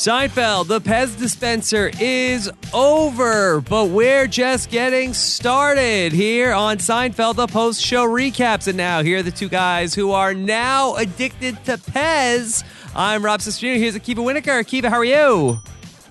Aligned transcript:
Seinfeld, 0.00 0.68
the 0.68 0.80
Pez 0.80 1.18
dispenser 1.18 1.90
is 2.00 2.50
over, 2.72 3.60
but 3.60 3.90
we're 3.90 4.26
just 4.26 4.70
getting 4.70 5.12
started 5.12 6.10
here 6.10 6.54
on 6.54 6.78
Seinfeld, 6.78 7.34
the 7.36 7.46
post 7.46 7.82
show 7.82 8.06
recaps. 8.06 8.66
And 8.66 8.78
now, 8.78 9.02
here 9.02 9.18
are 9.18 9.22
the 9.22 9.30
two 9.30 9.50
guys 9.50 9.94
who 9.94 10.12
are 10.12 10.32
now 10.32 10.94
addicted 10.94 11.62
to 11.66 11.76
Pez. 11.76 12.64
I'm 12.96 13.22
Rob 13.22 13.40
Cesternino. 13.40 13.76
Here's 13.76 13.94
Akiva 13.94 14.24
Winokur. 14.24 14.64
Akiva, 14.64 14.88
how 14.88 14.96
are 14.96 15.04
you? 15.04 15.58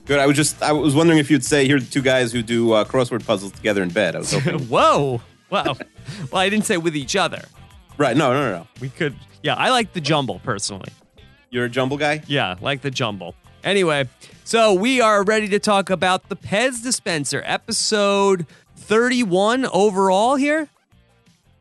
Good. 0.05 0.19
I 0.19 0.27
was 0.27 0.35
just 0.35 0.61
I 0.61 0.71
was 0.71 0.93
wondering 0.93 1.17
if 1.17 1.31
you'd 1.31 1.43
say 1.43 1.65
here 1.65 1.77
are 1.77 1.79
the 1.79 1.89
two 1.89 2.03
guys 2.03 2.31
who 2.31 2.43
do 2.43 2.73
uh, 2.73 2.85
crossword 2.85 3.25
puzzles 3.25 3.53
together 3.53 3.81
in 3.81 3.89
bed. 3.89 4.15
I 4.15 4.19
was 4.19 4.31
hoping. 4.31 4.59
Whoa. 4.69 5.19
Wow. 5.49 5.63
well, 6.31 6.39
I 6.39 6.47
didn't 6.49 6.67
say 6.67 6.77
with 6.77 6.95
each 6.95 7.15
other. 7.15 7.41
right. 7.97 8.15
No, 8.15 8.33
no, 8.33 8.51
no, 8.51 8.57
no. 8.59 8.67
We 8.81 8.89
could, 8.89 9.15
yeah, 9.41 9.55
I 9.55 9.71
like 9.71 9.93
the 9.93 10.01
jumble 10.01 10.41
personally. 10.43 10.91
You're 11.49 11.65
a 11.65 11.69
jumble 11.69 11.97
guy. 11.97 12.21
Yeah, 12.27 12.53
like 12.61 12.81
the 12.81 12.91
jumble. 12.91 13.33
Anyway, 13.63 14.07
so 14.43 14.73
we 14.73 15.01
are 15.01 15.23
ready 15.23 15.47
to 15.49 15.59
talk 15.59 15.89
about 15.89 16.29
the 16.29 16.35
Pez 16.35 16.81
dispenser, 16.81 17.41
episode 17.45 18.45
31 18.77 19.65
overall 19.65 20.35
here. 20.35 20.69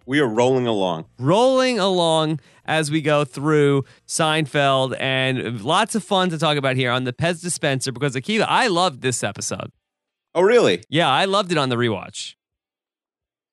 We 0.06 0.20
are 0.20 0.28
rolling 0.28 0.66
along. 0.66 1.06
Rolling 1.18 1.78
along 1.78 2.40
as 2.64 2.90
we 2.90 3.00
go 3.00 3.24
through 3.24 3.84
Seinfeld 4.06 4.96
and 5.00 5.62
lots 5.62 5.94
of 5.94 6.04
fun 6.04 6.30
to 6.30 6.38
talk 6.38 6.56
about 6.56 6.76
here 6.76 6.90
on 6.90 7.04
the 7.04 7.12
Pez 7.12 7.42
dispenser 7.42 7.92
because 7.92 8.14
Akiva, 8.14 8.46
I 8.48 8.68
loved 8.68 9.02
this 9.02 9.24
episode. 9.24 9.72
Oh, 10.34 10.42
really? 10.42 10.82
Yeah, 10.88 11.10
I 11.10 11.24
loved 11.24 11.50
it 11.50 11.58
on 11.58 11.68
the 11.70 11.76
rewatch. 11.76 12.34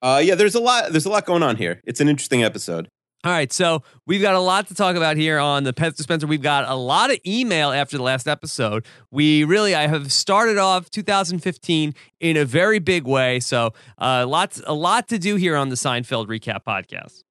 Uh, 0.02 0.22
yeah. 0.24 0.36
There's 0.36 0.56
a 0.56 0.60
lot. 0.60 0.92
There's 0.92 1.06
a 1.06 1.10
lot 1.10 1.26
going 1.26 1.42
on 1.42 1.56
here. 1.56 1.82
It's 1.86 2.00
an 2.00 2.08
interesting 2.08 2.44
episode. 2.44 2.90
All 3.26 3.32
right, 3.32 3.52
so 3.52 3.82
we've 4.06 4.22
got 4.22 4.36
a 4.36 4.40
lot 4.40 4.68
to 4.68 4.76
talk 4.76 4.96
about 4.96 5.18
here 5.18 5.40
on 5.40 5.64
the 5.64 5.74
Pez 5.74 5.96
Dispenser. 5.96 6.28
We've 6.28 6.44
got 6.44 6.70
a 6.70 6.76
lot 6.76 7.10
of 7.10 7.18
email 7.26 7.72
after 7.72 7.98
the 7.98 8.04
last 8.04 8.28
episode. 8.28 8.86
We 9.10 9.44
really, 9.46 9.74
I 9.74 9.88
have 9.88 10.14
started 10.14 10.60
off 10.60 10.92
2015 10.92 11.96
in 12.20 12.38
a 12.38 12.46
very 12.46 12.78
big 12.78 13.06
way. 13.06 13.40
So, 13.40 13.74
uh, 13.98 14.28
lots, 14.28 14.62
a 14.68 14.76
lot 14.76 15.08
to 15.08 15.18
do 15.18 15.38
here 15.38 15.56
on 15.56 15.70
the 15.70 15.76
Seinfeld 15.76 16.28
recap 16.28 16.64
podcast. 16.66 17.24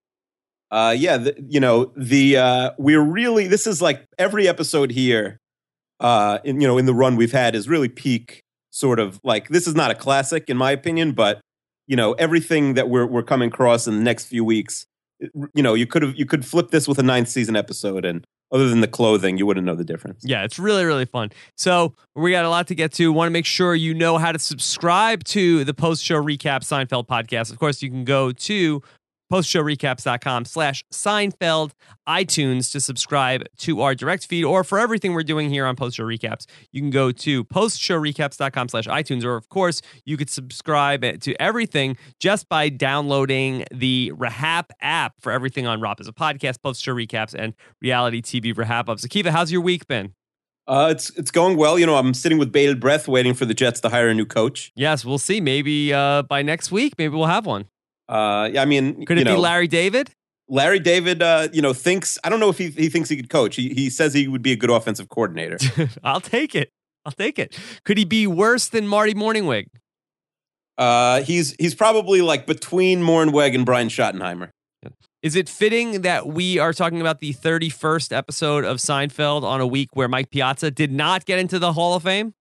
Uh, 0.69 0.97
yeah. 0.99 1.17
The, 1.17 1.37
you 1.49 1.61
know 1.61 1.93
the 1.97 2.39
uh, 2.39 2.71
we're 2.77 3.01
really 3.01 3.47
this 3.47 3.69
is 3.69 3.81
like 3.81 4.05
every 4.19 4.49
episode 4.49 4.91
here. 4.91 5.39
Uh, 6.01 6.39
in 6.43 6.61
you 6.61 6.67
know 6.67 6.77
in 6.77 6.87
the 6.87 6.95
run 6.95 7.15
we've 7.15 7.31
had 7.31 7.55
is 7.55 7.69
really 7.69 7.89
peak 7.89 8.43
sort 8.71 8.99
of 8.99 9.21
like 9.23 9.47
this 9.47 9.69
is 9.69 9.77
not 9.77 9.93
a 9.93 9.95
classic 9.95 10.51
in 10.51 10.57
my 10.57 10.73
opinion, 10.73 11.13
but 11.13 11.41
you 11.87 11.95
know 11.95 12.15
everything 12.15 12.75
that 12.75 12.89
we're 12.89 13.07
we're 13.07 13.23
coming 13.23 13.47
across 13.47 13.87
in 13.87 13.97
the 13.97 14.03
next 14.03 14.25
few 14.25 14.45
weeks. 14.45 14.87
You 15.55 15.63
know 15.63 15.75
you 15.75 15.87
could 15.87 16.03
have 16.03 16.17
you 16.17 16.27
could 16.27 16.45
flip 16.45 16.71
this 16.71 16.87
with 16.89 16.99
a 16.99 17.03
ninth 17.03 17.29
season 17.29 17.57
episode, 17.57 18.05
and 18.05 18.27
other 18.53 18.69
than 18.69 18.81
the 18.81 18.89
clothing, 18.89 19.37
you 19.37 19.47
wouldn't 19.47 19.67
know 19.67 19.75
the 19.75 19.85
difference. 19.85 20.23
Yeah, 20.25 20.45
it's 20.45 20.59
really, 20.59 20.85
really 20.85 21.07
fun. 21.07 21.31
So 21.57 21.95
we 22.15 22.31
got 22.31 22.45
a 22.45 22.51
lot 22.51 22.69
to 22.69 22.75
get 22.75 22.93
to. 22.93 23.13
Want 23.13 23.27
to 23.27 23.33
make 23.33 23.47
sure 23.47 23.75
you 23.75 23.95
know 23.95 24.19
how 24.19 24.33
to 24.33 24.39
subscribe 24.39 25.25
to 25.25 25.65
the 25.65 25.75
post 25.75 26.05
show 26.05 26.23
recap 26.23 26.61
Seinfeld 26.61 27.07
podcast. 27.07 27.51
Of 27.51 27.59
course, 27.59 27.83
you 27.83 27.91
can 27.91 28.05
go 28.05 28.31
to 28.31 28.83
postshowrecaps.com 29.33 30.45
slash 30.45 30.85
Seinfeld 30.93 31.73
iTunes 32.09 32.71
to 32.73 32.81
subscribe 32.81 33.45
to 33.59 33.81
our 33.81 33.95
direct 33.95 34.27
feed 34.27 34.45
or 34.45 34.65
for 34.65 34.79
everything 34.79 35.15
we're 35.15 35.23
doing 35.23 35.51
here 35.51 35.67
on 35.67 35.77
Post 35.77 35.97
Show 35.97 36.05
Recaps. 36.05 36.47
You 36.73 36.81
can 36.81 36.91
go 36.91 37.11
to 37.13 37.45
postshowrecaps.com 37.45 38.69
slash 38.69 38.87
iTunes 38.87 39.25
or 39.25 39.37
of 39.37 39.49
course 39.49 39.81
you 40.05 40.17
could 40.17 40.31
subscribe 40.31 41.21
to 41.21 41.41
everything 41.41 41.97
just 42.21 42.49
by 42.49 42.69
downloading 42.69 43.65
the 43.71 44.13
RHAP 44.15 44.67
app 44.81 45.15
for 45.21 45.33
everything 45.33 45.67
on 45.67 45.81
Rob 45.81 45.99
Has 45.99 46.09
a 46.09 46.13
Podcast, 46.13 46.63
Post 46.63 46.83
Show 46.83 46.95
Recaps, 46.95 47.35
and 47.35 47.55
reality 47.81 48.21
TV 48.23 48.55
RHAP-ups. 48.55 49.07
Akiva, 49.07 49.29
how's 49.29 49.51
your 49.51 49.61
week 49.61 49.87
been? 49.87 50.15
Uh, 50.67 50.89
it's 50.91 51.11
it's 51.11 51.31
going 51.31 51.59
well. 51.59 51.79
You 51.79 51.85
know, 51.85 51.97
I'm 51.97 52.15
sitting 52.15 52.39
with 52.39 52.51
bated 52.51 52.81
breath, 52.81 53.07
waiting 53.07 53.35
for 53.35 53.45
the 53.45 53.53
Jets 53.53 53.81
to 53.81 53.91
hire 53.91 54.09
a 54.09 54.15
new 54.15 54.25
coach. 54.25 54.73
Yes, 54.75 55.05
we'll 55.05 55.19
see. 55.19 55.41
Maybe 55.41 55.93
uh, 55.93 56.23
by 56.23 56.41
next 56.43 56.73
week, 56.73 56.95
maybe 56.97 57.15
we'll 57.15 57.27
have 57.27 57.45
one. 57.45 57.67
Uh, 58.09 58.51
yeah, 58.53 58.63
I 58.63 58.65
mean, 58.65 59.05
Could 59.07 59.19
you 59.19 59.23
it 59.23 59.25
know, 59.25 59.37
be 59.37 59.41
Larry 59.41 59.69
David? 59.69 60.11
Larry 60.49 60.79
David, 60.79 61.23
uh, 61.23 61.49
you 61.53 61.63
know, 61.63 61.73
thinks 61.73 62.19
I 62.23 62.29
don't 62.29 62.41
know 62.41 62.51
if 62.51 62.59
he, 62.59 62.69
he 62.69 62.89
thinks 62.89 63.09
he 63.09 63.17
could 63.17 63.31
coach. 63.31 63.57
He 63.57 63.71
he 63.71 63.89
says 63.89 64.13
he 64.13 64.29
would 64.29 64.43
be 64.43 64.53
a 64.53 64.57
good 64.57 64.71
offensive 64.71 65.09
coordinator. 65.09 65.59
I'll 66.05 66.21
take 66.21 66.55
it. 66.55 66.71
I'll 67.07 67.13
take 67.13 67.39
it. 67.39 67.59
Could 67.85 67.99
he 67.99 68.05
be 68.05 68.27
worse 68.27 68.69
than 68.69 68.87
Marty 68.87 69.15
Mornhinweg? 69.15 69.67
Uh, 70.77 71.23
he's 71.23 71.55
he's 71.59 71.75
probably 71.75 72.21
like 72.21 72.47
between 72.47 73.01
Mornhinweg 73.01 73.55
and 73.55 73.65
Brian 73.65 73.89
Schottenheimer. 73.89 74.51
Is 75.23 75.37
it 75.37 75.49
fitting 75.49 76.03
that 76.03 76.27
we 76.27 76.59
are 76.59 76.75
talking 76.75 77.01
about 77.01 77.21
the 77.21 77.33
31st 77.33 78.15
episode 78.15 78.67
of 78.67 78.77
Seinfeld 78.77 79.43
on 79.43 79.59
a 79.59 79.67
week 79.67 79.89
where 79.95 80.07
Mike 80.07 80.31
Piazza 80.31 80.71
did 80.71 80.93
not 80.93 81.25
get 81.25 81.39
into 81.39 81.59
the 81.59 81.73
Hall 81.73 81.95
of 81.95 82.03
Fame? 82.03 82.35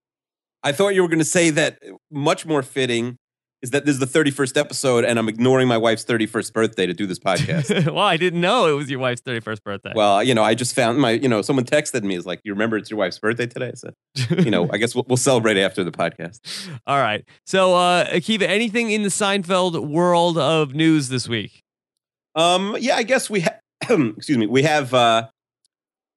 I 0.63 0.73
thought 0.73 0.89
you 0.89 1.01
were 1.01 1.07
going 1.07 1.19
to 1.19 1.25
say 1.25 1.49
that 1.51 1.79
much 2.11 2.45
more 2.45 2.61
fitting 2.61 3.17
is 3.63 3.71
that 3.71 3.85
this 3.85 3.93
is 3.93 3.99
the 3.99 4.05
31st 4.05 4.59
episode, 4.59 5.05
and 5.05 5.17
I'm 5.17 5.29
ignoring 5.29 5.69
my 5.69 5.77
wife's 5.77 6.03
31st 6.03 6.51
birthday 6.51 6.85
to 6.85 6.93
do 6.93 7.07
this 7.07 7.17
podcast. 7.17 7.85
well, 7.93 8.05
I 8.05 8.17
didn't 8.17 8.41
know 8.41 8.67
it 8.67 8.73
was 8.73 8.89
your 8.91 8.99
wife's 8.99 9.21
31st 9.21 9.63
birthday. 9.63 9.93
well, 9.95 10.21
you 10.21 10.35
know, 10.35 10.43
I 10.43 10.53
just 10.53 10.75
found 10.75 10.99
my, 10.99 11.11
you 11.11 11.29
know, 11.29 11.41
someone 11.41 11.63
texted 11.63 12.03
me 12.03 12.15
is 12.15 12.25
like, 12.25 12.41
"You 12.43 12.51
remember 12.51 12.75
it's 12.75 12.91
your 12.91 12.99
wife's 12.99 13.17
birthday 13.17 13.47
today?" 13.47 13.71
So, 13.75 13.91
you 14.37 14.51
know, 14.51 14.69
I 14.71 14.77
guess 14.77 14.93
we'll, 14.93 15.05
we'll 15.07 15.17
celebrate 15.17 15.57
after 15.57 15.83
the 15.83 15.91
podcast. 15.91 16.41
All 16.87 16.99
right. 16.99 17.23
So, 17.45 17.73
uh, 17.73 18.05
Akiva, 18.07 18.43
anything 18.43 18.91
in 18.91 19.03
the 19.03 19.09
Seinfeld 19.09 19.87
world 19.87 20.37
of 20.37 20.75
news 20.75 21.07
this 21.07 21.29
week? 21.29 21.61
Um, 22.35 22.75
yeah, 22.79 22.97
I 22.97 23.03
guess 23.03 23.29
we 23.29 23.41
ha- 23.41 23.59
excuse 23.89 24.37
me, 24.37 24.45
we 24.45 24.63
have 24.63 24.93
uh, 24.93 25.29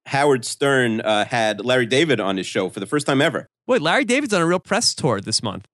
Howard 0.07 0.43
Stern 0.43 0.99
uh, 0.99 1.23
had 1.23 1.63
Larry 1.63 1.85
David 1.85 2.19
on 2.19 2.35
his 2.35 2.45
show 2.45 2.69
for 2.69 2.81
the 2.81 2.85
first 2.85 3.07
time 3.07 3.21
ever. 3.21 3.47
Wait, 3.67 3.81
Larry 3.81 4.03
David's 4.03 4.33
on 4.33 4.41
a 4.41 4.45
real 4.45 4.59
press 4.59 4.93
tour 4.93 5.21
this 5.21 5.41
month. 5.41 5.65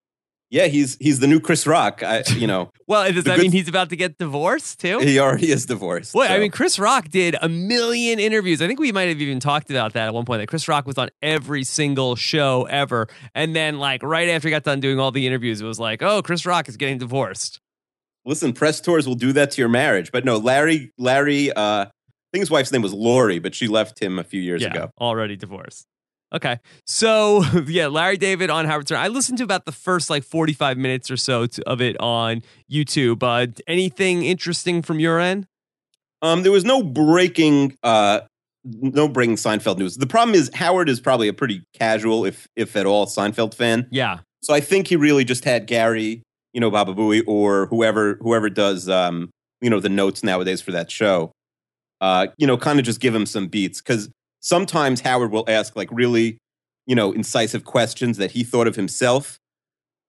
Yeah, 0.54 0.68
he's 0.68 0.98
he's 1.00 1.20
the 1.20 1.26
new 1.26 1.40
Chris 1.40 1.66
Rock. 1.66 2.04
I, 2.04 2.22
you 2.36 2.46
know, 2.46 2.70
Well, 2.88 3.12
does 3.12 3.24
that 3.24 3.38
good- 3.38 3.42
mean 3.42 3.52
he's 3.52 3.68
about 3.68 3.90
to 3.90 3.96
get 3.96 4.20
divorced 4.20 4.80
too? 4.80 5.00
he 5.00 5.18
already 5.18 5.52
is 5.52 5.66
divorced. 5.66 6.14
Wait, 6.14 6.30
I 6.30 6.38
mean, 6.38 6.52
Chris 6.52 6.78
Rock 6.78 7.10
did 7.10 7.36
a 7.42 7.50
million 7.50 8.20
interviews. 8.20 8.62
I 8.62 8.68
think 8.68 8.80
we 8.80 8.92
might 8.92 9.10
have 9.10 9.20
even 9.20 9.40
talked 9.40 9.72
about 9.72 9.94
that 9.94 10.10
at 10.10 10.14
one 10.14 10.26
point. 10.26 10.42
That 10.42 10.48
Chris 10.48 10.68
Rock 10.68 10.86
was 10.86 11.00
on 11.00 11.10
every 11.24 11.64
single 11.64 12.16
show 12.16 12.66
ever, 12.70 13.08
and 13.34 13.56
then 13.56 13.80
like 13.80 14.04
right 14.04 14.30
after 14.30 14.48
he 14.48 14.52
got 14.52 14.62
done 14.64 14.80
doing 14.80 15.00
all 15.00 15.10
the 15.10 15.26
interviews, 15.26 15.60
it 15.60 15.66
was 15.66 15.80
like, 15.80 16.04
oh, 16.04 16.22
Chris 16.22 16.46
Rock 16.46 16.70
is 16.70 16.78
getting 16.78 17.00
divorced. 17.00 17.60
listen, 18.24 18.54
press 18.54 18.80
tours 18.80 19.08
will 19.08 19.16
do 19.16 19.34
that 19.34 19.50
to 19.52 19.62
your 19.62 19.70
marriage. 19.70 20.12
But 20.12 20.24
no, 20.24 20.38
Larry, 20.38 20.92
Larry, 21.00 21.52
uh, 21.52 21.86
I 21.86 21.90
think 22.32 22.44
his 22.44 22.52
wife's 22.52 22.72
name 22.72 22.84
was 22.84 22.94
Lori, 22.94 23.40
but 23.40 23.56
she 23.56 23.68
left 23.68 24.00
him 24.00 24.20
a 24.20 24.24
few 24.24 24.40
years 24.40 24.62
yeah, 24.62 24.70
ago. 24.70 24.92
already 25.02 25.36
divorced. 25.36 25.88
Okay, 26.34 26.60
so 26.86 27.44
yeah, 27.68 27.88
Larry 27.88 28.18
David 28.18 28.50
on 28.50 28.66
Howard 28.66 28.88
Stern. 28.88 29.00
I 29.00 29.08
listened 29.08 29.38
to 29.38 29.44
about 29.44 29.66
the 29.66 29.72
first 29.72 30.10
like 30.10 30.24
forty-five 30.24 30.78
minutes 30.78 31.12
or 31.12 31.18
so 31.18 31.46
to, 31.46 31.70
of 31.70 31.82
it 31.82 32.00
on 32.00 32.42
YouTube. 32.72 33.22
Uh, 33.22 33.52
anything 33.68 34.24
interesting 34.24 34.82
from 34.82 35.00
your 35.00 35.20
end? 35.20 35.48
Um, 36.22 36.42
there 36.44 36.52
was 36.52 36.64
no 36.66 36.82
breaking, 36.82 37.76
uh, 37.84 38.22
no 38.64 39.08
breaking 39.10 39.36
Seinfeld 39.36 39.78
news. 39.78 39.98
The 39.98 40.08
problem 40.08 40.34
is 40.36 40.50
Howard 40.56 40.90
is 40.90 41.00
probably 41.00 41.28
a 41.28 41.34
pretty 41.34 41.64
casual, 41.74 42.26
if 42.26 42.48
if 42.56 42.76
at 42.76 42.86
all, 42.86 43.06
Seinfeld 43.06 43.54
fan. 43.54 43.88
Yeah, 43.92 44.20
So 44.42 44.54
I 44.54 44.60
think 44.60 44.88
he 44.88 44.96
really 44.96 45.26
just 45.26 45.44
had 45.44 45.68
Gary, 45.68 46.24
you 46.54 46.62
know, 46.62 46.72
Baba 46.72 46.94
Booey, 46.96 47.24
or 47.28 47.68
whoever 47.68 48.16
whoever 48.22 48.50
does, 48.50 48.90
um, 48.90 49.30
you 49.62 49.70
know, 49.70 49.80
the 49.80 49.90
notes 49.90 50.24
nowadays 50.24 50.62
for 50.62 50.72
that 50.72 50.90
show. 50.90 51.32
Uh, 52.02 52.28
you 52.38 52.48
know, 52.48 52.58
kind 52.58 52.80
of 52.80 52.86
just 52.86 53.00
give 53.00 53.14
him 53.14 53.26
some 53.26 53.48
beats 53.48 53.82
because 53.82 54.10
sometimes 54.44 55.02
Howard 55.02 55.32
will 55.32 55.46
ask 55.48 55.76
like 55.76 55.90
really, 55.92 56.38
you 56.86 56.96
know, 56.96 57.12
incisive 57.12 57.64
questions 57.64 58.18
that 58.18 58.32
he 58.32 58.44
thought 58.44 58.68
of 58.68 58.76
himself. 58.76 59.40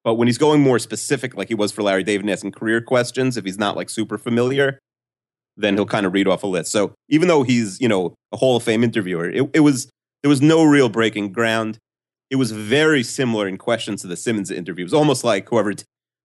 But 0.04 0.14
when 0.14 0.28
he's 0.28 0.36
going 0.36 0.60
more 0.60 0.78
specific, 0.78 1.34
like 1.34 1.48
he 1.48 1.54
was 1.54 1.72
for 1.72 1.82
Larry 1.82 2.02
David, 2.02 2.28
asking 2.28 2.52
career 2.52 2.82
questions, 2.82 3.38
if 3.38 3.44
he's 3.46 3.58
not 3.58 3.74
like 3.74 3.88
super 3.88 4.18
familiar, 4.18 4.78
then 5.56 5.74
he'll 5.74 5.86
kind 5.86 6.04
of 6.04 6.12
read 6.12 6.28
off 6.28 6.42
a 6.42 6.46
list. 6.46 6.70
So 6.70 6.92
even 7.08 7.28
though 7.28 7.42
he's, 7.42 7.80
you 7.80 7.88
know, 7.88 8.14
a 8.32 8.36
Hall 8.36 8.56
of 8.56 8.62
Fame 8.62 8.84
interviewer, 8.84 9.30
it, 9.30 9.48
it 9.54 9.60
was 9.60 9.88
there 10.22 10.28
was 10.28 10.42
no 10.42 10.64
real 10.64 10.90
breaking 10.90 11.32
ground 11.32 11.78
it 12.30 12.36
was 12.36 12.50
very 12.50 13.02
similar 13.02 13.46
in 13.46 13.56
questions 13.58 14.02
to 14.02 14.08
the 14.08 14.16
Simmons 14.16 14.50
interview. 14.50 14.82
It 14.82 14.86
was 14.86 14.94
almost 14.94 15.24
like 15.24 15.48
whoever 15.48 15.72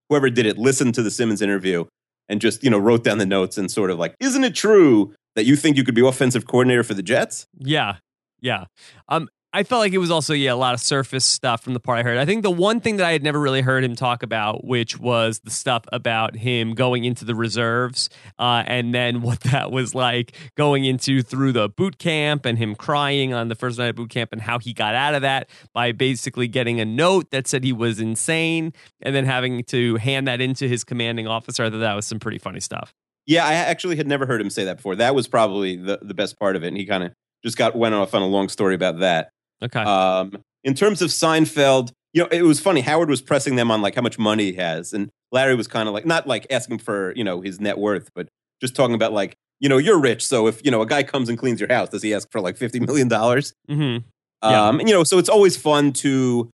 whoever 0.08 0.28
did 0.28 0.46
it 0.46 0.58
listened 0.58 0.94
to 0.96 1.02
the 1.02 1.10
Simmons 1.10 1.40
interview 1.40 1.84
and 2.28 2.40
just 2.40 2.64
you 2.64 2.70
know 2.70 2.78
wrote 2.78 3.04
down 3.04 3.18
the 3.18 3.26
notes 3.26 3.58
and 3.58 3.70
sort 3.70 3.90
of 3.90 3.98
like, 3.98 4.14
isn't 4.20 4.44
it 4.44 4.54
true 4.54 5.14
that 5.36 5.44
you 5.44 5.56
think 5.56 5.76
you 5.76 5.84
could 5.84 5.94
be 5.94 6.06
offensive 6.06 6.46
coordinator 6.46 6.82
for 6.82 6.94
the 6.94 7.02
Jets? 7.02 7.46
Yeah, 7.58 7.96
yeah. 8.40 8.66
Um, 9.08 9.28
I 9.52 9.64
felt 9.64 9.80
like 9.80 9.92
it 9.92 9.98
was 9.98 10.12
also 10.12 10.32
yeah 10.32 10.52
a 10.52 10.54
lot 10.54 10.74
of 10.74 10.80
surface 10.80 11.24
stuff 11.24 11.62
from 11.62 11.74
the 11.74 11.80
part 11.80 11.98
I 11.98 12.02
heard. 12.04 12.18
I 12.18 12.24
think 12.24 12.44
the 12.44 12.52
one 12.52 12.80
thing 12.80 12.98
that 12.98 13.06
I 13.06 13.10
had 13.10 13.24
never 13.24 13.40
really 13.40 13.62
heard 13.62 13.82
him 13.82 13.96
talk 13.96 14.22
about, 14.22 14.64
which 14.64 15.00
was 15.00 15.40
the 15.40 15.50
stuff 15.50 15.84
about 15.92 16.36
him 16.36 16.74
going 16.74 17.04
into 17.04 17.24
the 17.24 17.34
reserves, 17.34 18.10
uh, 18.38 18.62
and 18.66 18.94
then 18.94 19.22
what 19.22 19.40
that 19.40 19.72
was 19.72 19.92
like 19.92 20.36
going 20.56 20.84
into 20.84 21.20
through 21.22 21.52
the 21.52 21.68
boot 21.68 21.98
camp 21.98 22.46
and 22.46 22.58
him 22.58 22.76
crying 22.76 23.34
on 23.34 23.48
the 23.48 23.56
first 23.56 23.78
night 23.78 23.88
of 23.88 23.96
boot 23.96 24.10
camp 24.10 24.32
and 24.32 24.40
how 24.40 24.60
he 24.60 24.72
got 24.72 24.94
out 24.94 25.14
of 25.14 25.22
that 25.22 25.50
by 25.74 25.90
basically 25.90 26.46
getting 26.46 26.78
a 26.78 26.84
note 26.84 27.32
that 27.32 27.48
said 27.48 27.64
he 27.64 27.72
was 27.72 27.98
insane 27.98 28.72
and 29.02 29.16
then 29.16 29.24
having 29.24 29.64
to 29.64 29.96
hand 29.96 30.28
that 30.28 30.40
into 30.40 30.68
his 30.68 30.84
commanding 30.84 31.26
officer. 31.26 31.64
I 31.64 31.70
thought 31.70 31.78
that 31.78 31.94
was 31.94 32.06
some 32.06 32.20
pretty 32.20 32.38
funny 32.38 32.60
stuff. 32.60 32.94
Yeah, 33.30 33.46
I 33.46 33.54
actually 33.54 33.94
had 33.94 34.08
never 34.08 34.26
heard 34.26 34.40
him 34.40 34.50
say 34.50 34.64
that 34.64 34.78
before. 34.78 34.96
That 34.96 35.14
was 35.14 35.28
probably 35.28 35.76
the, 35.76 36.00
the 36.02 36.14
best 36.14 36.36
part 36.36 36.56
of 36.56 36.64
it. 36.64 36.66
And 36.66 36.76
he 36.76 36.84
kind 36.84 37.04
of 37.04 37.12
just 37.44 37.56
got 37.56 37.76
went 37.76 37.94
off 37.94 38.12
on 38.12 38.22
a 38.22 38.26
long 38.26 38.48
story 38.48 38.74
about 38.74 38.98
that. 38.98 39.30
Okay. 39.62 39.80
Um, 39.80 40.42
in 40.64 40.74
terms 40.74 41.00
of 41.00 41.10
Seinfeld, 41.10 41.92
you 42.12 42.24
know, 42.24 42.28
it 42.32 42.42
was 42.42 42.58
funny. 42.58 42.80
Howard 42.80 43.08
was 43.08 43.22
pressing 43.22 43.54
them 43.54 43.70
on 43.70 43.82
like 43.82 43.94
how 43.94 44.02
much 44.02 44.18
money 44.18 44.46
he 44.46 44.54
has, 44.54 44.92
and 44.92 45.10
Larry 45.30 45.54
was 45.54 45.68
kind 45.68 45.86
of 45.86 45.94
like 45.94 46.04
not 46.04 46.26
like 46.26 46.44
asking 46.50 46.78
for 46.78 47.14
you 47.14 47.22
know 47.22 47.40
his 47.40 47.60
net 47.60 47.78
worth, 47.78 48.10
but 48.16 48.26
just 48.60 48.74
talking 48.74 48.96
about 48.96 49.12
like 49.12 49.36
you 49.60 49.68
know 49.68 49.78
you're 49.78 50.00
rich, 50.00 50.26
so 50.26 50.48
if 50.48 50.60
you 50.64 50.72
know 50.72 50.82
a 50.82 50.86
guy 50.86 51.04
comes 51.04 51.28
and 51.28 51.38
cleans 51.38 51.60
your 51.60 51.72
house, 51.72 51.88
does 51.88 52.02
he 52.02 52.12
ask 52.12 52.28
for 52.32 52.40
like 52.40 52.56
fifty 52.56 52.80
million 52.80 53.06
dollars? 53.06 53.52
Mm-hmm. 53.70 54.04
Yeah. 54.42 54.68
Um, 54.68 54.80
and 54.80 54.88
you 54.88 54.94
know, 54.94 55.04
so 55.04 55.18
it's 55.18 55.28
always 55.28 55.56
fun 55.56 55.92
to 55.92 56.50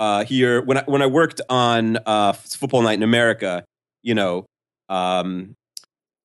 uh, 0.00 0.24
hear 0.24 0.60
when 0.60 0.78
I 0.78 0.82
when 0.86 1.02
I 1.02 1.06
worked 1.06 1.40
on 1.48 1.98
uh, 2.04 2.32
Football 2.32 2.82
Night 2.82 2.94
in 2.94 3.04
America. 3.04 3.64
You 4.02 4.16
know, 4.16 4.46
um, 4.88 5.54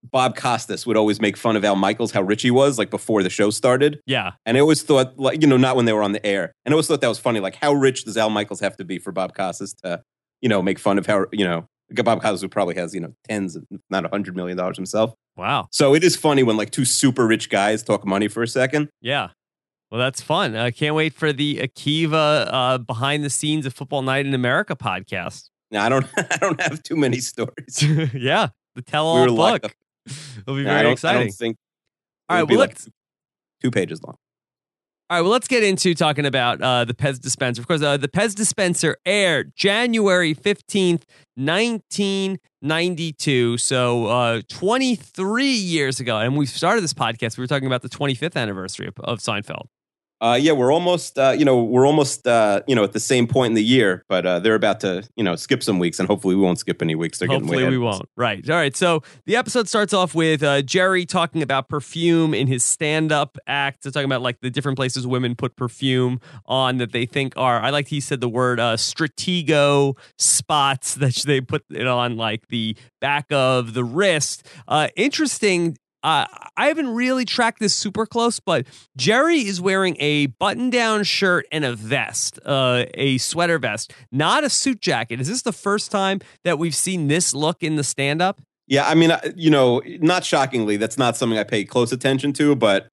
Bob 0.03 0.35
Costas 0.35 0.85
would 0.85 0.97
always 0.97 1.21
make 1.21 1.37
fun 1.37 1.55
of 1.55 1.63
Al 1.63 1.75
Michaels, 1.75 2.11
how 2.11 2.21
rich 2.21 2.41
he 2.41 2.51
was, 2.51 2.77
like 2.77 2.89
before 2.89 3.23
the 3.23 3.29
show 3.29 3.49
started. 3.49 3.99
Yeah. 4.05 4.31
And 4.45 4.57
I 4.57 4.59
always 4.59 4.81
thought, 4.81 5.17
like, 5.19 5.41
you 5.41 5.47
know, 5.47 5.57
not 5.57 5.75
when 5.75 5.85
they 5.85 5.93
were 5.93 6.03
on 6.03 6.11
the 6.11 6.25
air. 6.25 6.53
And 6.65 6.73
I 6.73 6.75
always 6.75 6.87
thought 6.87 7.01
that 7.01 7.07
was 7.07 7.19
funny. 7.19 7.39
Like, 7.39 7.55
how 7.55 7.73
rich 7.73 8.05
does 8.05 8.17
Al 8.17 8.29
Michaels 8.29 8.59
have 8.61 8.75
to 8.77 8.85
be 8.85 8.97
for 8.97 9.11
Bob 9.11 9.35
Costas 9.35 9.73
to, 9.83 10.01
you 10.41 10.49
know, 10.49 10.61
make 10.61 10.79
fun 10.79 10.97
of 10.97 11.05
how, 11.05 11.25
you 11.31 11.45
know, 11.45 11.67
Bob 11.93 12.21
Costas 12.21 12.41
who 12.41 12.49
probably 12.49 12.75
has, 12.75 12.93
you 12.93 13.01
know, 13.01 13.13
tens, 13.27 13.55
if 13.55 13.63
not 13.89 14.05
a 14.05 14.09
hundred 14.09 14.35
million 14.35 14.57
dollars 14.57 14.77
himself. 14.77 15.13
Wow. 15.35 15.67
So 15.71 15.93
it 15.93 16.03
is 16.03 16.15
funny 16.15 16.43
when 16.43 16.57
like 16.57 16.71
two 16.71 16.85
super 16.85 17.27
rich 17.27 17.49
guys 17.49 17.83
talk 17.83 18.05
money 18.05 18.27
for 18.27 18.41
a 18.43 18.47
second. 18.47 18.89
Yeah. 19.01 19.29
Well, 19.89 19.99
that's 19.99 20.21
fun. 20.21 20.55
I 20.55 20.71
can't 20.71 20.95
wait 20.95 21.13
for 21.13 21.33
the 21.33 21.57
Akiva 21.57 22.47
uh, 22.49 22.77
behind 22.77 23.25
the 23.25 23.29
scenes 23.29 23.65
of 23.65 23.73
Football 23.73 24.03
Night 24.03 24.25
in 24.25 24.33
America 24.33 24.75
podcast. 24.75 25.49
Now 25.69 25.85
I 25.85 25.89
don't, 25.89 26.07
I 26.17 26.37
don't 26.37 26.61
have 26.61 26.81
too 26.81 26.95
many 26.95 27.19
stories. 27.19 27.83
yeah. 28.13 28.49
The 28.75 28.81
tell 28.81 29.15
We 29.15 29.29
all 29.29 29.35
locked 29.35 29.63
book. 29.63 29.75
It'll 30.39 30.55
be 30.55 30.63
No, 30.63 30.71
I 30.71 30.75
very 30.77 30.87
I 30.87 30.91
exciting. 30.91 31.21
don't 31.27 31.31
think. 31.31 31.57
All 32.29 32.37
right. 32.37 32.49
Well, 32.49 32.59
like 32.59 32.77
two 33.61 33.71
pages 33.71 34.01
long. 34.03 34.15
All 35.09 35.17
right, 35.17 35.21
well, 35.23 35.31
let's 35.31 35.49
get 35.49 35.61
into 35.61 35.93
talking 35.93 36.25
about 36.25 36.61
uh, 36.61 36.85
the 36.85 36.93
Pez 36.93 37.19
dispenser. 37.19 37.61
Of 37.61 37.67
course, 37.67 37.81
uh, 37.81 37.97
the 37.97 38.07
Pez 38.07 38.33
dispenser 38.33 38.95
aired 39.05 39.51
January 39.57 40.33
15th, 40.33 41.03
1992. 41.35 43.57
So 43.57 44.05
uh, 44.05 44.41
23 44.47 45.45
years 45.47 45.99
ago. 45.99 46.17
And 46.17 46.37
we 46.37 46.45
started 46.45 46.81
this 46.81 46.93
podcast. 46.93 47.37
We 47.37 47.43
were 47.43 47.47
talking 47.47 47.67
about 47.67 47.81
the 47.81 47.89
25th 47.89 48.35
anniversary 48.35 48.87
of, 48.87 48.93
of 49.03 49.19
Seinfeld. 49.19 49.65
Uh, 50.21 50.37
yeah, 50.39 50.51
we're 50.51 50.71
almost, 50.71 51.17
uh, 51.17 51.33
you 51.35 51.43
know, 51.43 51.63
we're 51.63 51.87
almost, 51.87 52.27
uh, 52.27 52.61
you 52.67 52.75
know, 52.75 52.83
at 52.83 52.93
the 52.93 52.99
same 52.99 53.25
point 53.25 53.49
in 53.49 53.55
the 53.55 53.63
year, 53.63 54.05
but 54.07 54.23
uh, 54.23 54.39
they're 54.39 54.55
about 54.55 54.79
to, 54.79 55.03
you 55.15 55.23
know, 55.23 55.35
skip 55.35 55.63
some 55.63 55.79
weeks, 55.79 55.97
and 55.97 56.07
hopefully 56.07 56.35
we 56.35 56.41
won't 56.41 56.59
skip 56.59 56.79
any 56.81 56.93
weeks. 56.93 57.17
They're 57.17 57.27
getting 57.27 57.47
Hopefully, 57.47 57.67
we 57.67 57.79
won't. 57.79 58.07
Right. 58.15 58.47
All 58.47 58.55
right. 58.55 58.75
So 58.75 59.01
the 59.25 59.35
episode 59.35 59.67
starts 59.67 59.93
off 59.93 60.13
with 60.13 60.43
uh, 60.43 60.61
Jerry 60.61 61.07
talking 61.07 61.41
about 61.41 61.69
perfume 61.69 62.35
in 62.35 62.45
his 62.45 62.63
stand 62.63 63.11
up 63.11 63.39
act. 63.47 63.83
So 63.83 63.89
talking 63.89 64.05
about 64.05 64.21
like 64.21 64.41
the 64.41 64.51
different 64.51 64.77
places 64.77 65.07
women 65.07 65.35
put 65.35 65.55
perfume 65.55 66.21
on 66.45 66.77
that 66.77 66.91
they 66.91 67.07
think 67.07 67.33
are, 67.35 67.59
I 67.59 67.71
like 67.71 67.87
he 67.87 67.99
said 67.99 68.21
the 68.21 68.29
word 68.29 68.59
uh, 68.59 68.77
stratego 68.77 69.97
spots 70.19 70.95
that 70.95 71.15
they 71.25 71.41
put 71.41 71.63
it 71.71 71.87
on 71.87 72.17
like 72.17 72.47
the 72.49 72.77
back 72.99 73.25
of 73.31 73.73
the 73.73 73.83
wrist. 73.83 74.45
Uh, 74.67 74.89
interesting. 74.95 75.77
Uh, 76.03 76.25
I 76.57 76.67
haven't 76.67 76.89
really 76.89 77.25
tracked 77.25 77.59
this 77.59 77.75
super 77.75 78.05
close, 78.05 78.39
but 78.39 78.65
Jerry 78.97 79.39
is 79.39 79.61
wearing 79.61 79.95
a 79.99 80.27
button 80.27 80.69
down 80.69 81.03
shirt 81.03 81.45
and 81.51 81.63
a 81.63 81.75
vest, 81.75 82.39
uh, 82.45 82.85
a 82.93 83.17
sweater 83.19 83.59
vest, 83.59 83.93
not 84.11 84.43
a 84.43 84.49
suit 84.49 84.81
jacket. 84.81 85.21
Is 85.21 85.27
this 85.27 85.43
the 85.43 85.53
first 85.53 85.91
time 85.91 86.19
that 86.43 86.57
we've 86.57 86.75
seen 86.75 87.07
this 87.07 87.33
look 87.33 87.61
in 87.61 87.75
the 87.75 87.83
stand 87.83 88.21
up? 88.21 88.41
Yeah, 88.67 88.87
I 88.87 88.95
mean, 88.95 89.11
uh, 89.11 89.19
you 89.35 89.49
know, 89.49 89.81
not 89.99 90.23
shockingly, 90.23 90.77
that's 90.77 90.97
not 90.97 91.17
something 91.17 91.37
I 91.37 91.43
pay 91.43 91.65
close 91.65 91.91
attention 91.91 92.33
to, 92.33 92.55
but 92.55 92.87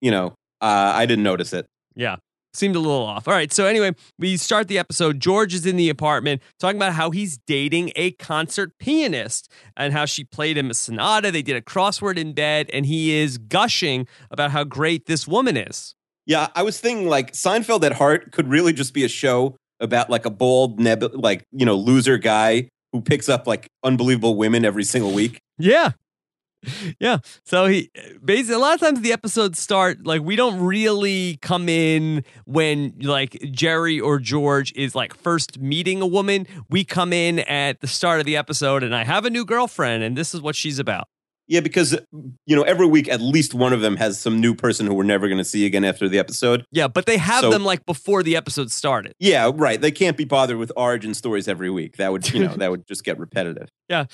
you 0.00 0.10
know, 0.10 0.28
uh, 0.60 0.92
I 0.94 1.06
didn't 1.06 1.24
notice 1.24 1.52
it. 1.52 1.66
Yeah. 1.94 2.16
Seemed 2.56 2.74
a 2.74 2.80
little 2.80 3.04
off. 3.04 3.28
All 3.28 3.34
right. 3.34 3.52
So, 3.52 3.66
anyway, 3.66 3.94
we 4.18 4.38
start 4.38 4.68
the 4.68 4.78
episode. 4.78 5.20
George 5.20 5.52
is 5.52 5.66
in 5.66 5.76
the 5.76 5.90
apartment 5.90 6.40
talking 6.58 6.78
about 6.78 6.94
how 6.94 7.10
he's 7.10 7.36
dating 7.36 7.92
a 7.96 8.12
concert 8.12 8.72
pianist 8.78 9.52
and 9.76 9.92
how 9.92 10.06
she 10.06 10.24
played 10.24 10.56
him 10.56 10.70
a 10.70 10.74
sonata. 10.74 11.30
They 11.30 11.42
did 11.42 11.54
a 11.54 11.60
crossword 11.60 12.16
in 12.16 12.32
bed, 12.32 12.70
and 12.72 12.86
he 12.86 13.14
is 13.14 13.36
gushing 13.36 14.08
about 14.30 14.52
how 14.52 14.64
great 14.64 15.04
this 15.04 15.28
woman 15.28 15.58
is. 15.58 15.94
Yeah, 16.24 16.48
I 16.54 16.62
was 16.62 16.80
thinking 16.80 17.08
like 17.08 17.32
Seinfeld 17.34 17.84
at 17.84 17.92
heart 17.92 18.32
could 18.32 18.48
really 18.48 18.72
just 18.72 18.94
be 18.94 19.04
a 19.04 19.08
show 19.08 19.56
about 19.78 20.08
like 20.08 20.24
a 20.24 20.30
bald, 20.30 20.80
neb- 20.80 21.12
like 21.12 21.44
you 21.52 21.66
know, 21.66 21.74
loser 21.76 22.16
guy 22.16 22.70
who 22.92 23.02
picks 23.02 23.28
up 23.28 23.46
like 23.46 23.68
unbelievable 23.84 24.34
women 24.34 24.64
every 24.64 24.84
single 24.84 25.12
week. 25.12 25.40
Yeah. 25.58 25.90
Yeah. 27.00 27.18
So 27.44 27.66
he 27.66 27.90
basically 28.24 28.54
a 28.54 28.58
lot 28.58 28.74
of 28.74 28.80
times 28.80 29.00
the 29.00 29.12
episodes 29.12 29.58
start 29.58 30.06
like 30.06 30.22
we 30.22 30.36
don't 30.36 30.60
really 30.60 31.38
come 31.42 31.68
in 31.68 32.24
when 32.44 32.94
like 33.00 33.32
Jerry 33.50 34.00
or 34.00 34.18
George 34.18 34.72
is 34.74 34.94
like 34.94 35.14
first 35.14 35.58
meeting 35.58 36.00
a 36.00 36.06
woman. 36.06 36.46
We 36.70 36.84
come 36.84 37.12
in 37.12 37.40
at 37.40 37.80
the 37.80 37.86
start 37.86 38.20
of 38.20 38.26
the 38.26 38.36
episode 38.36 38.82
and 38.82 38.94
I 38.94 39.04
have 39.04 39.24
a 39.24 39.30
new 39.30 39.44
girlfriend 39.44 40.02
and 40.02 40.16
this 40.16 40.34
is 40.34 40.40
what 40.40 40.56
she's 40.56 40.78
about. 40.78 41.08
Yeah, 41.48 41.60
because 41.60 41.96
you 42.46 42.56
know, 42.56 42.62
every 42.62 42.86
week 42.86 43.08
at 43.08 43.20
least 43.20 43.54
one 43.54 43.72
of 43.72 43.80
them 43.80 43.96
has 43.96 44.18
some 44.18 44.40
new 44.40 44.54
person 44.54 44.86
who 44.86 44.94
we're 44.94 45.04
never 45.04 45.28
going 45.28 45.38
to 45.38 45.44
see 45.44 45.64
again 45.66 45.84
after 45.84 46.08
the 46.08 46.18
episode. 46.18 46.64
Yeah, 46.72 46.88
but 46.88 47.06
they 47.06 47.18
have 47.18 47.40
So- 47.42 47.50
them 47.50 47.64
like 47.64 47.86
before 47.86 48.22
the 48.22 48.34
episode 48.36 48.72
started. 48.72 49.12
Yeah, 49.20 49.50
right. 49.54 49.80
They 49.80 49.90
can't 49.92 50.16
be 50.16 50.24
bothered 50.24 50.56
with 50.56 50.72
origin 50.76 51.14
stories 51.14 51.46
every 51.48 51.70
week. 51.70 51.96
That 51.98 52.10
would, 52.12 52.32
you 52.32 52.44
know, 52.46 52.54
that 52.56 52.70
would 52.70 52.86
just 52.88 53.04
get 53.04 53.18
repetitive. 53.18 53.68
Yeah. 53.88 54.06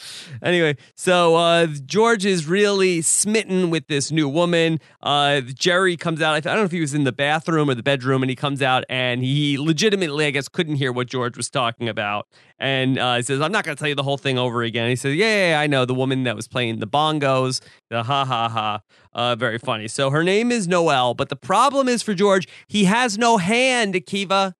Anyway, 0.43 0.77
so 0.97 1.37
uh, 1.37 1.67
George 1.87 2.27
is 2.27 2.47
really 2.47 3.01
smitten 3.01 3.71
with 3.71 3.87
this 3.87 4.11
new 4.13 4.29
woman. 4.29 4.79
Uh, 5.03 5.41
Jerry 5.41 5.97
comes 5.97 6.21
out. 6.21 6.35
I 6.35 6.41
don't 6.41 6.57
know 6.57 6.65
if 6.65 6.73
he 6.73 6.81
was 6.83 6.93
in 6.93 7.05
the 7.05 7.13
bathroom 7.13 7.71
or 7.71 7.75
the 7.75 7.83
bedroom, 7.83 8.23
and 8.23 8.29
he 8.29 8.37
comes 8.37 8.61
out 8.61 8.85
and 8.91 9.23
he 9.25 9.57
legitimately, 9.59 10.27
I 10.27 10.31
guess, 10.31 10.49
couldn't 10.49 10.77
hear 10.77 10.93
what 10.93 11.07
George 11.09 11.37
was 11.39 11.49
talking 11.49 11.89
about. 11.89 12.27
And 12.63 12.97
uh, 12.97 13.17
he 13.17 13.23
says, 13.23 13.41
I'm 13.41 13.51
not 13.51 13.65
going 13.65 13.77
to 13.77 13.79
tell 13.81 13.89
you 13.89 13.97
the 13.97 14.05
whole 14.05 14.17
thing 14.17 14.39
over 14.39 14.63
again. 14.63 14.89
He 14.89 14.95
says, 14.95 15.17
yeah, 15.17 15.27
yeah, 15.27 15.51
yeah, 15.51 15.61
I 15.61 15.67
know. 15.67 15.85
The 15.85 15.95
woman 15.95 16.23
that 16.23 16.37
was 16.37 16.47
playing 16.47 16.79
the 16.79 16.87
bongos, 16.87 17.61
the 17.91 18.05
ha 18.05 18.25
ha 18.25 18.49
ha. 18.49 18.81
Uh, 19.13 19.35
very 19.35 19.59
funny. 19.59 19.89
So 19.89 20.11
her 20.11 20.23
name 20.23 20.53
is 20.53 20.69
Noelle, 20.69 21.15
but 21.15 21.29
the 21.29 21.35
problem 21.35 21.89
is 21.89 22.05
for 22.05 22.15
George, 22.15 22.47
he 22.69 22.85
has 22.85 23.19
no 23.19 23.37
hand, 23.39 23.95
Akiva. 23.95 24.53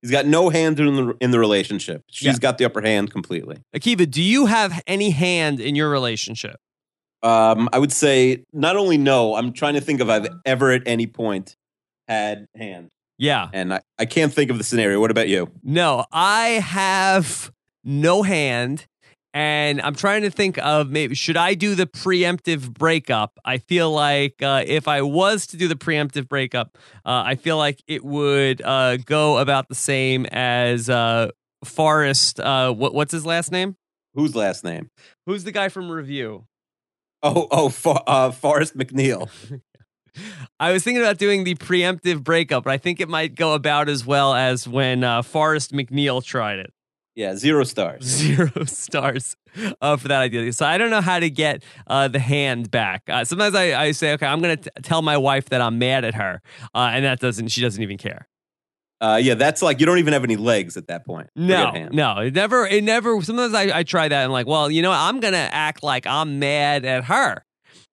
He's 0.00 0.10
got 0.10 0.24
no 0.24 0.48
hand 0.48 0.80
in 0.80 0.96
the 0.96 1.14
in 1.20 1.32
the 1.32 1.38
relationship. 1.38 2.02
She's 2.10 2.26
Yeah. 2.28 2.38
got 2.38 2.56
the 2.56 2.64
upper 2.64 2.80
hand 2.80 3.10
completely. 3.10 3.58
Akiva, 3.76 4.10
do 4.10 4.22
you 4.22 4.46
have 4.46 4.82
any 4.86 5.10
hand 5.10 5.60
in 5.60 5.74
your 5.76 5.90
relationship? 5.90 6.56
Um, 7.22 7.68
I 7.74 7.78
would 7.78 7.92
say 7.92 8.42
not 8.54 8.76
only 8.76 8.96
no. 8.96 9.34
I'm 9.34 9.52
trying 9.52 9.74
to 9.74 9.80
think 9.82 10.00
if 10.00 10.08
I've 10.08 10.28
ever 10.46 10.70
at 10.72 10.82
any 10.86 11.06
point 11.06 11.56
had 12.08 12.46
hand, 12.56 12.88
Yeah. 13.18 13.48
and 13.52 13.74
I, 13.74 13.80
I 13.98 14.06
can't 14.06 14.32
think 14.32 14.50
of 14.50 14.58
the 14.58 14.64
scenario. 14.64 15.00
What 15.00 15.10
about 15.10 15.28
you? 15.28 15.50
No, 15.62 16.04
I 16.12 16.46
have 16.64 17.52
no 17.84 18.22
hand. 18.22 18.86
And 19.36 19.82
I'm 19.82 19.96
trying 19.96 20.22
to 20.22 20.30
think 20.30 20.58
of 20.58 20.90
maybe 20.90 21.16
should 21.16 21.36
I 21.36 21.54
do 21.54 21.74
the 21.74 21.86
preemptive 21.86 22.72
breakup? 22.72 23.36
I 23.44 23.58
feel 23.58 23.90
like 23.90 24.40
uh, 24.40 24.62
if 24.64 24.86
I 24.86 25.02
was 25.02 25.48
to 25.48 25.56
do 25.56 25.66
the 25.66 25.74
preemptive 25.74 26.28
breakup, 26.28 26.78
uh, 27.04 27.22
I 27.26 27.34
feel 27.34 27.56
like 27.56 27.82
it 27.88 28.04
would 28.04 28.62
uh, 28.62 28.96
go 28.98 29.38
about 29.38 29.68
the 29.68 29.74
same 29.74 30.24
as 30.26 30.88
uh, 30.88 31.30
Forrest. 31.64 32.38
Uh, 32.38 32.72
what, 32.72 32.94
what's 32.94 33.10
his 33.10 33.26
last 33.26 33.50
name? 33.50 33.76
Whose 34.14 34.36
last 34.36 34.62
name? 34.62 34.90
Who's 35.26 35.42
the 35.42 35.50
guy 35.50 35.68
from 35.68 35.90
Review? 35.90 36.46
Oh, 37.24 37.48
oh, 37.50 37.68
For, 37.70 38.00
uh, 38.06 38.30
Forrest 38.30 38.76
MacNeil. 38.76 39.28
I 40.60 40.72
was 40.72 40.82
thinking 40.82 41.02
about 41.02 41.18
doing 41.18 41.44
the 41.44 41.54
preemptive 41.54 42.22
breakup, 42.22 42.64
but 42.64 42.72
I 42.72 42.78
think 42.78 43.00
it 43.00 43.08
might 43.08 43.34
go 43.34 43.54
about 43.54 43.88
as 43.88 44.06
well 44.06 44.34
as 44.34 44.68
when 44.68 45.04
uh, 45.04 45.22
Forrest 45.22 45.72
MacNeil 45.72 46.22
tried 46.24 46.58
it. 46.58 46.72
Yeah, 47.14 47.36
zero 47.36 47.64
stars. 47.64 48.02
zero 48.04 48.64
stars 48.64 49.36
uh, 49.80 49.96
for 49.96 50.08
that 50.08 50.20
idea. 50.20 50.52
So 50.52 50.66
I 50.66 50.78
don't 50.78 50.90
know 50.90 51.00
how 51.00 51.20
to 51.20 51.30
get 51.30 51.62
uh, 51.86 52.08
the 52.08 52.18
hand 52.18 52.70
back. 52.70 53.02
Uh, 53.08 53.24
sometimes 53.24 53.54
I, 53.54 53.80
I 53.80 53.92
say, 53.92 54.12
okay, 54.14 54.26
I'm 54.26 54.40
going 54.40 54.56
to 54.56 54.70
tell 54.82 55.00
my 55.02 55.16
wife 55.16 55.46
that 55.50 55.60
I'm 55.60 55.78
mad 55.78 56.04
at 56.04 56.14
her, 56.14 56.42
uh, 56.74 56.90
and 56.92 57.04
that 57.04 57.20
doesn't. 57.20 57.48
She 57.48 57.60
doesn't 57.60 57.82
even 57.82 57.98
care. 57.98 58.28
Uh, 59.00 59.16
yeah, 59.22 59.34
that's 59.34 59.60
like 59.60 59.80
you 59.80 59.86
don't 59.86 59.98
even 59.98 60.12
have 60.12 60.24
any 60.24 60.36
legs 60.36 60.76
at 60.76 60.86
that 60.86 61.04
point. 61.04 61.28
No, 61.36 61.88
no, 61.92 62.18
it 62.18 62.34
never. 62.34 62.66
It 62.66 62.82
never. 62.82 63.20
Sometimes 63.22 63.52
I, 63.52 63.78
I 63.78 63.82
try 63.82 64.08
that 64.08 64.24
and 64.24 64.32
like, 64.32 64.46
well, 64.46 64.70
you 64.70 64.82
know, 64.82 64.90
what? 64.90 64.98
I'm 64.98 65.20
going 65.20 65.34
to 65.34 65.38
act 65.38 65.82
like 65.82 66.06
I'm 66.06 66.38
mad 66.38 66.84
at 66.84 67.04
her, 67.04 67.44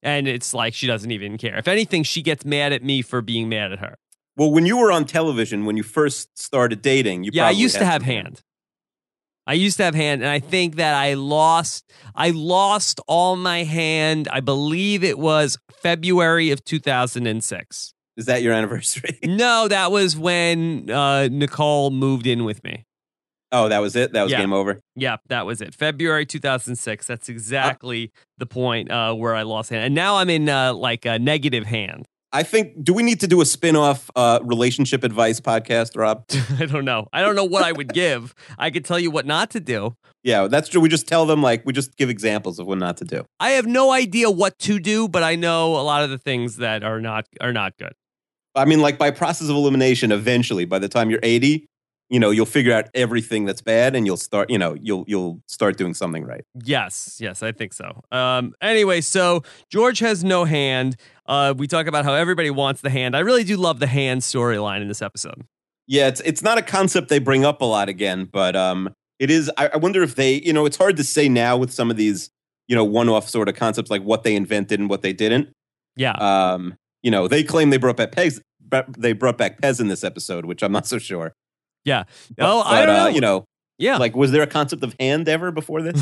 and 0.03 0.27
it's 0.27 0.53
like 0.53 0.74
she 0.74 0.88
doesn't 0.88 1.12
even 1.12 1.38
care. 1.38 1.58
If 1.58 1.67
anything, 1.67 2.03
she 2.03 2.22
gets 2.22 2.46
mad 2.46 2.74
at 2.74 2.84
me 2.84 3.01
for 3.01 3.22
being 3.22 3.50
mad 3.50 3.72
at 3.72 3.79
her. 3.79 3.98
Well, 4.38 4.51
when 4.51 4.65
you 4.65 4.77
were 4.77 4.91
on 4.91 5.05
television, 5.05 5.65
when 5.65 5.77
you 5.77 5.84
first 5.84 6.39
started 6.39 6.81
dating, 6.81 7.25
you 7.25 7.31
yeah, 7.34 7.48
I 7.48 7.51
used 7.51 7.77
to 7.77 7.86
have 7.86 8.01
some 8.01 8.08
hand. 8.08 8.41
I 9.48 9.53
used 9.53 9.77
to 9.77 9.84
have 9.84 9.96
hand, 9.96 10.22
and 10.22 10.29
I 10.29 10.39
think 10.39 10.75
that 10.75 10.93
I 10.93 11.15
lost. 11.15 11.91
I 12.15 12.29
lost 12.29 13.01
all 13.08 13.36
my 13.36 13.63
hand. 13.63 14.27
I 14.31 14.39
believe 14.39 15.03
it 15.03 15.17
was 15.17 15.58
February 15.72 16.51
of 16.51 16.63
2006. 16.63 17.93
Is 18.17 18.25
that 18.25 18.41
your 18.41 18.53
anniversary? 18.53 19.17
no, 19.24 19.67
that 19.67 19.91
was 19.91 20.15
when 20.15 20.89
uh, 20.89 21.27
Nicole 21.31 21.91
moved 21.91 22.27
in 22.27 22.43
with 22.43 22.63
me. 22.63 22.86
Oh, 23.51 23.70
that 23.70 23.79
was 23.79 23.96
it. 23.96 24.13
That 24.13 24.24
was 24.24 24.31
Yeah. 24.31 24.39
game 24.39 24.53
over. 24.53 24.79
Yeah, 24.96 25.17
that 25.29 25.46
was 25.46 25.62
it. 25.62 25.74
February 25.74 26.25
2006. 26.25 27.08
That's 27.08 27.29
exactly 27.29 28.12
the 28.38 28.46
point 28.46 28.91
uh, 28.91 29.13
where 29.13 29.36
I 29.36 29.43
lost 29.43 29.70
hand, 29.70 29.86
and 29.86 29.96
now 29.96 30.17
I'm 30.17 30.29
in 30.29 30.50
uh, 30.50 30.74
like 30.74 31.05
a 31.05 31.20
negative 31.20 31.65
hand. 31.65 32.05
I 32.34 32.43
think. 32.43 32.81
Do 32.81 32.93
we 32.93 33.03
need 33.03 33.20
to 33.20 33.27
do 33.27 33.41
a 33.41 33.46
spin-off 33.46 34.10
uh, 34.15 34.39
relationship 34.43 35.03
advice 35.03 35.41
podcast, 35.41 35.98
Rob? 35.98 36.24
I 36.60 36.65
don't 36.65 36.86
know. 36.86 37.08
I 37.12 37.22
don't 37.22 37.36
know 37.36 37.43
what 37.43 37.63
I 37.63 37.74
would 37.74 37.93
give. 37.93 38.34
I 38.58 38.70
could 38.72 38.86
tell 38.86 38.98
you 38.98 39.12
what 39.12 39.25
not 39.25 39.50
to 39.51 39.60
do. 39.60 39.98
Yeah, 40.24 40.48
that's 40.48 40.70
true. 40.70 40.79
We 40.79 40.88
just 40.88 41.08
tell 41.08 41.25
them 41.25 41.41
like 41.41 41.65
we 41.65 41.74
just 41.74 41.98
give 41.98 42.10
examples 42.10 42.58
of 42.60 42.67
what 42.67 42.77
not 42.77 42.96
to 42.98 43.05
do. 43.05 43.25
I 43.41 43.51
have 43.51 43.65
no 43.65 43.91
idea 43.91 44.31
what 44.31 44.58
to 44.60 44.79
do, 44.79 45.10
but 45.10 45.24
I 45.24 45.36
know 45.36 45.75
a 45.75 45.84
lot 45.84 46.03
of 46.03 46.10
the 46.10 46.17
things 46.17 46.55
that 46.58 46.84
are 46.84 47.01
not 47.01 47.25
are 47.41 47.51
not 47.51 47.75
good. 47.77 47.91
I 48.55 48.65
mean, 48.65 48.79
like 48.81 48.98
by 48.98 49.12
process 49.12 49.50
of 49.50 49.55
elimination, 49.55 50.12
eventually, 50.12 50.63
by 50.65 50.79
the 50.79 50.88
time 50.89 51.10
you're 51.10 51.20
80, 51.24 51.65
you 52.11 52.19
know, 52.19 52.29
you'll 52.29 52.45
figure 52.45 52.73
out 52.73 52.89
everything 52.93 53.45
that's 53.45 53.61
bad, 53.61 53.95
and 53.95 54.05
you'll 54.05 54.17
start, 54.17 54.49
you 54.49 54.57
know, 54.57 54.75
you'll 54.81 55.05
you'll 55.07 55.41
start 55.47 55.77
doing 55.77 55.93
something 55.93 56.25
right. 56.25 56.43
Yes, 56.65 57.17
yes, 57.21 57.41
I 57.41 57.53
think 57.53 57.71
so. 57.71 58.03
Um, 58.11 58.53
anyway, 58.61 58.99
so 58.99 59.43
George 59.69 59.99
has 59.99 60.21
no 60.21 60.43
hand. 60.43 60.97
Uh, 61.25 61.53
we 61.57 61.67
talk 61.67 61.87
about 61.87 62.03
how 62.03 62.13
everybody 62.13 62.49
wants 62.49 62.81
the 62.81 62.89
hand. 62.89 63.15
I 63.15 63.19
really 63.19 63.45
do 63.45 63.55
love 63.55 63.79
the 63.79 63.87
hand 63.87 64.21
storyline 64.21 64.81
in 64.81 64.89
this 64.89 65.01
episode. 65.01 65.45
Yeah, 65.87 66.09
it's 66.09 66.19
it's 66.21 66.43
not 66.43 66.57
a 66.57 66.61
concept 66.61 67.07
they 67.07 67.19
bring 67.19 67.45
up 67.45 67.61
a 67.61 67.65
lot 67.65 67.87
again, 67.87 68.25
but 68.25 68.57
um, 68.57 68.93
it 69.17 69.31
is. 69.31 69.49
I, 69.57 69.69
I 69.69 69.77
wonder 69.77 70.03
if 70.03 70.15
they, 70.15 70.41
you 70.41 70.51
know, 70.51 70.65
it's 70.65 70.77
hard 70.77 70.97
to 70.97 71.05
say 71.05 71.29
now 71.29 71.55
with 71.55 71.71
some 71.71 71.89
of 71.89 71.95
these, 71.95 72.29
you 72.67 72.75
know, 72.75 72.83
one-off 72.83 73.29
sort 73.29 73.47
of 73.47 73.55
concepts 73.55 73.89
like 73.89 74.03
what 74.03 74.23
they 74.23 74.35
invented 74.35 74.81
and 74.81 74.89
what 74.89 75.01
they 75.01 75.13
didn't. 75.13 75.49
Yeah. 75.95 76.11
Um, 76.13 76.75
you 77.03 77.09
know, 77.09 77.29
they 77.29 77.43
claim 77.43 77.69
they 77.69 77.77
brought 77.77 77.97
back 77.97 78.11
Pez, 78.11 78.41
they 78.97 79.13
brought 79.13 79.37
back 79.37 79.61
Pez 79.61 79.79
in 79.79 79.87
this 79.87 80.03
episode, 80.03 80.43
which 80.43 80.61
I'm 80.61 80.73
not 80.73 80.87
so 80.87 80.97
sure. 80.97 81.33
Yeah. 81.85 82.03
But, 82.38 82.45
oh, 82.50 82.61
I 82.61 82.85
don't 82.85 82.95
know. 82.95 83.03
Uh, 83.05 83.09
you 83.09 83.21
know, 83.21 83.45
yeah. 83.77 83.97
like 83.97 84.15
was 84.15 84.31
there 84.31 84.43
a 84.43 84.47
concept 84.47 84.83
of 84.83 84.95
hand 85.00 85.27
ever 85.27 85.51
before 85.51 85.81
this? 85.83 86.01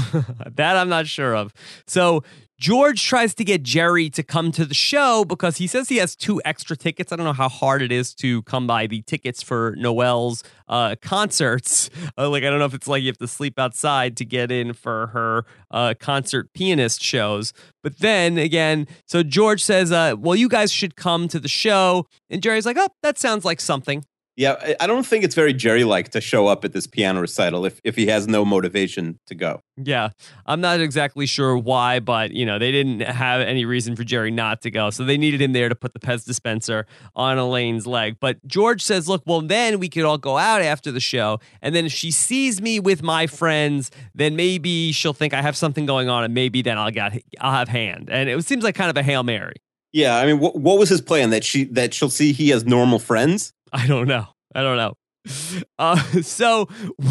that 0.55 0.75
I'm 0.77 0.89
not 0.89 1.07
sure 1.07 1.36
of. 1.36 1.53
So 1.88 2.24
George 2.59 3.05
tries 3.05 3.33
to 3.36 3.45
get 3.45 3.63
Jerry 3.63 4.09
to 4.09 4.21
come 4.21 4.51
to 4.51 4.65
the 4.65 4.74
show 4.74 5.24
because 5.24 5.57
he 5.57 5.65
says 5.65 5.88
he 5.88 5.95
has 5.95 6.13
two 6.13 6.41
extra 6.43 6.75
tickets. 6.75 7.13
I 7.13 7.15
don't 7.15 7.25
know 7.25 7.31
how 7.31 7.48
hard 7.48 7.81
it 7.81 7.89
is 7.89 8.13
to 8.15 8.43
come 8.43 8.67
by 8.67 8.86
the 8.86 9.01
tickets 9.03 9.41
for 9.41 9.75
Noelle's 9.77 10.43
uh, 10.67 10.95
concerts. 11.01 11.89
Uh, 12.17 12.29
like, 12.29 12.43
I 12.43 12.50
don't 12.50 12.59
know 12.59 12.65
if 12.65 12.74
it's 12.74 12.88
like 12.88 13.01
you 13.01 13.07
have 13.07 13.17
to 13.19 13.29
sleep 13.29 13.57
outside 13.57 14.17
to 14.17 14.25
get 14.25 14.51
in 14.51 14.74
for 14.74 15.07
her 15.07 15.45
uh, 15.71 15.93
concert 15.98 16.51
pianist 16.53 17.01
shows. 17.01 17.53
But 17.81 18.00
then 18.00 18.38
again, 18.38 18.88
so 19.05 19.24
George 19.24 19.63
says, 19.63 19.93
uh, 19.93 20.15
Well, 20.19 20.36
you 20.36 20.50
guys 20.50 20.69
should 20.69 20.98
come 20.98 21.29
to 21.29 21.39
the 21.39 21.48
show. 21.48 22.07
And 22.29 22.43
Jerry's 22.43 22.65
like, 22.65 22.77
Oh, 22.77 22.89
that 23.03 23.17
sounds 23.17 23.45
like 23.45 23.62
something. 23.62 24.03
Yeah, 24.39 24.75
I- 24.79 24.88
don't 24.88 25.05
think 25.05 25.25
it's 25.25 25.36
very 25.36 25.51
Jerry 25.51 25.84
like 25.84 26.12
to 26.12 26.22
show 26.22 26.48
up 26.48 26.63
at 26.63 26.72
this 26.72 26.88
piano 26.88 27.19
recital 27.19 27.65
if, 27.65 27.81
if 27.84 27.98
he 27.98 28.08
has 28.08 28.25
no 28.25 28.46
motivation 28.46 29.19
to 29.27 29.36
go. 29.36 29.62
Yeah, 29.75 30.12
I'm 30.46 30.62
not 30.62 30.79
exactly 30.79 31.25
sure 31.25 31.58
why, 31.58 32.00
but 32.00 32.31
you 32.31 32.46
know 32.46 32.58
they 32.58 32.72
didn't 32.72 33.01
have 33.01 33.41
any 33.41 33.65
reason 33.65 33.98
for 33.98 34.05
Jerry 34.05 34.31
not 34.31 34.62
to 34.62 34.72
go, 34.72 34.91
so 34.91 35.03
they 35.03 35.17
needed 35.17 35.41
him 35.41 35.51
there 35.51 35.67
to 35.67 35.75
put 35.75 35.91
the 35.91 36.00
Pez 36.00 36.25
dispenser 36.25 36.86
on 37.17 37.38
Elaine's 37.38 37.86
leg. 37.86 38.15
But 38.22 38.38
George 38.48 38.81
says, 38.81 39.10
"Look, 39.10 39.24
well, 39.25 39.41
then 39.41 39.77
we 39.77 39.89
could 39.89 40.05
all 40.05 40.17
go 40.17 40.38
out 40.38 40.62
after 40.62 40.89
the 40.89 41.01
show, 41.01 41.41
and 41.62 41.75
then 41.75 41.86
if 41.86 41.91
she 41.91 42.10
sees 42.10 42.62
me 42.62 42.79
with 42.79 43.03
my 43.03 43.27
friends, 43.27 43.91
then 44.15 44.38
maybe 44.38 44.93
she'll 44.93 45.12
think 45.12 45.34
I 45.34 45.41
have 45.41 45.58
something 45.58 45.86
going 45.86 46.08
on, 46.08 46.24
and 46.24 46.34
maybe 46.34 46.62
then 46.62 46.77
I'll 46.77 46.91
get 46.91 47.22
I'll 47.41 47.51
have 47.51 47.67
hand." 47.67 48.08
And 48.10 48.29
it 48.29 48.46
seems 48.46 48.63
like 48.63 48.75
kind 48.75 48.89
of 48.89 48.96
a 48.96 49.03
hail 49.03 49.24
mary. 49.24 49.58
Yeah, 49.91 50.17
I 50.17 50.25
mean, 50.27 50.39
what, 50.39 50.55
what 50.55 50.77
was 50.77 50.89
his 50.89 51.01
plan? 51.01 51.31
That 51.31 51.43
she 51.43 51.63
that 51.65 51.93
she'll 51.93 52.10
see 52.10 52.31
he 52.31 52.50
has 52.50 52.65
normal 52.65 53.00
friends. 53.00 53.53
I 53.73 53.88
don't 53.88 54.07
know. 54.07 54.27
I 54.53 54.61
don't 54.61 54.77
know. 54.77 54.93
Uh, 55.77 55.97
so 56.21 56.67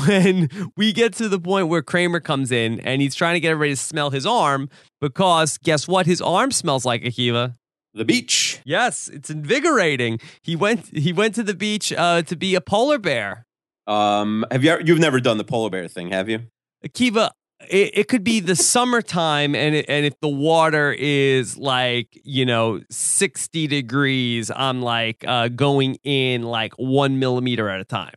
when 0.06 0.48
we 0.76 0.92
get 0.92 1.12
to 1.14 1.28
the 1.28 1.38
point 1.38 1.68
where 1.68 1.82
Kramer 1.82 2.20
comes 2.20 2.50
in 2.50 2.80
and 2.80 3.00
he's 3.02 3.14
trying 3.14 3.34
to 3.34 3.40
get 3.40 3.50
everybody 3.50 3.72
to 3.72 3.76
smell 3.76 4.10
his 4.10 4.26
arm, 4.26 4.68
because 5.00 5.58
guess 5.58 5.86
what? 5.86 6.06
His 6.06 6.20
arm 6.20 6.50
smells 6.52 6.84
like 6.84 7.02
Akiva. 7.02 7.54
The 7.94 8.04
beach. 8.04 8.60
Yes, 8.64 9.08
it's 9.08 9.30
invigorating. 9.30 10.20
He 10.42 10.54
went. 10.54 10.86
He 10.96 11.12
went 11.12 11.34
to 11.36 11.42
the 11.42 11.54
beach 11.54 11.92
uh, 11.92 12.22
to 12.22 12.36
be 12.36 12.54
a 12.54 12.60
polar 12.60 12.98
bear. 12.98 13.46
Um, 13.86 14.44
have 14.50 14.62
you? 14.62 14.78
You've 14.84 14.98
never 14.98 15.20
done 15.20 15.38
the 15.38 15.44
polar 15.44 15.70
bear 15.70 15.88
thing, 15.88 16.10
have 16.10 16.28
you? 16.28 16.42
Akiva, 16.86 17.30
it, 17.68 17.98
it 17.98 18.08
could 18.08 18.24
be 18.24 18.40
the 18.40 18.56
summertime, 18.56 19.54
and 19.54 19.74
it, 19.74 19.86
and 19.88 20.06
if 20.06 20.18
the 20.20 20.28
water 20.28 20.94
is 20.96 21.56
like 21.56 22.18
you 22.24 22.46
know 22.46 22.80
sixty 22.90 23.66
degrees, 23.66 24.50
I'm 24.54 24.82
like 24.82 25.24
uh, 25.26 25.48
going 25.48 25.96
in 26.04 26.42
like 26.42 26.72
one 26.74 27.18
millimeter 27.18 27.68
at 27.68 27.80
a 27.80 27.84
time. 27.84 28.14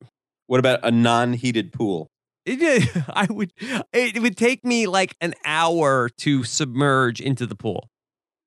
What 0.48 0.60
about 0.60 0.80
a 0.84 0.92
non-heated 0.92 1.72
pool? 1.72 2.10
It, 2.46 2.90
I 3.10 3.28
would. 3.30 3.54
It 3.94 4.22
would 4.22 4.38
take 4.38 4.66
me 4.66 4.88
like 4.88 5.16
an 5.22 5.34
hour 5.46 6.10
to 6.20 6.44
submerge 6.44 7.22
into 7.22 7.46
the 7.46 7.56
pool. 7.56 7.90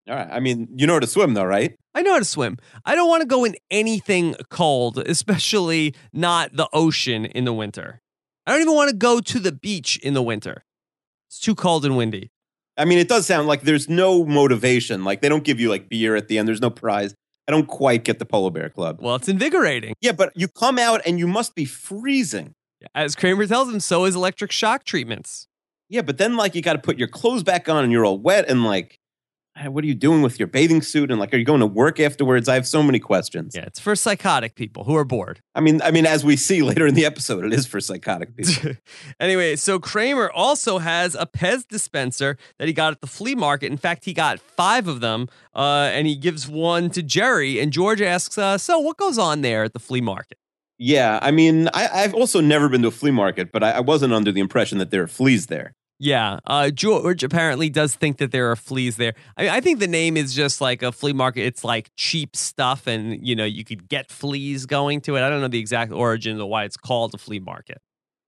All 0.08 0.14
right. 0.14 0.28
I 0.30 0.40
mean, 0.40 0.68
you 0.76 0.86
know 0.86 0.94
how 0.94 1.00
to 1.00 1.06
swim, 1.06 1.34
though, 1.34 1.44
right? 1.44 1.74
I 1.94 2.02
know 2.02 2.12
how 2.12 2.18
to 2.18 2.24
swim. 2.24 2.58
I 2.84 2.94
don't 2.94 3.08
want 3.08 3.22
to 3.22 3.26
go 3.26 3.44
in 3.44 3.54
anything 3.70 4.34
cold, 4.50 4.98
especially 4.98 5.94
not 6.12 6.54
the 6.54 6.68
ocean 6.72 7.24
in 7.24 7.44
the 7.44 7.54
winter. 7.54 8.02
I 8.46 8.52
don't 8.52 8.60
even 8.60 8.74
want 8.74 8.90
to 8.90 8.96
go 8.96 9.20
to 9.20 9.38
the 9.38 9.52
beach 9.52 9.96
in 10.02 10.12
the 10.12 10.22
winter. 10.22 10.64
It's 11.28 11.40
too 11.40 11.54
cold 11.54 11.84
and 11.84 11.96
windy. 11.96 12.30
I 12.76 12.84
mean, 12.84 12.98
it 12.98 13.08
does 13.08 13.26
sound 13.26 13.46
like 13.46 13.62
there's 13.62 13.88
no 13.88 14.24
motivation. 14.24 15.04
Like 15.04 15.22
they 15.22 15.28
don't 15.28 15.44
give 15.44 15.60
you 15.60 15.68
like 15.68 15.88
beer 15.88 16.16
at 16.16 16.28
the 16.28 16.38
end. 16.38 16.48
There's 16.48 16.60
no 16.60 16.70
prize. 16.70 17.14
I 17.46 17.52
don't 17.52 17.66
quite 17.66 18.04
get 18.04 18.18
the 18.18 18.24
polar 18.24 18.50
bear 18.50 18.70
club. 18.70 18.98
Well, 19.00 19.16
it's 19.16 19.28
invigorating. 19.28 19.94
Yeah, 20.00 20.12
but 20.12 20.32
you 20.34 20.48
come 20.48 20.78
out 20.78 21.02
and 21.06 21.18
you 21.18 21.26
must 21.26 21.54
be 21.54 21.64
freezing. 21.64 22.54
As 22.94 23.14
Kramer 23.14 23.46
tells 23.46 23.68
him, 23.68 23.80
so 23.80 24.04
is 24.04 24.14
electric 24.14 24.50
shock 24.50 24.84
treatments. 24.84 25.46
Yeah, 25.88 26.02
but 26.02 26.18
then 26.18 26.36
like 26.36 26.54
you 26.54 26.62
got 26.62 26.72
to 26.74 26.78
put 26.78 26.98
your 26.98 27.08
clothes 27.08 27.42
back 27.42 27.68
on 27.68 27.84
and 27.84 27.92
you're 27.92 28.04
all 28.04 28.18
wet 28.18 28.48
and 28.48 28.64
like, 28.64 28.98
what 29.68 29.84
are 29.84 29.86
you 29.86 29.94
doing 29.94 30.22
with 30.22 30.38
your 30.38 30.48
bathing 30.48 30.82
suit? 30.82 31.10
And 31.10 31.20
like, 31.20 31.32
are 31.32 31.36
you 31.36 31.44
going 31.44 31.60
to 31.60 31.66
work 31.66 32.00
afterwards? 32.00 32.48
I 32.48 32.54
have 32.54 32.66
so 32.66 32.82
many 32.82 32.98
questions. 32.98 33.54
Yeah, 33.54 33.62
it's 33.62 33.78
for 33.78 33.94
psychotic 33.94 34.56
people 34.56 34.84
who 34.84 34.96
are 34.96 35.04
bored. 35.04 35.40
I 35.54 35.60
mean, 35.60 35.80
I 35.82 35.90
mean, 35.90 36.06
as 36.06 36.24
we 36.24 36.36
see 36.36 36.62
later 36.62 36.86
in 36.86 36.94
the 36.94 37.04
episode, 37.04 37.44
it 37.44 37.52
is 37.52 37.66
for 37.66 37.80
psychotic 37.80 38.36
people. 38.36 38.72
anyway, 39.20 39.56
so 39.56 39.78
Kramer 39.78 40.30
also 40.30 40.78
has 40.78 41.14
a 41.14 41.26
Pez 41.26 41.66
dispenser 41.66 42.36
that 42.58 42.66
he 42.66 42.74
got 42.74 42.92
at 42.92 43.00
the 43.00 43.06
flea 43.06 43.34
market. 43.34 43.70
In 43.70 43.78
fact, 43.78 44.04
he 44.04 44.12
got 44.12 44.40
five 44.40 44.88
of 44.88 45.00
them, 45.00 45.28
uh, 45.54 45.90
and 45.92 46.06
he 46.06 46.16
gives 46.16 46.48
one 46.48 46.90
to 46.90 47.02
Jerry. 47.02 47.60
And 47.60 47.72
George 47.72 48.02
asks, 48.02 48.36
uh, 48.36 48.58
"So, 48.58 48.78
what 48.80 48.96
goes 48.96 49.18
on 49.18 49.42
there 49.42 49.64
at 49.64 49.72
the 49.72 49.80
flea 49.80 50.00
market?" 50.00 50.38
yeah, 50.78 51.18
I 51.22 51.30
mean, 51.30 51.68
I, 51.72 51.88
I've 51.88 52.14
also 52.14 52.40
never 52.40 52.68
been 52.68 52.82
to 52.82 52.88
a 52.88 52.90
flea 52.90 53.12
market, 53.12 53.52
but 53.52 53.62
I, 53.62 53.72
I 53.72 53.80
wasn't 53.80 54.12
under 54.12 54.32
the 54.32 54.40
impression 54.40 54.78
that 54.78 54.90
there 54.90 55.02
are 55.02 55.08
fleas 55.08 55.46
there. 55.46 55.74
Yeah, 56.04 56.40
uh, 56.46 56.68
George 56.68 57.24
apparently 57.24 57.70
does 57.70 57.94
think 57.94 58.18
that 58.18 58.30
there 58.30 58.50
are 58.50 58.56
fleas 58.56 58.96
there. 58.96 59.14
I, 59.38 59.48
I 59.48 59.60
think 59.62 59.80
the 59.80 59.88
name 59.88 60.18
is 60.18 60.34
just 60.34 60.60
like 60.60 60.82
a 60.82 60.92
flea 60.92 61.14
market. 61.14 61.46
It's 61.46 61.64
like 61.64 61.90
cheap 61.96 62.36
stuff, 62.36 62.86
and 62.86 63.26
you 63.26 63.34
know 63.34 63.46
you 63.46 63.64
could 63.64 63.88
get 63.88 64.10
fleas 64.10 64.66
going 64.66 65.00
to 65.02 65.16
it. 65.16 65.22
I 65.22 65.30
don't 65.30 65.40
know 65.40 65.48
the 65.48 65.58
exact 65.58 65.92
origin 65.92 66.38
of 66.38 66.46
why 66.46 66.64
it's 66.64 66.76
called 66.76 67.14
a 67.14 67.18
flea 67.18 67.38
market. 67.38 67.78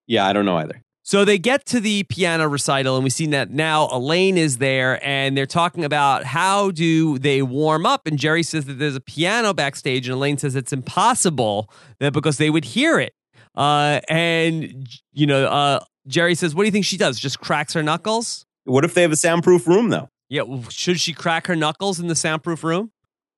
Yeah, 0.07 0.27
I 0.27 0.33
don't 0.33 0.47
know 0.47 0.57
either. 0.57 0.81
So 1.03 1.27
they 1.27 1.37
get 1.37 1.67
to 1.67 1.79
the 1.79 2.05
piano 2.05 2.49
recital, 2.49 2.95
and 2.97 3.05
we 3.05 3.11
see 3.11 3.27
that 3.27 3.51
now 3.51 3.89
Elaine 3.93 4.39
is 4.39 4.57
there, 4.57 4.99
and 5.07 5.37
they're 5.37 5.45
talking 5.45 5.85
about 5.85 6.25
how 6.25 6.71
do 6.71 7.19
they 7.19 7.43
warm 7.43 7.85
up. 7.85 8.07
And 8.07 8.19
Jerry 8.19 8.43
says 8.43 8.65
that 8.65 8.79
there's 8.79 8.97
a 8.97 9.03
piano 9.03 9.53
backstage, 9.53 10.09
and 10.09 10.15
Elaine 10.15 10.39
says 10.39 10.57
it's 10.57 10.73
impossible 10.73 11.71
that 12.01 12.15
because 12.15 12.39
they 12.39 12.49
would 12.49 12.65
hear 12.65 12.99
it. 12.99 13.13
Uh, 13.55 14.01
and 14.09 14.89
you 15.13 15.27
know, 15.27 15.45
uh, 15.45 15.81
Jerry 16.07 16.35
says, 16.35 16.55
"What 16.55 16.63
do 16.63 16.67
you 16.67 16.73
think 16.73 16.85
she 16.85 16.97
does? 16.97 17.19
Just 17.19 17.41
cracks 17.41 17.73
her 17.75 17.83
knuckles?" 17.83 18.45
What 18.65 18.85
if 18.85 18.95
they 18.95 19.03
have 19.03 19.13
a 19.13 19.17
soundproof 19.17 19.67
room 19.67 19.91
though? 19.91 20.09
Yeah, 20.29 20.43
should 20.71 21.01
she 21.01 21.13
crack 21.13 21.47
her 21.47 21.55
knuckles 21.57 22.01
in 22.01 22.09
the 22.09 22.17
soundproof 22.17 22.65
room? 22.65 22.91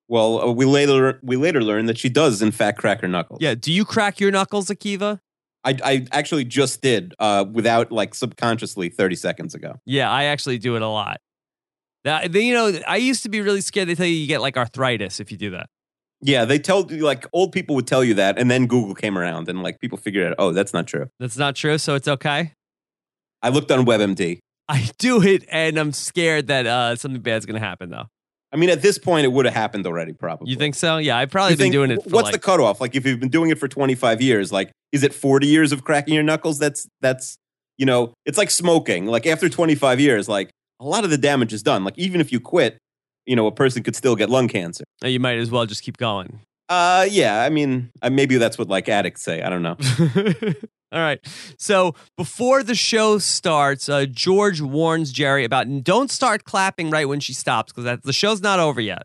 Well, 0.07 0.41
uh, 0.41 0.51
we 0.51 0.65
later 0.65 1.19
we 1.21 1.37
later 1.37 1.61
learn 1.63 1.85
that 1.85 1.97
she 1.97 2.09
does 2.09 2.41
in 2.41 2.51
fact 2.51 2.79
crack 2.79 3.01
her 3.01 3.07
knuckles. 3.07 3.39
Yeah, 3.41 3.55
do 3.55 3.71
you 3.71 3.85
crack 3.85 4.19
your 4.19 4.31
knuckles, 4.31 4.67
Akiva? 4.67 5.19
I, 5.63 5.77
I 5.83 6.07
actually 6.11 6.45
just 6.45 6.81
did 6.81 7.13
uh, 7.19 7.45
without 7.51 7.91
like 7.91 8.15
subconsciously 8.15 8.89
30 8.89 9.15
seconds 9.15 9.53
ago. 9.53 9.75
Yeah, 9.85 10.09
I 10.09 10.25
actually 10.25 10.57
do 10.57 10.75
it 10.75 10.81
a 10.81 10.87
lot. 10.87 11.19
That, 12.05 12.33
you 12.33 12.53
know, 12.53 12.79
I 12.87 12.95
used 12.95 13.23
to 13.23 13.29
be 13.29 13.41
really 13.41 13.61
scared. 13.61 13.89
They 13.89 13.95
tell 13.95 14.05
you 14.05 14.15
you 14.15 14.27
get 14.27 14.41
like 14.41 14.55
arthritis 14.55 15.19
if 15.19 15.31
you 15.31 15.37
do 15.37 15.51
that. 15.51 15.69
Yeah, 16.21 16.45
they 16.45 16.59
tell 16.59 16.91
you 16.91 17.03
like 17.03 17.25
old 17.33 17.51
people 17.51 17.75
would 17.75 17.87
tell 17.87 18.03
you 18.03 18.13
that, 18.15 18.37
and 18.37 18.49
then 18.49 18.67
Google 18.67 18.95
came 18.95 19.17
around 19.17 19.47
and 19.47 19.63
like 19.63 19.79
people 19.79 19.97
figured 19.97 20.27
out, 20.27 20.35
oh, 20.37 20.51
that's 20.51 20.73
not 20.73 20.87
true. 20.87 21.09
That's 21.19 21.37
not 21.37 21.55
true, 21.55 21.77
so 21.77 21.95
it's 21.95 22.07
okay. 22.07 22.53
I 23.41 23.49
looked 23.49 23.71
on 23.71 23.85
WebMD. 23.85 24.39
I 24.67 24.89
do 24.97 25.21
it, 25.23 25.45
and 25.51 25.77
I'm 25.77 25.91
scared 25.93 26.47
that 26.47 26.65
uh, 26.67 26.95
something 26.95 27.21
bad's 27.21 27.45
going 27.45 27.59
to 27.59 27.65
happen, 27.65 27.89
though. 27.89 28.05
I 28.51 28.57
mean, 28.57 28.69
at 28.69 28.81
this 28.81 28.97
point, 28.97 29.25
it 29.25 29.31
would 29.31 29.45
have 29.45 29.53
happened 29.53 29.85
already, 29.85 30.13
probably. 30.13 30.49
You 30.49 30.57
think 30.57 30.75
so? 30.75 30.97
Yeah, 30.97 31.17
I've 31.17 31.29
probably 31.31 31.51
You 31.51 31.57
been 31.57 31.63
think- 31.65 31.73
doing 31.73 31.91
it. 31.91 32.03
For 32.03 32.09
what's 32.09 32.25
like, 32.25 32.33
the 32.33 32.39
cutoff? 32.39 32.81
Like, 32.81 32.95
if 32.95 33.05
you've 33.05 33.19
been 33.19 33.29
doing 33.29 33.49
it 33.51 33.59
for 33.59 33.67
25 33.67 34.21
years, 34.21 34.51
like, 34.51 34.71
is 34.91 35.03
it 35.03 35.13
40 35.13 35.45
years 35.47 35.71
of 35.71 35.83
cracking 35.83 36.13
your 36.15 36.23
knuckles? 36.23 36.57
That's 36.59 36.87
that's 37.01 37.37
you 37.77 37.85
know, 37.85 38.13
it's 38.25 38.37
like 38.37 38.49
smoking. 38.51 39.05
Like 39.05 39.25
after 39.25 39.47
25 39.47 39.99
years, 40.01 40.27
like 40.27 40.49
a 40.81 40.85
lot 40.85 41.03
of 41.05 41.09
the 41.11 41.17
damage 41.17 41.53
is 41.53 41.63
done. 41.63 41.83
Like 41.85 41.97
even 41.97 42.19
if 42.19 42.31
you 42.31 42.39
quit, 42.39 42.77
you 43.25 43.35
know, 43.35 43.47
a 43.47 43.51
person 43.51 43.83
could 43.83 43.95
still 43.95 44.15
get 44.17 44.29
lung 44.29 44.47
cancer. 44.49 44.83
you 45.03 45.19
might 45.19 45.37
as 45.37 45.49
well 45.49 45.65
just 45.65 45.81
keep 45.83 45.95
going. 45.97 46.41
Uh, 46.69 47.07
yeah. 47.09 47.41
I 47.41 47.49
mean, 47.49 47.89
uh, 48.01 48.09
maybe 48.09 48.37
that's 48.37 48.57
what 48.57 48.69
like 48.69 48.87
addicts 48.87 49.23
say. 49.23 49.41
I 49.41 49.49
don't 49.49 49.63
know. 49.63 49.75
All 50.91 50.99
right. 50.99 51.19
So 51.57 51.93
before 52.17 52.63
the 52.63 52.75
show 52.75 53.17
starts, 53.17 53.89
uh, 53.89 54.05
George 54.05 54.61
warns 54.61 55.11
Jerry 55.11 55.43
about 55.43 55.67
don't 55.83 56.09
start 56.09 56.43
clapping 56.45 56.89
right 56.89 57.07
when 57.07 57.19
she 57.19 57.33
stops 57.33 57.73
because 57.73 57.99
the 58.03 58.13
show's 58.13 58.41
not 58.41 58.59
over 58.59 58.79
yet. 58.81 59.03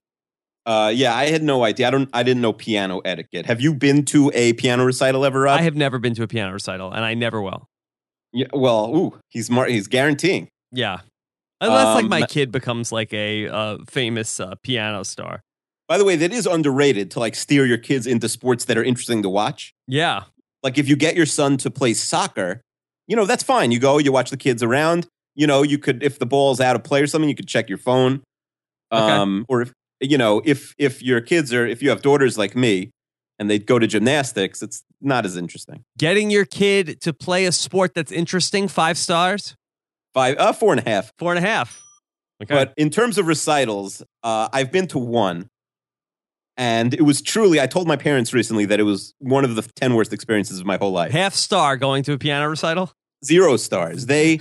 Uh, 0.67 0.91
yeah, 0.95 1.15
I 1.15 1.27
had 1.27 1.43
no 1.43 1.63
idea. 1.63 1.89
I 1.89 1.91
don't. 1.91 2.09
I 2.15 2.23
didn't 2.23 2.41
know 2.41 2.55
piano 2.55 3.01
etiquette. 3.01 3.45
Have 3.45 3.61
you 3.61 3.75
been 3.75 4.03
to 4.07 4.31
a 4.35 4.55
piano 4.55 4.85
recital 4.87 5.27
ever, 5.27 5.41
Rob? 5.41 5.59
I 5.59 5.63
have 5.63 5.77
never 5.77 5.99
been 5.99 6.15
to 6.15 6.23
a 6.23 6.27
piano 6.27 6.55
recital, 6.55 6.91
and 6.91 7.05
I 7.05 7.13
never 7.13 7.43
will. 7.43 7.69
Yeah, 8.33 8.47
well, 8.55 8.97
ooh, 8.97 9.19
he's 9.29 9.51
mar- 9.51 9.67
he's 9.67 9.89
guaranteeing. 9.89 10.49
Yeah, 10.73 11.01
unless 11.61 11.97
like 11.97 12.05
Um, 12.05 12.09
my 12.11 12.23
kid 12.23 12.51
becomes 12.51 12.93
like 12.93 13.13
a 13.13 13.47
uh, 13.47 13.77
famous 13.91 14.41
uh, 14.41 14.55
piano 14.63 15.03
star. 15.03 15.43
By 15.89 15.99
the 15.99 16.05
way, 16.05 16.17
that 16.17 16.33
is 16.33 16.47
underrated 16.47 17.11
to 17.13 17.21
like 17.21 17.35
steer 17.35 17.67
your 17.67 17.79
kids 17.79 18.07
into 18.07 18.29
sports 18.29 18.65
that 18.67 18.79
are 18.79 18.85
interesting 18.85 19.23
to 19.23 19.29
watch. 19.29 19.75
Yeah, 19.87 20.25
Like 20.63 20.79
if 20.79 20.89
you 20.89 20.97
get 20.97 21.15
your 21.17 21.27
son 21.27 21.57
to 21.59 21.71
play 21.71 21.93
soccer, 21.95 22.63
you 23.07 23.17
know 23.17 23.27
that's 23.27 23.43
fine. 23.43 23.71
You 23.71 23.79
go, 23.79 23.99
you 23.99 24.11
watch 24.13 24.31
the 24.31 24.37
kids 24.39 24.63
around. 24.63 25.07
You 25.35 25.47
know, 25.47 25.63
you 25.63 25.79
could 25.79 26.03
if 26.03 26.19
the 26.19 26.27
ball's 26.27 26.61
out 26.61 26.75
of 26.77 26.85
play 26.85 27.03
or 27.03 27.07
something, 27.07 27.29
you 27.29 27.35
could 27.35 27.49
check 27.49 27.69
your 27.69 27.79
phone. 27.79 28.23
Okay. 28.93 29.03
Um, 29.13 29.45
or 29.49 29.63
if 29.63 29.73
you 30.01 30.17
know 30.17 30.41
if 30.45 30.75
if 30.79 31.03
your 31.03 31.21
kids 31.21 31.53
are 31.53 31.67
if 31.67 31.83
you 31.83 31.91
have 31.91 32.01
daughters 32.03 32.39
like 32.39 32.55
me 32.57 32.91
and 33.39 33.51
they 33.51 33.59
go 33.59 33.79
to 33.79 33.87
gymnastics, 33.87 34.63
it's 34.63 34.83
not 35.03 35.27
as 35.27 35.37
interesting. 35.37 35.85
getting 35.99 36.31
your 36.31 36.45
kid 36.47 37.01
to 37.03 37.13
play 37.13 37.45
a 37.47 37.53
sport 37.53 37.93
that's 37.95 38.13
interesting. 38.13 38.69
Five 38.69 38.97
stars, 38.97 39.55
Five, 40.15 40.37
uh, 40.39 40.53
four 40.53 40.73
and 40.73 40.87
a 40.87 40.89
half. 40.89 41.13
four 41.19 41.35
and 41.35 41.45
a 41.45 41.47
half. 41.49 41.83
Okay. 42.43 42.55
But 42.55 42.73
in 42.77 42.89
terms 42.91 43.19
of 43.19 43.27
recitals, 43.27 44.03
uh, 44.23 44.49
I've 44.53 44.71
been 44.73 44.87
to 44.89 44.99
one, 44.99 45.49
and 46.57 46.95
it 46.95 47.03
was 47.03 47.21
truly. 47.21 47.61
I 47.61 47.67
told 47.67 47.89
my 47.89 47.97
parents 47.97 48.33
recently 48.33 48.65
that 48.67 48.79
it 48.79 48.85
was 48.85 49.15
one 49.19 49.45
of 49.45 49.57
the 49.57 49.63
ten 49.63 49.95
worst 49.95 50.13
experiences 50.13 50.61
of 50.61 50.67
my 50.67 50.77
whole 50.77 50.93
life. 50.93 51.11
half 51.13 51.35
star 51.35 51.77
going 51.77 52.03
to 52.05 52.13
a 52.13 52.19
piano 52.19 52.49
recital. 52.49 52.93
Zero 53.25 53.57
stars. 53.57 54.07
They, 54.07 54.41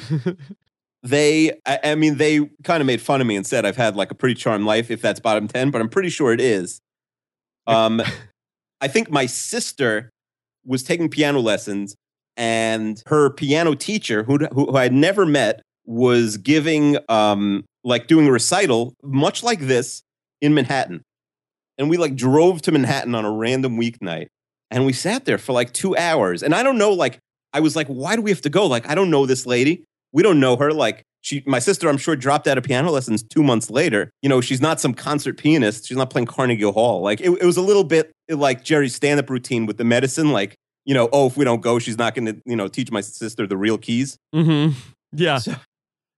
they. 1.04 1.52
I, 1.66 1.80
I 1.84 1.96
mean, 1.96 2.18
they 2.18 2.50
kind 2.64 2.82
of 2.82 2.88
made 2.88 3.02
fun 3.02 3.22
of 3.22 3.28
me 3.28 3.36
and 3.36 3.48
said 3.48 3.66
I've 3.66 3.78
had 3.78 3.96
like 3.96 4.12
a 4.12 4.16
pretty 4.16 4.36
charmed 4.36 4.66
life. 4.66 4.92
If 4.92 5.02
that's 5.02 5.20
bottom 5.20 5.48
ten, 5.48 5.72
but 5.72 5.82
I'm 5.82 5.90
pretty 5.90 6.10
sure 6.10 6.34
it 6.34 6.42
is. 6.42 6.80
Um, 7.66 8.02
I 8.82 8.90
think 8.90 9.10
my 9.10 9.26
sister 9.26 10.10
was 10.66 10.84
taking 10.84 11.08
piano 11.08 11.40
lessons, 11.40 11.96
and 12.36 13.02
her 13.06 13.30
piano 13.30 13.74
teacher, 13.74 14.24
who 14.24 14.38
who 14.52 14.76
I 14.76 14.84
had 14.84 14.92
never 14.92 15.26
met, 15.26 15.62
was 15.86 16.36
giving 16.36 16.98
um 17.08 17.64
like 17.86 18.08
doing 18.08 18.28
a 18.28 18.32
recital 18.34 18.96
much 19.02 19.44
like 19.44 19.62
this 19.62 20.04
in 20.42 20.54
Manhattan. 20.54 21.04
And 21.78 21.90
we 21.90 21.98
like 21.98 22.16
drove 22.16 22.62
to 22.64 22.72
Manhattan 22.72 23.16
on 23.16 23.26
a 23.26 23.32
random 23.32 23.80
weeknight 23.80 24.28
and 24.72 24.86
we 24.86 24.94
sat 24.94 25.26
there 25.26 25.38
for 25.38 25.54
like 25.54 25.74
2 25.74 25.96
hours. 25.98 26.44
And 26.44 26.54
I 26.54 26.64
don't 26.64 26.78
know 26.78 26.92
like 26.92 27.20
I 27.54 27.60
was 27.60 27.76
like 27.76 27.88
why 27.88 28.16
do 28.16 28.22
we 28.22 28.32
have 28.32 28.42
to 28.42 28.50
go? 28.50 28.66
Like 28.68 28.88
I 28.90 28.96
don't 28.96 29.10
know 29.10 29.26
this 29.26 29.46
lady. 29.46 29.84
We 30.12 30.24
don't 30.24 30.40
know 30.40 30.56
her 30.58 30.72
like 30.72 31.04
she 31.22 31.44
my 31.46 31.60
sister 31.60 31.90
I'm 31.90 31.98
sure 31.98 32.16
dropped 32.16 32.48
out 32.48 32.58
of 32.58 32.64
piano 32.64 32.92
lessons 32.92 33.24
2 33.24 33.44
months 33.44 33.70
later. 33.70 34.12
You 34.22 34.30
know, 34.30 34.42
she's 34.42 34.62
not 34.62 34.80
some 34.80 34.94
concert 34.94 35.38
pianist. 35.38 35.88
She's 35.88 35.98
not 35.98 36.10
playing 36.10 36.28
Carnegie 36.28 36.64
Hall. 36.64 37.02
Like 37.02 37.22
it, 37.22 37.30
it 37.30 37.46
was 37.46 37.58
a 37.58 37.62
little 37.62 37.84
bit 37.84 38.12
like 38.30 38.64
Jerry's 38.64 38.96
stand-up 38.96 39.30
routine 39.30 39.66
with 39.66 39.78
the 39.78 39.84
medicine 39.84 40.32
like 40.32 40.56
you 40.86 40.94
know, 40.94 41.10
oh, 41.12 41.28
if 41.28 41.38
we 41.38 41.46
don't 41.46 41.62
go, 41.62 41.80
she's 41.80 41.98
not 41.98 42.14
going 42.16 42.26
to, 42.26 42.42
you 42.46 42.56
know, 42.56 42.68
teach 42.68 42.92
my 42.92 43.02
sister 43.02 43.48
the 43.48 43.58
real 43.58 43.78
keys. 43.78 44.18
Mm-hmm. 44.36 44.78
Yeah. 45.14 45.38
So, 45.38 45.56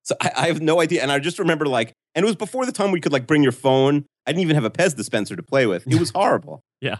so 0.04 0.16
I, 0.22 0.32
I 0.38 0.48
have 0.48 0.62
no 0.62 0.82
idea. 0.82 1.02
And 1.02 1.12
I 1.12 1.20
just 1.20 1.40
remember 1.40 1.66
like, 1.66 1.94
and 2.14 2.24
it 2.24 2.26
was 2.26 2.36
before 2.36 2.66
the 2.66 2.72
time 2.72 2.92
we 2.92 3.00
could 3.00 3.14
like 3.14 3.28
bring 3.28 3.44
your 3.44 3.52
phone. 3.52 4.06
I 4.28 4.32
didn't 4.32 4.42
even 4.44 4.56
have 4.56 4.66
a 4.66 4.70
Pez 4.70 4.96
dispenser 4.96 5.36
to 5.36 5.44
play 5.44 5.66
with. 5.66 5.86
It 5.88 6.00
was 6.00 6.10
horrible. 6.16 6.64
Yeah. 6.82 6.98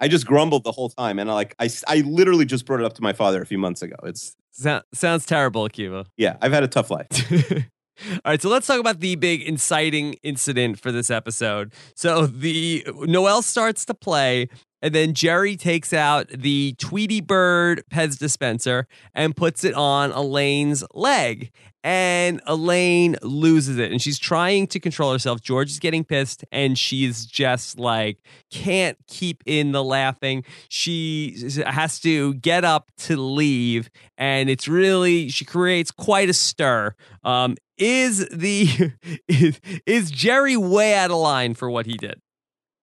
I 0.00 0.08
just 0.08 0.26
grumbled 0.26 0.64
the 0.64 0.72
whole 0.72 0.88
time. 0.88 1.18
And 1.18 1.30
I 1.30 1.34
like, 1.34 1.54
I, 1.58 1.68
I 1.88 2.00
literally 2.00 2.44
just 2.46 2.64
brought 2.64 2.80
it 2.80 2.86
up 2.86 2.94
to 2.94 3.02
my 3.02 3.12
father 3.12 3.42
a 3.42 3.46
few 3.46 3.58
months 3.58 3.82
ago. 3.82 3.96
It's, 4.04 4.34
So- 4.52 4.82
sounds 4.94 5.26
terrible, 5.26 5.68
Akiva. 5.68 6.06
yeah, 6.16 6.36
I've 6.40 6.52
had 6.52 6.62
a 6.64 6.68
tough 6.68 6.90
life. 6.90 7.06
All 8.10 8.18
right, 8.32 8.42
so 8.42 8.48
let's 8.48 8.66
talk 8.66 8.80
about 8.80 8.98
the 9.00 9.14
big 9.14 9.42
inciting 9.42 10.14
incident 10.24 10.80
for 10.80 10.90
this 10.90 11.10
episode. 11.10 11.72
So 11.94 12.26
the 12.26 12.84
Noel 13.02 13.40
starts 13.42 13.84
to 13.84 13.94
play, 13.94 14.48
and 14.84 14.94
then 14.94 15.14
Jerry 15.14 15.56
takes 15.56 15.94
out 15.94 16.28
the 16.28 16.74
Tweety 16.78 17.22
Bird 17.22 17.82
Pez 17.90 18.18
dispenser 18.18 18.86
and 19.14 19.34
puts 19.34 19.64
it 19.64 19.72
on 19.72 20.12
Elaine's 20.12 20.84
leg. 20.92 21.50
And 21.82 22.42
Elaine 22.46 23.16
loses 23.22 23.78
it, 23.78 23.92
and 23.92 24.00
she's 24.00 24.18
trying 24.18 24.66
to 24.68 24.80
control 24.80 25.12
herself. 25.12 25.40
George 25.40 25.70
is 25.70 25.78
getting 25.78 26.04
pissed, 26.04 26.44
and 26.52 26.78
she's 26.78 27.24
just 27.26 27.78
like 27.78 28.18
can't 28.50 28.98
keep 29.06 29.42
in 29.46 29.72
the 29.72 29.84
laughing. 29.84 30.44
She 30.68 31.36
has 31.66 32.00
to 32.00 32.34
get 32.34 32.64
up 32.64 32.90
to 33.00 33.18
leave, 33.18 33.90
and 34.16 34.48
it's 34.48 34.66
really 34.66 35.28
she 35.28 35.44
creates 35.44 35.90
quite 35.90 36.30
a 36.30 36.34
stir. 36.34 36.94
Um, 37.22 37.56
is 37.76 38.26
the 38.28 38.92
is, 39.28 39.60
is 39.84 40.10
Jerry 40.10 40.56
way 40.56 40.94
out 40.94 41.10
of 41.10 41.18
line 41.18 41.52
for 41.52 41.68
what 41.68 41.84
he 41.84 41.98
did? 41.98 42.18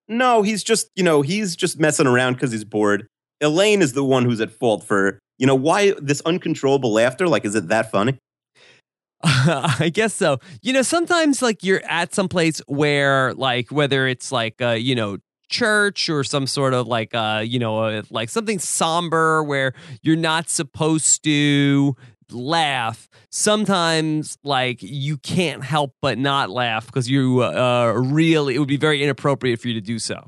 No, 0.08 0.42
he's 0.42 0.62
just, 0.62 0.90
you 0.94 1.02
know, 1.02 1.22
he's 1.22 1.56
just 1.56 1.78
messing 1.80 2.06
around 2.06 2.34
because 2.34 2.52
he's 2.52 2.64
bored. 2.64 3.06
Elaine 3.40 3.82
is 3.82 3.92
the 3.92 4.04
one 4.04 4.24
who's 4.24 4.40
at 4.40 4.50
fault 4.50 4.84
for, 4.84 5.18
you 5.38 5.46
know, 5.46 5.54
why 5.54 5.94
this 5.98 6.20
uncontrollable 6.22 6.92
laughter? 6.92 7.28
Like, 7.28 7.44
is 7.44 7.54
it 7.54 7.68
that 7.68 7.90
funny? 7.90 8.18
I 9.24 9.90
guess 9.92 10.14
so. 10.14 10.38
You 10.62 10.72
know, 10.72 10.82
sometimes 10.82 11.42
like 11.42 11.62
you're 11.62 11.82
at 11.88 12.14
some 12.14 12.28
place 12.28 12.60
where 12.66 13.34
like 13.34 13.70
whether 13.70 14.06
it's 14.06 14.32
like 14.32 14.60
uh, 14.60 14.70
you 14.70 14.94
know 14.94 15.18
church 15.48 16.08
or 16.08 16.24
some 16.24 16.46
sort 16.46 16.72
of 16.72 16.88
like 16.88 17.14
uh 17.14 17.42
you 17.44 17.58
know 17.58 17.78
uh, 17.78 18.02
like 18.10 18.30
something 18.30 18.58
somber 18.58 19.44
where 19.44 19.74
you're 20.00 20.16
not 20.16 20.48
supposed 20.48 21.22
to 21.22 21.94
laugh 22.32 23.08
sometimes 23.30 24.38
like 24.44 24.78
you 24.82 25.16
can't 25.18 25.62
help 25.64 25.94
but 26.00 26.18
not 26.18 26.50
laugh 26.50 26.86
because 26.86 27.08
you 27.08 27.42
uh 27.42 27.92
really 27.96 28.54
it 28.54 28.58
would 28.58 28.68
be 28.68 28.76
very 28.76 29.02
inappropriate 29.02 29.60
for 29.60 29.68
you 29.68 29.74
to 29.74 29.80
do 29.80 29.98
so 29.98 30.26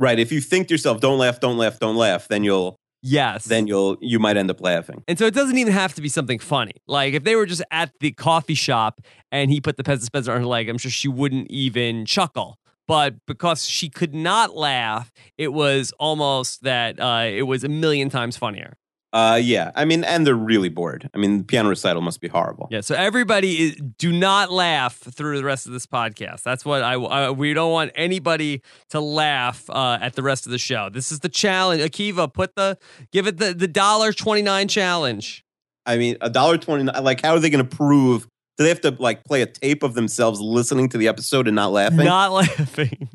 Right. 0.00 0.18
If 0.18 0.32
you 0.32 0.40
think 0.40 0.68
to 0.68 0.74
yourself, 0.74 1.02
don't 1.02 1.18
laugh, 1.18 1.40
don't 1.40 1.58
laugh, 1.58 1.78
don't 1.78 1.94
laugh, 1.94 2.26
then 2.26 2.42
you'll, 2.42 2.76
yes 3.02 3.44
then 3.44 3.66
you'll, 3.66 3.98
you 4.00 4.18
might 4.18 4.38
end 4.38 4.50
up 4.50 4.60
laughing. 4.62 5.04
And 5.06 5.18
so 5.18 5.26
it 5.26 5.34
doesn't 5.34 5.58
even 5.58 5.74
have 5.74 5.94
to 5.94 6.00
be 6.00 6.08
something 6.08 6.38
funny. 6.38 6.72
Like 6.88 7.12
if 7.12 7.22
they 7.22 7.36
were 7.36 7.44
just 7.44 7.62
at 7.70 7.92
the 8.00 8.10
coffee 8.12 8.54
shop 8.54 9.02
and 9.30 9.50
he 9.50 9.60
put 9.60 9.76
the 9.76 9.82
Pez 9.82 10.00
dispenser 10.00 10.32
on 10.32 10.38
her 10.38 10.46
leg, 10.46 10.70
I'm 10.70 10.78
sure 10.78 10.90
she 10.90 11.06
wouldn't 11.06 11.50
even 11.50 12.06
chuckle. 12.06 12.56
But 12.88 13.16
because 13.26 13.66
she 13.66 13.90
could 13.90 14.14
not 14.14 14.56
laugh, 14.56 15.12
it 15.36 15.52
was 15.52 15.92
almost 16.00 16.62
that 16.62 16.98
uh, 16.98 17.26
it 17.28 17.42
was 17.42 17.62
a 17.62 17.68
million 17.68 18.08
times 18.08 18.38
funnier. 18.38 18.78
Uh, 19.12 19.40
yeah. 19.42 19.72
I 19.74 19.84
mean, 19.84 20.04
and 20.04 20.24
they're 20.26 20.34
really 20.34 20.68
bored. 20.68 21.10
I 21.12 21.18
mean, 21.18 21.38
the 21.38 21.44
piano 21.44 21.68
recital 21.68 22.00
must 22.00 22.20
be 22.20 22.28
horrible. 22.28 22.68
Yeah. 22.70 22.80
So 22.80 22.94
everybody, 22.94 23.62
is, 23.62 23.76
do 23.98 24.12
not 24.12 24.52
laugh 24.52 24.96
through 24.96 25.38
the 25.38 25.44
rest 25.44 25.66
of 25.66 25.72
this 25.72 25.86
podcast. 25.86 26.42
That's 26.42 26.64
what 26.64 26.82
I. 26.82 26.94
I 26.94 27.30
we 27.30 27.52
don't 27.52 27.72
want 27.72 27.90
anybody 27.96 28.62
to 28.90 29.00
laugh 29.00 29.68
uh, 29.68 29.98
at 30.00 30.14
the 30.14 30.22
rest 30.22 30.46
of 30.46 30.52
the 30.52 30.58
show. 30.58 30.88
This 30.90 31.10
is 31.10 31.20
the 31.20 31.28
challenge. 31.28 31.82
Akiva, 31.82 32.32
put 32.32 32.54
the 32.54 32.78
give 33.10 33.26
it 33.26 33.38
the 33.38 33.52
the 33.52 33.68
dollar 33.68 34.12
twenty 34.12 34.42
nine 34.42 34.68
challenge. 34.68 35.44
I 35.86 35.96
mean, 35.96 36.16
a 36.20 36.30
dollar 36.30 36.56
twenty 36.56 36.84
nine. 36.84 37.02
Like, 37.02 37.22
how 37.22 37.34
are 37.34 37.40
they 37.40 37.50
going 37.50 37.66
to 37.66 37.76
prove? 37.76 38.28
Do 38.58 38.64
they 38.64 38.68
have 38.68 38.80
to 38.82 38.94
like 38.98 39.24
play 39.24 39.42
a 39.42 39.46
tape 39.46 39.82
of 39.82 39.94
themselves 39.94 40.40
listening 40.40 40.88
to 40.90 40.98
the 40.98 41.08
episode 41.08 41.48
and 41.48 41.56
not 41.56 41.72
laughing? 41.72 42.04
Not 42.04 42.32
laughing. 42.58 43.08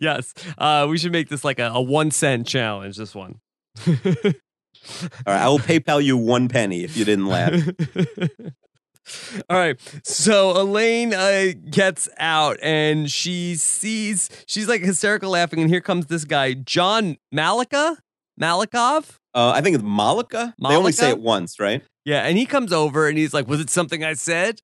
yes. 0.00 0.32
Uh, 0.56 0.86
we 0.88 0.96
should 0.96 1.12
make 1.12 1.28
this 1.28 1.44
like 1.44 1.58
a, 1.58 1.70
a 1.74 1.82
one 1.82 2.10
cent 2.10 2.46
challenge, 2.46 2.96
this 2.96 3.14
one. 3.14 3.40
All 5.26 5.34
right, 5.34 5.42
I 5.42 5.48
will 5.48 5.58
PayPal 5.58 6.02
you 6.02 6.16
one 6.16 6.48
penny 6.48 6.84
if 6.84 6.96
you 6.96 7.04
didn't 7.04 7.26
laugh. 7.26 7.52
All 9.50 9.56
right. 9.56 9.78
So 10.04 10.60
Elaine 10.60 11.14
uh, 11.14 11.52
gets 11.70 12.08
out 12.18 12.58
and 12.62 13.10
she 13.10 13.56
sees, 13.56 14.28
she's 14.46 14.68
like 14.68 14.82
hysterical 14.82 15.30
laughing. 15.30 15.60
And 15.60 15.70
here 15.70 15.80
comes 15.80 16.06
this 16.06 16.24
guy, 16.24 16.54
John 16.54 17.16
Malika? 17.32 17.98
Malikov? 18.40 19.16
Uh, 19.34 19.50
I 19.50 19.60
think 19.60 19.74
it's 19.74 19.84
Malika. 19.84 20.54
They 20.58 20.74
only 20.74 20.92
say 20.92 21.10
it 21.10 21.20
once, 21.20 21.60
right? 21.60 21.82
Yeah. 22.04 22.22
And 22.22 22.38
he 22.38 22.46
comes 22.46 22.72
over 22.72 23.08
and 23.08 23.18
he's 23.18 23.34
like, 23.34 23.48
Was 23.48 23.60
it 23.60 23.70
something 23.70 24.02
I 24.04 24.14
said? 24.14 24.60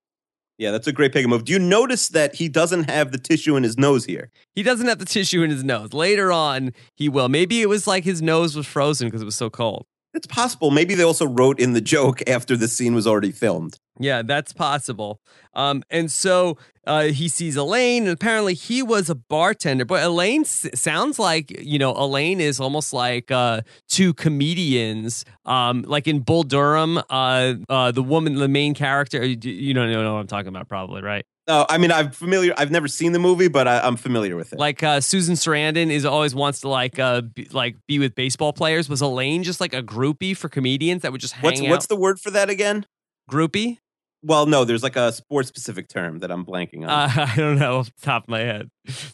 Yeah, 0.59 0.71
that's 0.71 0.87
a 0.87 0.93
great 0.93 1.13
pick 1.13 1.27
move. 1.27 1.45
Do 1.45 1.53
you 1.53 1.59
notice 1.59 2.09
that 2.09 2.37
he 2.37 2.49
doesn't 2.49 2.89
have 2.89 3.13
the 3.13 3.19
tissue 3.19 3.57
in 3.57 3.63
his 3.63 3.77
nose 3.77 4.07
here? 4.07 4.31
He 4.55 4.63
doesn't 4.63 4.87
have 4.87 4.99
the 4.99 5.05
tissue 5.05 5.43
in 5.43 5.51
his 5.51 5.63
nose. 5.63 5.93
Later 5.93 6.33
on, 6.33 6.73
he 6.95 7.09
will. 7.11 7.29
Maybe 7.29 7.61
it 7.61 7.69
was 7.69 7.87
like 7.87 8.05
his 8.05 8.23
nose 8.23 8.57
was 8.57 8.67
frozen 8.67 9.09
because 9.09 9.21
it 9.21 9.27
was 9.27 9.37
so 9.37 9.51
cold. 9.51 9.87
It's 10.15 10.27
possible. 10.27 10.71
Maybe 10.71 10.95
they 10.95 11.03
also 11.03 11.27
wrote 11.27 11.61
in 11.61 11.75
the 11.75 11.83
joke 11.83 12.27
after 12.27 12.57
the 12.57 12.69
scene 12.69 12.95
was 12.95 13.07
already 13.07 13.33
filmed. 13.33 13.79
Yeah, 13.99 14.23
that's 14.23 14.53
possible. 14.53 15.21
Um, 15.55 15.83
and 15.91 16.11
so 16.13 16.59
uh, 16.87 17.05
he 17.05 17.29
sees 17.29 17.57
Elaine, 17.57 18.05
and 18.05 18.13
apparently 18.13 18.55
he 18.55 18.83
was 18.83 19.09
a 19.09 19.15
bartender. 19.15 19.85
But 19.85 20.03
Elaine 20.03 20.43
s- 20.43 20.67
sounds 20.75 21.19
like 21.19 21.51
you 21.51 21.79
know 21.79 21.93
Elaine 21.97 22.41
is 22.41 22.61
almost 22.61 22.93
like 22.93 23.31
uh, 23.31 23.63
two 23.89 24.13
comedians. 24.15 25.25
Um, 25.45 25.83
like 25.83 26.07
in 26.07 26.21
Bull 26.21 26.43
Durham, 26.43 26.99
uh, 27.11 27.55
uh, 27.69 27.91
the 27.91 28.03
woman, 28.03 28.35
the 28.35 28.49
main 28.49 28.75
character. 28.75 29.25
You, 29.25 29.37
you 29.43 29.75
don't 29.75 29.91
know 29.91 30.15
what 30.15 30.21
I'm 30.21 30.27
talking 30.27 30.49
about, 30.49 30.69
probably, 30.69 31.03
right? 31.03 31.25
Uh, 31.49 31.65
I 31.69 31.79
mean, 31.79 31.93
I'm 31.93 32.11
familiar. 32.11 32.53
I've 32.59 32.73
never 32.73 32.89
seen 32.89 33.13
the 33.13 33.21
movie, 33.21 33.47
but 33.49 33.69
I, 33.69 33.79
I'm 33.79 33.97
familiar 33.97 34.37
with 34.37 34.53
it. 34.53 34.59
Like 34.59 34.83
uh, 34.83 35.01
Susan 35.01 35.37
Sarandon 35.37 35.91
is 35.91 36.05
always 36.05 36.35
wants 36.35 36.61
to 36.63 36.69
like 36.69 36.99
uh, 36.99 37.21
be, 37.21 37.49
like 37.53 37.77
be 37.87 37.99
with 37.99 38.15
baseball 38.15 38.53
players. 38.53 38.89
Was 38.89 39.01
Elaine 39.01 39.45
just 39.45 39.61
like 39.61 39.73
a 39.73 39.83
groupie 39.83 40.37
for 40.37 40.49
comedians 40.49 41.03
that 41.03 41.13
would 41.13 41.21
just 41.21 41.35
hang 41.35 41.45
what's 41.45 41.61
out? 41.61 41.69
what's 41.69 41.87
the 41.87 41.97
word 41.97 42.21
for 42.21 42.31
that 42.33 42.51
again? 42.51 42.85
groupie? 43.31 43.79
Well, 44.27 44.47
no, 44.47 44.65
there's 44.65 44.83
like 44.83 44.97
a 44.97 45.13
sports 45.13 45.49
specific 45.49 45.89
term 45.89 46.19
that 46.19 46.33
I'm 46.33 46.45
blanking 46.45 46.83
on. 46.83 46.91
Uh, 46.91 47.09
I 47.33 47.37
don't 47.37 47.59
know 47.61 47.79
off 47.79 47.95
the 47.95 48.05
top 48.05 48.25
of 48.25 48.29
my 48.29 48.41
head, 48.41 48.71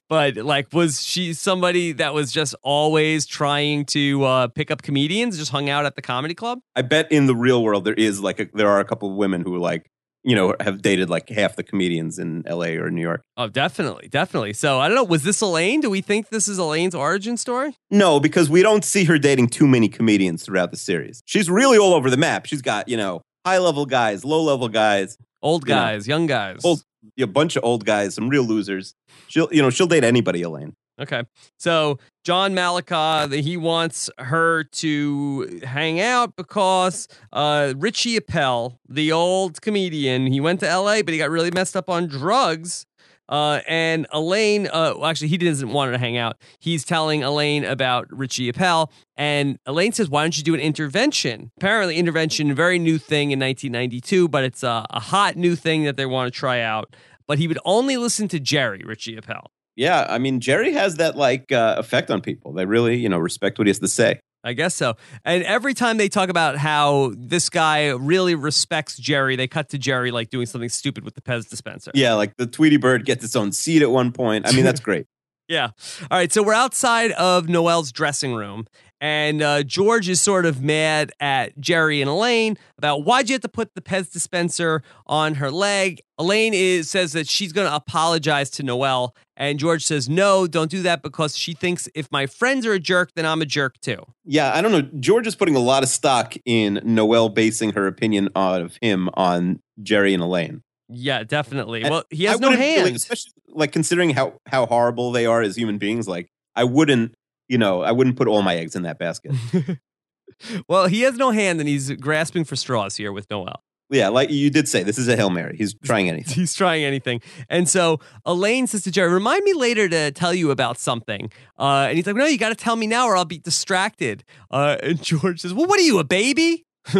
but 0.09 0.37
like, 0.39 0.73
was 0.73 1.03
she 1.03 1.35
somebody 1.35 1.93
that 1.93 2.15
was 2.15 2.33
just 2.33 2.55
always 2.63 3.27
trying 3.27 3.85
to 3.87 4.25
uh, 4.25 4.49
pick 4.49 4.71
up 4.71 4.81
comedians? 4.81 5.37
Just 5.37 5.51
hung 5.51 5.69
out 5.69 5.85
at 5.85 5.97
the 5.97 6.03
comedy 6.03 6.35
club? 6.35 6.61
I 6.75 6.81
bet 6.81 7.13
in 7.13 7.27
the 7.27 7.37
real 7.37 7.63
world 7.63 7.85
there 7.85 7.93
is 7.95 8.21
like 8.21 8.41
a, 8.41 8.49
there 8.55 8.69
are 8.69 8.81
a 8.81 8.87
couple 8.87 9.11
of 9.11 9.17
women 9.17 9.43
who 9.43 9.59
like 9.59 9.91
you 10.25 10.35
know 10.35 10.55
have 10.61 10.81
dated 10.81 11.11
like 11.11 11.29
half 11.29 11.57
the 11.57 11.63
comedians 11.63 12.19
in 12.19 12.43
L.A. 12.47 12.79
or 12.79 12.91
New 12.91 13.03
York. 13.03 13.23
Oh, 13.37 13.49
definitely, 13.49 14.09
definitely. 14.09 14.55
So 14.55 14.81
I 14.81 14.89
don't 14.89 14.95
know. 14.95 15.05
Was 15.05 15.25
this 15.25 15.43
Elaine? 15.43 15.83
Do 15.83 15.91
we 15.91 16.01
think 16.01 16.31
this 16.31 16.49
is 16.49 16.57
Elaine's 16.57 16.95
origin 16.95 17.37
story? 17.37 17.77
No, 17.91 18.19
because 18.19 18.49
we 18.49 18.63
don't 18.63 18.83
see 18.83 19.05
her 19.05 19.19
dating 19.19 19.49
too 19.49 19.67
many 19.67 19.91
comedians 19.91 20.43
throughout 20.43 20.71
the 20.71 20.79
series. 20.79 21.23
She's 21.27 21.51
really 21.51 21.77
all 21.77 21.93
over 21.93 22.09
the 22.09 22.17
map. 22.17 22.47
She's 22.47 22.63
got 22.63 22.89
you 22.89 22.97
know 22.97 23.21
high 23.45 23.59
level 23.59 23.87
guys, 23.87 24.25
low 24.25 24.43
level 24.43 24.69
guys, 24.69 25.19
Old 25.43 25.69
You 25.69 25.75
know, 25.75 25.81
guys, 25.81 26.07
young 26.07 26.27
guys. 26.27 26.65
old 26.65 26.85
a 27.19 27.27
bunch 27.27 27.57
of 27.57 27.65
old 27.65 27.85
guys, 27.85 28.15
some 28.15 28.29
real 28.29 28.45
losers. 28.45 28.95
She'll 29.27 29.49
you 29.51 29.61
know 29.61 29.71
she'll 29.71 29.87
date 29.87 30.05
anybody, 30.05 30.43
Elaine. 30.43 30.77
Okay. 31.01 31.25
So 31.59 31.99
John 32.23 32.55
Malika, 32.55 33.29
he 33.29 33.57
wants 33.57 34.09
her 34.19 34.65
to 34.65 35.61
hang 35.65 36.01
out 36.01 36.37
because 36.37 37.09
uh, 37.33 37.75
Richie 37.77 38.17
Appel, 38.17 38.79
the 38.89 39.11
old 39.11 39.61
comedian, 39.63 40.27
he 40.27 40.41
went 40.41 40.61
to 40.61 40.67
LA, 40.67 41.03
but 41.03 41.13
he 41.13 41.19
got 41.19 41.31
really 41.31 41.51
messed 41.51 41.77
up 41.77 41.89
on 41.89 42.07
drugs. 42.07 42.87
Uh, 43.33 43.63
and 43.67 44.07
Elaine, 44.13 44.67
uh, 44.67 44.93
well, 44.95 45.07
actually, 45.07 45.29
he 45.29 45.39
doesn't 45.39 45.71
want 45.71 45.89
her 45.89 45.93
to 45.93 45.99
hang 45.99 46.19
out. 46.19 46.37
He's 46.59 46.85
telling 46.85 47.25
Elaine 47.25 47.65
about 47.65 48.07
Richie 48.11 48.51
Appel. 48.51 48.93
And 49.17 49.59
Elaine 49.65 49.93
says, 49.93 50.11
Why 50.11 50.23
don't 50.23 50.37
you 50.37 50.45
do 50.45 50.53
an 50.53 50.61
intervention? 50.61 51.51
Apparently, 51.57 51.97
intervention, 51.97 52.51
a 52.51 52.55
very 52.55 52.79
new 52.79 52.99
thing 52.99 53.31
in 53.31 53.41
1992, 53.41 54.29
but 54.29 54.45
it's 54.45 54.63
a, 54.63 54.85
a 54.91 55.01
hot 55.01 55.37
new 55.37 55.57
thing 55.57 55.85
that 55.85 55.97
they 55.97 56.05
want 56.05 56.31
to 56.31 56.39
try 56.39 56.61
out. 56.61 56.95
But 57.27 57.39
he 57.39 57.49
would 57.49 57.59
only 57.65 57.97
listen 57.97 58.29
to 58.29 58.39
Jerry, 58.39 58.83
Richie 58.85 59.17
Appel. 59.17 59.51
Yeah, 59.77 60.07
I 60.11 60.19
mean 60.19 60.41
Jerry 60.41 60.75
has 60.75 60.97
that 60.97 61.17
like 61.17 61.51
uh, 61.51 61.77
effect 61.79 62.11
on 62.11 62.21
people. 62.21 62.53
They 62.53 62.67
really 62.67 62.97
you 62.97 63.09
know 63.09 63.19
respect 63.19 63.59
what 63.59 63.67
he 63.67 63.71
has 63.71 63.79
to 63.79 63.89
say. 63.89 64.21
I 64.45 64.55
guess 64.55 64.75
so. 64.75 64.95
And 65.25 65.45
every 65.45 65.75
time 65.75 65.97
they 65.99 66.09
talk 66.09 66.29
about 66.29 66.57
how 66.57 67.13
this 67.17 67.49
guy 67.49 67.91
really 67.91 68.35
respects 68.35 68.97
Jerry, 68.97 69.37
they 69.37 69.47
cut 69.47 69.69
to 69.71 69.79
Jerry 69.79 70.11
like 70.11 70.31
doing 70.31 70.47
something 70.47 70.69
stupid 70.69 71.05
with 71.05 71.15
the 71.15 71.21
Pez 71.21 71.49
dispenser. 71.49 71.93
Yeah, 71.95 72.15
like 72.15 72.37
the 72.37 72.47
Tweety 72.47 72.77
Bird 72.77 73.05
gets 73.05 73.25
its 73.25 73.37
own 73.37 73.53
seat 73.53 73.83
at 73.83 73.91
one 73.91 74.13
point. 74.13 74.49
I 74.49 74.53
mean 74.53 74.65
that's 74.65 74.81
great. 74.89 75.07
Yeah. 75.49 75.71
All 76.11 76.19
right. 76.19 76.33
So 76.33 76.43
we're 76.43 76.55
outside 76.55 77.13
of 77.13 77.49
Noel's 77.49 77.93
dressing 77.93 78.35
room, 78.35 78.67
and 79.03 79.43
uh, 79.43 79.65
George 79.65 80.09
is 80.09 80.21
sort 80.21 80.47
of 80.47 80.63
mad 80.63 81.11
at 81.19 81.59
Jerry 81.61 82.01
and 82.01 82.09
Elaine 82.09 82.57
about 82.79 83.05
why'd 83.05 83.29
you 83.29 83.35
have 83.35 83.43
to 83.43 83.49
put 83.49 83.75
the 83.75 83.81
Pez 83.83 84.13
dispenser 84.13 84.83
on 85.09 85.35
her 85.35 85.51
leg. 85.51 86.01
Elaine 86.19 86.55
is 86.55 86.89
says 86.89 87.13
that 87.13 87.27
she's 87.29 87.53
going 87.53 87.69
to 87.69 87.75
apologize 87.75 88.49
to 88.51 88.63
Noelle, 88.63 89.15
and 89.37 89.59
George 89.59 89.85
says 89.85 90.09
no, 90.09 90.47
don't 90.47 90.71
do 90.71 90.83
that 90.83 91.03
because 91.03 91.37
she 91.37 91.53
thinks 91.53 91.89
if 91.97 92.11
my 92.13 92.27
friends 92.27 92.65
are 92.65 92.73
a 92.75 92.79
jerk, 92.79 93.11
then 93.17 93.27
I'm 93.27 93.43
a 93.43 93.47
jerk 93.47 93.81
too. 93.81 93.99
Yeah, 94.25 94.55
I 94.55 94.63
don't 94.63 94.71
know. 94.71 94.83
George 95.01 95.27
is 95.27 95.35
putting 95.35 95.57
a 95.57 95.61
lot 95.61 95.83
of 95.83 95.89
stock 95.89 96.35
in 96.45 96.81
Noelle 96.85 97.29
basing 97.29 97.73
her 97.73 97.89
opinion 97.89 98.29
of 98.37 98.77
him 98.81 99.11
on 99.15 99.61
Jerry 99.83 100.15
and 100.15 100.23
Elaine. 100.23 100.63
Yeah, 100.89 101.25
definitely. 101.25 101.83
And 101.83 101.91
well, 101.91 102.05
he 102.11 102.25
has 102.25 102.37
I 102.37 102.39
no 102.39 102.51
really- 102.51 102.63
hands. 102.63 102.91
especially 103.03 103.33
like 103.49 103.73
considering 103.73 104.11
how 104.11 104.35
how 104.47 104.67
horrible 104.67 105.11
they 105.11 105.27
are 105.27 105.43
as 105.43 105.57
human 105.57 105.79
beings. 105.79 106.07
Like 106.07 106.29
I 106.55 106.65
wouldn't, 106.65 107.15
you 107.53 107.59
know, 107.59 107.83
I 107.83 107.93
wouldn't 107.93 108.17
put 108.17 108.29
all 108.29 108.41
my 108.41 108.57
eggs 108.57 108.75
in 108.75 108.83
that 108.85 108.99
basket. 108.99 109.33
well, 110.69 110.87
he 110.87 111.03
has 111.03 111.17
no 111.19 111.31
hand, 111.31 111.61
and 111.61 111.69
he's 111.69 111.93
grasping 111.93 112.45
for 112.45 112.57
straws 112.57 112.97
here 112.97 113.13
with 113.13 113.29
Noel. 113.31 113.63
yeah, 113.91 114.09
like 114.09 114.31
you 114.31 114.49
did 114.49 114.69
say, 114.69 114.83
this 114.83 114.97
is 114.97 115.07
a 115.07 115.17
hail 115.17 115.29
mary. 115.29 115.55
He's 115.59 115.75
trying 115.85 116.09
anything. 116.09 116.35
He's 116.35 116.55
trying 116.55 116.83
anything. 116.83 117.21
And 117.51 117.69
so 117.69 118.01
Elaine 118.25 118.67
says 118.67 118.85
to 118.85 118.91
Jerry, 118.91 119.13
Remind 119.13 119.45
me 119.45 119.53
later 119.53 119.87
to 119.91 120.13
tell 120.13 120.33
you 120.33 120.51
about 120.51 120.79
something. 120.79 121.31
Uh, 121.59 121.89
and 121.89 121.97
he's 121.97 122.07
like, 122.07 122.17
No, 122.17 122.25
you 122.25 122.39
got 122.39 122.49
to 122.49 122.55
tell 122.55 122.77
me 122.77 122.87
now 122.87 123.07
or 123.07 123.17
I'll 123.19 123.27
be 123.27 123.39
distracted. 123.39 124.25
Uh, 124.51 124.79
and 124.83 125.03
George 125.11 125.41
says, 125.41 125.53
Well, 125.53 125.67
what 125.67 125.79
are 125.79 125.83
you, 125.85 125.99
a 125.99 126.05
baby? 126.05 126.65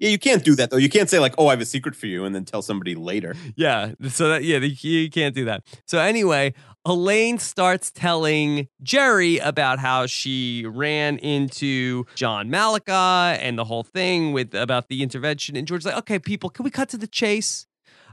Yeah, 0.00 0.10
you 0.10 0.18
can't 0.18 0.44
do 0.44 0.54
that 0.54 0.70
though. 0.70 0.76
You 0.76 0.88
can't 0.88 1.10
say 1.10 1.18
like, 1.18 1.34
"Oh, 1.38 1.48
I 1.48 1.50
have 1.50 1.60
a 1.60 1.66
secret 1.66 1.96
for 1.96 2.06
you," 2.06 2.24
and 2.24 2.32
then 2.32 2.44
tell 2.44 2.62
somebody 2.62 2.94
later. 2.94 3.34
yeah. 3.56 3.94
So 4.08 4.28
that, 4.28 4.44
yeah, 4.44 4.58
you 4.58 5.10
can't 5.10 5.34
do 5.34 5.44
that. 5.46 5.64
So 5.88 5.98
anyway, 5.98 6.54
Elaine 6.88 7.38
starts 7.38 7.90
telling 7.90 8.68
Jerry 8.82 9.38
about 9.38 9.78
how 9.78 10.06
she 10.06 10.64
ran 10.66 11.18
into 11.18 12.06
John 12.14 12.48
Malika 12.48 13.36
and 13.40 13.58
the 13.58 13.64
whole 13.64 13.82
thing 13.82 14.32
with 14.32 14.54
about 14.54 14.88
the 14.88 15.02
intervention. 15.02 15.54
And 15.54 15.66
George's 15.66 15.84
like, 15.84 15.98
okay, 15.98 16.18
people, 16.18 16.48
can 16.48 16.64
we 16.64 16.70
cut 16.70 16.88
to 16.90 16.96
the 16.96 17.06
chase? 17.06 17.66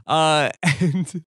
Uh, 0.06 0.50
and 0.80 1.24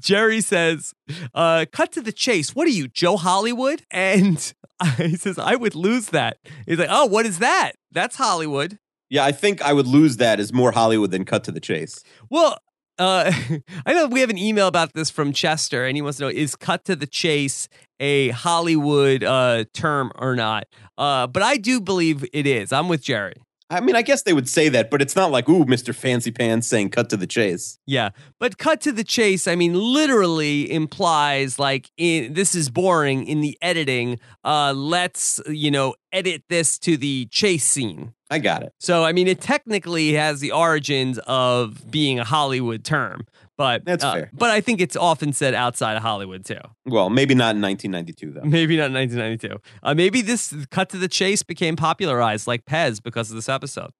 Jerry 0.00 0.40
says, 0.40 0.94
uh, 1.34 1.66
cut 1.72 1.90
to 1.92 2.00
the 2.00 2.12
chase. 2.12 2.54
What 2.54 2.68
are 2.68 2.70
you, 2.70 2.86
Joe 2.86 3.16
Hollywood? 3.16 3.82
And 3.90 4.54
he 4.96 5.16
says, 5.16 5.38
I 5.38 5.56
would 5.56 5.74
lose 5.74 6.06
that. 6.10 6.38
He's 6.66 6.78
like, 6.78 6.88
oh, 6.90 7.06
what 7.06 7.26
is 7.26 7.40
that? 7.40 7.72
That's 7.90 8.16
Hollywood. 8.16 8.78
Yeah, 9.10 9.24
I 9.24 9.32
think 9.32 9.62
I 9.62 9.72
would 9.72 9.86
lose 9.86 10.16
that 10.18 10.40
as 10.40 10.52
more 10.52 10.72
Hollywood 10.72 11.10
than 11.10 11.24
cut 11.24 11.44
to 11.44 11.52
the 11.52 11.60
chase. 11.60 12.02
Well, 12.30 12.58
uh, 12.98 13.32
I 13.86 13.92
know 13.92 14.06
we 14.06 14.20
have 14.20 14.30
an 14.30 14.38
email 14.38 14.66
about 14.66 14.92
this 14.92 15.10
from 15.10 15.32
Chester, 15.32 15.84
and 15.84 15.96
he 15.96 16.02
wants 16.02 16.18
to 16.18 16.24
know 16.24 16.30
is 16.30 16.56
cut 16.56 16.84
to 16.86 16.96
the 16.96 17.06
chase 17.06 17.68
a 18.00 18.30
Hollywood 18.30 19.22
uh, 19.24 19.64
term 19.72 20.12
or 20.16 20.34
not? 20.34 20.66
Uh, 20.98 21.26
but 21.26 21.42
I 21.42 21.56
do 21.56 21.80
believe 21.80 22.24
it 22.32 22.46
is. 22.46 22.72
I'm 22.72 22.88
with 22.88 23.02
Jerry. 23.02 23.34
I 23.70 23.80
mean, 23.80 23.96
I 23.96 24.02
guess 24.02 24.22
they 24.22 24.34
would 24.34 24.48
say 24.48 24.68
that, 24.68 24.90
but 24.90 25.00
it's 25.00 25.16
not 25.16 25.30
like, 25.30 25.48
"Ooh, 25.48 25.64
Mister 25.64 25.92
Fancy 25.92 26.30
Pants" 26.30 26.66
saying 26.66 26.90
"cut 26.90 27.08
to 27.10 27.16
the 27.16 27.26
chase." 27.26 27.78
Yeah, 27.86 28.10
but 28.38 28.58
cut 28.58 28.80
to 28.82 28.92
the 28.92 29.04
chase. 29.04 29.48
I 29.48 29.56
mean, 29.56 29.74
literally 29.74 30.70
implies 30.70 31.58
like 31.58 31.90
in 31.96 32.34
this 32.34 32.54
is 32.54 32.68
boring 32.68 33.26
in 33.26 33.40
the 33.40 33.56
editing. 33.62 34.20
Uh, 34.44 34.74
let's 34.74 35.40
you 35.48 35.70
know 35.70 35.94
edit 36.12 36.44
this 36.48 36.78
to 36.80 36.96
the 36.96 37.26
chase 37.30 37.64
scene. 37.64 38.12
I 38.34 38.38
got 38.40 38.64
it. 38.64 38.72
So 38.80 39.04
I 39.04 39.12
mean, 39.12 39.28
it 39.28 39.40
technically 39.40 40.14
has 40.14 40.40
the 40.40 40.50
origins 40.50 41.20
of 41.20 41.88
being 41.88 42.18
a 42.18 42.24
Hollywood 42.24 42.82
term, 42.82 43.28
but 43.56 43.84
That's 43.84 44.02
uh, 44.02 44.12
fair. 44.12 44.30
But 44.32 44.50
I 44.50 44.60
think 44.60 44.80
it's 44.80 44.96
often 44.96 45.32
said 45.32 45.54
outside 45.54 45.96
of 45.96 46.02
Hollywood 46.02 46.44
too. 46.44 46.58
Well, 46.84 47.10
maybe 47.10 47.36
not 47.36 47.54
in 47.54 47.62
1992 47.62 48.32
though. 48.32 48.40
Maybe 48.42 48.76
not 48.76 48.86
in 48.86 48.94
1992. 48.94 49.62
Uh, 49.84 49.94
maybe 49.94 50.20
this 50.20 50.52
cut 50.72 50.88
to 50.88 50.98
the 50.98 51.06
chase 51.06 51.44
became 51.44 51.76
popularized 51.76 52.48
like 52.48 52.64
Pez 52.64 53.00
because 53.00 53.30
of 53.30 53.36
this 53.36 53.48
episode. 53.48 53.92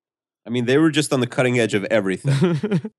I 0.44 0.50
mean, 0.50 0.64
they 0.64 0.78
were 0.78 0.90
just 0.90 1.12
on 1.12 1.20
the 1.20 1.28
cutting 1.28 1.60
edge 1.60 1.74
of 1.74 1.84
everything. 1.84 2.80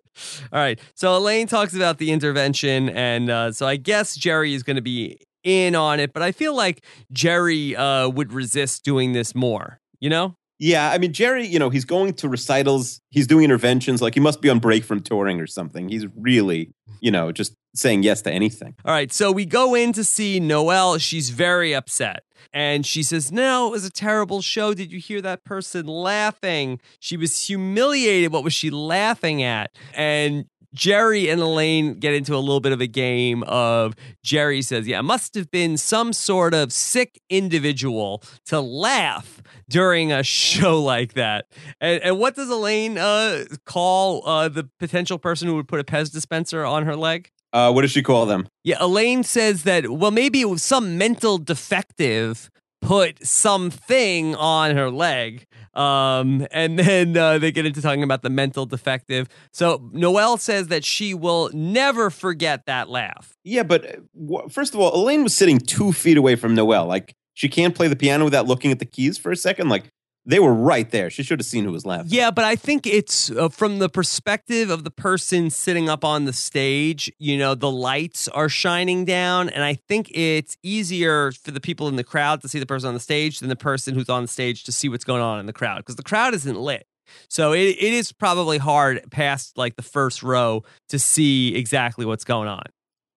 All 0.53 0.59
right. 0.59 0.79
So 0.95 1.17
Elaine 1.17 1.47
talks 1.47 1.75
about 1.75 1.97
the 1.97 2.11
intervention, 2.11 2.87
and 2.89 3.29
uh, 3.29 3.51
so 3.51 3.67
I 3.67 3.75
guess 3.75 4.15
Jerry 4.15 4.53
is 4.53 4.63
going 4.63 4.77
to 4.77 4.81
be 4.81 5.19
in 5.43 5.75
on 5.75 5.99
it, 5.99 6.13
but 6.13 6.23
I 6.23 6.31
feel 6.31 6.55
like 6.55 6.83
Jerry 7.11 7.75
uh, 7.75 8.07
would 8.07 8.31
resist 8.31 8.85
doing 8.85 9.11
this 9.11 9.35
more. 9.35 9.81
You 9.99 10.09
know? 10.09 10.37
Yeah, 10.57 10.91
I 10.91 10.97
mean, 10.97 11.11
Jerry, 11.11 11.45
you 11.45 11.59
know, 11.59 11.69
he's 11.69 11.85
going 11.85 12.13
to 12.13 12.29
recitals, 12.29 13.01
he's 13.09 13.27
doing 13.27 13.43
interventions, 13.43 14.01
like 14.01 14.13
he 14.13 14.19
must 14.19 14.41
be 14.41 14.49
on 14.49 14.59
break 14.59 14.83
from 14.83 15.01
touring 15.01 15.41
or 15.41 15.47
something. 15.47 15.89
He's 15.89 16.05
really, 16.15 16.73
you 17.01 17.11
know, 17.11 17.31
just 17.31 17.55
saying 17.73 18.03
yes 18.03 18.21
to 18.21 18.31
anything. 18.31 18.75
All 18.85 18.93
right, 18.93 19.11
so 19.11 19.31
we 19.31 19.45
go 19.45 19.75
in 19.75 19.91
to 19.93 20.03
see 20.03 20.39
Noelle. 20.39 20.97
She's 20.97 21.29
very 21.29 21.75
upset. 21.75 22.23
And 22.53 22.85
she 22.85 23.03
says, 23.03 23.31
No, 23.31 23.67
it 23.67 23.71
was 23.71 23.85
a 23.85 23.89
terrible 23.89 24.41
show. 24.41 24.73
Did 24.73 24.91
you 24.91 24.99
hear 24.99 25.21
that 25.21 25.43
person 25.43 25.87
laughing? 25.87 26.79
She 26.99 27.17
was 27.17 27.47
humiliated. 27.47 28.31
What 28.31 28.43
was 28.43 28.53
she 28.53 28.69
laughing 28.69 29.43
at? 29.43 29.75
And 29.93 30.45
Jerry 30.75 31.29
and 31.29 31.41
Elaine 31.41 31.95
get 31.99 32.13
into 32.13 32.35
a 32.35 32.37
little 32.37 32.59
bit 32.59 32.73
of 32.73 32.81
a 32.81 32.87
game 32.87 33.43
of 33.43 33.95
Jerry 34.23 34.61
says, 34.61 34.87
Yeah, 34.87 34.99
it 34.99 35.03
must 35.03 35.33
have 35.35 35.49
been 35.49 35.77
some 35.77 36.13
sort 36.13 36.53
of 36.53 36.71
sick 36.71 37.19
individual 37.29 38.21
to 38.47 38.59
laugh 38.59 39.41
during 39.69 40.11
a 40.11 40.21
show 40.21 40.81
like 40.81 41.13
that. 41.13 41.45
And, 41.79 42.03
and 42.03 42.19
what 42.19 42.35
does 42.35 42.49
Elaine 42.49 42.97
uh, 42.97 43.45
call 43.65 44.27
uh, 44.27 44.49
the 44.49 44.69
potential 44.79 45.17
person 45.17 45.47
who 45.47 45.55
would 45.55 45.67
put 45.67 45.79
a 45.79 45.83
Pez 45.83 46.11
dispenser 46.11 46.63
on 46.65 46.85
her 46.85 46.95
leg? 46.95 47.31
Uh, 47.53 47.71
what 47.71 47.83
does 47.83 47.91
she 47.91 48.03
call 48.03 48.25
them? 48.25 48.47
Yeah, 48.65 48.77
Elaine 48.81 49.23
says 49.23 49.63
that, 49.63 49.89
well, 49.89 50.11
maybe 50.11 50.41
it 50.41 50.49
was 50.49 50.61
some 50.61 50.97
mental 50.97 51.37
defective 51.37 52.49
put 52.81 53.25
something 53.25 54.35
on 54.35 54.75
her 54.75 54.91
leg. 54.91 55.45
Um, 55.75 56.47
and 56.51 56.79
then 56.79 57.17
uh, 57.17 57.37
they 57.37 57.51
get 57.51 57.65
into 57.65 57.81
talking 57.81 58.03
about 58.03 58.21
the 58.21 58.29
mental 58.29 58.65
defective. 58.65 59.27
So 59.51 59.89
Noelle 59.93 60.37
says 60.37 60.67
that 60.67 60.83
she 60.83 61.13
will 61.13 61.49
never 61.53 62.09
forget 62.09 62.65
that 62.65 62.89
laugh. 62.89 63.35
Yeah, 63.43 63.63
but 63.63 63.85
uh, 63.85 63.99
wh- 64.13 64.49
first 64.49 64.73
of 64.73 64.79
all, 64.79 64.95
Elaine 64.95 65.23
was 65.23 65.35
sitting 65.35 65.59
two 65.59 65.91
feet 65.91 66.17
away 66.17 66.35
from 66.35 66.55
Noelle. 66.55 66.85
Like 66.85 67.15
she 67.33 67.49
can't 67.49 67.75
play 67.75 67.87
the 67.87 67.95
piano 67.95 68.23
without 68.23 68.47
looking 68.47 68.71
at 68.71 68.79
the 68.79 68.85
keys 68.85 69.17
for 69.17 69.31
a 69.31 69.35
second. 69.37 69.69
Like 69.69 69.85
they 70.25 70.39
were 70.39 70.53
right 70.53 70.89
there. 70.89 71.09
She 71.09 71.23
should 71.23 71.39
have 71.39 71.45
seen 71.45 71.65
who 71.65 71.71
was 71.71 71.85
laughing. 71.85 72.07
Yeah, 72.09 72.31
but 72.31 72.45
I 72.45 72.55
think 72.55 72.87
it's 72.87 73.29
uh, 73.31 73.49
from 73.49 73.79
the 73.79 73.89
perspective 73.89 74.69
of 74.69 74.83
the 74.83 74.91
person 74.91 75.49
sitting 75.49 75.87
up 75.87 76.03
on 76.03 76.25
the 76.25 76.33
stage. 76.33 77.11
You 77.19 77.37
know, 77.37 77.55
the 77.55 77.71
lights 77.71 78.27
are 78.29 78.49
shining 78.49 79.05
down, 79.05 79.49
and 79.49 79.63
I 79.63 79.75
think 79.75 80.11
it's 80.13 80.57
easier 80.63 81.31
for 81.31 81.51
the 81.51 81.61
people 81.61 81.87
in 81.87 81.95
the 81.95 82.03
crowd 82.03 82.41
to 82.41 82.47
see 82.47 82.59
the 82.59 82.65
person 82.65 82.87
on 82.87 82.93
the 82.93 82.99
stage 82.99 83.39
than 83.39 83.49
the 83.49 83.55
person 83.55 83.93
who's 83.93 84.09
on 84.09 84.23
the 84.23 84.27
stage 84.27 84.63
to 84.63 84.71
see 84.71 84.89
what's 84.89 85.03
going 85.03 85.21
on 85.21 85.39
in 85.39 85.45
the 85.45 85.53
crowd 85.53 85.77
because 85.77 85.95
the 85.95 86.03
crowd 86.03 86.33
isn't 86.33 86.59
lit. 86.59 86.87
So 87.29 87.53
it, 87.53 87.77
it 87.79 87.93
is 87.93 88.11
probably 88.11 88.57
hard 88.57 89.03
past 89.11 89.57
like 89.57 89.75
the 89.75 89.83
first 89.83 90.23
row 90.23 90.63
to 90.89 90.97
see 90.97 91.55
exactly 91.55 92.05
what's 92.05 92.23
going 92.23 92.47
on. 92.47 92.63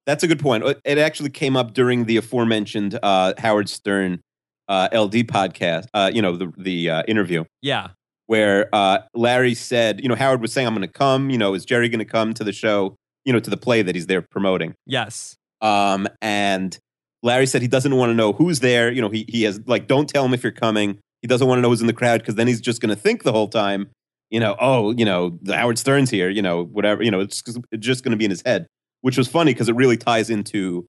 That's 0.06 0.24
a 0.24 0.28
good 0.28 0.40
point. 0.40 0.64
It 0.84 0.98
actually 0.98 1.30
came 1.30 1.56
up 1.56 1.74
during 1.74 2.06
the 2.06 2.16
aforementioned 2.16 2.98
uh, 3.02 3.34
Howard 3.38 3.68
Stern 3.68 4.22
uh, 4.68 4.88
LD 4.92 5.26
podcast. 5.28 5.86
Uh, 5.94 6.10
you 6.12 6.22
know 6.22 6.36
the 6.36 6.52
the 6.58 6.90
uh, 6.90 7.02
interview 7.08 7.44
Yeah. 7.62 7.88
where 8.26 8.68
uh, 8.74 8.98
Larry 9.14 9.54
said, 9.54 10.00
you 10.02 10.08
know, 10.08 10.14
Howard 10.14 10.40
was 10.40 10.52
saying, 10.52 10.66
"I'm 10.66 10.74
going 10.74 10.86
to 10.86 10.92
come." 10.92 11.30
You 11.30 11.38
know, 11.38 11.54
is 11.54 11.64
Jerry 11.64 11.88
going 11.88 11.98
to 12.00 12.04
come 12.04 12.34
to 12.34 12.44
the 12.44 12.52
show? 12.52 12.96
You 13.24 13.32
know, 13.32 13.40
to 13.40 13.50
the 13.50 13.56
play 13.56 13.82
that 13.82 13.94
he's 13.94 14.06
there 14.06 14.22
promoting. 14.22 14.74
Yes. 14.86 15.36
Um, 15.60 16.06
and 16.22 16.78
Larry 17.22 17.46
said 17.46 17.62
he 17.62 17.68
doesn't 17.68 17.94
want 17.96 18.10
to 18.10 18.14
know 18.14 18.32
who's 18.32 18.60
there. 18.60 18.90
You 18.92 19.02
know, 19.02 19.08
he 19.10 19.24
he 19.28 19.42
has 19.42 19.60
like, 19.66 19.86
don't 19.86 20.08
tell 20.08 20.24
him 20.24 20.32
if 20.34 20.42
you're 20.42 20.52
coming. 20.52 20.98
He 21.22 21.28
doesn't 21.28 21.46
want 21.48 21.58
to 21.58 21.62
know 21.62 21.68
who's 21.70 21.80
in 21.80 21.88
the 21.88 21.92
crowd 21.92 22.20
because 22.20 22.36
then 22.36 22.46
he's 22.46 22.60
just 22.60 22.80
going 22.80 22.90
to 22.94 22.96
think 23.00 23.24
the 23.24 23.32
whole 23.32 23.48
time, 23.48 23.90
you 24.30 24.38
know, 24.38 24.54
oh, 24.60 24.92
you 24.92 25.04
know, 25.04 25.36
the 25.42 25.56
Howard 25.56 25.76
Stern's 25.78 26.10
here. 26.10 26.28
You 26.30 26.42
know, 26.42 26.64
whatever. 26.64 27.02
You 27.02 27.10
know, 27.10 27.20
it's, 27.20 27.42
it's 27.72 27.84
just 27.86 28.04
going 28.04 28.12
to 28.12 28.16
be 28.16 28.24
in 28.24 28.30
his 28.30 28.42
head, 28.46 28.66
which 29.00 29.18
was 29.18 29.26
funny 29.26 29.52
because 29.52 29.68
it 29.68 29.74
really 29.74 29.96
ties 29.96 30.30
into, 30.30 30.86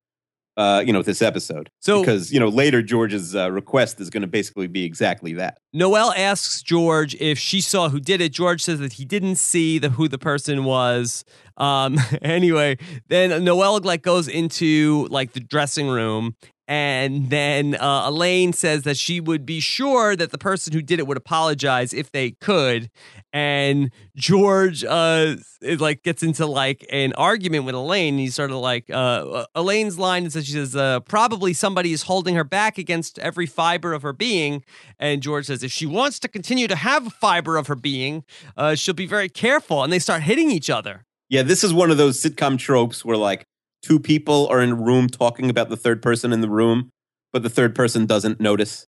uh, 0.57 0.83
you 0.85 0.91
know, 0.93 1.01
this 1.01 1.21
episode. 1.21 1.69
So- 1.79 2.01
because 2.01 2.31
you 2.31 2.39
know 2.39 2.49
later 2.49 2.81
George's 2.81 3.35
uh, 3.35 3.51
request 3.51 3.99
is 3.99 4.09
going 4.09 4.21
to 4.21 4.27
basically 4.27 4.67
be 4.67 4.83
exactly 4.85 5.33
that. 5.33 5.59
Noelle 5.73 6.13
asks 6.15 6.61
George 6.61 7.15
if 7.15 7.37
she 7.39 7.61
saw 7.61 7.89
who 7.89 7.99
did 7.99 8.21
it. 8.21 8.33
George 8.33 8.61
says 8.61 8.79
that 8.79 8.93
he 8.93 9.05
didn't 9.05 9.35
see 9.35 9.77
the 9.79 9.89
who 9.89 10.07
the 10.07 10.17
person 10.17 10.63
was. 10.65 11.23
Um, 11.57 11.97
anyway, 12.21 12.77
then 13.07 13.43
Noelle 13.43 13.79
like 13.79 14.01
goes 14.01 14.27
into 14.27 15.07
like 15.09 15.33
the 15.33 15.39
dressing 15.39 15.87
room, 15.87 16.35
and 16.69 17.31
then 17.31 17.73
uh, 17.73 18.03
Elaine 18.05 18.53
says 18.53 18.83
that 18.83 18.95
she 18.95 19.19
would 19.19 19.43
be 19.43 19.59
sure 19.59 20.15
that 20.15 20.29
the 20.29 20.37
person 20.37 20.71
who 20.71 20.83
did 20.83 20.99
it 20.99 21.07
would 21.07 21.17
apologize 21.17 21.95
if 21.95 22.11
they 22.11 22.29
could. 22.29 22.91
And 23.33 23.91
George 24.15 24.83
uh, 24.83 25.37
it, 25.63 25.81
like 25.81 26.03
gets 26.03 26.21
into 26.21 26.45
like 26.45 26.85
an 26.91 27.13
argument 27.13 27.65
with 27.65 27.73
Elaine. 27.73 28.19
He's 28.19 28.35
sort 28.35 28.51
of 28.51 28.57
like 28.57 28.87
uh, 28.91 29.47
Elaine's 29.55 29.97
line 29.97 30.27
is 30.27 30.35
that 30.35 30.45
she 30.45 30.51
says 30.51 30.75
uh, 30.75 30.99
probably 30.99 31.53
somebody 31.53 31.91
is 31.91 32.03
holding 32.03 32.35
her 32.35 32.43
back 32.43 32.77
against 32.77 33.17
every 33.17 33.47
fiber 33.47 33.91
of 33.93 34.03
her 34.03 34.13
being. 34.13 34.63
And 34.99 35.23
George 35.23 35.47
says 35.47 35.63
if 35.63 35.71
she 35.71 35.87
wants 35.87 36.19
to 36.19 36.27
continue 36.27 36.67
to 36.67 36.75
have 36.75 37.07
a 37.07 37.09
fiber 37.09 37.57
of 37.57 37.65
her 37.65 37.75
being, 37.75 38.23
uh, 38.55 38.75
she'll 38.75 38.93
be 38.93 39.07
very 39.07 39.27
careful. 39.27 39.83
And 39.83 39.91
they 39.91 39.97
start 39.97 40.21
hitting 40.21 40.51
each 40.51 40.69
other. 40.69 41.07
Yeah, 41.29 41.41
this 41.41 41.63
is 41.63 41.73
one 41.73 41.89
of 41.89 41.97
those 41.97 42.21
sitcom 42.21 42.59
tropes 42.59 43.03
where 43.03 43.17
like 43.17 43.45
two 43.81 43.99
people 43.99 44.47
are 44.47 44.61
in 44.61 44.71
a 44.71 44.75
room 44.75 45.07
talking 45.07 45.49
about 45.49 45.69
the 45.69 45.77
third 45.77 46.01
person 46.01 46.33
in 46.33 46.41
the 46.41 46.49
room, 46.49 46.89
but 47.31 47.43
the 47.43 47.49
third 47.49 47.75
person 47.75 48.05
doesn't 48.05 48.39
notice, 48.39 48.85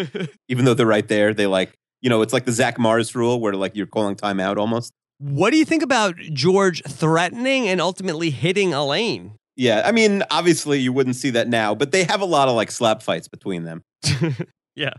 even 0.48 0.64
though 0.64 0.74
they're 0.74 0.86
right 0.86 1.08
there. 1.08 1.34
They 1.34 1.46
like, 1.46 1.74
you 2.00 2.10
know, 2.10 2.22
it's 2.22 2.32
like 2.32 2.44
the 2.44 2.52
Zack 2.52 2.78
Morris 2.78 3.14
rule 3.14 3.40
where 3.40 3.54
like 3.54 3.74
you're 3.76 3.86
calling 3.86 4.16
time 4.16 4.40
out 4.40 4.58
almost. 4.58 4.92
what 5.18 5.50
do 5.50 5.56
you 5.56 5.64
think 5.64 5.82
about 5.82 6.16
George 6.16 6.82
threatening 6.82 7.68
and 7.68 7.80
ultimately 7.80 8.30
hitting 8.30 8.74
Elaine? 8.74 9.32
Yeah, 9.56 9.82
I 9.84 9.92
mean, 9.92 10.24
obviously 10.30 10.80
you 10.80 10.92
wouldn't 10.92 11.16
see 11.16 11.30
that 11.30 11.48
now, 11.48 11.74
but 11.74 11.92
they 11.92 12.04
have 12.04 12.20
a 12.20 12.26
lot 12.26 12.48
of 12.48 12.56
like 12.56 12.70
slap 12.70 13.02
fights 13.02 13.28
between 13.28 13.64
them. 13.64 13.82
yeah. 14.74 14.94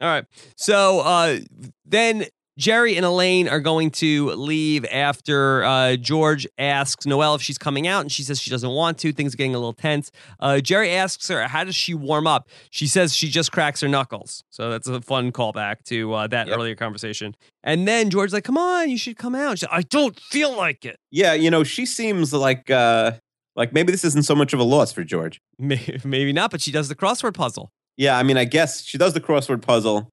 All 0.00 0.08
right. 0.08 0.24
So 0.56 1.00
uh, 1.00 1.40
then 1.84 2.26
Jerry 2.62 2.96
and 2.96 3.04
Elaine 3.04 3.48
are 3.48 3.58
going 3.58 3.90
to 3.90 4.30
leave 4.30 4.84
after 4.84 5.64
uh, 5.64 5.96
George 5.96 6.46
asks 6.58 7.04
Noelle 7.04 7.34
if 7.34 7.42
she's 7.42 7.58
coming 7.58 7.88
out, 7.88 8.02
and 8.02 8.12
she 8.12 8.22
says 8.22 8.40
she 8.40 8.50
doesn't 8.50 8.70
want 8.70 8.98
to. 8.98 9.12
Things 9.12 9.34
are 9.34 9.36
getting 9.36 9.56
a 9.56 9.58
little 9.58 9.72
tense. 9.72 10.12
Uh, 10.38 10.60
Jerry 10.60 10.90
asks 10.92 11.26
her, 11.26 11.48
How 11.48 11.64
does 11.64 11.74
she 11.74 11.92
warm 11.92 12.28
up? 12.28 12.48
She 12.70 12.86
says 12.86 13.16
she 13.16 13.28
just 13.28 13.50
cracks 13.50 13.80
her 13.80 13.88
knuckles. 13.88 14.44
So 14.50 14.70
that's 14.70 14.86
a 14.86 15.00
fun 15.00 15.32
callback 15.32 15.82
to 15.86 16.12
uh, 16.14 16.26
that 16.28 16.46
Yep. 16.46 16.56
earlier 16.56 16.76
conversation. 16.76 17.34
And 17.64 17.88
then 17.88 18.10
George's 18.10 18.32
like, 18.32 18.44
Come 18.44 18.56
on, 18.58 18.88
you 18.90 18.96
should 18.96 19.16
come 19.18 19.34
out. 19.34 19.60
I 19.68 19.82
don't 19.82 20.18
feel 20.20 20.56
like 20.56 20.84
it. 20.84 20.98
Yeah, 21.10 21.34
you 21.34 21.50
know, 21.50 21.64
she 21.64 21.84
seems 21.84 22.32
like 22.32 22.70
uh 22.70 23.12
like 23.56 23.72
maybe 23.72 23.90
this 23.90 24.04
isn't 24.04 24.22
so 24.24 24.36
much 24.36 24.52
of 24.52 24.60
a 24.60 24.64
loss 24.64 24.92
for 24.92 25.02
George. 25.02 25.40
Maybe 25.58 26.32
not, 26.32 26.52
but 26.52 26.60
she 26.60 26.70
does 26.70 26.88
the 26.88 26.94
crossword 26.94 27.34
puzzle. 27.34 27.70
Yeah, 27.96 28.16
I 28.16 28.22
mean, 28.22 28.36
I 28.38 28.44
guess 28.44 28.84
she 28.84 28.96
does 28.98 29.12
the 29.14 29.20
crossword 29.20 29.62
puzzle. 29.62 30.08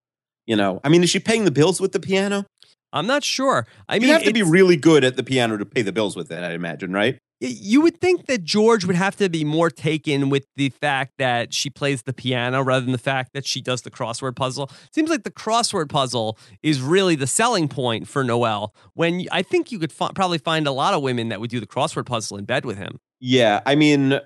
You 0.49 0.55
know, 0.55 0.81
I 0.83 0.89
mean, 0.89 1.03
is 1.03 1.11
she 1.11 1.19
paying 1.19 1.45
the 1.45 1.51
bills 1.51 1.79
with 1.79 1.91
the 1.91 1.99
piano? 1.99 2.43
I'm 2.91 3.05
not 3.05 3.23
sure. 3.23 3.67
I 3.87 3.99
mean 3.99 4.01
You 4.01 4.07
mean, 4.07 4.13
have 4.15 4.23
to 4.23 4.33
be 4.33 4.41
really 4.41 4.77
good 4.77 5.03
at 5.03 5.15
the 5.15 5.21
piano 5.21 5.57
to 5.57 5.65
pay 5.65 5.83
the 5.83 5.91
bills 5.91 6.15
with 6.15 6.31
it, 6.31 6.43
I 6.43 6.53
imagine, 6.53 6.91
right? 6.91 7.19
You 7.39 7.81
would 7.81 8.01
think 8.01 8.25
that 8.25 8.43
George 8.43 8.83
would 8.83 8.95
have 8.95 9.15
to 9.17 9.29
be 9.29 9.45
more 9.45 9.69
taken 9.69 10.31
with 10.31 10.47
the 10.55 10.69
fact 10.69 11.13
that 11.19 11.53
she 11.53 11.69
plays 11.69 12.01
the 12.01 12.13
piano 12.13 12.63
rather 12.63 12.83
than 12.83 12.93
the 12.93 12.97
fact 12.97 13.33
that 13.33 13.45
she 13.45 13.61
does 13.61 13.83
the 13.83 13.91
crossword 13.91 14.35
puzzle. 14.35 14.71
Seems 14.91 15.11
like 15.11 15.21
the 15.21 15.29
crossword 15.29 15.87
puzzle 15.87 16.35
is 16.63 16.81
really 16.81 17.15
the 17.15 17.27
selling 17.27 17.67
point 17.67 18.07
for 18.07 18.23
Noel. 18.23 18.73
When 18.95 19.27
I 19.31 19.43
think 19.43 19.71
you 19.71 19.77
could 19.77 19.91
fi- 19.91 20.09
probably 20.15 20.39
find 20.39 20.65
a 20.65 20.71
lot 20.71 20.95
of 20.95 21.03
women 21.03 21.29
that 21.29 21.39
would 21.39 21.51
do 21.51 21.59
the 21.59 21.67
crossword 21.67 22.07
puzzle 22.07 22.37
in 22.37 22.45
bed 22.45 22.65
with 22.65 22.77
him. 22.79 22.97
Yeah, 23.19 23.61
I 23.67 23.75
mean, 23.75 24.19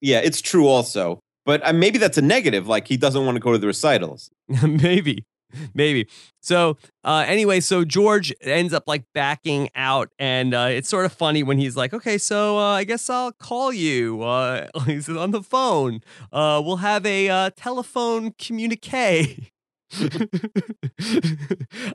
yeah, 0.00 0.20
it's 0.20 0.40
true 0.40 0.68
also. 0.68 1.18
But 1.44 1.66
uh, 1.66 1.72
maybe 1.72 1.98
that's 1.98 2.16
a 2.16 2.22
negative. 2.22 2.68
Like 2.68 2.86
he 2.86 2.96
doesn't 2.96 3.26
want 3.26 3.36
to 3.36 3.40
go 3.40 3.50
to 3.52 3.58
the 3.58 3.66
recitals. 3.66 4.30
maybe, 4.62 5.24
maybe. 5.74 6.08
So 6.40 6.76
uh, 7.04 7.24
anyway, 7.26 7.60
so 7.60 7.84
George 7.84 8.32
ends 8.40 8.72
up 8.72 8.84
like 8.86 9.04
backing 9.14 9.70
out, 9.74 10.10
and 10.18 10.54
uh, 10.54 10.68
it's 10.70 10.88
sort 10.88 11.06
of 11.06 11.12
funny 11.12 11.42
when 11.42 11.58
he's 11.58 11.76
like, 11.76 11.92
"Okay, 11.94 12.18
so 12.18 12.58
uh, 12.58 12.72
I 12.72 12.84
guess 12.84 13.08
I'll 13.08 13.32
call 13.32 13.72
you." 13.72 14.22
Uh, 14.22 14.68
he's 14.86 15.08
on 15.08 15.30
the 15.30 15.42
phone. 15.42 16.00
Uh, 16.32 16.62
we'll 16.64 16.76
have 16.76 17.06
a 17.06 17.28
uh, 17.28 17.50
telephone 17.56 18.32
communique. 18.38 19.52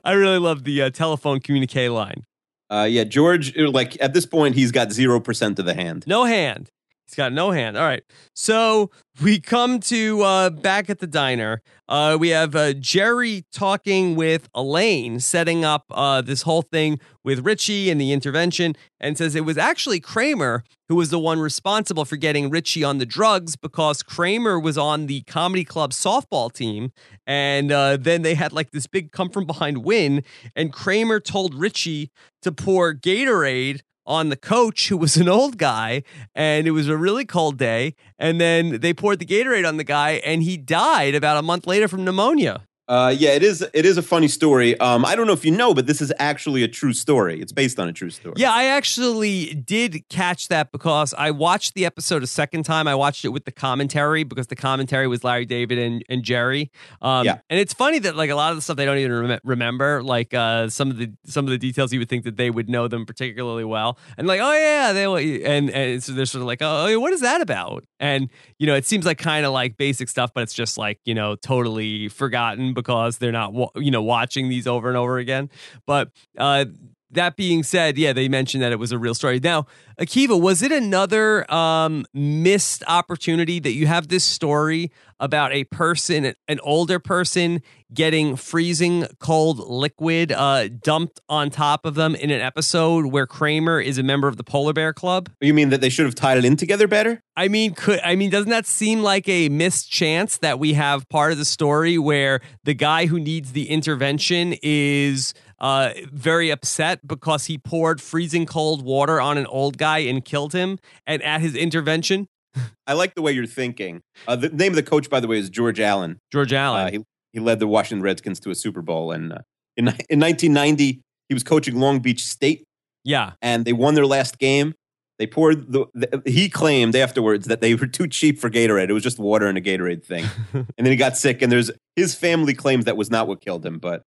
I 0.04 0.12
really 0.12 0.38
love 0.38 0.64
the 0.64 0.82
uh, 0.82 0.90
telephone 0.90 1.40
communique 1.40 1.88
line. 1.88 2.24
Uh, 2.70 2.86
yeah, 2.88 3.04
George, 3.04 3.56
like 3.56 4.00
at 4.00 4.14
this 4.14 4.26
point, 4.26 4.54
he's 4.54 4.70
got 4.70 4.92
zero 4.92 5.20
percent 5.20 5.58
of 5.58 5.64
the 5.64 5.74
hand. 5.74 6.04
No 6.06 6.24
hand. 6.24 6.70
He's 7.10 7.16
got 7.16 7.32
no 7.32 7.50
hand. 7.50 7.76
All 7.76 7.82
right. 7.82 8.04
So 8.34 8.92
we 9.20 9.40
come 9.40 9.80
to 9.80 10.22
uh, 10.22 10.50
back 10.50 10.88
at 10.88 11.00
the 11.00 11.08
diner. 11.08 11.60
Uh, 11.88 12.16
we 12.20 12.28
have 12.28 12.54
uh, 12.54 12.72
Jerry 12.74 13.44
talking 13.52 14.14
with 14.14 14.48
Elaine, 14.54 15.18
setting 15.18 15.64
up 15.64 15.86
uh, 15.90 16.20
this 16.20 16.42
whole 16.42 16.62
thing 16.62 17.00
with 17.24 17.40
Richie 17.40 17.90
and 17.90 18.00
the 18.00 18.12
intervention, 18.12 18.76
and 19.00 19.18
says 19.18 19.34
it 19.34 19.44
was 19.44 19.58
actually 19.58 19.98
Kramer 19.98 20.62
who 20.88 20.96
was 20.96 21.10
the 21.10 21.18
one 21.20 21.38
responsible 21.38 22.04
for 22.04 22.16
getting 22.16 22.50
Richie 22.50 22.82
on 22.82 22.98
the 22.98 23.06
drugs 23.06 23.54
because 23.54 24.02
Kramer 24.02 24.58
was 24.58 24.76
on 24.76 25.06
the 25.06 25.22
comedy 25.22 25.64
club 25.64 25.92
softball 25.92 26.52
team. 26.52 26.90
And 27.28 27.70
uh, 27.70 27.96
then 27.96 28.22
they 28.22 28.34
had 28.34 28.52
like 28.52 28.72
this 28.72 28.88
big 28.88 29.12
come 29.12 29.30
from 29.30 29.46
behind 29.46 29.84
win, 29.84 30.24
and 30.56 30.72
Kramer 30.72 31.20
told 31.20 31.54
Richie 31.54 32.10
to 32.42 32.50
pour 32.50 32.92
Gatorade 32.92 33.82
on 34.06 34.28
the 34.28 34.36
coach 34.36 34.88
who 34.88 34.96
was 34.96 35.16
an 35.16 35.28
old 35.28 35.58
guy 35.58 36.02
and 36.34 36.66
it 36.66 36.72
was 36.72 36.88
a 36.88 36.96
really 36.96 37.24
cold 37.24 37.58
day 37.58 37.94
and 38.18 38.40
then 38.40 38.80
they 38.80 38.92
poured 38.92 39.18
the 39.18 39.26
Gatorade 39.26 39.66
on 39.66 39.76
the 39.76 39.84
guy 39.84 40.12
and 40.24 40.42
he 40.42 40.56
died 40.56 41.14
about 41.14 41.36
a 41.36 41.42
month 41.42 41.66
later 41.66 41.88
from 41.88 42.04
pneumonia. 42.04 42.66
Uh, 42.90 43.14
yeah, 43.16 43.30
it 43.30 43.44
is. 43.44 43.64
It 43.72 43.86
is 43.86 43.96
a 43.96 44.02
funny 44.02 44.26
story. 44.26 44.76
Um, 44.80 45.04
I 45.04 45.14
don't 45.14 45.28
know 45.28 45.32
if 45.32 45.44
you 45.44 45.52
know, 45.52 45.74
but 45.74 45.86
this 45.86 46.00
is 46.02 46.12
actually 46.18 46.64
a 46.64 46.68
true 46.68 46.92
story. 46.92 47.40
It's 47.40 47.52
based 47.52 47.78
on 47.78 47.86
a 47.86 47.92
true 47.92 48.10
story. 48.10 48.34
Yeah, 48.36 48.50
I 48.52 48.64
actually 48.64 49.54
did 49.54 50.08
catch 50.08 50.48
that 50.48 50.72
because 50.72 51.14
I 51.16 51.30
watched 51.30 51.74
the 51.74 51.86
episode 51.86 52.24
a 52.24 52.26
second 52.26 52.64
time. 52.64 52.88
I 52.88 52.96
watched 52.96 53.24
it 53.24 53.28
with 53.28 53.44
the 53.44 53.52
commentary 53.52 54.24
because 54.24 54.48
the 54.48 54.56
commentary 54.56 55.06
was 55.06 55.22
Larry 55.22 55.46
David 55.46 55.78
and, 55.78 56.04
and 56.08 56.24
Jerry. 56.24 56.72
Um, 57.00 57.24
Yeah. 57.26 57.38
and 57.48 57.60
it's 57.60 57.72
funny 57.72 58.00
that 58.00 58.16
like 58.16 58.28
a 58.30 58.34
lot 58.34 58.50
of 58.50 58.56
the 58.56 58.62
stuff 58.62 58.76
they 58.76 58.86
don't 58.86 58.98
even 58.98 59.12
rem- 59.28 59.40
remember, 59.44 60.02
like 60.02 60.34
uh, 60.34 60.68
some 60.68 60.90
of 60.90 60.96
the 60.98 61.12
some 61.26 61.44
of 61.44 61.52
the 61.52 61.58
details 61.58 61.92
you 61.92 62.00
would 62.00 62.08
think 62.08 62.24
that 62.24 62.36
they 62.36 62.50
would 62.50 62.68
know 62.68 62.88
them 62.88 63.06
particularly 63.06 63.62
well, 63.64 63.98
and 64.18 64.26
like 64.26 64.40
oh 64.42 64.52
yeah, 64.52 64.92
they 64.92 65.44
and 65.44 65.70
and 65.70 66.02
so 66.02 66.10
they're 66.12 66.26
sort 66.26 66.40
of 66.42 66.48
like 66.48 66.58
oh 66.60 66.98
what 66.98 67.12
is 67.12 67.20
that 67.20 67.40
about? 67.40 67.84
And 68.00 68.30
you 68.58 68.66
know 68.66 68.74
it 68.74 68.84
seems 68.84 69.06
like 69.06 69.18
kind 69.18 69.46
of 69.46 69.52
like 69.52 69.76
basic 69.76 70.08
stuff, 70.08 70.32
but 70.34 70.42
it's 70.42 70.54
just 70.54 70.76
like 70.76 70.98
you 71.04 71.14
know 71.14 71.36
totally 71.36 72.08
forgotten 72.08 72.74
because 72.80 73.18
they're 73.18 73.32
not 73.32 73.52
you 73.76 73.90
know 73.90 74.02
watching 74.02 74.48
these 74.48 74.66
over 74.66 74.88
and 74.88 74.96
over 74.96 75.18
again. 75.18 75.50
But 75.86 76.10
uh, 76.36 76.66
that 77.12 77.36
being 77.36 77.62
said, 77.62 77.98
yeah, 77.98 78.12
they 78.12 78.28
mentioned 78.28 78.62
that 78.62 78.72
it 78.72 78.78
was 78.78 78.92
a 78.92 78.98
real 78.98 79.14
story. 79.14 79.40
Now, 79.40 79.66
Akiva, 80.00 80.40
was 80.40 80.62
it 80.62 80.72
another 80.72 81.50
um, 81.52 82.06
missed 82.14 82.82
opportunity 82.86 83.58
that 83.60 83.72
you 83.72 83.86
have 83.86 84.08
this 84.08 84.24
story 84.24 84.90
about 85.18 85.52
a 85.52 85.64
person, 85.64 86.34
an 86.48 86.60
older 86.62 86.98
person, 86.98 87.62
getting 87.92 88.36
freezing 88.36 89.06
cold 89.18 89.58
liquid 89.58 90.32
uh, 90.32 90.68
dumped 90.68 91.20
on 91.28 91.50
top 91.50 91.84
of 91.84 91.94
them 91.94 92.14
in 92.14 92.30
an 92.30 92.40
episode 92.40 93.06
where 93.06 93.26
Kramer 93.26 93.80
is 93.80 93.98
a 93.98 94.02
member 94.02 94.28
of 94.28 94.36
the 94.36 94.44
Polar 94.44 94.72
Bear 94.72 94.92
Club? 94.92 95.28
You 95.40 95.52
mean 95.52 95.68
that 95.70 95.80
they 95.80 95.90
should 95.90 96.06
have 96.06 96.14
tied 96.14 96.38
it 96.38 96.44
in 96.44 96.56
together 96.56 96.88
better? 96.88 97.22
I 97.36 97.48
mean, 97.48 97.74
could 97.74 98.00
I 98.02 98.16
mean, 98.16 98.30
doesn't 98.30 98.50
that 98.50 98.66
seem 98.66 99.02
like 99.02 99.28
a 99.28 99.48
missed 99.48 99.90
chance 99.90 100.38
that 100.38 100.58
we 100.58 100.74
have 100.74 101.08
part 101.08 101.32
of 101.32 101.38
the 101.38 101.44
story 101.44 101.98
where 101.98 102.40
the 102.64 102.74
guy 102.74 103.06
who 103.06 103.20
needs 103.20 103.52
the 103.52 103.68
intervention 103.68 104.54
is 104.62 105.34
uh, 105.60 105.90
very 106.12 106.50
upset 106.50 107.06
because 107.06 107.46
he 107.46 107.58
poured 107.58 108.00
freezing 108.00 108.46
cold 108.46 108.82
water 108.82 109.20
on 109.20 109.36
an 109.38 109.46
old 109.46 109.78
guy 109.78 109.98
and 109.98 110.24
killed 110.24 110.52
him, 110.52 110.78
and 111.06 111.22
at 111.22 111.40
his 111.40 111.54
intervention, 111.54 112.26
I 112.86 112.94
like 112.94 113.14
the 113.14 113.22
way 113.22 113.32
you're 113.32 113.46
thinking. 113.46 114.00
Uh, 114.26 114.36
the 114.36 114.48
name 114.48 114.72
of 114.72 114.76
the 114.76 114.82
coach, 114.82 115.08
by 115.10 115.20
the 115.20 115.28
way, 115.28 115.38
is 115.38 115.50
George 115.50 115.78
Allen. 115.80 116.18
George 116.32 116.52
Allen. 116.52 116.86
Uh, 116.86 116.90
he 116.90 117.04
he 117.32 117.40
led 117.40 117.60
the 117.60 117.66
Washington 117.68 118.02
Redskins 118.02 118.40
to 118.40 118.50
a 118.50 118.54
Super 118.54 118.82
Bowl, 118.82 119.12
and 119.12 119.32
uh, 119.32 119.38
in 119.76 119.86
in 120.08 120.18
1990 120.20 121.00
he 121.28 121.34
was 121.34 121.44
coaching 121.44 121.76
Long 121.78 122.00
Beach 122.00 122.24
State 122.24 122.64
Yeah. 123.04 123.32
and 123.40 123.64
they 123.64 123.72
won 123.72 123.94
their 123.94 124.06
last 124.06 124.38
game. 124.40 124.74
They 125.20 125.26
poured 125.28 125.70
the, 125.70 125.84
the 125.94 126.22
he 126.26 126.48
claimed 126.48 126.96
afterwards 126.96 127.46
that 127.46 127.60
they 127.60 127.74
were 127.74 127.86
too 127.86 128.08
cheap 128.08 128.38
for 128.40 128.50
Gatorade. 128.50 128.88
It 128.88 128.94
was 128.94 129.02
just 129.04 129.18
water 129.20 129.46
and 129.46 129.56
a 129.56 129.60
Gatorade 129.60 130.02
thing. 130.04 130.24
and 130.54 130.66
then 130.78 130.86
he 130.86 130.96
got 130.96 131.16
sick 131.16 131.40
and 131.42 131.52
there's 131.52 131.70
his 131.94 132.14
family 132.16 132.52
claims 132.54 132.86
that 132.86 132.96
was 132.96 133.10
not 133.10 133.28
what 133.28 133.40
killed 133.40 133.64
him, 133.64 133.78
but 133.78 134.02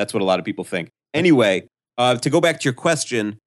that's 0.00 0.14
what 0.14 0.22
a 0.22 0.24
lot 0.24 0.38
of 0.38 0.46
people 0.46 0.64
think. 0.64 0.88
Anyway, 1.12 1.68
uh, 1.98 2.16
to 2.16 2.30
go 2.30 2.40
back 2.40 2.58
to 2.60 2.64
your 2.64 2.72
question, 2.72 3.38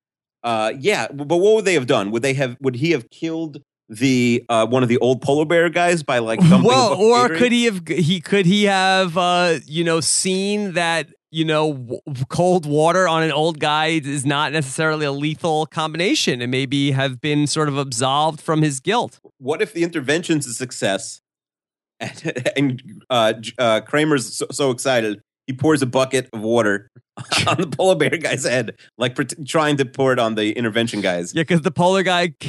uh, 0.43 0.71
yeah, 0.77 1.07
but 1.11 1.37
what 1.37 1.55
would 1.55 1.65
they 1.65 1.73
have 1.73 1.87
done? 1.87 2.11
Would 2.11 2.21
they 2.21 2.35
have 2.35 2.57
would 2.61 2.75
he 2.75 2.91
have 2.91 3.09
killed 3.09 3.57
the 3.89 4.45
uh, 4.49 4.67
one 4.67 4.83
of 4.83 4.89
the 4.89 4.99
old 4.99 5.21
polar 5.21 5.45
bear 5.45 5.69
guys 5.69 6.03
by 6.03 6.19
like 6.19 6.39
dumping 6.49 6.63
well, 6.63 6.93
or 6.93 7.27
Gatorade? 7.27 7.37
could 7.37 7.51
he 7.51 7.65
have 7.65 7.87
he 7.87 8.21
could 8.21 8.45
he 8.45 8.65
have 8.65 9.17
uh 9.17 9.59
you 9.65 9.83
know 9.83 9.99
seen 9.99 10.73
that 10.73 11.07
you 11.31 11.43
know 11.43 11.73
w- 11.73 12.01
cold 12.29 12.67
water 12.67 13.07
on 13.07 13.23
an 13.23 13.31
old 13.31 13.59
guy 13.59 13.87
is 13.87 14.25
not 14.25 14.51
necessarily 14.51 15.05
a 15.05 15.11
lethal 15.11 15.65
combination 15.65 16.39
and 16.39 16.51
maybe 16.51 16.91
have 16.91 17.19
been 17.19 17.47
sort 17.47 17.67
of 17.67 17.77
absolved 17.77 18.39
from 18.39 18.61
his 18.61 18.79
guilt. 18.79 19.19
what 19.39 19.61
if 19.61 19.73
the 19.73 19.83
intervention's 19.83 20.45
a 20.45 20.53
success 20.53 21.21
and, 21.99 22.51
and 22.55 23.03
uh, 23.09 23.33
uh, 23.57 23.81
Kramer's 23.81 24.35
so, 24.37 24.45
so 24.51 24.71
excited 24.71 25.21
he 25.47 25.53
pours 25.53 25.81
a 25.81 25.85
bucket 25.85 26.29
of 26.33 26.41
water 26.41 26.89
on 27.47 27.57
the 27.57 27.67
polar 27.67 27.95
bear 27.95 28.09
guy's 28.17 28.43
head, 28.43 28.75
like 28.97 29.13
pret- 29.15 29.33
trying 29.45 29.77
to 29.77 29.85
pour 29.85 30.13
it 30.13 30.17
on 30.19 30.33
the 30.35 30.51
intervention 30.57 30.99
guys. 30.99 31.33
Yeah, 31.35 31.41
because 31.43 31.61
the 31.61 31.69
polar 31.69 32.01
guy 32.01 32.29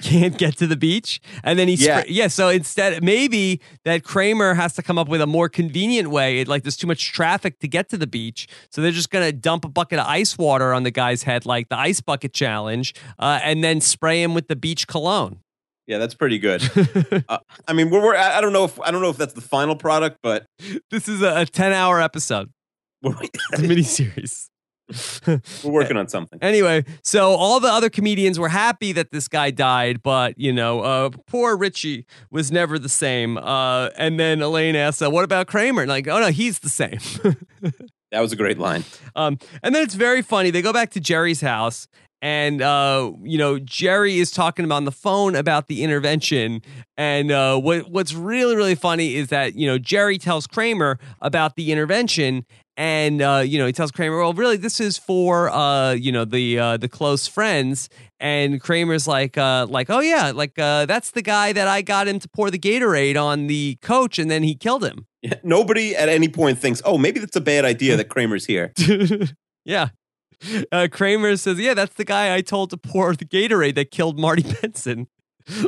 can't 0.00 0.38
get 0.38 0.56
to 0.58 0.66
the 0.66 0.76
beach, 0.76 1.20
and 1.44 1.58
then 1.58 1.68
he 1.68 1.74
Yeah. 1.74 2.00
spra- 2.02 2.06
yeah. 2.08 2.28
So 2.28 2.48
instead, 2.48 3.02
maybe 3.04 3.60
that 3.84 4.02
Kramer 4.04 4.54
has 4.54 4.72
to 4.74 4.82
come 4.82 4.98
up 4.98 5.08
with 5.08 5.20
a 5.20 5.26
more 5.26 5.48
convenient 5.50 6.08
way. 6.10 6.44
Like 6.44 6.62
there's 6.62 6.76
too 6.78 6.86
much 6.86 7.12
traffic 7.12 7.58
to 7.60 7.68
get 7.68 7.90
to 7.90 7.98
the 7.98 8.06
beach, 8.06 8.46
so 8.70 8.80
they're 8.80 8.92
just 8.92 9.10
gonna 9.10 9.32
dump 9.32 9.64
a 9.64 9.68
bucket 9.68 9.98
of 9.98 10.06
ice 10.06 10.38
water 10.38 10.72
on 10.72 10.84
the 10.84 10.90
guy's 10.90 11.24
head, 11.24 11.44
like 11.44 11.68
the 11.68 11.78
ice 11.78 12.00
bucket 12.00 12.32
challenge, 12.32 12.94
uh, 13.18 13.40
and 13.42 13.62
then 13.62 13.80
spray 13.82 14.22
him 14.22 14.32
with 14.32 14.48
the 14.48 14.56
beach 14.56 14.86
cologne. 14.86 15.40
Yeah, 15.86 15.98
that's 15.98 16.14
pretty 16.14 16.38
good. 16.38 16.62
Uh, 17.28 17.38
I 17.68 17.72
mean, 17.72 17.88
we're, 17.90 18.02
we're 18.02 18.16
I 18.16 18.40
don't 18.40 18.52
know 18.52 18.64
if 18.64 18.80
I 18.80 18.90
don't 18.90 19.00
know 19.00 19.08
if 19.10 19.16
that's 19.16 19.32
the 19.32 19.40
final 19.40 19.76
product, 19.76 20.18
but 20.22 20.46
this 20.90 21.08
is 21.08 21.22
a, 21.22 21.42
a 21.42 21.46
ten 21.46 21.72
hour 21.72 22.00
episode, 22.00 22.50
it's 23.02 23.58
a 23.58 23.62
mini 23.62 23.82
series. 23.82 24.50
we're 25.26 25.40
working 25.64 25.96
on 25.96 26.08
something. 26.08 26.38
Anyway, 26.42 26.84
so 27.04 27.30
all 27.30 27.60
the 27.60 27.68
other 27.68 27.88
comedians 27.88 28.38
were 28.38 28.48
happy 28.48 28.92
that 28.92 29.10
this 29.12 29.28
guy 29.28 29.50
died, 29.50 30.02
but 30.02 30.38
you 30.38 30.52
know, 30.52 30.80
uh, 30.80 31.10
poor 31.26 31.56
Richie 31.56 32.06
was 32.30 32.50
never 32.50 32.78
the 32.78 32.88
same. 32.88 33.38
Uh, 33.38 33.90
and 33.96 34.18
then 34.18 34.42
Elaine 34.42 34.76
asked, 34.76 35.02
uh, 35.02 35.10
"What 35.10 35.24
about 35.24 35.46
Kramer?" 35.46 35.82
And 35.82 35.88
like, 35.88 36.08
oh 36.08 36.20
no, 36.20 36.28
he's 36.28 36.58
the 36.58 36.68
same. 36.68 36.98
That 38.12 38.20
was 38.20 38.32
a 38.32 38.36
great 38.36 38.58
line. 38.58 38.84
um, 39.16 39.38
and 39.62 39.74
then 39.74 39.82
it's 39.82 39.94
very 39.94 40.22
funny. 40.22 40.50
They 40.50 40.62
go 40.62 40.72
back 40.72 40.90
to 40.90 41.00
Jerry's 41.00 41.40
house, 41.40 41.88
and 42.20 42.62
uh, 42.62 43.12
you 43.22 43.36
know, 43.36 43.58
Jerry 43.58 44.18
is 44.18 44.30
talking 44.30 44.64
about 44.64 44.76
on 44.76 44.84
the 44.84 44.92
phone 44.92 45.34
about 45.34 45.66
the 45.66 45.82
intervention. 45.82 46.62
And 46.96 47.32
uh, 47.32 47.58
what 47.58 47.90
what's 47.90 48.14
really 48.14 48.54
really 48.54 48.76
funny 48.76 49.16
is 49.16 49.28
that 49.28 49.56
you 49.56 49.66
know 49.66 49.76
Jerry 49.76 50.18
tells 50.18 50.46
Kramer 50.46 50.98
about 51.20 51.56
the 51.56 51.72
intervention. 51.72 52.46
And 52.76 53.20
uh, 53.20 53.42
you 53.44 53.58
know 53.58 53.66
he 53.66 53.72
tells 53.72 53.90
Kramer, 53.90 54.18
"Well, 54.18 54.32
really, 54.32 54.56
this 54.56 54.80
is 54.80 54.96
for 54.96 55.50
uh, 55.50 55.92
you 55.92 56.12
know 56.12 56.24
the 56.24 56.58
uh, 56.58 56.76
the 56.76 56.88
close 56.88 57.26
friends." 57.26 57.88
And 58.20 58.60
Kramer's 58.62 59.06
like, 59.06 59.36
uh, 59.36 59.66
"Like, 59.68 59.90
oh 59.90 60.00
yeah, 60.00 60.30
like 60.30 60.58
uh, 60.58 60.86
that's 60.86 61.10
the 61.10 61.22
guy 61.22 61.52
that 61.52 61.68
I 61.68 61.82
got 61.82 62.08
him 62.08 62.18
to 62.20 62.28
pour 62.28 62.50
the 62.50 62.58
Gatorade 62.58 63.20
on 63.22 63.46
the 63.46 63.76
coach, 63.82 64.18
and 64.18 64.30
then 64.30 64.42
he 64.42 64.54
killed 64.54 64.84
him." 64.84 65.06
Yeah, 65.22 65.34
Nobody 65.42 65.94
at 65.96 66.08
any 66.08 66.28
point 66.28 66.58
thinks, 66.58 66.82
"Oh, 66.84 66.98
maybe 66.98 67.20
that's 67.20 67.36
a 67.36 67.40
bad 67.40 67.64
idea 67.64 67.96
that 67.96 68.08
Kramer's 68.08 68.44
here." 68.46 68.72
yeah. 69.64 69.88
Uh, 70.72 70.88
Kramer 70.90 71.36
says, 71.36 71.58
"Yeah, 71.58 71.74
that's 71.74 71.94
the 71.94 72.04
guy 72.04 72.34
I 72.34 72.40
told 72.40 72.70
to 72.70 72.76
pour 72.76 73.14
the 73.14 73.24
Gatorade 73.24 73.76
that 73.76 73.90
killed 73.90 74.18
Marty 74.18 74.42
Benson." 74.60 75.06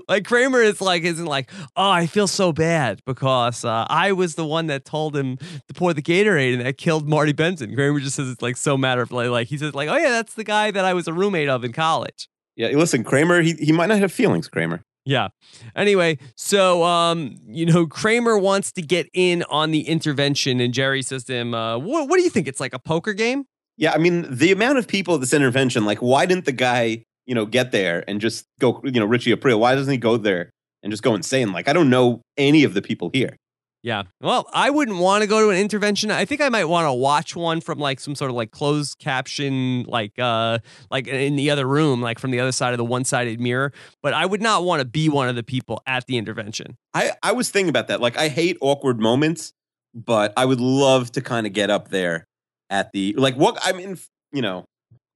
like 0.08 0.24
Kramer 0.24 0.60
is 0.60 0.80
like 0.80 1.02
isn't 1.02 1.26
like, 1.26 1.50
"Oh, 1.76 1.90
I 1.90 2.06
feel 2.06 2.26
so 2.26 2.52
bad 2.52 3.00
because 3.06 3.64
uh, 3.64 3.86
I 3.88 4.12
was 4.12 4.34
the 4.34 4.44
one 4.44 4.66
that 4.68 4.84
told 4.84 5.16
him 5.16 5.36
to 5.36 5.74
pour 5.74 5.92
the 5.94 6.02
Gatorade 6.02 6.54
and 6.54 6.66
that 6.66 6.78
killed 6.78 7.08
Marty 7.08 7.32
Benson." 7.32 7.74
Kramer 7.74 8.00
just 8.00 8.16
says 8.16 8.28
it's 8.28 8.42
like 8.42 8.56
so 8.56 8.76
matter 8.76 9.02
of 9.02 9.12
like, 9.12 9.30
like 9.30 9.48
he 9.48 9.58
says 9.58 9.74
like, 9.74 9.88
"Oh 9.88 9.96
yeah, 9.96 10.10
that's 10.10 10.34
the 10.34 10.44
guy 10.44 10.70
that 10.70 10.84
I 10.84 10.94
was 10.94 11.08
a 11.08 11.12
roommate 11.12 11.48
of 11.48 11.64
in 11.64 11.72
college." 11.72 12.28
Yeah, 12.56 12.68
listen, 12.68 13.04
Kramer, 13.04 13.42
he 13.42 13.54
he 13.54 13.72
might 13.72 13.86
not 13.86 13.98
have 13.98 14.12
feelings, 14.12 14.48
Kramer. 14.48 14.84
Yeah. 15.04 15.28
Anyway, 15.76 16.18
so 16.34 16.82
um, 16.82 17.36
you 17.46 17.66
know, 17.66 17.86
Kramer 17.86 18.38
wants 18.38 18.72
to 18.72 18.82
get 18.82 19.08
in 19.12 19.42
on 19.44 19.70
the 19.70 19.86
intervention, 19.88 20.60
and 20.60 20.72
Jerry 20.72 21.02
says 21.02 21.24
to 21.24 21.34
him, 21.34 21.54
uh, 21.54 21.78
"What? 21.78 22.08
What 22.08 22.16
do 22.16 22.22
you 22.22 22.30
think? 22.30 22.48
It's 22.48 22.60
like 22.60 22.72
a 22.72 22.78
poker 22.78 23.12
game?" 23.12 23.44
Yeah, 23.76 23.92
I 23.92 23.98
mean, 23.98 24.26
the 24.30 24.52
amount 24.52 24.78
of 24.78 24.86
people 24.86 25.14
at 25.14 25.20
this 25.20 25.32
intervention, 25.32 25.84
like, 25.84 25.98
why 25.98 26.26
didn't 26.26 26.44
the 26.44 26.52
guy, 26.52 27.04
you 27.26 27.34
know, 27.34 27.44
get 27.44 27.72
there 27.72 28.04
and 28.06 28.20
just 28.20 28.46
go, 28.60 28.80
you 28.84 28.92
know, 28.92 29.04
Richie 29.04 29.32
Appel? 29.32 29.58
Why 29.58 29.74
doesn't 29.74 29.90
he 29.90 29.98
go 29.98 30.16
there 30.16 30.50
and 30.82 30.92
just 30.92 31.02
go 31.02 31.14
insane? 31.14 31.52
Like, 31.52 31.68
I 31.68 31.72
don't 31.72 31.90
know 31.90 32.22
any 32.36 32.62
of 32.62 32.74
the 32.74 32.82
people 32.82 33.10
here. 33.12 33.36
Yeah. 33.84 34.04
Well, 34.22 34.48
I 34.54 34.70
wouldn't 34.70 34.96
want 34.96 35.22
to 35.22 35.28
go 35.28 35.42
to 35.42 35.50
an 35.50 35.58
intervention. 35.58 36.10
I 36.10 36.24
think 36.24 36.40
I 36.40 36.48
might 36.48 36.64
want 36.64 36.86
to 36.86 36.92
watch 36.94 37.36
one 37.36 37.60
from 37.60 37.78
like 37.78 38.00
some 38.00 38.14
sort 38.14 38.30
of 38.30 38.34
like 38.34 38.50
closed 38.50 38.98
caption, 38.98 39.82
like 39.82 40.18
uh 40.18 40.60
like 40.90 41.06
in 41.06 41.36
the 41.36 41.50
other 41.50 41.68
room, 41.68 42.00
like 42.00 42.18
from 42.18 42.30
the 42.30 42.40
other 42.40 42.50
side 42.50 42.72
of 42.72 42.78
the 42.78 42.84
one-sided 42.84 43.38
mirror. 43.40 43.74
But 44.02 44.14
I 44.14 44.24
would 44.24 44.40
not 44.40 44.64
want 44.64 44.80
to 44.80 44.86
be 44.86 45.10
one 45.10 45.28
of 45.28 45.36
the 45.36 45.42
people 45.42 45.82
at 45.86 46.06
the 46.06 46.16
intervention. 46.16 46.78
I, 46.94 47.12
I 47.22 47.32
was 47.32 47.50
thinking 47.50 47.68
about 47.68 47.88
that. 47.88 48.00
Like, 48.00 48.16
I 48.16 48.28
hate 48.28 48.56
awkward 48.62 49.00
moments, 49.00 49.52
but 49.94 50.32
I 50.34 50.46
would 50.46 50.60
love 50.60 51.12
to 51.12 51.20
kind 51.20 51.46
of 51.46 51.52
get 51.52 51.68
up 51.68 51.88
there 51.88 52.26
at 52.70 52.90
the, 52.92 53.12
like, 53.18 53.36
what, 53.36 53.58
I 53.62 53.72
mean, 53.72 53.98
you 54.32 54.40
know, 54.40 54.64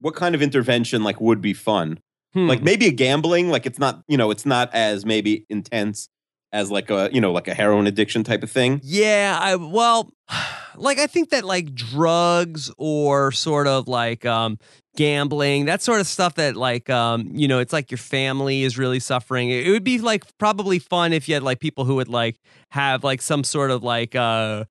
what 0.00 0.14
kind 0.14 0.34
of 0.34 0.42
intervention, 0.42 1.02
like, 1.02 1.22
would 1.22 1.40
be 1.40 1.54
fun? 1.54 2.00
Hmm. 2.34 2.48
Like, 2.48 2.62
maybe 2.62 2.86
a 2.86 2.92
gambling, 2.92 3.48
like, 3.48 3.64
it's 3.64 3.78
not, 3.78 4.02
you 4.08 4.18
know, 4.18 4.30
it's 4.30 4.44
not 4.44 4.74
as 4.74 5.06
maybe 5.06 5.46
intense 5.48 6.10
as 6.52 6.70
like 6.70 6.90
a, 6.90 7.10
you 7.12 7.20
know, 7.20 7.32
like 7.32 7.48
a 7.48 7.54
heroin 7.54 7.86
addiction 7.86 8.24
type 8.24 8.42
of 8.42 8.50
thing. 8.50 8.80
Yeah, 8.82 9.38
I 9.40 9.56
well, 9.56 10.12
like 10.76 10.98
I 10.98 11.06
think 11.06 11.30
that 11.30 11.44
like 11.44 11.74
drugs 11.74 12.70
or 12.78 13.32
sort 13.32 13.66
of 13.66 13.88
like 13.88 14.24
um 14.24 14.58
gambling, 14.96 15.66
that 15.66 15.82
sort 15.82 16.00
of 16.00 16.06
stuff 16.06 16.34
that 16.34 16.56
like 16.56 16.90
um 16.90 17.30
you 17.32 17.48
know, 17.48 17.58
it's 17.58 17.72
like 17.72 17.90
your 17.90 17.98
family 17.98 18.62
is 18.62 18.78
really 18.78 19.00
suffering. 19.00 19.50
It, 19.50 19.68
would 19.70 19.84
be 19.84 19.98
like 19.98 20.24
probably 20.38 20.78
fun 20.78 21.12
if 21.12 21.28
you 21.28 21.34
had 21.34 21.42
like 21.42 21.60
people 21.60 21.84
who 21.84 21.96
would 21.96 22.08
like 22.08 22.38
have 22.70 23.04
like 23.04 23.22
some 23.22 23.44
sort 23.44 23.70
of 23.70 23.82
like 23.82 24.14
uh 24.14 24.64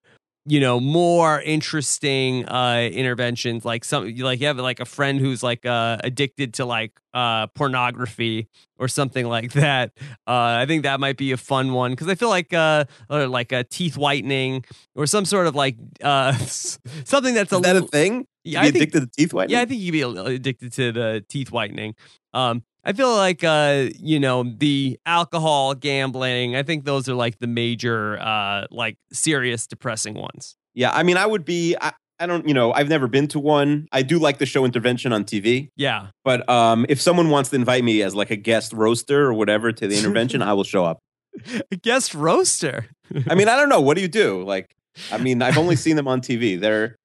you 0.48 0.60
know 0.62 0.80
more 0.80 1.42
interesting 1.42 2.48
uh 2.48 2.90
interventions 2.94 3.66
like 3.66 3.84
some 3.84 4.16
like 4.18 4.40
you 4.40 4.48
have 4.48 4.58
like 4.58 4.80
a 4.80 4.86
friend 4.86 5.20
who's 5.20 5.44
like 5.44 5.66
uh 5.66 5.98
addicted 6.04 6.54
to 6.54 6.66
like 6.66 6.94
uh 7.14 7.48
pornography 7.48 8.48
or 8.80 8.88
something 8.88 9.28
like 9.28 9.52
that 9.54 9.92
uh 10.26 10.58
i 10.62 10.66
think 10.66 10.84
that 10.84 11.00
might 11.00 11.18
be 11.18 11.32
a 11.34 11.38
fun 11.38 11.74
one 11.74 11.92
because 11.92 12.08
i 12.08 12.16
feel 12.16 12.30
like 12.30 12.54
uh 12.54 12.86
or 13.10 13.28
like 13.28 13.52
a 13.52 13.64
teeth 13.66 13.98
whitening 13.98 14.64
or 14.96 15.06
some 15.06 15.26
sort 15.26 15.48
of 15.48 15.56
like 15.56 15.76
uh 16.02 16.32
something 16.38 17.34
that's 17.34 17.52
Is 17.52 17.60
a 17.60 17.62
that 17.62 17.76
a 17.76 17.84
little 17.84 17.90
thing? 17.90 18.26
yeah, 18.44 18.62
Be 18.62 18.68
I 18.68 18.72
think 18.72 18.84
addicted 18.84 19.00
to 19.02 19.08
teeth 19.08 19.34
whitening? 19.34 19.56
yeah, 19.56 19.62
I 19.62 19.66
think 19.66 19.82
you'd 19.82 19.92
be 19.92 20.02
a 20.02 20.10
addicted 20.10 20.72
to 20.74 20.92
the 20.94 21.26
teeth 21.28 21.52
whitening. 21.52 21.96
Um, 22.34 22.64
I 22.88 22.94
feel 22.94 23.14
like 23.14 23.44
uh, 23.44 23.90
you 24.00 24.20
know, 24.20 24.44
the 24.44 24.98
alcohol, 25.06 25.76
gambling. 25.76 26.56
I 26.56 26.64
think 26.64 26.86
those 26.86 27.10
are 27.10 27.14
like 27.14 27.38
the 27.40 27.48
major, 27.48 28.18
uh, 28.20 28.66
like 28.72 28.98
serious, 29.12 29.68
depressing 29.68 30.14
ones. 30.14 30.56
Yeah, 30.74 30.92
I 30.92 31.04
mean, 31.04 31.18
I 31.18 31.26
would 31.26 31.44
be. 31.44 31.76
I, 31.80 31.92
I 32.20 32.26
don't, 32.26 32.48
you 32.48 32.54
know, 32.54 32.72
I've 32.72 32.90
never 32.90 33.08
been 33.08 33.28
to 33.28 33.40
one. 33.40 33.88
I 33.92 34.02
do 34.02 34.18
like 34.18 34.40
the 34.40 34.46
show 34.48 34.66
Intervention 34.66 35.14
on 35.14 35.24
TV, 35.24 35.70
Yeah, 35.76 36.08
but 36.24 36.48
um, 36.50 36.86
if 36.90 37.00
someone 37.00 37.30
wants 37.30 37.52
to 37.52 37.56
invite 37.58 37.84
me 37.84 38.02
as 38.02 38.16
like 38.16 38.32
a 38.32 38.36
guest 38.36 38.74
roaster 38.74 39.26
or 39.26 39.34
whatever 39.34 39.72
to 39.72 39.88
the 39.88 39.98
intervention, 39.98 40.42
I 40.42 40.54
will 40.54 40.64
show 40.64 40.84
up. 40.84 41.00
a 41.72 41.76
guest 41.76 42.16
roaster. 42.16 42.88
I 43.30 43.36
mean, 43.36 43.50
I 43.50 43.56
don't 43.56 43.70
know. 43.70 43.82
What 43.82 43.98
do 43.98 44.02
you 44.02 44.08
do? 44.08 44.44
Like, 44.44 44.76
I 45.12 45.18
mean, 45.18 45.42
I've 45.42 45.58
only 45.58 45.76
seen 45.84 45.96
them 45.96 46.08
on 46.08 46.22
TV. 46.22 46.60
They're, 46.60 46.96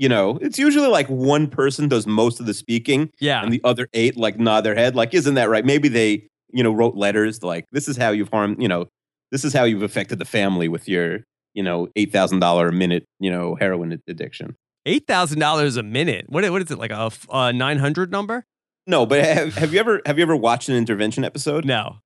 you 0.00 0.08
know, 0.08 0.38
it's 0.40 0.58
usually 0.58 0.88
like 0.88 1.06
one 1.08 1.46
person 1.46 1.86
does 1.86 2.06
most 2.06 2.40
of 2.40 2.46
the 2.46 2.54
speaking, 2.54 3.10
Yeah, 3.20 3.42
and 3.42 3.52
the 3.52 3.60
other 3.64 3.86
eight 3.92 4.16
like 4.16 4.38
nod 4.38 4.62
their 4.62 4.74
head, 4.74 4.96
like, 4.96 5.12
isn't 5.12 5.34
that 5.34 5.50
right? 5.50 5.64
Maybe 5.64 5.88
they, 5.88 6.26
you 6.50 6.62
know, 6.62 6.72
wrote 6.72 6.96
letters 6.96 7.42
like, 7.42 7.66
this 7.70 7.86
is 7.86 7.98
how 7.98 8.10
you've 8.10 8.30
harmed, 8.30 8.62
you 8.62 8.66
know, 8.66 8.88
this 9.30 9.44
is 9.44 9.52
how 9.52 9.64
you've 9.64 9.82
affected 9.82 10.18
the 10.18 10.24
family 10.24 10.68
with 10.68 10.88
your, 10.88 11.20
you 11.52 11.62
know, 11.62 11.88
eight 11.96 12.12
thousand 12.12 12.40
dollar 12.40 12.68
a 12.68 12.72
minute, 12.72 13.04
you 13.18 13.30
know, 13.30 13.56
heroin 13.56 14.00
addiction. 14.08 14.56
eight 14.86 15.06
thousand 15.06 15.38
dollars 15.38 15.76
a 15.76 15.82
minute. 15.82 16.24
What 16.30 16.50
what 16.50 16.62
is 16.62 16.70
it 16.70 16.78
like 16.78 16.92
a 16.92 17.52
nine 17.52 17.78
hundred 17.78 18.10
number? 18.10 18.44
No, 18.86 19.04
but 19.04 19.22
have, 19.22 19.54
have 19.56 19.74
you 19.74 19.80
ever 19.80 20.00
have 20.06 20.16
you 20.18 20.22
ever 20.22 20.34
watched 20.34 20.70
an 20.70 20.76
intervention 20.76 21.24
episode? 21.24 21.66
No. 21.66 21.98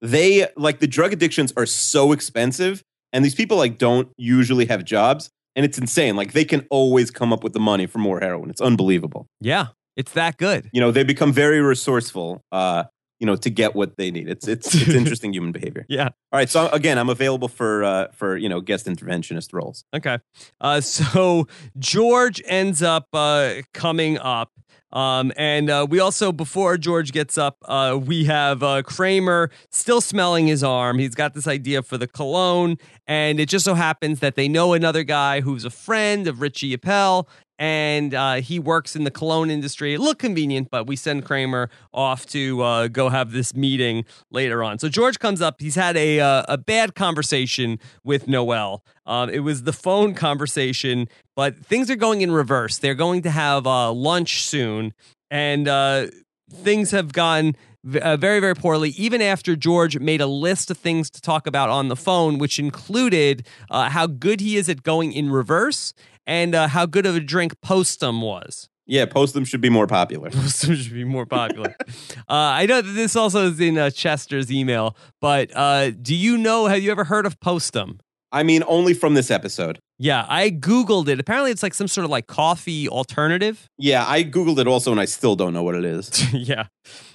They 0.00 0.48
like 0.56 0.80
the 0.80 0.86
drug 0.86 1.12
addictions 1.12 1.52
are 1.56 1.66
so 1.66 2.12
expensive, 2.12 2.82
and 3.12 3.22
these 3.24 3.34
people 3.34 3.58
like 3.58 3.76
don't 3.76 4.08
usually 4.16 4.64
have 4.66 4.84
jobs, 4.84 5.28
and 5.56 5.64
it's 5.64 5.78
insane. 5.78 6.16
Like 6.16 6.32
they 6.32 6.44
can 6.44 6.66
always 6.70 7.10
come 7.10 7.32
up 7.32 7.42
with 7.44 7.52
the 7.52 7.60
money 7.60 7.86
for 7.86 7.98
more 7.98 8.20
heroin. 8.20 8.50
It's 8.50 8.60
unbelievable. 8.60 9.28
Yeah, 9.40 9.68
it's 9.96 10.12
that 10.12 10.36
good. 10.36 10.70
You 10.72 10.80
know, 10.80 10.90
they 10.90 11.04
become 11.04 11.32
very 11.32 11.60
resourceful. 11.60 12.44
Uh, 12.52 12.84
you 13.22 13.26
know, 13.26 13.36
to 13.36 13.50
get 13.50 13.76
what 13.76 13.96
they 13.98 14.10
need. 14.10 14.28
It's 14.28 14.48
it's 14.48 14.74
it's 14.74 14.88
interesting 14.94 15.32
human 15.32 15.52
behavior. 15.52 15.86
Yeah. 15.88 16.06
All 16.06 16.10
right. 16.32 16.50
So 16.50 16.68
again, 16.70 16.98
I'm 16.98 17.08
available 17.08 17.46
for 17.46 17.84
uh, 17.84 18.08
for 18.12 18.36
you 18.36 18.48
know 18.48 18.60
guest 18.60 18.86
interventionist 18.86 19.52
roles. 19.52 19.84
Okay. 19.94 20.18
Uh, 20.60 20.80
so 20.80 21.46
George 21.78 22.42
ends 22.46 22.82
up 22.82 23.06
uh, 23.12 23.62
coming 23.72 24.18
up. 24.18 24.50
Um, 24.92 25.32
and 25.36 25.70
uh, 25.70 25.86
we 25.88 26.00
also, 26.00 26.32
before 26.32 26.76
George 26.76 27.12
gets 27.12 27.38
up, 27.38 27.56
uh, 27.64 27.98
we 28.02 28.24
have 28.24 28.62
uh, 28.62 28.82
Kramer 28.82 29.50
still 29.70 30.00
smelling 30.00 30.46
his 30.46 30.62
arm. 30.62 30.98
He's 30.98 31.14
got 31.14 31.34
this 31.34 31.46
idea 31.46 31.82
for 31.82 31.96
the 31.96 32.06
cologne, 32.06 32.76
and 33.06 33.40
it 33.40 33.48
just 33.48 33.64
so 33.64 33.74
happens 33.74 34.20
that 34.20 34.34
they 34.34 34.48
know 34.48 34.74
another 34.74 35.02
guy 35.02 35.40
who's 35.40 35.64
a 35.64 35.70
friend 35.70 36.26
of 36.26 36.40
Richie 36.40 36.74
Appel, 36.74 37.28
and 37.62 38.12
uh, 38.12 38.34
he 38.40 38.58
works 38.58 38.96
in 38.96 39.04
the 39.04 39.10
cologne 39.12 39.48
industry. 39.48 39.94
It 39.94 40.00
looked 40.00 40.18
convenient, 40.18 40.68
but 40.68 40.88
we 40.88 40.96
send 40.96 41.24
Kramer 41.24 41.70
off 41.94 42.26
to 42.26 42.60
uh, 42.60 42.88
go 42.88 43.08
have 43.08 43.30
this 43.30 43.54
meeting 43.54 44.04
later 44.32 44.64
on. 44.64 44.80
So 44.80 44.88
George 44.88 45.20
comes 45.20 45.40
up. 45.40 45.60
He's 45.60 45.76
had 45.76 45.96
a 45.96 46.18
uh, 46.18 46.42
a 46.48 46.58
bad 46.58 46.96
conversation 46.96 47.78
with 48.02 48.26
Noel. 48.26 48.82
Um, 49.06 49.30
it 49.30 49.40
was 49.40 49.62
the 49.62 49.72
phone 49.72 50.14
conversation, 50.14 51.08
but 51.36 51.56
things 51.56 51.88
are 51.88 51.94
going 51.94 52.20
in 52.20 52.32
reverse. 52.32 52.78
They're 52.78 52.96
going 52.96 53.22
to 53.22 53.30
have 53.30 53.64
uh, 53.64 53.92
lunch 53.92 54.42
soon, 54.42 54.92
and 55.30 55.68
uh, 55.68 56.08
things 56.50 56.90
have 56.90 57.12
gone 57.12 57.54
uh, 58.00 58.16
very, 58.16 58.38
very 58.38 58.54
poorly, 58.54 58.90
even 58.90 59.20
after 59.20 59.56
George 59.56 59.98
made 59.98 60.20
a 60.20 60.26
list 60.26 60.70
of 60.70 60.78
things 60.78 61.10
to 61.10 61.20
talk 61.20 61.46
about 61.46 61.68
on 61.68 61.88
the 61.88 61.96
phone, 61.96 62.38
which 62.38 62.58
included 62.58 63.46
uh, 63.70 63.88
how 63.88 64.06
good 64.06 64.40
he 64.40 64.56
is 64.56 64.68
at 64.68 64.82
going 64.82 65.12
in 65.12 65.30
reverse 65.30 65.92
and 66.26 66.54
uh, 66.54 66.68
how 66.68 66.86
good 66.86 67.06
of 67.06 67.16
a 67.16 67.20
drink 67.20 67.54
Postum 67.64 68.20
was. 68.20 68.68
Yeah, 68.86 69.06
Postum 69.06 69.46
should 69.46 69.60
be 69.60 69.70
more 69.70 69.86
popular. 69.86 70.30
Postum 70.32 70.76
should 70.76 70.92
be 70.92 71.04
more 71.04 71.26
popular. 71.26 71.76
uh, 71.88 72.22
I 72.28 72.66
know 72.66 72.82
that 72.82 72.92
this 72.92 73.14
also 73.16 73.48
is 73.48 73.60
in 73.60 73.78
uh, 73.78 73.90
Chester's 73.90 74.50
email, 74.50 74.96
but 75.20 75.50
uh, 75.54 75.90
do 75.90 76.14
you 76.14 76.36
know, 76.36 76.66
have 76.66 76.82
you 76.82 76.90
ever 76.90 77.04
heard 77.04 77.26
of 77.26 77.38
Postum? 77.40 78.00
I 78.32 78.42
mean, 78.42 78.64
only 78.66 78.94
from 78.94 79.14
this 79.14 79.30
episode. 79.30 79.78
Yeah, 80.02 80.26
I 80.28 80.50
Googled 80.50 81.06
it. 81.06 81.20
Apparently, 81.20 81.52
it's 81.52 81.62
like 81.62 81.74
some 81.74 81.86
sort 81.86 82.04
of 82.04 82.10
like 82.10 82.26
coffee 82.26 82.88
alternative. 82.88 83.70
Yeah, 83.78 84.04
I 84.04 84.24
Googled 84.24 84.58
it 84.58 84.66
also, 84.66 84.90
and 84.90 85.00
I 85.00 85.04
still 85.04 85.36
don't 85.36 85.52
know 85.52 85.62
what 85.62 85.76
it 85.76 85.84
is. 85.84 86.34
yeah. 86.34 86.66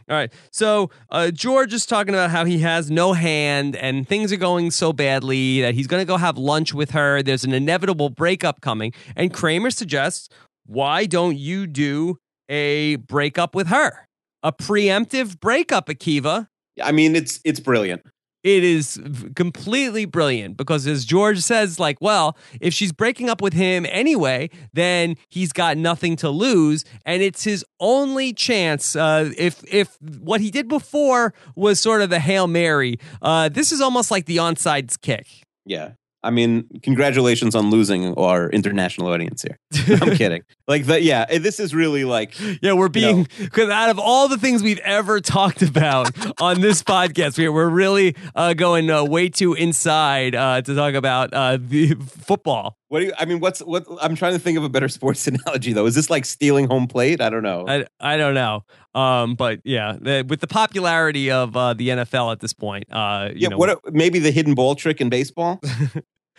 All 0.09 0.15
right. 0.15 0.31
So 0.53 0.89
uh, 1.11 1.31
George 1.31 1.73
is 1.73 1.85
talking 1.85 2.13
about 2.13 2.29
how 2.29 2.45
he 2.45 2.59
has 2.59 2.89
no 2.89 3.11
hand 3.11 3.75
and 3.75 4.07
things 4.07 4.31
are 4.31 4.38
going 4.38 4.71
so 4.71 4.93
badly 4.93 5.59
that 5.59 5.73
he's 5.73 5.85
going 5.85 5.99
to 5.99 6.05
go 6.05 6.15
have 6.15 6.38
lunch 6.38 6.73
with 6.73 6.91
her. 6.91 7.21
There's 7.21 7.43
an 7.43 7.51
inevitable 7.51 8.09
breakup 8.09 8.61
coming. 8.61 8.93
And 9.17 9.33
Kramer 9.33 9.69
suggests, 9.69 10.29
why 10.65 11.07
don't 11.07 11.38
you 11.38 11.67
do 11.67 12.19
a 12.47 12.95
breakup 12.95 13.53
with 13.53 13.67
her? 13.67 14.07
A 14.43 14.53
preemptive 14.53 15.41
breakup, 15.41 15.88
Akiva. 15.88 16.47
I 16.81 16.93
mean, 16.93 17.17
it's 17.17 17.41
it's 17.43 17.59
brilliant. 17.59 18.03
It 18.47 18.63
is 18.63 18.97
completely 19.35 20.05
brilliant 20.05 20.55
because, 20.55 20.87
as 20.87 21.03
George 21.03 21.39
says, 21.39 21.81
like, 21.81 21.97
well, 21.99 22.37
if 22.61 22.73
she's 22.73 22.93
breaking 22.93 23.27
up 23.27 23.41
with 23.41 23.51
him 23.51 23.85
anyway, 23.89 24.49
then 24.71 25.17
he's 25.27 25.51
got 25.51 25.75
nothing 25.75 26.15
to 26.17 26.29
lose, 26.29 26.85
and 27.05 27.21
it's 27.21 27.43
his 27.43 27.65
only 27.81 28.31
chance. 28.31 28.95
Uh, 28.95 29.33
if 29.37 29.61
if 29.67 29.97
what 30.21 30.39
he 30.39 30.49
did 30.49 30.69
before 30.69 31.33
was 31.57 31.81
sort 31.81 32.01
of 32.01 32.09
the 32.09 32.21
hail 32.21 32.47
mary, 32.47 33.01
uh, 33.21 33.49
this 33.49 33.73
is 33.73 33.81
almost 33.81 34.11
like 34.11 34.27
the 34.27 34.37
onsides 34.37 34.97
kick. 34.97 35.27
Yeah. 35.65 35.91
I 36.23 36.29
mean, 36.29 36.67
congratulations 36.83 37.53
on 37.53 37.69
losing 37.69 38.13
our 38.15 38.49
international 38.51 39.09
audience 39.09 39.43
here. 39.43 39.59
I'm 40.01 40.15
kidding. 40.15 40.43
Like 40.68 40.86
that, 40.88 41.01
yeah. 41.01 41.26
This 41.38 41.61
is 41.61 41.74
really 41.74 42.03
like 42.03 42.36
Yeah, 42.61 42.74
we're 42.74 42.89
being 42.89 43.26
because 43.39 43.70
out 43.70 43.89
of 43.89 43.99
all 43.99 44.28
the 44.28 44.38
things 44.38 44.61
we've 44.61 44.80
ever 44.80 45.22
talked 45.22 45.61
about 45.61 46.11
on 46.41 46.59
this 46.59 46.84
podcast, 46.84 47.38
we- 47.38 47.47
we're 47.47 47.70
really 47.70 48.15
uh, 48.36 48.53
going 48.53 48.89
uh, 48.89 49.05
way 49.05 49.30
too 49.30 49.53
inside 49.53 50.36
uh, 50.36 50.61
to 50.61 50.76
talk 50.76 50.93
about 50.93 51.34
uh, 51.34 51.57
the 51.59 51.93
football. 51.95 52.78
what 52.89 52.99
do 52.99 53.05
you? 53.05 53.13
I 53.18 53.24
mean, 53.24 53.39
what's 53.39 53.59
what? 53.61 53.86
I'm 54.01 54.15
trying 54.15 54.34
to 54.34 54.39
think 54.39 54.57
of 54.57 54.65
a 54.65 54.70
better 54.70 54.89
sports 54.97 55.26
analogy 55.26 55.72
though. 55.72 55.86
Is 55.86 55.95
this 55.95 56.09
like 56.09 56.26
stealing 56.26 56.68
home 56.68 56.88
plate? 56.88 57.22
I 57.22 57.30
don't 57.30 57.43
know. 57.43 57.65
I, 57.65 57.86
I 58.01 58.18
don't 58.18 58.34
know. 58.34 58.63
Um, 58.93 59.36
but 59.36 59.61
yeah, 59.63 59.95
the, 60.01 60.26
with 60.28 60.41
the 60.41 60.47
popularity 60.47 61.32
of 61.32 61.55
uh, 61.55 61.76
the 61.76 61.89
NFL 61.89 62.32
at 62.34 62.41
this 62.41 62.53
point, 62.53 62.86
uh, 62.91 63.30
you 63.32 63.43
yeah. 63.43 63.49
know, 63.49 63.57
what? 63.57 63.93
Maybe 63.93 64.20
the 64.20 64.32
hidden 64.32 64.53
ball 64.53 64.76
trick 64.76 64.99
in 64.99 65.07
baseball. 65.07 65.61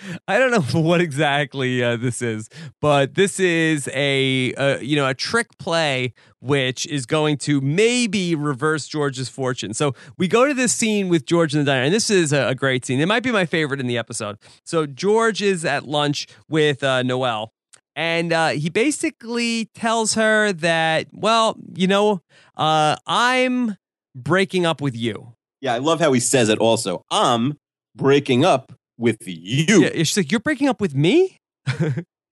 I 0.29 0.39
don't 0.39 0.51
know 0.51 0.81
what 0.81 1.01
exactly 1.01 1.83
uh, 1.83 1.97
this 1.97 2.23
is, 2.23 2.49
but 2.81 3.15
this 3.15 3.41
is 3.41 3.89
a 3.93 4.55
uh, 4.55 4.79
you 4.79 4.97
know 4.97 5.09
a 5.09 5.15
trick 5.15 5.59
play 5.59 6.15
which 6.41 6.87
is 6.87 7.05
going 7.05 7.37
to 7.37 7.61
maybe 7.61 8.35
reverse 8.35 8.87
George's 8.87 9.29
fortune. 9.29 9.75
So 9.75 9.95
we 10.19 10.29
go 10.29 10.47
to 10.47 10.55
this 10.55 10.73
scene 10.73 11.09
with 11.09 11.27
George 11.27 11.53
in 11.53 11.61
the 11.61 11.65
diner, 11.65 11.83
and 11.83 11.95
this 11.95 12.11
is 12.11 12.33
a, 12.33 12.55
great 12.55 12.85
scene. 12.85 13.01
It 13.01 13.07
might 13.07 13.23
be 13.23 13.33
my 13.33 13.45
favorite 13.45 13.81
in 13.81 13.87
the 13.87 13.99
episode. 13.99 14.39
So 14.65 14.87
George 14.87 15.43
is 15.43 15.65
at 15.65 15.85
lunch 15.85 16.27
with 16.49 16.83
uh, 16.83 17.03
Noel, 17.03 17.53
and 17.97 18.33
uh, 18.33 18.49
he 18.51 18.69
basically 18.69 19.67
tells 19.75 20.15
her 20.15 20.53
that, 20.53 21.09
well, 21.13 21.57
you 21.75 21.89
know, 21.89 22.23
uh, 22.57 22.97
I'm 23.07 23.77
breaking 24.15 24.65
up 24.65 24.81
with 24.81 24.97
you. 24.97 25.35
Yeah, 25.61 25.75
I 25.75 25.79
love 25.79 26.01
how 26.01 26.13
he 26.13 26.21
says 26.21 26.49
it. 26.49 26.59
Also, 26.59 27.03
I'm 27.11 27.59
breaking 27.97 28.45
up 28.45 28.73
with 28.99 29.27
you. 29.27 29.83
Yeah, 29.85 29.91
she's 29.99 30.17
like, 30.17 30.31
"You're 30.31 30.41
breaking 30.41 30.69
up 30.69 30.81
with 30.81 30.95
me." 30.95 31.39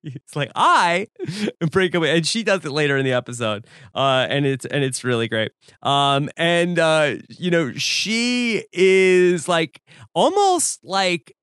it's 0.04 0.36
like 0.36 0.50
I 0.54 1.08
break 1.70 1.94
up, 1.94 2.02
with-" 2.02 2.10
and 2.10 2.26
she 2.26 2.42
does 2.42 2.64
it 2.64 2.70
later 2.70 2.96
in 2.96 3.04
the 3.04 3.12
episode, 3.12 3.66
uh, 3.94 4.26
and 4.28 4.46
it's 4.46 4.64
and 4.66 4.84
it's 4.84 5.04
really 5.04 5.28
great. 5.28 5.52
Um, 5.82 6.28
and 6.36 6.78
uh, 6.78 7.16
you 7.28 7.50
know, 7.50 7.72
she 7.72 8.64
is 8.72 9.48
like 9.48 9.80
almost 10.14 10.84
like 10.84 11.34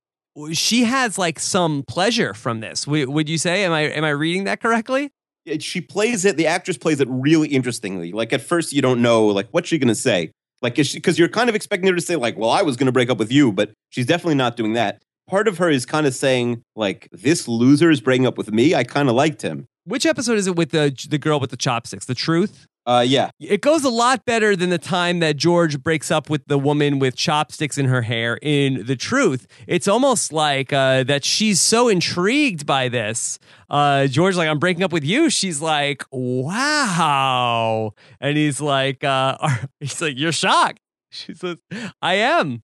she 0.52 0.84
has 0.84 1.18
like 1.18 1.40
some 1.40 1.84
pleasure 1.84 2.34
from 2.34 2.60
this. 2.60 2.86
W- 2.86 3.10
would 3.10 3.30
you 3.30 3.38
say? 3.38 3.64
Am 3.64 3.72
I 3.72 3.82
am 3.82 4.04
I 4.04 4.10
reading 4.10 4.46
that 4.46 4.62
correctly? 4.62 5.12
She 5.60 5.82
plays 5.82 6.24
it. 6.24 6.38
The 6.38 6.48
actress 6.48 6.78
plays 6.78 7.02
it 7.02 7.08
really 7.10 7.50
interestingly. 7.50 8.14
Like 8.14 8.32
at 8.32 8.42
first, 8.42 8.72
you 8.72 8.82
don't 8.82 9.02
know 9.02 9.28
like 9.28 9.50
what's 9.52 9.68
she 9.68 9.78
going 9.78 9.90
to 9.90 9.96
say. 9.96 10.32
Like 10.62 10.76
because 10.76 11.20
you're 11.20 11.28
kind 11.28 11.50
of 11.50 11.56
expecting 11.56 11.90
her 11.90 11.96
to 11.96 12.02
say 12.02 12.16
like, 12.16 12.38
"Well, 12.38 12.50
I 12.50 12.62
was 12.62 12.78
going 12.78 12.86
to 12.86 12.94
break 12.94 13.10
up 13.10 13.18
with 13.18 13.32
you," 13.32 13.52
but 13.52 13.72
she's 13.90 14.06
definitely 14.06 14.36
not 14.36 14.56
doing 14.56 14.74
that. 14.74 15.02
Part 15.30 15.48
of 15.48 15.58
her 15.58 15.70
is 15.70 15.86
kind 15.86 16.06
of 16.06 16.14
saying 16.14 16.64
like, 16.76 17.08
"This 17.12 17.48
loser 17.48 17.90
is 17.90 18.02
breaking 18.02 18.28
up 18.28 18.38
with 18.38 18.52
me." 18.52 18.76
I 18.76 18.84
kind 18.84 19.10
of 19.10 19.16
liked 19.16 19.42
him. 19.42 19.68
Which 19.86 20.06
episode 20.06 20.38
is 20.38 20.48
it 20.48 20.56
with 20.56 20.72
the 20.72 20.96
the 21.10 21.18
girl 21.18 21.40
with 21.40 21.50
the 21.52 21.58
chopsticks? 21.58 22.06
The 22.06 22.16
truth. 22.16 22.68
Uh, 22.86 23.02
yeah, 23.08 23.30
It 23.40 23.62
goes 23.62 23.86
a 23.86 23.90
lot 23.90 24.26
better 24.26 24.58
than 24.58 24.70
the 24.70 24.78
time 24.78 25.20
that 25.20 25.38
George 25.38 25.82
breaks 25.82 26.12
up 26.12 26.30
with 26.30 26.46
the 26.48 26.58
woman 26.60 27.00
with 27.00 27.16
chopsticks 27.16 27.78
in 27.78 27.86
her 27.86 28.02
hair 28.02 28.38
in 28.42 28.86
The 28.86 28.98
Truth. 28.98 29.48
It's 29.68 29.88
almost 29.88 30.34
like 30.34 30.74
uh, 30.74 31.04
that 31.06 31.24
she's 31.24 31.62
so 31.62 31.88
intrigued 31.88 32.66
by 32.66 32.90
this. 32.90 33.40
Uh, 33.70 34.08
George's 34.08 34.38
like, 34.38 34.50
I'm 34.50 34.60
breaking 34.60 34.84
up 34.84 34.92
with 34.92 35.06
you. 35.06 35.30
She's 35.30 35.62
like, 35.62 36.04
wow. 36.12 37.92
And 38.20 38.36
he's 38.36 38.60
like, 38.60 39.02
uh, 39.06 39.38
he's 39.80 40.02
like, 40.02 40.18
you're 40.18 40.34
shocked. 40.34 40.80
She 41.10 41.34
says, 41.36 41.58
I 42.02 42.16
am. 42.16 42.64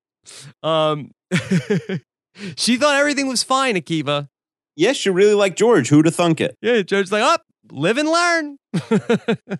Um, 0.61 1.11
she 2.55 2.77
thought 2.77 2.95
everything 2.95 3.27
was 3.27 3.43
fine, 3.43 3.75
Akiva. 3.75 4.29
yes, 4.75 5.05
you 5.05 5.11
really 5.11 5.33
like 5.33 5.55
George. 5.55 5.89
Who'd 5.89 6.05
have 6.05 6.15
thunk 6.15 6.41
it? 6.41 6.57
Yeah, 6.61 6.81
George's 6.81 7.11
like, 7.11 7.23
up, 7.23 7.43
live 7.71 7.97
and 7.97 8.09
learn. 8.09 8.57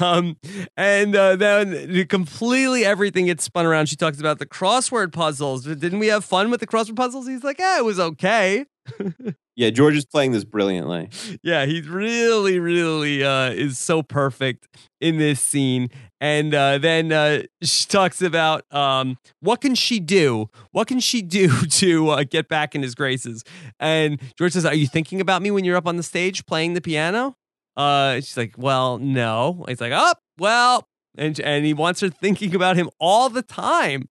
um, 0.00 0.36
and 0.76 1.16
uh, 1.16 1.36
then 1.36 2.06
completely 2.06 2.84
everything 2.84 3.26
gets 3.26 3.44
spun 3.44 3.66
around. 3.66 3.88
She 3.88 3.96
talks 3.96 4.20
about 4.20 4.38
the 4.38 4.46
crossword 4.46 5.12
puzzles. 5.12 5.64
Didn't 5.64 5.98
we 5.98 6.08
have 6.08 6.24
fun 6.24 6.50
with 6.50 6.60
the 6.60 6.66
crossword 6.66 6.96
puzzles? 6.96 7.26
He's 7.26 7.44
like, 7.44 7.58
yeah, 7.58 7.78
it 7.78 7.84
was 7.84 7.98
okay. 7.98 8.66
Yeah, 9.58 9.70
George 9.70 9.96
is 9.96 10.04
playing 10.04 10.30
this 10.30 10.44
brilliantly. 10.44 11.10
Yeah, 11.42 11.66
he's 11.66 11.88
really, 11.88 12.60
really 12.60 13.24
uh, 13.24 13.50
is 13.50 13.76
so 13.76 14.04
perfect 14.04 14.68
in 15.00 15.18
this 15.18 15.40
scene. 15.40 15.88
And 16.20 16.54
uh, 16.54 16.78
then 16.78 17.10
uh, 17.10 17.42
she 17.60 17.86
talks 17.86 18.22
about 18.22 18.72
um, 18.72 19.18
what 19.40 19.60
can 19.60 19.74
she 19.74 19.98
do? 19.98 20.48
What 20.70 20.86
can 20.86 21.00
she 21.00 21.22
do 21.22 21.48
to 21.70 22.08
uh, 22.10 22.22
get 22.22 22.48
back 22.48 22.76
in 22.76 22.82
his 22.82 22.94
graces? 22.94 23.42
And 23.80 24.20
George 24.38 24.52
says, 24.52 24.64
"Are 24.64 24.74
you 24.74 24.86
thinking 24.86 25.20
about 25.20 25.42
me 25.42 25.50
when 25.50 25.64
you're 25.64 25.76
up 25.76 25.88
on 25.88 25.96
the 25.96 26.04
stage 26.04 26.46
playing 26.46 26.74
the 26.74 26.80
piano?" 26.80 27.34
Uh, 27.76 28.14
she's 28.16 28.36
like, 28.36 28.54
"Well, 28.56 28.98
no." 28.98 29.64
He's 29.66 29.80
like, 29.80 29.92
"Oh, 29.92 30.14
well," 30.38 30.86
and 31.16 31.38
and 31.40 31.66
he 31.66 31.74
wants 31.74 32.00
her 32.00 32.10
thinking 32.10 32.54
about 32.54 32.76
him 32.76 32.90
all 33.00 33.28
the 33.28 33.42
time. 33.42 34.08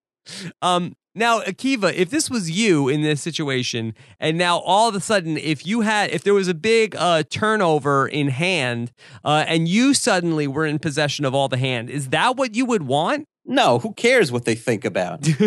Um, 0.62 0.96
now, 1.18 1.42
Akiva, 1.42 1.94
if 1.94 2.10
this 2.10 2.30
was 2.30 2.50
you 2.52 2.88
in 2.88 3.02
this 3.02 3.22
situation, 3.22 3.94
and 4.20 4.38
now 4.38 4.60
all 4.60 4.88
of 4.88 4.96
a 4.96 5.00
sudden, 5.00 5.38
if 5.38 5.66
you 5.66 5.82
had, 5.82 6.12
if 6.12 6.24
there 6.24 6.34
was 6.34 6.48
a 6.48 6.54
big 6.54 6.96
uh, 6.96 7.24
turnover 7.30 8.08
in 8.08 8.30
hand, 8.30 8.92
uh, 9.26 9.44
and 9.48 9.68
you 9.68 9.94
suddenly 9.94 10.48
were 10.48 10.66
in 10.66 10.80
possession 10.80 11.26
of 11.26 11.34
all 11.34 11.48
the 11.48 11.58
hand, 11.58 11.90
is 11.90 12.10
that 12.10 12.38
what 12.38 12.56
you 12.56 12.66
would 12.66 12.84
want? 12.84 13.26
No, 13.46 13.80
who 13.80 13.94
cares 13.94 14.32
what 14.32 14.46
they 14.46 14.56
think 14.56 14.86
about? 14.86 15.28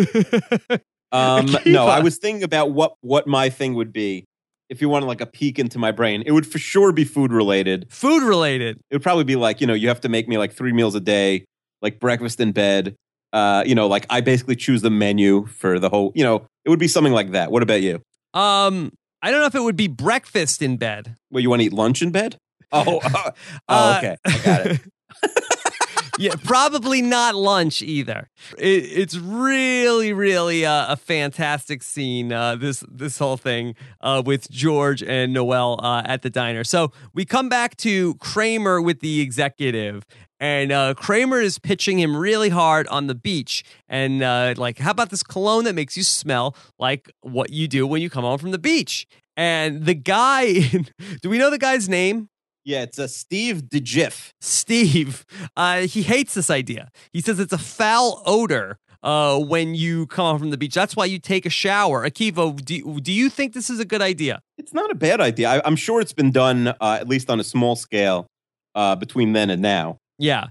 Um, 1.13 1.47
no, 1.65 1.87
I 1.87 1.99
was 1.99 2.17
thinking 2.17 2.41
about 2.43 2.71
what 2.71 2.93
what 3.01 3.27
my 3.27 3.49
thing 3.49 3.73
would 3.73 3.91
be 3.91 4.23
if 4.69 4.79
you 4.79 4.87
wanted 4.87 5.07
like 5.07 5.19
a 5.19 5.25
peek 5.25 5.59
into 5.59 5.77
my 5.77 5.91
brain. 5.91 6.23
It 6.25 6.31
would 6.31 6.47
for 6.47 6.57
sure 6.57 6.93
be 6.93 7.03
food 7.03 7.33
related. 7.33 7.87
Food 7.89 8.23
related. 8.23 8.79
It 8.89 8.95
would 8.95 9.03
probably 9.03 9.25
be 9.25 9.35
like 9.35 9.59
you 9.59 9.67
know 9.67 9.73
you 9.73 9.89
have 9.89 9.99
to 10.01 10.09
make 10.09 10.29
me 10.29 10.37
like 10.37 10.53
three 10.53 10.71
meals 10.71 10.95
a 10.95 11.01
day. 11.01 11.43
like 11.81 11.99
breakfast 11.99 12.39
in 12.39 12.53
bed. 12.53 12.95
Uh, 13.33 13.63
you 13.65 13.75
know, 13.75 13.87
like 13.87 14.05
I 14.09 14.21
basically 14.21 14.55
choose 14.55 14.81
the 14.81 14.89
menu 14.89 15.45
for 15.47 15.79
the 15.79 15.89
whole. 15.89 16.11
You 16.15 16.23
know, 16.23 16.47
it 16.65 16.69
would 16.69 16.79
be 16.79 16.87
something 16.87 17.13
like 17.13 17.31
that. 17.31 17.51
What 17.51 17.63
about 17.63 17.81
you? 17.81 18.01
Um, 18.33 18.91
I 19.21 19.31
don't 19.31 19.39
know 19.39 19.45
if 19.45 19.55
it 19.55 19.61
would 19.61 19.75
be 19.75 19.87
breakfast 19.87 20.61
in 20.61 20.77
bed. 20.77 21.15
Well, 21.29 21.41
you 21.41 21.49
want 21.49 21.61
to 21.61 21.65
eat 21.65 21.73
lunch 21.73 22.01
in 22.01 22.11
bed? 22.11 22.37
Oh, 22.73 23.01
oh, 23.03 23.29
Uh, 23.67 23.95
okay, 23.97 24.15
I 24.25 24.45
got 24.45 24.65
it. 24.65 24.79
yeah, 26.19 26.35
probably 26.43 27.01
not 27.01 27.35
lunch 27.35 27.81
either. 27.81 28.29
It, 28.57 28.85
it's 28.85 29.17
really, 29.17 30.13
really 30.13 30.65
uh, 30.65 30.93
a 30.93 30.95
fantastic 30.95 31.83
scene. 31.83 32.31
Uh, 32.31 32.55
this 32.55 32.81
this 32.89 33.17
whole 33.17 33.35
thing 33.35 33.75
uh, 33.99 34.23
with 34.25 34.49
George 34.49 35.03
and 35.03 35.33
Noel 35.33 35.81
uh, 35.83 36.03
at 36.05 36.21
the 36.21 36.29
diner. 36.29 36.63
So 36.63 36.93
we 37.13 37.25
come 37.25 37.49
back 37.49 37.75
to 37.77 38.15
Kramer 38.15 38.81
with 38.81 39.01
the 39.01 39.19
executive, 39.19 40.05
and 40.41 40.71
uh, 40.71 40.95
Kramer 40.95 41.39
is 41.39 41.59
pitching 41.59 41.99
him 41.99 42.17
really 42.17 42.49
hard 42.49 42.87
on 42.87 43.05
the 43.05 43.13
beach. 43.13 43.63
And 43.87 44.23
uh, 44.23 44.55
like, 44.57 44.79
how 44.79 44.89
about 44.89 45.11
this 45.11 45.21
cologne 45.21 45.65
that 45.65 45.75
makes 45.75 45.95
you 45.95 46.03
smell 46.03 46.55
like 46.79 47.11
what 47.21 47.51
you 47.51 47.67
do 47.67 47.85
when 47.85 48.01
you 48.01 48.09
come 48.09 48.23
home 48.23 48.39
from 48.39 48.49
the 48.49 48.59
beach? 48.59 49.07
And 49.37 49.85
the 49.85 49.93
guy, 49.93 50.53
do 51.21 51.29
we 51.29 51.37
know 51.37 51.51
the 51.51 51.59
guy's 51.59 51.87
name? 51.87 52.27
Yeah, 52.65 52.81
it's 52.81 52.97
a 52.97 53.07
Steve 53.07 53.63
DeJiff. 53.71 54.33
Steve, 54.41 55.25
uh, 55.55 55.81
he 55.81 56.01
hates 56.01 56.33
this 56.33 56.49
idea. 56.49 56.89
He 57.13 57.21
says 57.21 57.39
it's 57.39 57.53
a 57.53 57.57
foul 57.57 58.21
odor 58.25 58.77
uh, 59.03 59.39
when 59.39 59.75
you 59.75 60.07
come 60.07 60.25
home 60.25 60.39
from 60.39 60.49
the 60.49 60.57
beach. 60.57 60.73
That's 60.73 60.95
why 60.95 61.05
you 61.05 61.19
take 61.19 61.45
a 61.45 61.49
shower. 61.49 62.07
Akiva, 62.07 62.63
do, 62.63 62.99
do 62.99 63.11
you 63.11 63.29
think 63.29 63.53
this 63.53 63.69
is 63.69 63.79
a 63.79 63.85
good 63.85 64.01
idea? 64.01 64.41
It's 64.57 64.73
not 64.73 64.91
a 64.91 64.95
bad 64.95 65.21
idea. 65.21 65.49
I, 65.49 65.61
I'm 65.65 65.75
sure 65.75 66.01
it's 66.01 66.13
been 66.13 66.31
done 66.31 66.67
uh, 66.67 66.97
at 66.99 67.07
least 67.07 67.29
on 67.29 67.39
a 67.39 67.43
small 67.43 67.75
scale 67.75 68.25
uh, 68.73 68.95
between 68.95 69.33
then 69.33 69.51
and 69.51 69.61
now. 69.61 69.97
Yeah. 70.21 70.47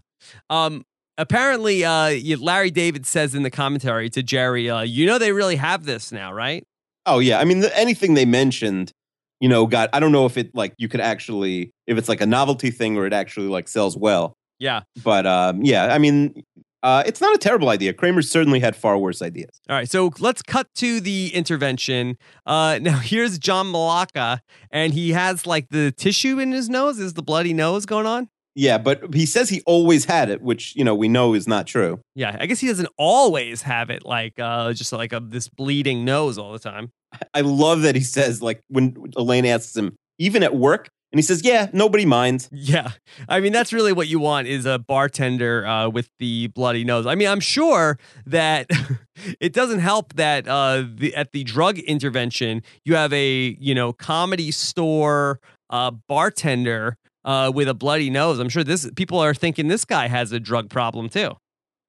Um, 0.51 0.85
apparently, 1.17 1.85
uh, 1.85 2.13
Larry 2.39 2.71
David 2.71 3.07
says 3.07 3.35
in 3.35 3.43
the 3.43 3.51
commentary 3.51 4.11
to 4.11 4.23
Jerry, 4.23 4.69
uh, 4.69 4.83
you 4.83 5.07
know, 5.07 5.19
they 5.19 5.33
really 5.33 5.57
have 5.57 5.85
this 5.85 6.13
now, 6.13 6.33
right? 6.33 6.65
Oh 7.07 7.19
yeah, 7.19 7.39
I 7.39 7.45
mean 7.45 7.61
the, 7.61 7.77
anything 7.79 8.15
they 8.15 8.27
mentioned, 8.27 8.93
you 9.41 9.49
know, 9.49 9.67
got. 9.67 9.89
I 9.93 10.01
don't 10.01 10.13
know 10.13 10.27
if 10.27 10.37
it 10.37 10.55
like 10.55 10.75
you 10.77 10.89
could 10.89 11.01
actually 11.01 11.73
if 11.87 11.97
it's 11.97 12.09
like 12.09 12.21
a 12.21 12.27
novelty 12.27 12.71
thing 12.71 12.97
or 12.97 13.07
it 13.07 13.13
actually 13.13 13.49
like 13.49 13.69
sells 13.69 13.97
well. 13.97 14.37
Yeah. 14.59 14.83
But 15.03 15.27
um, 15.27 15.63
yeah, 15.63 15.87
I 15.87 15.99
mean, 15.99 16.45
uh, 16.83 17.03
it's 17.07 17.21
not 17.21 17.35
a 17.35 17.39
terrible 17.39 17.69
idea. 17.69 17.93
Kramer 17.93 18.23
certainly 18.23 18.61
had 18.61 18.75
far 18.75 18.97
worse 18.97 19.21
ideas. 19.21 19.61
All 19.69 19.77
right, 19.77 19.89
so 19.89 20.13
let's 20.19 20.43
cut 20.43 20.69
to 20.77 21.01
the 21.01 21.35
intervention. 21.35 22.17
Uh, 22.47 22.79
now 22.81 22.99
here's 23.03 23.39
John 23.39 23.67
Malaka, 23.67 24.41
and 24.71 24.95
he 24.95 25.11
has 25.11 25.47
like 25.47 25.69
the 25.69 25.93
tissue 25.93 26.39
in 26.39 26.53
his 26.53 26.69
nose. 26.69 26.99
Is 26.99 27.15
the 27.15 27.23
bloody 27.23 27.53
nose 27.53 27.85
going 27.85 28.07
on? 28.07 28.29
Yeah, 28.55 28.79
but 28.79 29.15
he 29.15 29.27
says 29.27 29.49
he 29.49 29.63
always 29.65 30.05
had 30.05 30.29
it, 30.29 30.43
which 30.43 30.75
you 30.75 30.85
know 30.85 30.95
we 30.95 31.09
know 31.09 31.35
is 31.35 31.47
not 31.47 31.67
true. 31.67 32.01
Yeah, 32.15 32.37
I 32.39 32.47
guess 32.47 32.61
he 32.61 32.67
doesn't 32.67 32.89
always 32.99 33.63
have 33.63 33.91
it 33.91 34.05
like 34.05 34.39
uh, 34.39 34.73
just 34.73 34.93
like 34.93 35.13
a, 35.13 35.21
this 35.21 35.49
bleeding 35.49 36.05
nose 36.05 36.37
all 36.39 36.53
the 36.53 36.59
time. 36.59 36.91
I 37.35 37.43
love 37.43 37.83
that 37.83 37.95
he 37.95 38.03
says 38.03 38.43
like 38.43 38.61
when 38.69 38.97
Elaine 39.17 39.47
asks 39.47 39.77
him, 39.77 39.97
even 40.19 40.43
at 40.43 40.55
work, 40.55 40.89
and 41.13 41.19
he 41.19 41.23
says, 41.23 41.45
"Yeah, 41.45 41.69
nobody 41.73 42.05
minds." 42.05 42.49
Yeah, 42.53 42.93
I 43.29 43.41
mean 43.41 43.53
that's 43.53 43.73
really 43.73 43.93
what 43.93 44.09
you 44.09 44.19
want 44.19 44.49
is 44.49 44.67
a 44.67 44.79
bartender 44.79 45.67
uh, 45.67 45.89
with 45.89 46.09
the 46.19 46.49
bloody 46.49 46.85
nose. 46.85 47.07
I 47.07 47.15
mean, 47.15 47.29
I'm 47.29 47.41
sure 47.41 47.99
that 48.27 48.69
it 49.41 49.53
doesn't 49.53 49.81
help 49.81 50.15
that 50.15 50.49
uh, 50.49 50.85
the, 50.93 51.15
at 51.15 51.33
the 51.33 51.45
drug 51.45 51.79
intervention 51.79 52.63
you 52.85 52.97
have 52.97 53.13
a 53.13 53.57
you 53.61 53.75
know 53.75 53.93
comedy 53.93 54.51
store 54.51 55.41
uh, 55.71 55.93
bartender 56.09 56.97
uh, 57.25 57.51
with 57.55 57.69
a 57.69 57.75
bloody 57.75 58.11
nose. 58.11 58.39
I'm 58.39 58.49
sure 58.49 58.65
this 58.65 58.91
people 58.97 59.19
are 59.19 59.35
thinking 59.35 59.69
this 59.69 59.85
guy 59.85 60.09
has 60.09 60.33
a 60.33 60.41
drug 60.41 60.71
problem 60.71 61.09
too. 61.09 61.33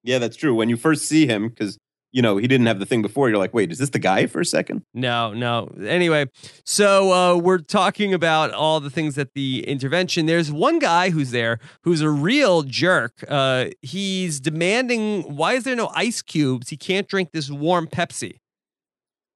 Yeah, 0.04 0.18
that's 0.18 0.36
true. 0.36 0.56
When 0.56 0.70
you 0.70 0.78
first 0.78 1.08
see 1.08 1.28
him, 1.28 1.50
because 1.50 1.78
you 2.12 2.22
know 2.22 2.38
he 2.38 2.48
didn't 2.48 2.66
have 2.66 2.80
the 2.80 2.86
thing 2.86 3.02
before, 3.02 3.30
you're 3.30 3.38
like, 3.38 3.54
"Wait, 3.54 3.72
is 3.72 3.78
this 3.78 3.90
the 3.90 4.00
guy?" 4.00 4.26
For 4.26 4.42
a 4.42 4.46
second. 4.46 4.82
No, 4.94 5.34
no. 5.34 5.72
Anyway, 5.86 6.26
so 6.66 7.14
uh, 7.14 7.38
we're 7.38 7.60
talking 7.60 8.14
about 8.14 8.52
all 8.52 8.80
the 8.80 8.90
things 8.90 9.18
at 9.18 9.30
the 9.36 9.64
intervention. 9.68 10.26
There's 10.26 10.52
one 10.52 10.80
guy 10.80 11.12
who's 11.12 11.32
there 11.32 11.60
who's 11.84 12.02
a 12.02 12.10
real 12.10 12.64
jerk. 12.64 13.24
Uh, 13.28 13.68
he's 13.82 14.40
demanding, 14.40 15.36
why 15.36 15.54
is 15.54 15.64
there 15.64 15.76
no 15.76 15.92
ice 15.94 16.22
cubes? 16.22 16.70
He 16.70 16.78
can't 16.78 17.08
drink 17.08 17.30
this 17.32 17.50
warm 17.50 17.88
Pepsi. 17.88 18.38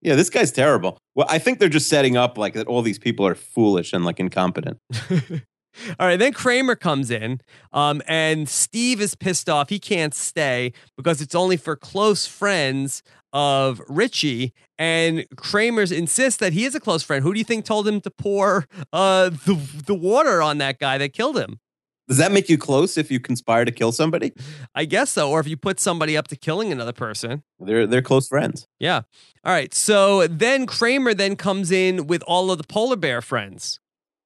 Yeah, 0.01 0.15
this 0.15 0.29
guy's 0.29 0.51
terrible. 0.51 0.99
Well, 1.15 1.25
I 1.29 1.39
think 1.39 1.57
they're 1.57 1.69
just 1.69 1.89
setting 1.89 2.15
up 2.15 2.37
like 2.37 2.53
that 2.53 2.67
all 2.67 2.83
these 2.83 2.99
people 2.99 3.25
are 3.25 3.33
foolish 3.33 3.91
and 3.91 4.05
like 4.05 4.19
incompetent. 4.19 4.77
All 5.99 6.07
right, 6.07 6.17
then 6.17 6.34
Kramer 6.34 6.76
comes 6.76 7.11
in, 7.11 7.41
um, 7.73 8.01
and 8.07 8.47
Steve 8.47 9.01
is 9.01 9.15
pissed 9.15 9.49
off. 9.49 9.69
He 9.69 9.80
can't 9.80 10.13
stay 10.13 10.73
because 10.97 11.21
it's 11.21 11.36
only 11.36 11.57
for 11.57 11.76
close 11.76 12.26
friends 12.26 13.03
of 13.34 13.82
Richie. 13.89 14.53
And 14.80 15.26
Kramer's 15.36 15.91
insists 15.91 16.39
that 16.39 16.53
he 16.53 16.63
is 16.63 16.73
a 16.73 16.80
close 16.80 17.03
friend. 17.03 17.21
Who 17.21 17.34
do 17.34 17.39
you 17.39 17.43
think 17.43 17.65
told 17.65 17.88
him 17.88 18.01
to 18.01 18.09
pour 18.09 18.65
uh, 18.93 19.30
the 19.30 19.59
the 19.86 19.93
water 19.93 20.41
on 20.41 20.57
that 20.59 20.80
guy 20.80 20.97
that 20.97 21.13
killed 21.13 21.38
him? 21.38 21.59
Does 22.07 22.17
that 22.17 22.32
make 22.32 22.49
you 22.49 22.57
close 22.57 22.97
if 22.97 23.09
you 23.09 23.19
conspire 23.19 23.65
to 23.65 23.71
kill 23.71 23.91
somebody? 23.91 24.32
I 24.76 24.86
guess 24.86 25.09
so. 25.09 25.32
Or 25.32 25.39
if 25.39 25.47
you 25.47 25.57
put 25.57 25.80
somebody 25.80 26.15
up 26.15 26.28
to 26.28 26.36
killing 26.36 26.71
another 26.71 26.93
person. 26.93 27.43
They're 27.59 27.88
they're 27.88 28.01
close 28.01 28.28
friends. 28.28 28.67
Yeah. 28.80 29.01
All 29.43 29.51
right. 29.51 29.73
So 29.73 30.28
then 30.28 30.65
Kramer 30.65 31.13
then 31.13 31.36
comes 31.36 31.71
in 31.71 32.07
with 32.07 32.23
all 32.28 32.51
of 32.51 32.57
the 32.57 32.63
polar 32.63 32.95
bear 32.95 33.21
friends. 33.21 33.80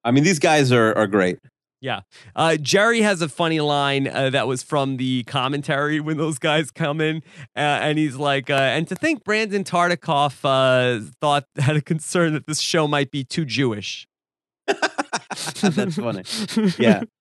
I 0.09 0.11
mean, 0.11 0.23
these 0.23 0.39
guys 0.39 0.71
are 0.71 0.97
are 0.97 1.05
great. 1.05 1.37
Yeah. 1.81 2.01
Uh, 2.35 2.57
Jerry 2.57 3.01
has 3.01 3.21
a 3.21 3.29
funny 3.29 3.59
line 3.59 4.07
uh, 4.07 4.31
that 4.31 4.47
was 4.47 4.63
from 4.63 4.97
the 4.97 5.23
commentary 5.25 5.99
when 5.99 6.17
those 6.17 6.39
guys 6.39 6.71
come 6.71 6.99
in. 6.99 7.17
Uh, 7.55 7.59
and 7.59 7.99
he's 7.99 8.15
like, 8.15 8.49
uh, 8.49 8.53
and 8.55 8.87
to 8.87 8.95
think 8.95 9.23
Brandon 9.23 9.63
Tartikoff 9.63 10.39
uh, 10.43 11.05
thought, 11.21 11.45
had 11.57 11.75
a 11.75 11.81
concern 11.81 12.33
that 12.33 12.47
this 12.47 12.59
show 12.59 12.87
might 12.87 13.11
be 13.11 13.23
too 13.23 13.45
Jewish. 13.45 14.07
That's 15.61 15.95
funny. 15.95 16.23
Yeah. 16.79 17.03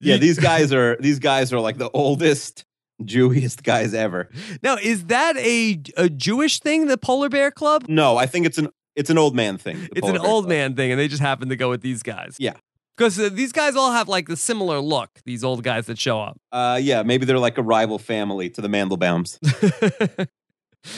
Yeah, 0.00 0.18
these 0.18 0.38
guys 0.38 0.72
are 0.74 0.96
these 1.00 1.18
guys 1.18 1.50
are 1.52 1.58
like 1.58 1.78
the 1.78 1.90
oldest, 1.90 2.64
Jewiest 3.04 3.64
guys 3.64 3.94
ever. 3.94 4.28
Now, 4.62 4.76
is 4.76 5.06
that 5.06 5.36
a, 5.38 5.80
a 5.96 6.10
Jewish 6.10 6.60
thing, 6.60 6.86
the 6.86 6.98
Polar 6.98 7.30
Bear 7.30 7.50
Club? 7.50 7.86
No, 7.88 8.18
I 8.18 8.26
think 8.26 8.44
it's 8.44 8.58
an 8.58 8.68
it's 8.96 9.10
an 9.10 9.18
old 9.18 9.36
man 9.36 9.58
thing. 9.58 9.88
It's 9.94 10.08
an 10.08 10.18
old 10.18 10.48
man 10.48 10.74
thing, 10.74 10.90
and 10.90 10.98
they 10.98 11.06
just 11.08 11.22
happen 11.22 11.48
to 11.50 11.56
go 11.56 11.70
with 11.70 11.82
these 11.82 12.02
guys. 12.02 12.36
Yeah. 12.38 12.54
Because 12.96 13.20
uh, 13.20 13.28
these 13.30 13.52
guys 13.52 13.76
all 13.76 13.92
have 13.92 14.08
like 14.08 14.26
the 14.26 14.36
similar 14.36 14.80
look, 14.80 15.10
these 15.26 15.44
old 15.44 15.62
guys 15.62 15.86
that 15.86 15.98
show 15.98 16.18
up. 16.20 16.38
Uh, 16.50 16.80
yeah, 16.82 17.02
maybe 17.02 17.26
they're 17.26 17.38
like 17.38 17.58
a 17.58 17.62
rival 17.62 17.98
family 17.98 18.48
to 18.50 18.62
the 18.62 18.68
Mandelbaums. 18.68 19.38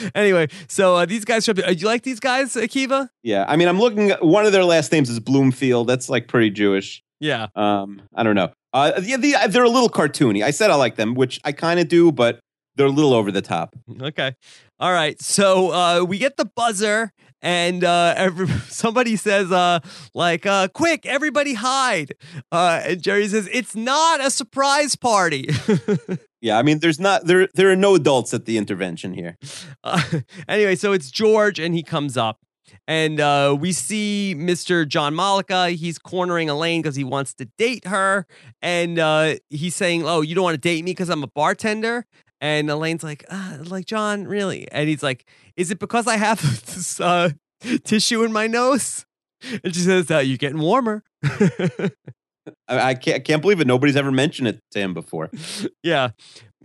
anyway, 0.15 0.47
so 0.69 0.95
uh, 0.95 1.05
these 1.05 1.25
guys 1.25 1.43
show 1.43 1.51
up. 1.51 1.59
Uh, 1.59 1.73
Do 1.73 1.73
you 1.73 1.87
like 1.87 2.03
these 2.03 2.21
guys, 2.21 2.53
Akiva? 2.53 3.09
Yeah, 3.21 3.43
I 3.47 3.57
mean, 3.57 3.67
I'm 3.67 3.79
looking. 3.79 4.11
One 4.21 4.45
of 4.45 4.53
their 4.53 4.63
last 4.63 4.93
names 4.93 5.09
is 5.09 5.19
Bloomfield. 5.19 5.87
That's 5.87 6.09
like 6.09 6.29
pretty 6.29 6.51
Jewish. 6.51 7.03
Yeah. 7.19 7.47
Um, 7.55 8.01
I 8.15 8.23
don't 8.23 8.35
know. 8.35 8.51
Uh, 8.71 9.01
yeah, 9.03 9.17
the, 9.17 9.35
they're 9.49 9.63
a 9.63 9.69
little 9.69 9.89
cartoony. 9.89 10.41
I 10.43 10.51
said 10.51 10.71
I 10.71 10.75
like 10.75 10.95
them, 10.95 11.15
which 11.15 11.39
I 11.43 11.51
kind 11.51 11.81
of 11.81 11.89
do, 11.89 12.13
but 12.13 12.39
they're 12.75 12.87
a 12.87 12.91
little 12.91 13.13
over 13.13 13.31
the 13.31 13.41
top. 13.41 13.75
Okay. 14.01 14.35
All 14.79 14.93
right. 14.93 15.21
So 15.21 15.71
uh, 15.73 16.05
we 16.05 16.17
get 16.17 16.37
the 16.37 16.45
buzzer, 16.45 17.11
and 17.41 17.83
uh, 17.83 18.13
every, 18.17 18.47
somebody 18.67 19.15
says, 19.15 19.51
uh, 19.51 19.79
like, 20.13 20.45
uh, 20.45 20.67
quick, 20.69 21.05
everybody 21.05 21.53
hide. 21.53 22.13
Uh, 22.51 22.81
and 22.83 23.01
Jerry 23.01 23.27
says, 23.27 23.49
it's 23.51 23.75
not 23.75 24.23
a 24.23 24.29
surprise 24.29 24.95
party. 24.95 25.49
Yeah, 26.41 26.57
I 26.57 26.63
mean, 26.63 26.79
there's 26.79 26.99
not 26.99 27.25
there. 27.25 27.49
There 27.53 27.69
are 27.69 27.75
no 27.75 27.95
adults 27.95 28.33
at 28.33 28.45
the 28.45 28.57
intervention 28.57 29.13
here. 29.13 29.37
Uh, 29.83 30.01
anyway, 30.47 30.75
so 30.75 30.93
it's 30.93 31.11
George, 31.11 31.59
and 31.59 31.75
he 31.75 31.83
comes 31.83 32.15
up. 32.15 32.39
And 32.87 33.19
uh, 33.19 33.57
we 33.59 33.71
see 33.71 34.35
Mr. 34.37 34.87
John 34.87 35.15
Malika. 35.15 35.71
He's 35.71 35.97
cornering 35.97 36.49
Elaine 36.49 36.81
because 36.81 36.95
he 36.95 37.03
wants 37.03 37.33
to 37.35 37.45
date 37.57 37.87
her. 37.87 38.25
And 38.61 38.99
uh, 38.99 39.35
he's 39.49 39.75
saying, 39.75 40.07
Oh, 40.07 40.21
you 40.21 40.35
don't 40.35 40.43
want 40.43 40.55
to 40.55 40.61
date 40.61 40.85
me 40.85 40.91
because 40.91 41.09
I'm 41.09 41.23
a 41.23 41.27
bartender? 41.27 42.05
And 42.41 42.69
Elaine's 42.69 43.03
like, 43.03 43.25
uh, 43.29 43.57
like, 43.65 43.85
John, 43.85 44.25
really? 44.25 44.69
And 44.71 44.87
he's 44.87 45.03
like, 45.03 45.25
Is 45.57 45.71
it 45.71 45.79
because 45.79 46.07
I 46.07 46.17
have 46.17 46.41
this 46.65 46.99
uh, 46.99 47.31
tissue 47.83 48.23
in 48.23 48.31
my 48.31 48.47
nose? 48.47 49.05
And 49.63 49.73
she 49.73 49.81
says, 49.81 50.09
uh, 50.11 50.19
You're 50.19 50.37
getting 50.37 50.59
warmer. 50.59 51.03
I, 52.67 52.79
I 52.79 52.93
can't 52.95 53.15
I 53.15 53.19
can't 53.19 53.41
believe 53.41 53.59
it. 53.59 53.67
Nobody's 53.67 53.95
ever 53.95 54.11
mentioned 54.11 54.47
it 54.47 54.59
to 54.71 54.79
him 54.79 54.93
before. 54.93 55.29
yeah. 55.83 56.09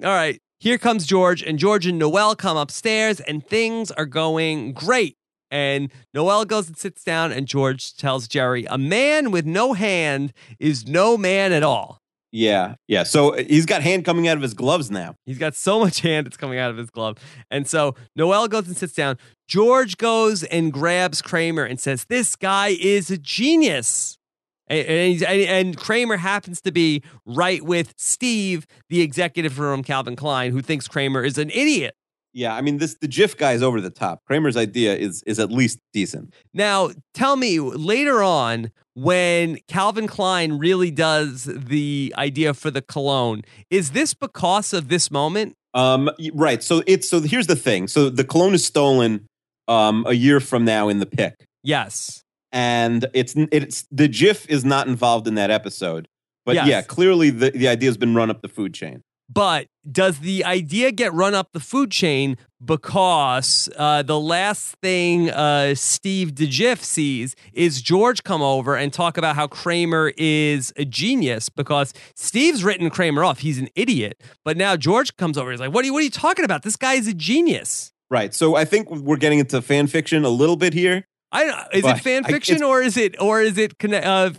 All 0.03 0.11
right. 0.11 0.41
Here 0.61 0.79
comes 0.79 1.05
George, 1.07 1.43
and 1.43 1.59
George 1.59 1.87
and 1.87 1.99
Noel 1.99 2.35
come 2.35 2.57
upstairs, 2.57 3.21
and 3.21 3.47
things 3.47 3.91
are 3.91 4.07
going 4.07 4.73
great. 4.73 5.17
And 5.51 5.93
Noel 6.15 6.47
goes 6.47 6.69
and 6.69 6.77
sits 6.77 7.05
down, 7.05 7.33
and 7.33 7.47
George 7.47 7.97
tells 7.97 8.27
Jerry, 8.27 8.65
A 8.71 8.79
man 8.79 9.31
with 9.31 9.45
no 9.45 9.75
hand 9.75 10.33
is 10.59 10.87
no 10.87 11.19
man 11.19 11.53
at 11.53 11.63
all. 11.63 12.01
Yeah, 12.37 12.75
yeah. 12.89 13.05
So 13.05 13.37
uh, 13.37 13.45
he's 13.45 13.65
got 13.65 13.83
hand 13.83 14.05
coming 14.05 14.27
out 14.27 14.37
of 14.37 14.43
his 14.43 14.55
gloves 14.55 14.91
now. 14.91 15.15
He's 15.25 15.39
got 15.39 15.55
so 15.55 15.79
much 15.79 16.01
hand, 16.01 16.27
it's 16.27 16.37
coming 16.37 16.59
out 16.59 16.69
of 16.69 16.77
his 16.77 16.91
glove. 16.91 17.17
And 17.49 17.65
so 17.69 17.95
Noel 18.17 18.49
goes 18.49 18.67
and 18.67 18.77
sits 18.77 18.93
down. 18.93 19.19
George 19.47 19.99
goes 19.99 20.43
and 20.43 20.73
grabs 20.73 21.23
Kramer 21.23 21.63
and 21.63 21.79
says, 21.79 22.07
This 22.07 22.35
guy 22.35 22.77
is 22.81 23.09
a 23.09 23.19
genius. 23.19 24.19
And, 24.67 24.89
and, 24.89 25.23
and 25.23 25.77
Kramer 25.77 26.17
happens 26.17 26.61
to 26.63 26.73
be 26.73 27.05
right 27.25 27.63
with 27.63 27.95
Steve, 27.97 28.67
the 28.89 29.01
executive 29.01 29.53
from 29.53 29.85
Calvin 29.85 30.17
Klein, 30.17 30.51
who 30.51 30.61
thinks 30.61 30.89
Kramer 30.89 31.23
is 31.23 31.39
an 31.39 31.51
idiot. 31.51 31.95
Yeah, 32.35 32.55
I 32.55 32.61
mean 32.61 32.79
this 32.79 32.97
the 33.01 33.07
GIF 33.09 33.37
guy 33.37 33.53
is 33.53 33.63
over 33.63 33.81
the 33.81 33.91
top. 33.91 34.23
Kramer's 34.27 34.57
idea 34.57 34.95
is 34.97 35.23
is 35.25 35.39
at 35.39 35.51
least 35.51 35.79
decent. 35.93 36.35
Now, 36.53 36.91
tell 37.15 37.37
me 37.37 37.61
later 37.61 38.23
on 38.23 38.71
when 38.95 39.59
Calvin 39.69 40.07
Klein 40.09 40.59
really 40.59 40.91
does 40.91 41.45
the 41.45 42.13
idea 42.19 42.53
for 42.55 42.71
the 42.71 42.83
cologne, 42.83 43.43
is 43.71 43.93
this 43.93 44.15
because 44.15 44.73
of 44.73 44.89
this 44.89 45.11
moment? 45.11 45.55
Um, 45.75 46.11
right. 46.35 46.63
So 46.63 46.83
it's 46.87 47.09
so 47.09 47.21
here's 47.21 47.47
the 47.47 47.57
thing. 47.57 47.89
So 47.89 48.11
the 48.11 48.25
cologne 48.25 48.55
is 48.55 48.65
stolen 48.65 49.27
um 49.69 50.05
a 50.07 50.13
year 50.13 50.41
from 50.41 50.65
now 50.65 50.89
in 50.89 50.99
the 50.99 51.07
pick, 51.07 51.47
Yes. 51.63 52.23
and 52.53 53.07
it's 53.15 53.35
it's 53.37 53.87
the 53.91 54.09
GIF 54.09 54.49
is 54.51 54.65
not 54.65 54.89
involved 54.89 55.27
in 55.29 55.37
that 55.37 55.51
episode. 55.51 56.09
But 56.45 56.57
Yes. 56.57 56.67
yeah, 56.69 56.83
clearly 56.83 57.31
the 57.31 57.51
the 57.51 57.69
idea 57.69 57.89
has 57.89 57.97
been 57.97 58.15
run 58.15 58.29
up 58.31 58.43
the 58.43 58.49
food 58.49 58.75
chain. 58.75 59.03
But 59.33 59.67
does 59.91 60.21
the 60.21 60.45
idea 60.45 60.91
get 60.93 61.13
run 61.13 61.35
up 61.35 61.53
the 61.53 61.61
food 61.61 61.91
chain 61.91 62.37
because 62.65 63.69
uh, 63.77 64.03
the 64.03 64.19
last 64.19 64.77
thing 64.83 65.31
uh, 65.31 65.75
Steve 65.75 66.33
DeGiff 66.35 66.79
sees 66.83 67.37
is 67.53 67.83
George 67.83 68.23
come 68.23 68.43
over 68.43 68.77
and 68.77 68.93
talk 68.93 69.17
about 69.19 69.37
how 69.37 69.47
Kramer 69.47 70.13
is 70.17 70.73
a 70.77 70.85
genius 70.85 71.49
because 71.49 71.93
Steve's 72.15 72.65
written 72.65 72.89
Kramer 72.91 73.25
off. 73.25 73.41
He's 73.41 73.59
an 73.59 73.69
idiot. 73.75 74.23
But 74.45 74.57
now 74.57 74.77
George 74.77 75.17
comes 75.17 75.37
over. 75.37 75.51
He's 75.51 75.61
like, 75.61 75.73
what 75.73 75.85
are 75.85 75.87
you, 75.87 75.93
what 75.93 76.01
are 76.01 76.05
you 76.05 76.11
talking 76.11 76.45
about? 76.45 76.63
This 76.63 76.77
guy 76.77 76.95
is 76.95 77.07
a 77.07 77.15
genius. 77.15 77.93
Right. 78.11 78.33
So 78.35 78.55
I 78.55 78.65
think 78.65 78.91
we're 78.91 79.17
getting 79.17 79.39
into 79.39 79.61
fan 79.63 79.87
fiction 79.87 80.25
a 80.25 80.29
little 80.31 80.57
bit 80.57 80.73
here. 80.73 81.07
I 81.33 81.45
don't, 81.47 81.59
is 81.75 81.83
But 81.83 81.97
it 81.99 82.03
fan 82.03 82.23
fiction 82.25 82.57
it's- 82.57 82.69
or 82.69 82.81
is 82.81 82.97
it 82.97 83.21
or 83.21 83.43
is 83.43 83.59
it 83.59 83.75
uh, 83.93 84.31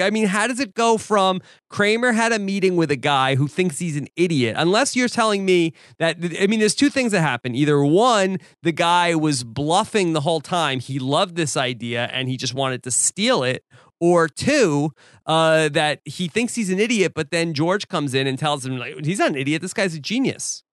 I 0.00 0.10
mean, 0.10 0.26
how 0.26 0.46
does 0.46 0.60
it 0.60 0.74
go 0.74 0.98
from 0.98 1.40
Kramer 1.70 2.12
had 2.12 2.32
a 2.32 2.38
meeting 2.38 2.76
with 2.76 2.90
a 2.90 2.96
guy 2.96 3.34
who 3.34 3.48
thinks 3.48 3.78
he's 3.78 3.96
an 3.96 4.08
idiot? 4.16 4.54
Unless 4.58 4.94
you're 4.96 5.08
telling 5.08 5.44
me 5.44 5.72
that, 5.98 6.16
I 6.40 6.46
mean, 6.46 6.60
there's 6.60 6.74
two 6.74 6.90
things 6.90 7.12
that 7.12 7.20
happen. 7.20 7.54
Either 7.54 7.84
one, 7.84 8.38
the 8.62 8.72
guy 8.72 9.14
was 9.14 9.44
bluffing 9.44 10.12
the 10.12 10.20
whole 10.20 10.40
time. 10.40 10.80
He 10.80 10.98
loved 10.98 11.36
this 11.36 11.56
idea 11.56 12.08
and 12.12 12.28
he 12.28 12.36
just 12.36 12.54
wanted 12.54 12.82
to 12.84 12.90
steal 12.90 13.42
it. 13.42 13.64
Or 14.04 14.26
two, 14.26 14.90
uh, 15.26 15.68
that 15.68 16.00
he 16.04 16.26
thinks 16.26 16.56
he's 16.56 16.70
an 16.70 16.80
idiot, 16.80 17.12
but 17.14 17.30
then 17.30 17.54
George 17.54 17.86
comes 17.86 18.14
in 18.14 18.26
and 18.26 18.36
tells 18.36 18.66
him, 18.66 18.76
like, 18.76 19.04
he's 19.04 19.20
not 19.20 19.28
an 19.28 19.36
idiot. 19.36 19.62
This 19.62 19.72
guy's 19.72 19.94
a 19.94 20.00
genius. 20.00 20.64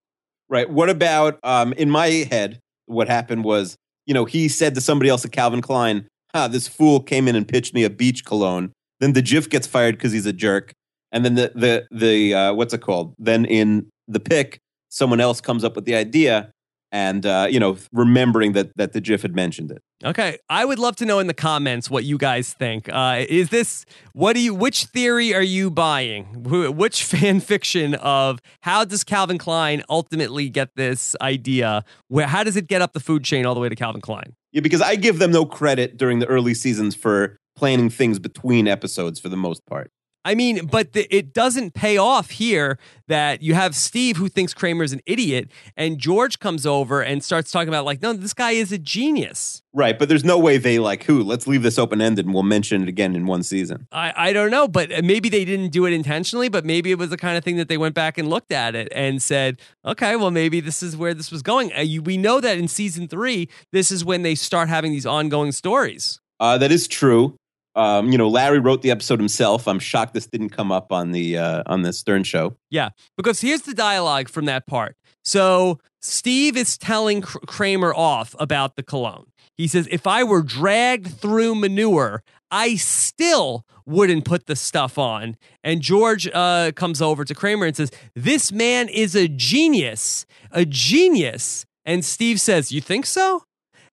Right. 0.50 0.68
What 0.68 0.90
about 0.90 1.38
um 1.44 1.74
in 1.74 1.92
my 1.92 2.08
head, 2.08 2.60
what 2.88 3.08
happened 3.08 3.44
was, 3.44 3.78
you 4.08 4.16
know, 4.16 4.26
he 4.26 4.48
said 4.48 4.74
to 4.74 4.82
somebody 4.82 5.12
else 5.12 5.24
at 5.26 5.32
Calvin 5.32 5.62
Klein, 5.62 6.08
this 6.50 6.68
fool 6.68 7.02
came 7.02 7.28
in 7.28 7.36
and 7.36 7.48
pitched 7.48 7.76
me 7.76 7.84
a 7.84 7.90
beach 7.92 8.26
cologne. 8.26 8.72
Then 9.00 9.14
the 9.14 9.22
GIF 9.22 9.50
gets 9.50 9.68
fired 9.68 9.96
because 9.96 10.12
he's 10.12 10.26
a 10.26 10.34
jerk. 10.34 10.74
And 11.12 11.26
then 11.26 11.36
the 11.36 11.52
the 11.56 11.88
the 11.92 12.34
uh, 12.34 12.54
what's 12.54 12.74
it 12.74 12.82
called? 12.82 13.16
Then 13.18 13.46
in 13.46 13.90
the 14.08 14.20
pick, 14.20 14.60
someone 14.90 15.20
else 15.20 15.42
comes 15.42 15.64
up 15.64 15.76
with 15.76 15.86
the 15.86 15.96
idea 15.96 16.52
and 16.92 17.26
uh, 17.26 17.48
you 17.50 17.60
know, 17.60 17.78
remembering 17.92 18.54
that 18.54 18.76
that 18.76 18.94
the 18.94 19.02
GIF 19.02 19.22
had 19.22 19.36
mentioned 19.36 19.72
it. 19.72 19.82
Okay, 20.04 20.38
I 20.50 20.66
would 20.66 20.80
love 20.80 20.96
to 20.98 21.06
know 21.06 21.20
in 21.20 21.28
the 21.28 21.34
comments 21.34 21.90
what 21.90 22.04
you 22.04 22.18
guys 22.18 22.54
think. 22.54 22.90
Uh, 22.90 23.26
is 23.28 23.50
this 23.50 23.86
what 24.14 24.34
do 24.34 24.40
you? 24.40 24.54
Which 24.54 24.86
theory 24.86 25.34
are 25.34 25.42
you 25.42 25.70
buying? 25.70 26.26
Which 26.44 27.04
fan 27.12 27.40
fiction 27.40 27.96
of 27.96 28.40
how 28.62 28.86
does 28.86 29.04
Calvin 29.04 29.38
Klein 29.38 29.84
ultimately 29.90 30.50
get 30.50 30.76
this 30.76 31.16
idea? 31.22 31.84
Where 32.08 32.28
how 32.28 32.44
does 32.44 32.56
it 32.56 32.68
get 32.68 32.82
up 32.82 32.94
the 32.94 33.00
food 33.00 33.24
chain 33.24 33.46
all 33.46 33.54
the 33.54 33.62
way 33.62 33.70
to 33.70 33.76
Calvin 33.76 34.02
Klein? 34.02 34.36
Yeah, 34.52 34.62
because 34.62 34.82
I 34.82 34.96
give 34.96 35.20
them 35.20 35.32
no 35.32 35.46
credit 35.46 35.98
during 35.98 36.20
the 36.20 36.26
early 36.26 36.54
seasons 36.56 36.96
for 36.96 37.38
planning 37.60 37.90
things 37.90 38.20
between 38.20 38.70
episodes 38.70 39.20
for 39.20 39.28
the 39.28 39.36
most 39.36 39.66
part. 39.66 39.92
I 40.26 40.36
mean, 40.36 40.68
but 40.68 40.92
the, 40.92 41.08
it 41.16 41.34
doesn't 41.34 41.74
pay 41.74 41.98
off 41.98 42.30
here 42.30 42.78
that 43.08 43.42
you 43.42 43.54
have 43.54 43.74
Steve 43.74 44.18
who 44.18 44.28
thinks 44.28 44.54
Kramer's 44.54 44.92
an 44.92 45.00
idiot, 45.06 45.50
and 45.78 45.98
George 45.98 46.40
comes 46.40 46.66
over 46.66 47.02
and 47.02 47.24
starts 47.24 47.52
talking 47.52 47.70
about 47.70 47.86
like, 47.86 48.02
no, 48.02 48.12
this 48.14 48.34
guy 48.34 48.52
is 48.52 48.72
a 48.72 48.78
genius. 48.78 49.62
Right, 49.74 49.98
but 49.98 50.10
there's 50.10 50.26
no 50.26 50.38
way 50.38 50.58
they 50.58 50.78
like 50.78 51.04
who. 51.04 51.24
Let's 51.24 51.48
leave 51.48 51.64
this 51.64 51.80
open 51.80 52.02
ended 52.02 52.26
and 52.26 52.34
we'll 52.34 52.44
mention 52.44 52.84
it 52.84 52.90
again 52.90 53.16
in 53.16 53.28
one 53.28 53.44
season. 53.44 53.88
I, 53.92 54.14
I 54.16 54.34
don't 54.34 54.52
know, 54.52 54.68
but 54.68 55.04
maybe 55.04 55.30
they 55.30 55.46
didn't 55.46 55.70
do 55.70 55.86
it 55.86 55.94
intentionally, 55.94 56.50
but 56.50 56.66
maybe 56.66 56.92
it 56.92 56.98
was 56.98 57.10
the 57.10 57.18
kind 57.18 57.38
of 57.38 57.44
thing 57.44 57.56
that 57.58 57.70
they 57.70 57.78
went 57.78 57.96
back 57.96 58.18
and 58.18 58.30
looked 58.30 58.52
at 58.52 58.76
it 58.76 58.90
and 58.92 59.22
said, 59.22 59.60
okay, 59.86 60.16
well, 60.16 60.32
maybe 60.32 60.60
this 60.60 60.84
is 60.84 60.98
where 60.98 61.14
this 61.14 61.32
was 61.32 61.42
going. 61.42 61.72
Uh, 61.74 61.82
you, 61.82 62.02
we 62.02 62.18
know 62.18 62.42
that 62.42 62.58
in 62.58 62.68
season 62.68 63.08
three, 63.08 63.48
this 63.72 63.90
is 63.90 64.04
when 64.04 64.24
they 64.24 64.36
start 64.36 64.70
having 64.70 64.92
these 64.92 65.06
ongoing 65.06 65.54
stories. 65.54 66.20
Uh, 66.40 66.58
that 66.58 66.72
is 66.72 66.88
true. 66.88 67.36
Um, 67.76 68.12
you 68.12 68.18
know, 68.18 68.28
Larry 68.28 68.60
wrote 68.60 68.82
the 68.82 68.92
episode 68.92 69.20
himself. 69.20 69.68
I'm 69.68 69.80
shocked 69.80 70.14
this 70.14 70.26
didn't 70.26 70.50
come 70.50 70.72
up 70.72 70.92
on 70.92 71.12
the 71.12 71.38
uh, 71.38 71.64
on 71.66 71.84
the 71.84 71.94
Stern 71.94 72.24
show. 72.24 72.58
Yeah, 72.70 72.90
because 73.16 73.42
here's 73.42 73.62
the 73.62 73.74
dialogue 73.74 74.30
from 74.30 74.46
that 74.46 74.66
part. 74.68 74.96
So 75.24 75.80
Steve 76.02 76.58
is 76.58 76.78
telling 76.78 77.22
Kramer 77.22 77.94
off 77.94 78.36
about 78.40 78.76
the 78.76 78.84
cologne. 78.84 79.28
He 79.56 79.68
says, 79.68 79.88
if 79.92 80.08
I 80.08 80.24
were 80.24 80.42
dragged 80.42 81.20
through 81.20 81.56
manure, 81.56 82.24
I 82.50 82.76
still 82.76 83.66
wouldn't 83.86 84.24
put 84.24 84.46
the 84.46 84.56
stuff 84.56 84.98
on. 84.98 85.36
And 85.64 85.82
George 85.82 86.30
uh, 86.34 86.72
comes 86.72 87.02
over 87.02 87.26
to 87.26 87.36
Kramer 87.36 87.66
and 87.66 87.76
says, 87.76 87.92
This 88.16 88.52
man 88.52 88.88
is 88.88 89.16
a 89.16 89.28
genius, 89.28 90.26
a 90.52 90.66
genius. 90.66 91.66
And 91.86 92.06
Steve 92.06 92.40
says, 92.40 92.72
You 92.72 92.82
think 92.82 93.06
so? 93.06 93.44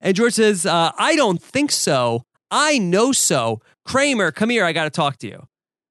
And 0.01 0.15
George 0.15 0.35
says, 0.35 0.67
uh, 0.67 0.93
I 0.99 1.17
don't 1.17 1.43
think 1.43 1.73
so. 1.73 2.23
I 2.51 2.79
know 2.79 3.13
so. 3.13 3.61
Kramer, 3.85 4.31
come 4.31 4.51
here. 4.51 4.65
I 4.65 4.73
got 4.73 4.85
to 4.85 4.91
talk 4.91 5.19
to 5.19 5.27
you. 5.27 5.47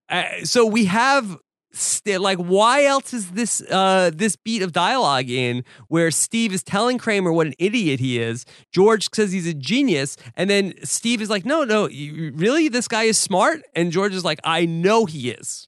Uh, 0.09 0.23
so 0.43 0.65
we 0.65 0.85
have 0.85 1.37
st- 1.71 2.21
like 2.21 2.37
why 2.37 2.85
else 2.85 3.13
is 3.13 3.31
this 3.31 3.61
uh 3.71 4.11
this 4.13 4.35
beat 4.35 4.61
of 4.61 4.71
dialogue 4.71 5.29
in 5.29 5.63
where 5.87 6.11
Steve 6.11 6.53
is 6.53 6.63
telling 6.63 6.97
Kramer 6.97 7.33
what 7.33 7.47
an 7.47 7.53
idiot 7.59 7.99
he 7.99 8.19
is 8.19 8.45
George 8.71 9.09
says 9.13 9.31
he's 9.31 9.47
a 9.47 9.53
genius 9.53 10.15
and 10.35 10.49
then 10.49 10.73
Steve 10.83 11.21
is 11.21 11.29
like 11.29 11.43
no 11.43 11.63
no 11.63 11.89
you, 11.89 12.31
really 12.35 12.69
this 12.69 12.87
guy 12.87 13.03
is 13.03 13.17
smart 13.17 13.61
and 13.73 13.91
George 13.91 14.13
is 14.13 14.23
like 14.23 14.39
I 14.43 14.65
know 14.65 15.05
he 15.05 15.31
is 15.31 15.67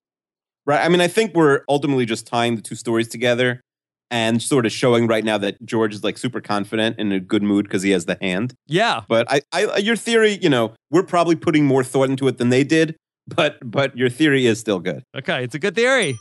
Right. 0.67 0.83
I 0.83 0.89
mean, 0.89 0.99
I 0.99 1.07
think 1.07 1.33
we're 1.33 1.61
ultimately 1.69 2.05
just 2.05 2.27
tying 2.27 2.57
the 2.57 2.61
two 2.61 2.75
stories 2.75 3.07
together 3.07 3.61
and 4.09 4.41
sort 4.41 4.65
of 4.65 4.71
showing 4.71 5.07
right 5.07 5.23
now 5.23 5.37
that 5.37 5.63
George 5.65 5.93
is 5.93 6.03
like 6.03 6.17
super 6.17 6.41
confident 6.41 6.95
and 6.97 7.11
in 7.11 7.17
a 7.17 7.19
good 7.19 7.43
mood 7.43 7.65
because 7.65 7.83
he 7.83 7.91
has 7.91 8.05
the 8.05 8.17
hand. 8.21 8.53
yeah 8.67 9.01
But 9.07 9.27
I, 9.29 9.41
I, 9.51 9.77
your 9.77 9.95
theory, 9.95 10.37
you 10.41 10.49
know, 10.49 10.73
we're 10.91 11.03
probably 11.03 11.35
putting 11.35 11.65
more 11.65 11.83
thought 11.83 12.09
into 12.09 12.27
it 12.27 12.37
than 12.37 12.49
they 12.49 12.63
did. 12.63 12.95
But, 13.27 13.57
but 13.69 13.97
your 13.97 14.09
theory 14.09 14.45
is 14.45 14.57
still 14.59 14.79
good. 14.79 15.03
Okay, 15.13 15.43
it's 15.43 15.53
a 15.53 15.59
good 15.59 15.75
theory. 15.75 16.17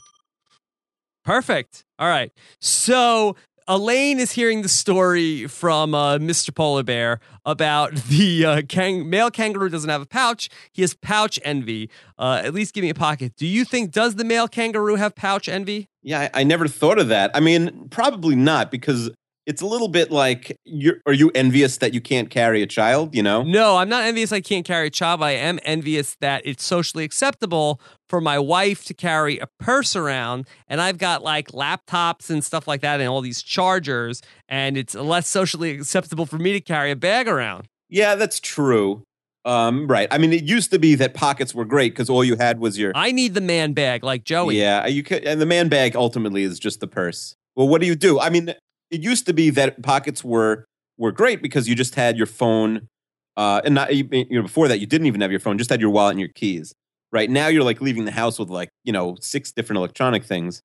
Perfect. 1.25 1.85
All 1.99 2.09
right. 2.09 2.33
So 2.61 3.37
Elaine 3.69 4.21
is 4.21 4.33
hearing 4.33 4.63
the 4.63 4.69
story 4.69 5.47
from 5.49 5.95
uh, 5.95 6.19
Mr. 6.19 6.55
Polar 6.55 6.85
Bear 6.85 7.19
about 7.45 7.95
the 8.09 8.45
uh, 8.45 8.63
kang- 8.69 9.11
male 9.11 9.31
kangaroo 9.31 9.69
doesn't 9.69 9.91
have 9.91 10.03
a 10.03 10.07
pouch. 10.07 10.49
He 10.73 10.83
has 10.83 10.95
pouch 10.95 11.39
envy. 11.45 11.91
Uh, 12.19 12.41
at 12.45 12.55
least 12.55 12.75
give 12.75 12.83
me 12.83 12.91
a 12.91 12.95
pocket. 12.95 13.35
Do 13.37 13.47
you 13.47 13.65
think 13.65 13.91
does 13.91 14.15
the 14.15 14.25
male 14.25 14.47
kangaroo 14.49 14.95
have 14.97 15.15
pouch 15.17 15.49
envy? 15.49 15.89
Yeah, 16.07 16.31
I, 16.33 16.41
I 16.41 16.45
never 16.45 16.69
thought 16.69 16.99
of 16.99 17.09
that. 17.09 17.33
I 17.35 17.41
mean, 17.41 17.89
probably 17.91 18.37
not 18.37 18.71
because 18.71 19.11
it's 19.45 19.61
a 19.61 19.67
little 19.67 19.89
bit 19.89 20.11
like 20.11 20.57
you're, 20.65 20.97
are 21.05 21.13
you 21.13 21.31
envious 21.35 21.79
that 21.79 21.93
you 21.93 22.01
can't 22.01 22.31
carry 22.31 22.63
a 22.63 22.67
child? 22.67 23.15
You 23.15 23.23
know, 23.23 23.43
No, 23.43 23.77
I'm 23.77 23.89
not 23.89 24.05
envious 24.05 24.33
I 24.33 24.41
can't 24.41 24.65
carry 24.65 24.87
a 24.87 24.91
child, 24.91 25.21
but 25.21 25.27
I 25.27 25.33
am 25.33 25.59
envious 25.65 26.17
that 26.21 26.43
it's 26.45 26.65
socially 26.65 27.05
acceptable 27.05 27.81
for 28.09 28.21
my 28.21 28.39
wife 28.39 28.85
to 28.85 28.95
carry 28.95 29.39
a 29.39 29.49
purse 29.59 29.97
around. 29.97 30.47
And 30.69 30.81
I've 30.81 30.99
got 30.99 31.23
like 31.25 31.49
laptops 31.49 32.31
and 32.31 32.43
stuff 32.45 32.69
like 32.69 32.83
that 32.83 33.01
and 33.01 33.09
all 33.09 33.21
these 33.21 33.43
chargers. 33.43 34.23
And 34.49 34.77
it's 34.77 34.95
less 34.95 35.27
socially 35.29 35.73
acceptable 35.73 36.27
for 36.27 36.39
me 36.39 36.53
to 36.53 36.61
carry 36.61 36.93
a 36.93 36.97
bag 36.97 37.27
around. 37.27 37.69
yeah, 37.89 38.15
that's 38.17 38.41
true. 38.41 39.03
Um, 39.47 39.87
right. 39.87 40.09
I 40.11 40.19
mean, 40.19 40.33
it 40.33 40.43
used 40.43 40.73
to 40.73 40.79
be 40.79 40.97
that 40.97 41.15
pockets 41.15 41.55
were 41.55 41.65
great 41.65 41.93
because 41.93 42.11
all 42.11 42.25
you 42.25 42.35
had 42.35 42.59
was 42.59 42.77
your 42.77 42.91
I 42.97 43.13
need 43.13 43.35
the 43.35 43.41
man 43.41 43.75
bag 43.75 44.03
like 44.03 44.25
Joey. 44.25 44.59
Yeah, 44.59 44.89
you 44.89 45.05
could, 45.05 45.23
and 45.23 45.41
the 45.41 45.47
man 45.47 45.69
bag 45.69 45.95
ultimately 45.95 46.43
is 46.43 46.59
just 46.59 46.81
the 46.81 46.89
purse. 46.89 47.37
Well, 47.55 47.69
what 47.69 47.81
do 47.81 47.87
you 47.87 47.95
do? 47.95 48.19
I 48.19 48.29
mean, 48.29 48.53
it 48.91 49.03
used 49.03 49.25
to 49.27 49.33
be 49.33 49.51
that 49.51 49.83
pockets 49.85 50.25
were 50.25 50.67
were 50.99 51.13
great 51.13 51.43
because 51.43 51.69
you 51.69 51.77
just 51.77 51.95
had 51.95 52.17
your 52.17 52.27
phone, 52.27 52.89
uh, 53.37 53.61
and 53.65 53.77
not 53.77 53.95
you 53.95 54.27
know 54.31 54.43
before 54.43 54.67
that 54.67 54.81
you 54.81 54.87
didn't 54.87 55.07
even 55.07 55.21
have 55.21 55.31
your 55.31 55.41
phone, 55.41 55.59
just 55.59 55.71
had 55.71 55.81
your 55.81 55.91
wallet 55.91 56.13
and 56.13 56.21
your 56.21 56.31
keys. 56.31 56.75
Right 57.13 57.31
now, 57.31 57.47
you're 57.47 57.63
like 57.63 57.81
leaving 57.81 58.05
the 58.05 58.11
house 58.11 58.41
with 58.41 58.51
like 58.51 58.71
you 58.83 58.93
know 58.93 59.17
six 59.21 59.53
different 59.53 59.79
electronic 59.79 60.25
things. 60.25 60.61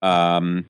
Um, 0.00 0.66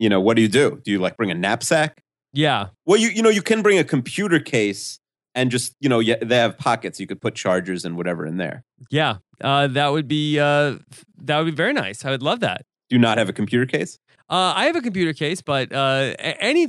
you 0.00 0.08
know, 0.08 0.20
what 0.20 0.34
do 0.34 0.42
you 0.42 0.48
do? 0.48 0.80
Do 0.84 0.90
you 0.90 0.98
like 0.98 1.16
bring 1.16 1.30
a 1.30 1.34
knapsack? 1.34 2.02
Yeah. 2.32 2.68
Well, 2.86 2.98
you 2.98 3.08
you 3.10 3.22
know 3.22 3.30
you 3.30 3.42
can 3.42 3.62
bring 3.62 3.78
a 3.78 3.84
computer 3.84 4.40
case 4.40 4.98
and 5.38 5.50
just 5.50 5.74
you 5.80 5.88
know 5.88 6.00
yeah, 6.00 6.16
they 6.20 6.36
have 6.36 6.58
pockets. 6.58 6.98
You 6.98 7.06
could 7.06 7.20
put 7.20 7.34
chargers 7.34 7.84
and 7.84 7.96
whatever 7.96 8.26
in 8.26 8.36
there. 8.36 8.64
Yeah. 8.90 9.18
Uh, 9.40 9.68
that 9.68 9.92
would 9.92 10.08
be 10.08 10.38
uh, 10.38 10.76
that 11.22 11.38
would 11.38 11.46
be 11.46 11.56
very 11.56 11.72
nice. 11.72 12.04
I 12.04 12.10
would 12.10 12.22
love 12.22 12.40
that. 12.40 12.62
Do 12.90 12.96
you 12.96 13.00
not 13.00 13.18
have 13.18 13.28
a 13.28 13.32
computer 13.32 13.66
case? 13.66 13.98
Uh, 14.28 14.52
I 14.56 14.66
have 14.66 14.76
a 14.76 14.82
computer 14.82 15.12
case, 15.12 15.40
but 15.40 15.72
uh, 15.72 16.14
any 16.18 16.68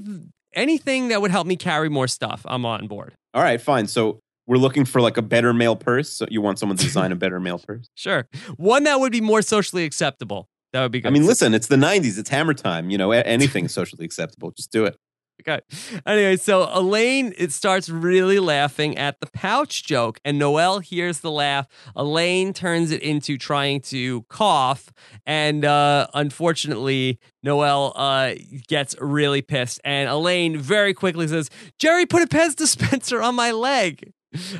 anything 0.54 1.10
that 1.10 1.22
would 1.22 1.32
help 1.32 1.48
me 1.48 1.56
carry 1.56 1.90
more 1.90 2.08
stuff, 2.08 2.46
I'm 2.46 2.66
on 2.66 2.88
board. 2.88 3.14
All 3.34 3.42
right, 3.42 3.60
fine. 3.60 3.88
So 3.88 4.20
we're 4.48 4.58
looking 4.58 4.86
for 4.86 5.02
like 5.02 5.18
a 5.18 5.22
better 5.22 5.54
male 5.54 5.76
purse. 5.76 6.10
So 6.10 6.26
you 6.30 6.42
want 6.42 6.60
someone 6.60 6.78
to 6.78 6.84
design 6.84 7.12
a 7.12 7.16
better 7.24 7.40
male 7.40 7.60
purse? 7.60 7.88
Sure. 7.96 8.28
One 8.58 8.84
that 8.84 9.00
would 9.00 9.12
be 9.12 9.22
more 9.22 9.42
socially 9.42 9.84
acceptable. 9.84 10.48
That 10.74 10.84
would 10.84 10.92
be 10.92 11.02
good. 11.02 11.08
I 11.08 11.12
mean, 11.12 11.26
listen, 11.26 11.56
it's 11.56 11.68
the 11.68 11.76
'90s. 11.76 12.20
It's 12.20 12.30
Hammer 12.30 12.54
time. 12.54 12.92
You 12.92 12.98
know, 12.98 13.12
anything 13.12 13.68
socially 13.68 14.06
acceptable. 14.06 14.52
Just 14.52 14.72
do 14.72 14.86
it. 14.86 14.96
Okay. 15.42 15.62
Anyway, 16.06 16.36
so 16.36 16.70
Elaine 16.74 17.34
it 17.38 17.52
starts 17.52 17.90
really 17.90 18.40
laughing 18.40 18.98
at 18.98 19.20
the 19.20 19.28
pouch 19.28 19.84
joke, 19.86 20.20
and 20.26 20.38
Noel 20.38 20.80
hears 20.80 21.22
the 21.22 21.32
laugh. 21.32 21.68
Elaine 21.96 22.54
turns 22.54 22.92
it 22.92 23.02
into 23.02 23.38
trying 23.38 23.80
to 23.82 24.24
cough, 24.24 24.92
and 25.26 25.64
uh, 25.64 26.08
unfortunately, 26.14 27.20
Noel 27.42 27.94
uh, 27.96 28.34
gets 28.68 28.96
really 29.00 29.42
pissed. 29.42 29.80
And 29.86 30.10
Elaine 30.10 30.58
very 30.58 30.94
quickly 30.94 31.28
says, 31.28 31.50
"Jerry 31.78 32.06
put 32.06 32.22
a 32.22 32.28
Pez 32.28 32.56
dispenser 32.56 33.22
on 33.22 33.36
my 33.36 33.52
leg." 33.52 34.12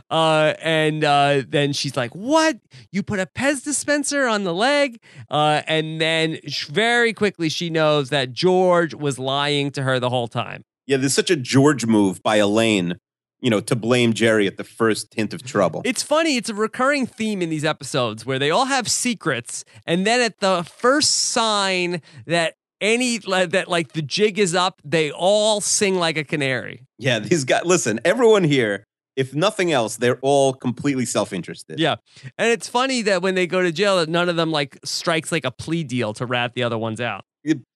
Uh, 0.10 0.54
and 0.62 1.04
uh, 1.04 1.44
then 1.48 1.74
she's 1.74 1.96
like, 1.96 2.16
"What? 2.16 2.58
You 2.92 3.04
put 3.04 3.20
a 3.20 3.26
Pez 3.28 3.64
dispenser 3.64 4.28
on 4.28 4.44
the 4.44 4.54
leg?" 4.54 5.00
Uh, 5.30 5.62
and 5.68 6.02
then 6.02 6.40
very 6.70 7.14
quickly 7.14 7.50
she 7.50 7.70
knows 7.70 8.10
that 8.10 8.34
George 8.34 8.94
was 8.94 9.20
lying 9.20 9.72
to 9.72 9.84
her 9.84 10.00
the 10.00 10.10
whole 10.10 10.28
time. 10.28 10.64
Yeah, 10.90 10.98
there's 10.98 11.14
such 11.14 11.30
a 11.30 11.36
George 11.36 11.86
move 11.86 12.22
by 12.24 12.38
Elaine. 12.38 12.96
You 13.42 13.50
know, 13.50 13.62
to 13.62 13.76
blame 13.78 14.12
Jerry 14.12 14.48
at 14.48 14.58
the 14.58 14.66
first 14.66 15.14
hint 15.14 15.34
of 15.34 15.44
trouble. 15.44 15.82
It's 15.86 16.04
funny. 16.04 16.36
It's 16.36 16.50
a 16.50 16.54
recurring 16.54 17.06
theme 17.06 17.42
in 17.42 17.50
these 17.50 17.64
episodes 17.64 18.26
where 18.26 18.38
they 18.38 18.52
all 18.52 18.66
have 18.66 18.90
secrets, 18.90 19.64
and 19.86 20.06
then 20.06 20.20
at 20.20 20.42
the 20.42 20.64
first 20.64 21.16
sign 21.16 22.02
that 22.26 22.56
any 22.82 23.20
that 23.20 23.70
like 23.70 23.94
the 23.94 24.02
jig 24.02 24.40
is 24.40 24.56
up, 24.56 24.82
they 24.84 25.10
all 25.12 25.62
sing 25.62 25.96
like 25.96 26.18
a 26.18 26.26
canary. 26.26 26.86
yeah, 26.98 27.20
these 27.20 27.46
guys. 27.46 27.64
Listen, 27.64 28.02
everyone 28.04 28.44
here. 28.44 28.84
If 29.16 29.34
nothing 29.34 29.72
else, 29.72 29.98
they're 29.98 30.20
all 30.22 30.54
completely 30.54 31.06
self-interested. 31.06 31.80
Yeah, 31.80 31.96
and 32.38 32.50
it's 32.52 32.68
funny 32.68 33.02
that 33.04 33.22
when 33.22 33.36
they 33.36 33.48
go 33.48 33.62
to 33.62 33.72
jail, 33.72 33.98
that 33.98 34.10
none 34.10 34.28
of 34.28 34.36
them 34.38 34.52
like 34.52 34.80
strikes 34.84 35.32
like 35.32 35.46
a 35.46 35.52
plea 35.52 35.84
deal 35.84 36.14
to 36.16 36.26
rat 36.26 36.56
the 36.56 36.64
other 36.64 36.78
ones 36.78 37.00
out. 37.00 37.24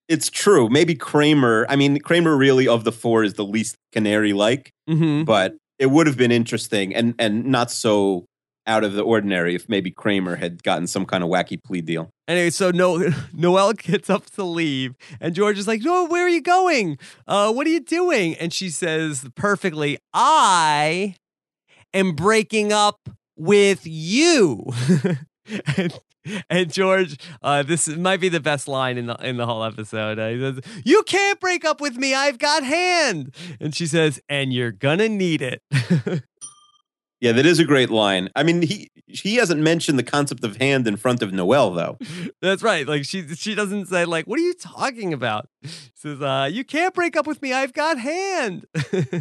It- 0.07 0.13
it's 0.13 0.29
true. 0.29 0.69
Maybe 0.69 0.95
Kramer. 0.95 1.65
I 1.69 1.75
mean, 1.75 1.99
Kramer 1.99 2.35
really 2.37 2.67
of 2.67 2.83
the 2.83 2.91
four 2.91 3.23
is 3.23 3.33
the 3.35 3.45
least 3.45 3.75
canary-like. 3.93 4.71
Mm-hmm. 4.89 5.23
but 5.23 5.55
it 5.79 5.87
would 5.87 6.07
have 6.07 6.17
been 6.17 6.31
interesting 6.31 6.93
and 6.93 7.15
and 7.17 7.45
not 7.45 7.71
so 7.71 8.25
out 8.67 8.83
of 8.83 8.93
the 8.93 9.01
ordinary 9.01 9.55
if 9.55 9.67
maybe 9.67 9.91
Kramer 9.91 10.35
had 10.37 10.61
gotten 10.63 10.87
some 10.87 11.05
kind 11.05 11.23
of 11.23 11.29
wacky 11.29 11.57
plea 11.61 11.81
deal. 11.81 12.09
Anyway, 12.27 12.49
so 12.49 12.71
no, 12.71 13.11
Noel 13.33 13.73
gets 13.73 14.09
up 14.09 14.25
to 14.31 14.43
leave, 14.43 14.93
and 15.19 15.33
George 15.35 15.57
is 15.57 15.67
like, 15.67 15.81
"No, 15.81 16.05
where 16.05 16.25
are 16.25 16.29
you 16.29 16.41
going? 16.41 16.97
Uh, 17.27 17.51
what 17.51 17.65
are 17.67 17.69
you 17.71 17.79
doing?" 17.81 18.35
And 18.35 18.53
she 18.53 18.69
says 18.69 19.25
perfectly, 19.35 19.97
"I 20.13 21.15
am 21.93 22.13
breaking 22.13 22.71
up 22.73 22.99
with 23.37 23.81
you." 23.85 24.65
and, 25.77 25.93
and 26.49 26.71
George, 26.71 27.17
uh, 27.41 27.63
this 27.63 27.87
might 27.87 28.19
be 28.19 28.29
the 28.29 28.39
best 28.39 28.67
line 28.67 28.97
in 28.97 29.07
the 29.07 29.15
in 29.15 29.37
the 29.37 29.45
whole 29.45 29.63
episode. 29.63 30.19
Uh, 30.19 30.29
he 30.29 30.39
says, 30.39 30.59
"You 30.85 31.03
can't 31.03 31.39
break 31.39 31.65
up 31.65 31.81
with 31.81 31.97
me. 31.97 32.13
I've 32.13 32.39
got 32.39 32.63
hand." 32.63 33.33
And 33.59 33.75
she 33.75 33.85
says, 33.87 34.21
"And 34.29 34.53
you're 34.53 34.71
gonna 34.71 35.09
need 35.09 35.41
it." 35.41 35.61
Yeah, 37.23 37.31
that 37.31 37.45
is 37.45 37.57
a 37.57 37.63
great 37.63 37.89
line. 37.89 38.29
I 38.35 38.43
mean, 38.43 38.63
he 38.63 38.91
he 39.07 39.35
hasn't 39.35 39.61
mentioned 39.61 39.97
the 39.97 40.03
concept 40.03 40.43
of 40.43 40.57
hand 40.57 40.85
in 40.89 40.97
front 40.97 41.21
of 41.21 41.31
Noel 41.31 41.71
though. 41.71 41.97
That's 42.41 42.61
right. 42.61 42.85
Like 42.85 43.05
she 43.05 43.25
she 43.35 43.55
doesn't 43.55 43.85
say 43.85 44.03
like, 44.03 44.25
"What 44.25 44.39
are 44.39 44.43
you 44.43 44.53
talking 44.53 45.13
about?" 45.13 45.47
She 45.63 45.69
says, 45.95 46.21
uh, 46.21 46.49
"You 46.51 46.65
can't 46.65 46.93
break 46.93 47.15
up 47.15 47.25
with 47.25 47.41
me. 47.41 47.53
I've 47.53 47.71
got 47.71 47.97
hand." 47.97 48.65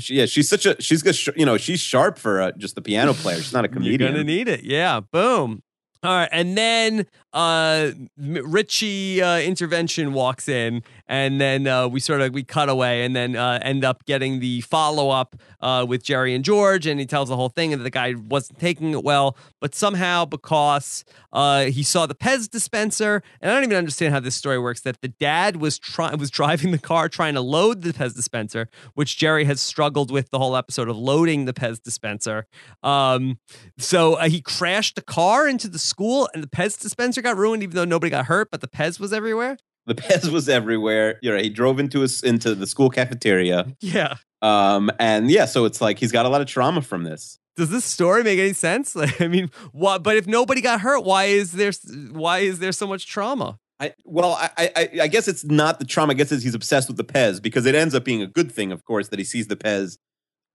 She, 0.01 0.17
yeah, 0.17 0.27
she's 0.27 0.49
such 0.49 0.67
a 0.67 0.83
she's 0.83 1.01
got 1.01 1.17
you 1.37 1.47
know 1.47 1.57
she's 1.57 1.79
sharp 1.79 2.19
for 2.19 2.43
uh, 2.43 2.51
just 2.59 2.77
a 2.77 2.81
piano 2.81 3.15
player. 3.15 3.37
She's 3.37 3.53
not 3.53 3.65
a 3.65 3.69
comedian. 3.69 4.01
You're 4.01 4.11
gonna 4.11 4.25
need 4.25 4.49
it. 4.49 4.65
Yeah. 4.65 4.99
Boom. 4.99 5.63
All 6.03 6.11
right, 6.17 6.29
and 6.33 6.57
then 6.59 7.07
uh, 7.33 7.91
Richie 8.19 9.23
uh, 9.23 9.39
intervention 9.39 10.13
walks 10.13 10.49
in, 10.49 10.83
and 11.09 11.41
then 11.41 11.67
uh, 11.67 11.89
we 11.89 12.01
sort 12.01 12.21
of 12.21 12.35
we 12.35 12.43
cut 12.43 12.69
away, 12.69 13.05
and 13.05 13.17
then 13.17 13.37
uh, 13.37 13.59
end 13.63 13.85
up 13.85 14.05
getting 14.05 14.41
the 14.41 14.61
follow 14.63 15.11
up 15.11 15.37
uh, 15.61 15.87
with 15.89 16.03
Jerry 16.03 16.35
and 16.35 16.45
George, 16.45 16.87
and 16.87 17.01
he 17.01 17.07
tells 17.07 17.29
the 17.29 17.37
whole 17.37 17.49
thing, 17.49 17.73
and 17.73 17.85
the 17.85 17.91
guy 17.91 18.15
wasn't 18.15 18.59
taking 18.59 18.93
it 18.93 19.03
well, 19.03 19.37
but 19.61 19.75
somehow 19.75 20.25
because 20.25 21.05
uh, 21.33 21.65
he 21.65 21.83
saw 21.83 22.05
the 22.05 22.15
Pez 22.15 22.51
dispenser, 22.51 23.23
and 23.41 23.51
I 23.51 23.55
don't 23.55 23.65
even 23.65 23.77
understand 23.77 24.13
how 24.13 24.21
this 24.21 24.35
story 24.35 24.59
works. 24.59 24.83
That 24.83 25.01
the 25.01 25.09
dad 25.09 25.57
was 25.57 25.79
trying 25.79 26.19
was 26.19 26.31
driving 26.31 26.71
the 26.73 26.79
car 26.79 27.09
trying 27.09 27.35
to 27.35 27.41
load 27.41 27.83
the 27.83 27.93
Pez 27.93 28.15
dispenser, 28.15 28.69
which 28.95 29.17
Jerry 29.17 29.45
has 29.47 29.61
struggled 29.61 30.11
with 30.11 30.31
the 30.31 30.39
whole 30.39 30.57
episode 30.57 30.89
of 30.89 30.99
loading 30.99 31.47
the 31.47 31.55
Pez 31.55 31.83
dispenser. 31.83 32.47
Um, 32.83 33.39
so 33.79 34.15
uh, 34.15 34.29
he 34.29 34.43
crashed 34.43 34.97
the 34.97 35.03
car 35.03 35.49
into 35.49 35.69
the 35.69 35.79
school, 35.79 36.29
and 36.35 36.43
the 36.43 36.49
Pez 36.49 36.79
dispenser 36.79 37.22
got 37.23 37.37
ruined, 37.37 37.63
even 37.63 37.77
though 37.77 37.85
nobody 37.85 38.11
got 38.11 38.27
hurt, 38.27 38.51
but 38.51 38.61
the 38.61 38.69
Pez 38.69 39.01
was 39.01 39.13
everywhere. 39.13 39.59
The 39.87 39.95
Pez 39.95 40.31
was 40.31 40.49
everywhere. 40.49 41.19
You 41.23 41.33
know, 41.33 41.39
he 41.39 41.49
drove 41.49 41.81
into 41.81 42.05
us 42.05 42.23
into 42.23 42.55
the 42.55 42.67
school 42.67 42.91
cafeteria. 42.91 43.75
Yeah. 43.81 44.17
Um, 44.41 44.91
and 44.99 45.31
yeah, 45.31 45.45
so 45.45 45.65
it's 45.65 45.81
like 45.81 45.99
he's 45.99 46.13
got 46.13 46.27
a 46.27 46.29
lot 46.29 46.41
of 46.41 46.47
trauma 46.47 46.83
from 46.83 47.05
this. 47.05 47.39
Does 47.57 47.71
this 47.71 47.85
story 47.85 48.23
make 48.23 48.39
any 48.39 48.53
sense? 48.53 48.97
I 49.21 49.29
mean, 49.29 49.51
what? 49.73 50.03
But 50.03 50.17
if 50.17 50.27
nobody 50.27 50.61
got 50.61 50.81
hurt, 50.81 51.05
why 51.05 51.25
is 51.25 51.53
there 51.53 51.73
why 52.13 52.39
is 52.39 52.59
there 52.59 52.73
so 52.73 52.87
much 52.87 53.07
trauma? 53.07 53.59
I, 53.81 53.95
well, 54.05 54.35
I, 54.35 54.71
I, 54.77 54.89
I 55.03 55.09
guess 55.09 55.27
it's 55.27 55.45
not 55.45 55.81
the 55.81 55.85
trauma. 55.85 56.13
I 56.13 56.15
guess 56.15 56.31
it's 56.31 56.45
he's 56.45 56.55
obsessed 56.55 56.87
with 56.87 56.97
the 56.97 57.05
Pez 57.05 57.43
because 57.43 57.67
it 57.67 57.75
ends 57.75 57.97
up 57.97 58.05
being 58.05 58.23
a 58.23 58.29
good 58.29 58.53
thing, 58.53 58.71
of 58.71 58.85
course, 58.85 59.09
that 59.09 59.19
he 59.19 59.25
sees 59.25 59.49
the 59.49 59.57
Pez, 59.57 59.99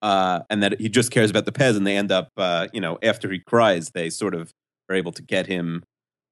uh, 0.01 0.41
and 0.49 0.63
that 0.63 0.80
he 0.80 0.88
just 0.88 1.11
cares 1.11 1.30
about 1.30 1.43
the 1.43 1.51
Pez, 1.51 1.76
and 1.76 1.86
they 1.86 1.97
end 1.97 2.09
up, 2.09 2.30
uh, 2.38 2.68
you 2.72 2.80
know, 2.80 2.97
after 3.03 3.30
he 3.30 3.39
cries, 3.39 3.89
they 3.89 4.09
sort 4.09 4.34
of 4.34 4.53
are 4.89 4.95
able 4.95 5.11
to 5.11 5.22
get 5.22 5.45
him, 5.45 5.84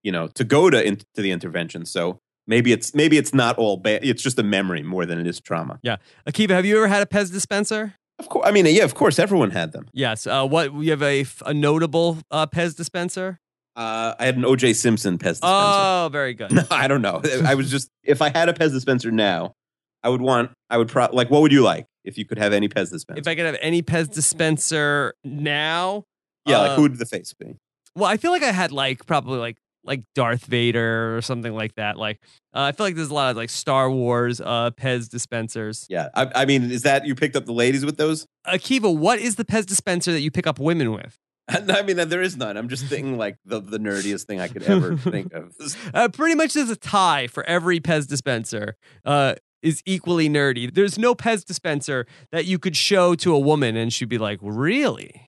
you 0.06 0.12
know, 0.12 0.28
to 0.28 0.44
go 0.44 0.70
to 0.70 0.82
into 0.82 1.06
the 1.16 1.32
intervention. 1.32 1.84
So 1.86 2.20
maybe 2.48 2.72
it's 2.72 2.94
maybe 2.94 3.18
it's 3.18 3.34
not 3.34 3.58
all 3.58 3.76
bad. 3.76 4.06
It's 4.06 4.22
just 4.22 4.38
a 4.38 4.44
memory 4.44 4.84
more 4.84 5.06
than 5.06 5.20
it 5.20 5.28
is 5.28 5.42
trauma. 5.42 5.80
Yeah, 5.82 5.98
Akiva, 6.30 6.52
have 6.52 6.66
you 6.66 6.78
ever 6.78 6.88
had 6.88 7.02
a 7.02 7.08
Pez 7.08 7.32
dispenser? 7.32 7.96
Of 8.20 8.30
course, 8.30 8.48
I 8.48 8.52
mean, 8.52 8.66
yeah, 8.68 8.84
of 8.84 8.94
course, 8.94 9.20
everyone 9.20 9.52
had 9.52 9.74
them. 9.74 9.88
Yes. 9.92 10.26
Uh, 10.26 10.48
what 10.48 10.74
you 10.76 10.92
have 10.92 11.02
a, 11.02 11.26
a 11.46 11.54
notable 11.54 12.20
uh, 12.32 12.46
Pez 12.46 12.78
dispenser? 12.78 13.40
Uh, 13.76 14.14
I 14.18 14.26
had 14.26 14.38
an 14.38 14.46
O.J. 14.46 14.72
Simpson 14.74 15.18
Pez 15.18 15.42
dispenser. 15.42 15.42
Oh, 15.44 16.10
very 16.10 16.34
good. 16.34 16.54
No, 16.54 16.64
I 16.72 16.88
don't 16.88 17.02
know. 17.02 17.22
I 17.44 17.56
was 17.56 17.70
just 17.70 17.90
if 18.04 18.22
I 18.22 18.30
had 18.30 18.48
a 18.48 18.54
Pez 18.54 18.72
dispenser 18.72 19.12
now, 19.12 19.54
I 20.04 20.10
would 20.10 20.22
want. 20.22 20.52
I 20.70 20.78
would 20.78 20.88
pro- 20.88 21.10
like. 21.12 21.30
What 21.32 21.42
would 21.42 21.52
you 21.52 21.64
like 21.64 21.88
if 22.06 22.18
you 22.18 22.26
could 22.26 22.38
have 22.38 22.54
any 22.54 22.70
Pez 22.70 22.92
dispenser? 22.92 23.20
if 23.20 23.28
I 23.28 23.36
could 23.36 23.48
have 23.48 23.58
any 23.60 23.82
Pez 23.82 24.10
dispenser 24.10 25.16
now, 25.24 26.04
yeah, 26.46 26.60
like 26.60 26.76
who 26.76 26.84
would 26.84 27.00
the 27.00 27.06
face 27.06 27.34
be? 27.34 27.58
well, 27.96 28.06
I 28.06 28.18
feel 28.18 28.32
like 28.32 28.44
I 28.44 28.52
had 28.52 28.72
like 28.72 29.06
probably 29.06 29.40
like 29.40 29.58
like 29.86 30.04
Darth 30.16 30.46
Vader 30.46 31.16
or 31.16 31.22
something 31.22 31.54
like 31.54 31.76
that. 31.76 31.98
Like 31.98 32.20
uh, 32.54 32.62
I 32.62 32.72
feel 32.72 32.86
like 32.86 32.96
there's 32.96 33.10
a 33.10 33.14
lot 33.14 33.32
of 33.32 33.38
like 33.38 33.50
Star 33.50 33.90
Wars 33.90 34.42
uh, 34.42 34.72
Pez 34.72 35.10
dispensers. 35.10 35.86
Yeah, 35.90 36.10
I, 36.14 36.32
I 36.36 36.46
mean, 36.46 36.72
is 36.72 36.84
that 36.84 37.06
you 37.06 37.16
picked 37.16 37.36
up 37.36 37.46
the 37.46 37.54
ladies 37.54 37.86
with 37.86 37.98
those? 37.98 38.28
Akiva, 38.48 38.96
what 38.96 39.20
is 39.20 39.36
the 39.36 39.46
Pez 39.46 39.66
dispenser 39.66 40.12
that 40.12 40.22
you 40.22 40.32
pick 40.32 40.48
up 40.48 40.60
women 40.60 40.92
with? 40.92 41.18
I 41.48 41.84
mean, 41.84 41.98
there 42.10 42.22
is 42.22 42.36
none. 42.36 42.58
I'm 42.58 42.70
just 42.70 42.86
thinking 42.86 43.18
like 43.18 43.38
the 43.46 43.62
the 43.62 43.78
nerdiest 43.78 44.24
thing 44.24 44.40
I 44.40 44.48
could 44.48 44.64
ever 44.64 44.98
think 44.98 45.34
of. 45.34 45.54
Uh, 45.94 46.10
pretty 46.10 46.36
much 46.36 46.54
there's 46.54 46.70
a 46.70 46.76
tie 46.76 47.28
for 47.28 47.44
every 47.44 47.80
Pez 47.80 48.08
dispenser. 48.08 48.76
Uh, 49.04 49.36
is 49.62 49.82
equally 49.86 50.30
nerdy. 50.30 50.72
There's 50.72 51.00
no 51.00 51.16
Pez 51.16 51.44
dispenser 51.44 52.06
that 52.32 52.46
you 52.46 52.60
could 52.60 52.76
show 52.76 53.16
to 53.16 53.34
a 53.34 53.40
woman 53.40 53.76
and 53.76 53.92
she'd 53.92 54.10
be 54.10 54.20
like, 54.20 54.38
"Really? 54.42 55.28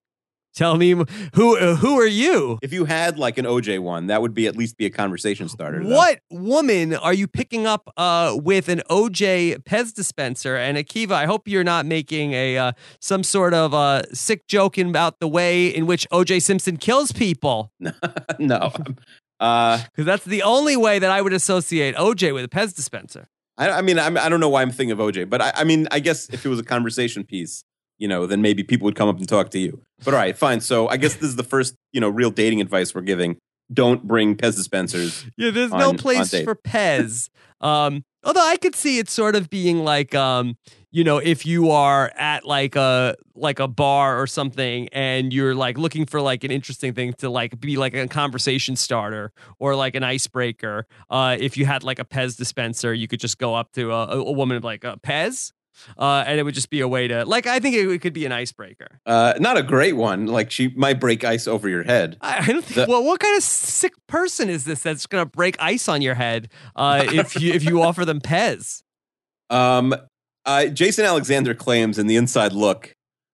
Tell 0.57 0.75
me 0.75 0.95
who 1.35 1.55
uh, 1.55 1.75
who 1.75 1.99
are 1.99 2.07
you? 2.07 2.57
If 2.63 2.73
you 2.73 2.85
had 2.85 3.19
like 3.19 3.37
an 3.37 3.45
OJ 3.45 3.77
one, 3.77 4.07
that 4.07 4.23
would 4.23 4.33
be 4.33 4.47
at 4.47 4.57
least 4.57 4.75
be 4.75 4.87
a 4.87 4.89
conversation 4.89 5.47
starter. 5.49 5.83
though. 5.83 5.95
What 5.95 6.21
woman 6.31 6.95
are 6.95 7.13
you 7.13 7.27
picking 7.27 7.67
up 7.67 7.93
uh, 7.95 8.35
with 8.35 8.67
an 8.67 8.81
OJ 8.89 9.63
Pez 9.65 9.93
dispenser? 9.93 10.55
And 10.55 10.75
Akiva, 10.75 11.11
I 11.11 11.27
hope 11.27 11.47
you're 11.47 11.63
not 11.63 11.85
making 11.85 12.33
a 12.33 12.57
uh, 12.57 12.71
some 12.99 13.21
sort 13.21 13.53
of 13.53 13.75
uh, 13.75 14.01
sick 14.13 14.47
joke 14.47 14.79
about 14.79 15.19
the 15.19 15.27
way 15.27 15.67
in 15.67 15.85
which 15.85 16.07
OJ 16.11 16.41
Simpson 16.41 16.77
kills 16.77 17.11
people, 17.11 17.71
no. 18.39 18.71
Uh, 19.39 19.83
because 19.91 20.05
that's 20.07 20.25
the 20.25 20.41
only 20.41 20.75
way 20.75 20.97
that 20.97 21.11
I 21.11 21.21
would 21.21 21.33
associate 21.33 21.95
OJ 21.95 22.33
with 22.33 22.45
a 22.45 22.49
Pez 22.49 22.75
dispenser. 22.75 23.29
I, 23.59 23.69
I 23.69 23.81
mean, 23.83 23.99
I'm, 23.99 24.17
I 24.17 24.27
don't 24.27 24.39
know 24.39 24.49
why 24.49 24.63
I'm 24.63 24.71
thinking 24.71 24.91
of 24.91 24.97
OJ, 24.97 25.29
but 25.29 25.39
I, 25.39 25.51
I 25.57 25.63
mean, 25.65 25.87
I 25.91 25.99
guess 25.99 26.29
if 26.29 26.47
it 26.47 26.49
was 26.49 26.59
a 26.59 26.63
conversation 26.63 27.23
piece, 27.23 27.63
you 27.97 28.07
know, 28.07 28.25
then 28.25 28.41
maybe 28.41 28.63
people 28.63 28.85
would 28.85 28.95
come 28.95 29.09
up 29.09 29.17
and 29.17 29.27
talk 29.27 29.49
to 29.51 29.59
you. 29.59 29.81
But 30.03 30.13
all 30.13 30.19
right, 30.19 30.37
fine. 30.37 30.61
So 30.61 30.87
I 30.87 30.97
guess 30.97 31.15
this 31.15 31.23
is 31.29 31.35
the 31.35 31.43
first, 31.43 31.75
you 31.91 31.99
know, 32.01 32.09
real 32.09 32.29
dating 32.31 32.61
advice 32.61 32.93
we're 32.93 33.01
giving. 33.01 33.37
Don't 33.73 34.07
bring 34.07 34.35
Pez 34.37 34.55
dispensers. 34.55 35.25
Yeah, 35.37 35.51
there's 35.51 35.71
no 35.71 35.77
on- 35.77 35.83
on 35.83 35.97
place 35.97 36.31
for 36.43 36.55
Pez. 36.55 37.29
um, 37.61 38.03
although 38.23 38.45
I 38.45 38.57
could 38.57 38.75
see 38.75 38.97
it 38.99 39.09
sort 39.09 39.35
of 39.35 39.49
being 39.49 39.83
like, 39.83 40.15
um, 40.15 40.55
you 40.91 41.03
know, 41.03 41.17
if 41.17 41.45
you 41.45 41.69
are 41.71 42.11
at 42.17 42.45
like 42.45 42.75
a 42.77 43.15
like 43.35 43.59
a 43.59 43.67
bar 43.67 44.19
or 44.21 44.25
something, 44.25 44.87
and 44.93 45.33
you're 45.33 45.53
like 45.53 45.77
looking 45.77 46.05
for 46.05 46.21
like 46.21 46.43
an 46.45 46.49
interesting 46.51 46.93
thing 46.93 47.13
to 47.13 47.29
like 47.29 47.59
be 47.59 47.75
like 47.77 47.93
a 47.93 48.07
conversation 48.07 48.75
starter 48.75 49.31
or 49.59 49.75
like 49.75 49.95
an 49.95 50.03
icebreaker. 50.03 50.87
Uh, 51.09 51.35
if 51.39 51.57
you 51.57 51.65
had 51.65 51.83
like 51.83 51.99
a 51.99 52.05
Pez 52.05 52.37
dispenser, 52.37 52.93
you 52.93 53.07
could 53.07 53.19
just 53.19 53.37
go 53.37 53.53
up 53.53 53.73
to 53.73 53.91
a, 53.91 54.07
a 54.17 54.31
woman 54.31 54.61
like, 54.63 54.83
a 54.85 54.97
"Pez." 55.03 55.51
Uh, 55.97 56.23
and 56.25 56.39
it 56.39 56.43
would 56.43 56.55
just 56.55 56.69
be 56.69 56.81
a 56.81 56.87
way 56.87 57.07
to 57.07 57.25
like. 57.25 57.47
I 57.47 57.59
think 57.59 57.75
it, 57.75 57.87
it 57.89 58.01
could 58.01 58.13
be 58.13 58.25
an 58.25 58.31
icebreaker. 58.31 58.99
Uh, 59.05 59.33
not 59.39 59.57
a 59.57 59.63
great 59.63 59.93
one. 59.93 60.27
Like 60.27 60.51
she 60.51 60.69
might 60.69 60.99
break 60.99 61.23
ice 61.23 61.47
over 61.47 61.69
your 61.69 61.83
head. 61.83 62.17
I, 62.21 62.39
I 62.39 62.45
don't 62.47 62.63
think. 62.63 62.75
The- 62.75 62.91
well, 62.91 63.03
what 63.03 63.19
kind 63.19 63.35
of 63.37 63.43
sick 63.43 63.93
person 64.07 64.49
is 64.49 64.65
this 64.65 64.81
that's 64.81 65.05
going 65.05 65.23
to 65.23 65.29
break 65.29 65.55
ice 65.59 65.87
on 65.87 66.01
your 66.01 66.15
head 66.15 66.49
uh, 66.75 67.03
if 67.07 67.39
you 67.39 67.53
if 67.53 67.63
you 67.63 67.81
offer 67.81 68.05
them 68.05 68.19
Pez? 68.21 68.81
Um, 69.49 69.95
uh, 70.45 70.65
Jason 70.65 71.05
Alexander 71.05 71.53
claims 71.53 71.97
in 71.99 72.07
the 72.07 72.15
Inside 72.15 72.53
Look 72.53 72.93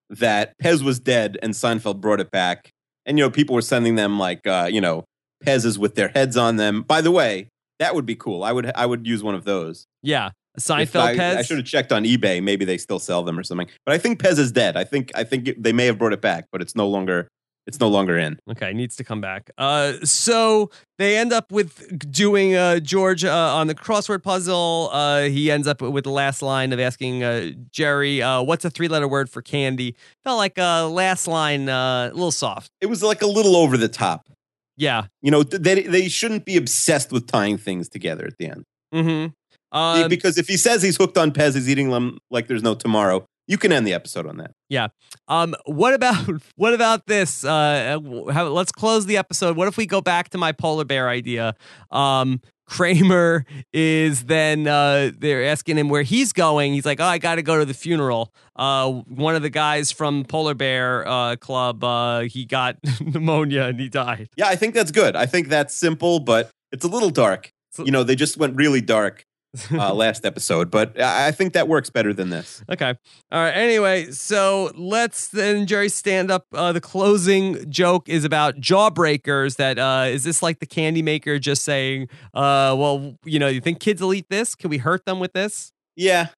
that 0.09 0.53
Pez 0.59 0.83
was 0.83 0.99
dead 0.99 1.37
and 1.41 1.53
Seinfeld 1.53 2.01
brought 2.01 2.19
it 2.19 2.31
back, 2.31 2.71
and 3.05 3.17
you 3.17 3.23
know 3.23 3.29
people 3.29 3.55
were 3.55 3.61
sending 3.61 3.95
them 3.95 4.19
like 4.19 4.45
uh, 4.47 4.67
you 4.71 4.81
know 4.81 5.05
Pez's 5.45 5.77
with 5.77 5.95
their 5.95 6.09
heads 6.09 6.37
on 6.37 6.55
them. 6.55 6.81
By 6.83 7.01
the 7.01 7.11
way, 7.11 7.47
that 7.79 7.95
would 7.95 8.05
be 8.05 8.15
cool. 8.15 8.43
I 8.43 8.51
would 8.51 8.71
I 8.75 8.85
would 8.85 9.05
use 9.07 9.23
one 9.23 9.35
of 9.35 9.43
those. 9.43 9.85
Yeah, 10.01 10.31
Seinfeld 10.59 11.01
I, 11.01 11.15
Pez. 11.15 11.37
I 11.37 11.41
should 11.41 11.57
have 11.57 11.65
checked 11.65 11.91
on 11.91 12.03
eBay. 12.03 12.41
Maybe 12.41 12.65
they 12.65 12.77
still 12.77 12.99
sell 12.99 13.23
them 13.23 13.39
or 13.39 13.43
something. 13.43 13.67
But 13.85 13.95
I 13.95 13.97
think 13.97 14.21
Pez 14.21 14.37
is 14.37 14.51
dead. 14.51 14.77
I 14.77 14.83
think 14.83 15.11
I 15.15 15.23
think 15.23 15.47
it, 15.47 15.63
they 15.63 15.73
may 15.73 15.85
have 15.85 15.97
brought 15.97 16.13
it 16.13 16.21
back, 16.21 16.45
but 16.51 16.61
it's 16.61 16.75
no 16.75 16.87
longer 16.87 17.27
it's 17.65 17.79
no 17.79 17.87
longer 17.87 18.17
in. 18.17 18.37
Okay, 18.51 18.73
needs 18.73 18.95
to 18.97 19.03
come 19.03 19.21
back. 19.21 19.49
Uh, 19.57 19.93
so 20.03 20.69
they 20.97 21.17
end 21.17 21.31
up 21.31 21.51
with 21.51 22.11
doing 22.11 22.55
uh, 22.55 22.79
George 22.79 23.23
uh, 23.23 23.55
on 23.55 23.67
the 23.67 23.75
crossword 23.75 24.21
puzzle. 24.21 24.89
Uh, 24.91 25.23
he 25.23 25.49
ends 25.49 25.67
up 25.67 25.81
with 25.81 26.03
the 26.03 26.11
last 26.11 26.41
line 26.41 26.73
of 26.73 26.79
asking 26.79 27.23
uh, 27.23 27.51
Jerry, 27.71 28.21
uh, 28.21 28.41
"What's 28.41 28.65
a 28.65 28.69
three-letter 28.69 29.07
word 29.07 29.29
for 29.29 29.41
candy?" 29.41 29.95
Felt 30.23 30.37
like 30.37 30.59
uh, 30.59 30.89
last 30.89 31.27
line 31.27 31.69
uh, 31.69 32.09
a 32.11 32.13
little 32.13 32.31
soft. 32.31 32.71
It 32.81 32.87
was 32.87 33.01
like 33.01 33.21
a 33.21 33.27
little 33.27 33.55
over 33.55 33.77
the 33.77 33.87
top. 33.87 34.29
Yeah. 34.75 35.05
You 35.21 35.31
know, 35.31 35.43
they 35.43 35.83
they 35.83 36.09
shouldn't 36.09 36.45
be 36.45 36.57
obsessed 36.57 37.11
with 37.11 37.27
tying 37.27 37.57
things 37.57 37.89
together 37.89 38.25
at 38.25 38.37
the 38.37 38.47
end. 38.47 38.65
Mm-hmm. 38.93 39.31
Um, 39.73 40.07
because 40.07 40.37
if 40.37 40.47
he 40.47 40.55
says 40.55 40.83
he's 40.83 40.97
hooked 40.97 41.17
on 41.17 41.31
Pez, 41.31 41.55
he's 41.55 41.67
eating 41.67 41.89
them 41.89 42.19
like 42.29 42.47
there's 42.47 42.63
no 42.63 42.75
tomorrow. 42.75 43.25
You 43.47 43.57
can 43.57 43.73
end 43.73 43.85
the 43.85 43.93
episode 43.93 44.25
on 44.25 44.37
that. 44.37 44.51
Yeah. 44.69 44.87
Um, 45.27 45.55
what 45.65 45.93
about 45.93 46.41
what 46.55 46.73
about 46.73 47.07
this? 47.07 47.43
Uh, 47.43 47.99
how, 48.31 48.47
let's 48.47 48.71
close 48.71 49.05
the 49.05 49.17
episode. 49.17 49.57
What 49.57 49.67
if 49.67 49.75
we 49.75 49.85
go 49.85 49.99
back 49.99 50.29
to 50.29 50.37
my 50.37 50.51
polar 50.51 50.85
bear 50.85 51.09
idea? 51.09 51.55
Um, 51.91 52.39
Kramer 52.65 53.45
is 53.73 54.23
then 54.23 54.67
uh, 54.67 55.11
they're 55.17 55.43
asking 55.43 55.77
him 55.77 55.89
where 55.89 56.03
he's 56.03 56.31
going. 56.31 56.73
He's 56.73 56.85
like, 56.85 57.01
"Oh, 57.01 57.05
I 57.05 57.17
got 57.17 57.35
to 57.35 57.41
go 57.41 57.59
to 57.59 57.65
the 57.65 57.73
funeral." 57.73 58.33
Uh, 58.55 58.89
one 58.91 59.35
of 59.35 59.41
the 59.41 59.49
guys 59.49 59.91
from 59.91 60.23
Polar 60.23 60.53
Bear 60.53 61.05
uh, 61.05 61.35
Club, 61.35 61.83
uh, 61.83 62.21
he 62.21 62.45
got 62.45 62.77
pneumonia 63.01 63.63
and 63.63 63.79
he 63.79 63.89
died. 63.89 64.29
Yeah, 64.37 64.47
I 64.47 64.55
think 64.55 64.73
that's 64.73 64.91
good. 64.91 65.15
I 65.15 65.25
think 65.25 65.49
that's 65.49 65.75
simple, 65.75 66.19
but 66.19 66.49
it's 66.71 66.85
a 66.85 66.87
little 66.87 67.09
dark. 67.09 67.51
You 67.77 67.91
know, 67.91 68.03
they 68.03 68.15
just 68.15 68.37
went 68.37 68.55
really 68.55 68.81
dark 68.81 69.25
uh, 69.71 69.93
last 69.93 70.25
episode, 70.25 70.71
but 70.71 70.99
I 70.99 71.31
think 71.31 71.53
that 71.53 71.67
works 71.67 71.89
better 71.89 72.13
than 72.13 72.29
this. 72.29 72.63
Okay. 72.69 72.93
All 73.31 73.43
right. 73.43 73.51
Anyway, 73.51 74.11
so 74.11 74.71
let's 74.75 75.27
then 75.27 75.67
Jerry 75.67 75.89
stand 75.89 76.31
up. 76.31 76.45
Uh, 76.53 76.71
the 76.71 76.81
closing 76.81 77.69
joke 77.69 78.09
is 78.09 78.23
about 78.23 78.55
jawbreakers. 78.55 79.57
That 79.57 79.79
uh, 79.79 80.07
is 80.09 80.23
this 80.23 80.41
like 80.41 80.59
the 80.59 80.65
candy 80.65 81.01
maker 81.01 81.39
just 81.39 81.63
saying, 81.63 82.09
uh, 82.33 82.75
well, 82.77 83.15
you 83.25 83.39
know, 83.39 83.47
you 83.47 83.61
think 83.61 83.79
kids 83.79 84.01
will 84.01 84.13
eat 84.13 84.27
this? 84.29 84.55
Can 84.55 84.69
we 84.69 84.77
hurt 84.77 85.05
them 85.05 85.19
with 85.19 85.33
this? 85.33 85.71
Yeah. 85.95 86.29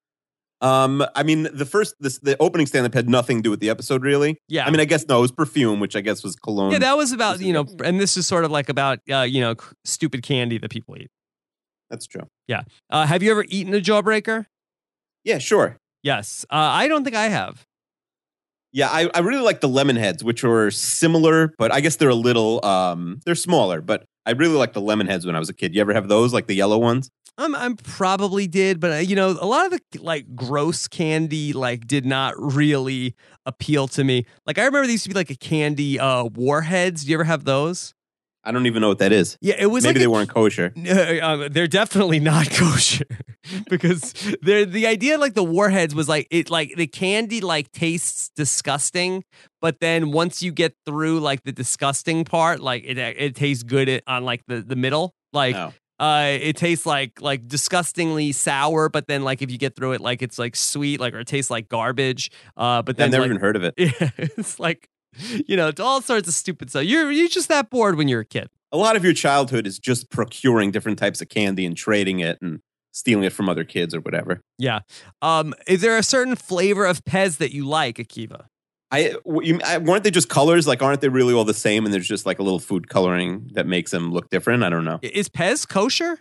Um, 0.62 1.06
I 1.16 1.24
mean, 1.24 1.48
the 1.54 1.66
first, 1.66 1.96
this, 2.00 2.18
the 2.20 2.38
opening 2.40 2.66
stand 2.66 2.86
up 2.86 2.94
had 2.94 3.10
nothing 3.10 3.38
to 3.38 3.44
do 3.44 3.50
with 3.52 3.60
the 3.60 3.70
episode, 3.70 4.04
really. 4.04 4.40
Yeah. 4.48 4.66
I 4.66 4.72
mean, 4.72 4.80
I 4.80 4.86
guess 4.86 5.06
no, 5.08 5.20
it 5.20 5.22
was 5.22 5.32
perfume, 5.32 5.80
which 5.80 5.96
I 5.96 6.02
guess 6.02 6.24
was 6.24 6.36
cologne. 6.36 6.72
yeah, 6.72 6.80
that 6.80 6.98
was 6.98 7.12
about 7.12 7.40
you 7.40 7.54
know, 7.54 7.66
and 7.84 8.00
this 8.00 8.18
is 8.18 8.26
sort 8.26 8.46
of 8.46 8.52
like 8.52 8.70
about 8.70 9.00
uh, 9.12 9.22
you 9.22 9.42
know, 9.42 9.56
stupid 9.84 10.24
candy 10.24 10.58
that 10.58 10.72
people 10.72 10.98
eat. 10.98 11.10
That's 11.90 12.08
true. 12.08 12.24
Uh, 12.90 13.06
have 13.06 13.24
you 13.24 13.32
ever 13.32 13.46
eaten 13.50 13.74
a 13.74 13.80
jawbreaker? 13.80 14.46
Yeah, 15.24 15.40
sure. 15.40 15.78
Yes. 16.04 16.46
Uh, 16.50 16.56
I 16.56 16.88
don't 16.88 17.04
think 17.04 17.16
I 17.16 17.30
have. 17.30 17.66
Yeah, 18.72 18.90
I, 18.90 19.10
I 19.14 19.20
really 19.20 19.42
like 19.42 19.62
the 19.62 19.70
lemon 19.70 19.96
heads, 19.96 20.24
which 20.24 20.44
were 20.44 20.70
similar, 20.70 21.54
but 21.58 21.72
I 21.72 21.80
guess 21.80 21.96
they're 21.96 22.10
a 22.10 22.14
little 22.16 22.64
um 22.66 23.22
they're 23.26 23.34
smaller. 23.34 23.82
But 23.82 24.04
I 24.26 24.32
really 24.32 24.56
like 24.56 24.74
the 24.74 24.82
lemon 24.82 25.08
heads 25.08 25.26
when 25.26 25.36
I 25.36 25.40
was 25.40 25.50
a 25.50 25.54
kid. 25.54 25.74
You 25.74 25.82
ever 25.82 25.94
have 25.94 26.10
those, 26.10 26.34
like 26.34 26.48
the 26.48 26.56
yellow 26.56 26.78
ones? 26.78 27.10
I'm 27.38 27.56
I'm 27.56 27.76
probably 27.78 28.48
did, 28.48 28.80
but 28.80 28.92
uh, 28.92 28.96
you 28.96 29.16
know, 29.16 29.30
a 29.40 29.46
lot 29.46 29.66
of 29.66 29.72
the 29.72 30.00
like 30.00 30.36
gross 30.36 30.88
candy 30.88 31.54
like 31.54 31.88
did 31.88 32.06
not 32.06 32.34
really 32.38 33.16
appeal 33.46 33.88
to 33.90 34.04
me. 34.04 34.26
Like 34.46 34.58
I 34.58 34.66
remember 34.66 34.88
these 34.88 34.94
used 34.94 35.04
to 35.06 35.10
be 35.10 35.16
like 35.16 35.32
a 35.32 35.36
candy 35.36 36.00
uh 36.00 36.26
warheads. 36.26 37.04
Do 37.06 37.12
you 37.12 37.16
ever 37.16 37.24
have 37.24 37.46
those? 37.46 37.94
I 38.46 38.52
don't 38.52 38.68
even 38.68 38.82
know 38.82 38.90
what 38.90 39.00
that 39.00 39.12
is. 39.12 39.38
Yeah, 39.42 39.56
it 39.58 39.66
was 39.68 39.84
Maybe 39.84 39.94
like 39.96 40.00
they 40.00 40.06
a- 40.06 40.10
weren't 40.10 40.30
kosher. 40.30 40.72
Uh, 40.88 40.92
uh, 41.44 41.50
they're 41.52 41.68
definitely 41.68 42.20
not 42.20 42.50
kosher 42.52 43.06
because 43.70 44.14
the 44.42 44.86
idea 44.88 45.18
like 45.18 45.34
the 45.34 45.44
warheads 45.44 45.94
was 45.96 46.08
like 46.08 46.28
it 46.30 46.50
like 46.50 46.76
the 46.76 46.88
candy 46.88 47.42
like 47.42 47.72
tastes 47.72 48.30
disgusting, 48.36 49.24
but 49.62 49.80
then 49.80 50.12
once 50.12 50.42
you 50.44 50.52
get 50.52 50.76
through 50.86 51.20
like 51.20 51.44
the 51.44 51.52
disgusting 51.52 52.24
part, 52.24 52.60
like 52.60 52.84
it 52.86 52.98
it 52.98 53.36
tastes 53.36 53.64
good 53.64 54.02
on 54.08 54.24
like 54.24 54.44
the 54.48 54.62
the 54.62 54.76
middle. 54.76 55.14
Like 55.34 55.56
Oh. 55.56 55.74
uh 56.00 56.38
it 56.40 56.56
tastes 56.58 56.86
like 56.86 57.20
like 57.22 57.48
disgustingly 57.48 58.32
sour, 58.32 58.90
but 58.90 59.08
then 59.08 59.24
like 59.24 59.42
if 59.42 59.50
you 59.52 59.58
get 59.58 59.76
through 59.76 59.94
it, 59.94 60.02
like 60.02 60.22
it's 60.22 60.38
like 60.40 60.56
sweet, 60.56 61.00
like 61.00 61.14
or 61.14 61.20
it 61.20 61.28
tastes 61.28 61.50
like 61.52 61.68
garbage. 61.70 62.32
Uh, 62.56 62.82
but 62.82 62.98
then 62.98 63.06
I've 63.06 63.12
never 63.12 63.22
like, 63.24 63.30
even 63.32 63.42
heard 63.42 63.56
of 63.56 63.64
it. 63.64 63.74
yeah, 63.78 64.10
it's 64.18 64.60
like 64.60 64.88
you 65.48 65.56
know, 65.56 65.68
it's 65.68 65.80
all 65.80 66.02
sorts 66.02 66.28
of 66.28 66.34
stupid 66.34 66.70
stuff. 66.70 66.84
You're 66.84 67.12
you're 67.12 67.28
just 67.30 67.48
that 67.50 67.70
bored 67.70 67.98
when 67.98 68.08
you're 68.08 68.22
a 68.22 68.26
kid. 68.26 68.50
A 68.72 68.78
lot 68.78 68.96
of 68.96 69.04
your 69.04 69.14
childhood 69.14 69.66
is 69.68 69.80
just 69.80 70.10
procuring 70.10 70.72
different 70.72 71.00
types 71.00 71.22
of 71.22 71.30
candy 71.30 71.66
and 71.66 71.78
trading 71.78 72.20
it 72.20 72.38
and 72.42 72.60
stealing 72.92 73.24
it 73.24 73.32
from 73.34 73.48
other 73.50 73.64
kids 73.64 73.94
or 73.96 74.00
whatever. 74.02 74.42
Yeah. 74.58 74.80
Um, 75.22 75.54
is 75.68 75.82
there 75.82 75.98
a 75.98 76.04
certain 76.04 76.36
flavor 76.36 76.86
of 76.86 77.04
Pez 77.06 77.38
that 77.38 77.54
you 77.54 77.66
like, 77.68 77.98
Akiva? 77.98 78.46
I, 78.92 79.16
you, 79.42 79.60
I 79.66 79.78
weren't 79.80 80.04
they 80.04 80.12
just 80.12 80.30
colors? 80.30 80.68
Like, 80.68 80.82
aren't 80.82 81.02
they 81.02 81.10
really 81.10 81.34
all 81.34 81.44
the 81.44 81.54
same? 81.54 81.86
And 81.86 81.94
there's 81.94 82.08
just 82.08 82.26
like 82.26 82.40
a 82.40 82.44
little 82.44 82.60
food 82.60 82.88
coloring 82.88 83.50
that 83.54 83.66
makes 83.68 83.92
them 83.92 84.12
look 84.12 84.30
different. 84.30 84.64
I 84.64 84.70
don't 84.70 84.86
know. 84.86 85.00
Is 85.02 85.28
Pez 85.30 85.68
kosher? 85.68 86.20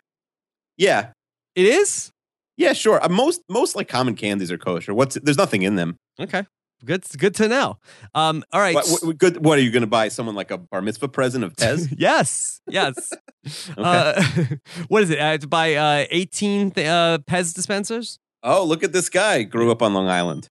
Yeah, 0.77 1.11
It 1.55 1.67
is. 1.67 2.11
yeah, 2.57 2.73
sure. 2.73 3.03
Uh, 3.05 3.09
most 3.09 3.43
most 3.49 3.77
like 3.77 3.87
common 3.89 4.15
candies 4.17 4.51
are 4.51 4.59
kosher. 4.59 4.95
What's 4.95 5.15
there's 5.23 5.39
nothing 5.39 5.63
in 5.63 5.77
them. 5.77 5.97
Okay. 6.19 6.45
Good. 6.85 7.05
Good 7.19 7.35
to 7.37 7.49
know. 7.49 7.79
Um. 8.15 8.45
All 8.53 8.61
right. 8.61 8.75
What, 8.75 8.87
what, 9.03 9.19
good. 9.19 9.45
What 9.45 9.59
are 9.59 9.63
you 9.63 9.71
going 9.71 9.83
to 9.83 9.87
buy? 9.87 10.09
Someone 10.09 10.35
like 10.35 10.51
a 10.51 10.59
bar 10.59 10.83
mitzvah 10.83 11.09
present 11.09 11.45
of 11.45 11.53
Pez? 11.57 11.93
yes. 11.97 12.61
Yes. 12.69 13.13
uh, 13.79 14.23
what 14.89 15.03
is 15.03 15.11
it? 15.11 15.19
I 15.19 15.33
have 15.33 15.41
to 15.41 15.47
buy 15.49 15.75
uh, 15.75 16.07
18 16.11 16.71
th- 16.71 16.87
uh, 16.87 17.19
Pez 17.27 17.55
dispensers. 17.55 18.19
oh, 18.43 18.65
look 18.65 18.83
at 18.85 18.93
this 18.93 19.09
guy. 19.09 19.43
Grew 19.43 19.71
up 19.71 19.83
on 19.83 19.95
Long 19.95 20.09
Island. 20.09 20.49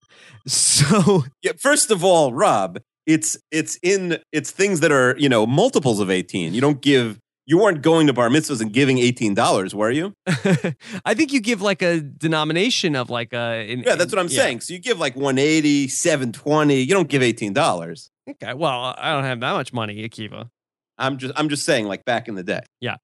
So 0.47 1.23
Yeah. 1.41 1.53
First 1.57 1.91
of 1.91 2.03
all, 2.03 2.33
Rob, 2.33 2.79
it's 3.05 3.37
it's 3.51 3.77
in 3.83 4.17
it's 4.31 4.51
things 4.51 4.79
that 4.81 4.91
are 4.91 5.15
you 5.17 5.29
know 5.29 5.45
multiples 5.45 5.99
of 5.99 6.09
eighteen. 6.09 6.53
You 6.53 6.61
don't 6.61 6.81
give. 6.81 7.19
You 7.45 7.57
weren't 7.57 7.81
going 7.81 8.07
to 8.07 8.13
bar 8.13 8.29
mitzvahs 8.29 8.61
and 8.61 8.71
giving 8.71 8.97
eighteen 8.99 9.33
dollars, 9.33 9.75
were 9.75 9.91
you? 9.91 10.13
I 11.05 11.13
think 11.13 11.33
you 11.33 11.41
give 11.41 11.61
like 11.61 11.81
a 11.81 11.99
denomination 11.99 12.95
of 12.95 13.09
like 13.09 13.33
a. 13.33 13.69
in- 13.69 13.79
Yeah, 13.81 13.95
that's 13.95 14.13
what 14.13 14.19
I'm 14.19 14.29
yeah. 14.29 14.37
saying. 14.41 14.61
So 14.61 14.73
you 14.73 14.79
give 14.79 14.97
like 14.99 15.15
180, 15.15 15.87
720. 15.89 16.75
You 16.81 16.93
don't 16.93 17.09
give 17.09 17.21
eighteen 17.21 17.51
dollars. 17.53 18.09
Okay. 18.29 18.53
Well, 18.53 18.95
I 18.97 19.11
don't 19.11 19.25
have 19.25 19.39
that 19.41 19.51
much 19.53 19.73
money, 19.73 20.07
Akiva. 20.07 20.49
I'm 20.97 21.17
just 21.17 21.33
I'm 21.37 21.49
just 21.49 21.65
saying, 21.65 21.87
like 21.87 22.05
back 22.05 22.27
in 22.29 22.35
the 22.35 22.43
day. 22.43 22.61
Yeah. 22.79 22.95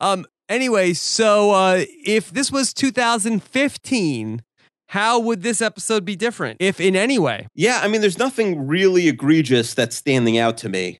Um. 0.00 0.26
Anyway, 0.48 0.92
so 0.92 1.52
uh, 1.52 1.84
if 2.04 2.30
this 2.30 2.52
was 2.52 2.74
2015, 2.74 4.42
how 4.88 5.18
would 5.18 5.42
this 5.42 5.62
episode 5.62 6.04
be 6.04 6.16
different, 6.16 6.58
if 6.60 6.80
in 6.80 6.96
any 6.96 7.18
way? 7.18 7.46
Yeah, 7.54 7.80
I 7.82 7.88
mean, 7.88 8.00
there's 8.00 8.18
nothing 8.18 8.66
really 8.66 9.08
egregious 9.08 9.72
that's 9.74 9.96
standing 9.96 10.36
out 10.38 10.58
to 10.58 10.68
me. 10.68 10.98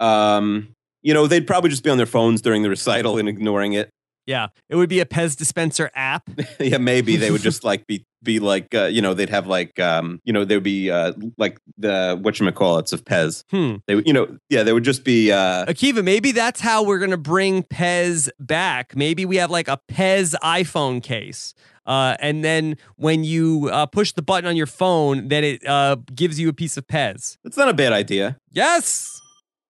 Um, 0.00 0.74
you 1.08 1.14
know, 1.14 1.26
they'd 1.26 1.46
probably 1.46 1.70
just 1.70 1.82
be 1.82 1.88
on 1.88 1.96
their 1.96 2.04
phones 2.04 2.42
during 2.42 2.62
the 2.62 2.68
recital 2.68 3.16
and 3.16 3.30
ignoring 3.30 3.72
it. 3.72 3.88
Yeah, 4.26 4.48
it 4.68 4.76
would 4.76 4.90
be 4.90 5.00
a 5.00 5.06
Pez 5.06 5.34
dispenser 5.34 5.90
app. 5.94 6.28
yeah, 6.60 6.76
maybe 6.76 7.16
they 7.16 7.30
would 7.30 7.40
just 7.40 7.64
like 7.70 7.86
be 7.86 8.04
be 8.22 8.40
like 8.40 8.74
uh, 8.74 8.84
you 8.84 9.00
know 9.00 9.14
they'd 9.14 9.30
have 9.30 9.46
like 9.46 9.80
um 9.80 10.20
you 10.24 10.34
know 10.34 10.44
there 10.44 10.58
would 10.58 10.64
be 10.64 10.90
uh 10.90 11.14
like 11.38 11.58
the 11.78 12.18
what 12.20 12.38
you 12.38 12.52
call 12.52 12.76
it's 12.76 12.92
of 12.92 13.06
Pez. 13.06 13.42
Hmm. 13.50 13.76
They 13.86 13.94
would 13.94 14.06
you 14.06 14.12
know 14.12 14.36
yeah 14.50 14.64
they 14.64 14.74
would 14.74 14.84
just 14.84 15.02
be 15.02 15.32
uh 15.32 15.64
Akiva, 15.64 16.04
maybe 16.04 16.32
that's 16.32 16.60
how 16.60 16.82
we're 16.84 16.98
gonna 16.98 17.16
bring 17.16 17.62
Pez 17.62 18.28
back. 18.38 18.94
Maybe 18.94 19.24
we 19.24 19.36
have 19.36 19.50
like 19.50 19.68
a 19.68 19.80
Pez 19.90 20.34
iPhone 20.44 21.02
case. 21.02 21.54
Uh, 21.86 22.18
and 22.20 22.44
then 22.44 22.76
when 22.96 23.24
you 23.24 23.70
uh, 23.72 23.86
push 23.86 24.12
the 24.12 24.20
button 24.20 24.46
on 24.46 24.56
your 24.56 24.66
phone, 24.66 25.28
then 25.28 25.42
it 25.42 25.66
uh, 25.66 25.96
gives 26.14 26.38
you 26.38 26.50
a 26.50 26.52
piece 26.52 26.76
of 26.76 26.86
Pez. 26.86 27.38
that's 27.42 27.56
not 27.56 27.70
a 27.70 27.72
bad 27.72 27.94
idea. 27.94 28.38
Yes, 28.50 29.17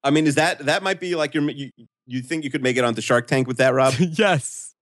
I 0.09 0.11
mean, 0.11 0.27
is 0.27 0.37
that 0.37 0.61
that 0.61 0.83
might 0.83 1.01
be 1.01 1.15
like 1.15 1.35
your 1.35 1.43
you, 1.51 1.71
you 2.07 2.23
think 2.23 2.43
you 2.43 2.51
could 2.51 2.63
make 2.63 2.79
it 2.79 2.85
onto 2.85 3.03
Shark 3.03 3.27
Tank 3.27 3.47
with 3.47 3.59
that, 3.59 3.75
Rob? 3.75 3.93
yes, 3.99 4.75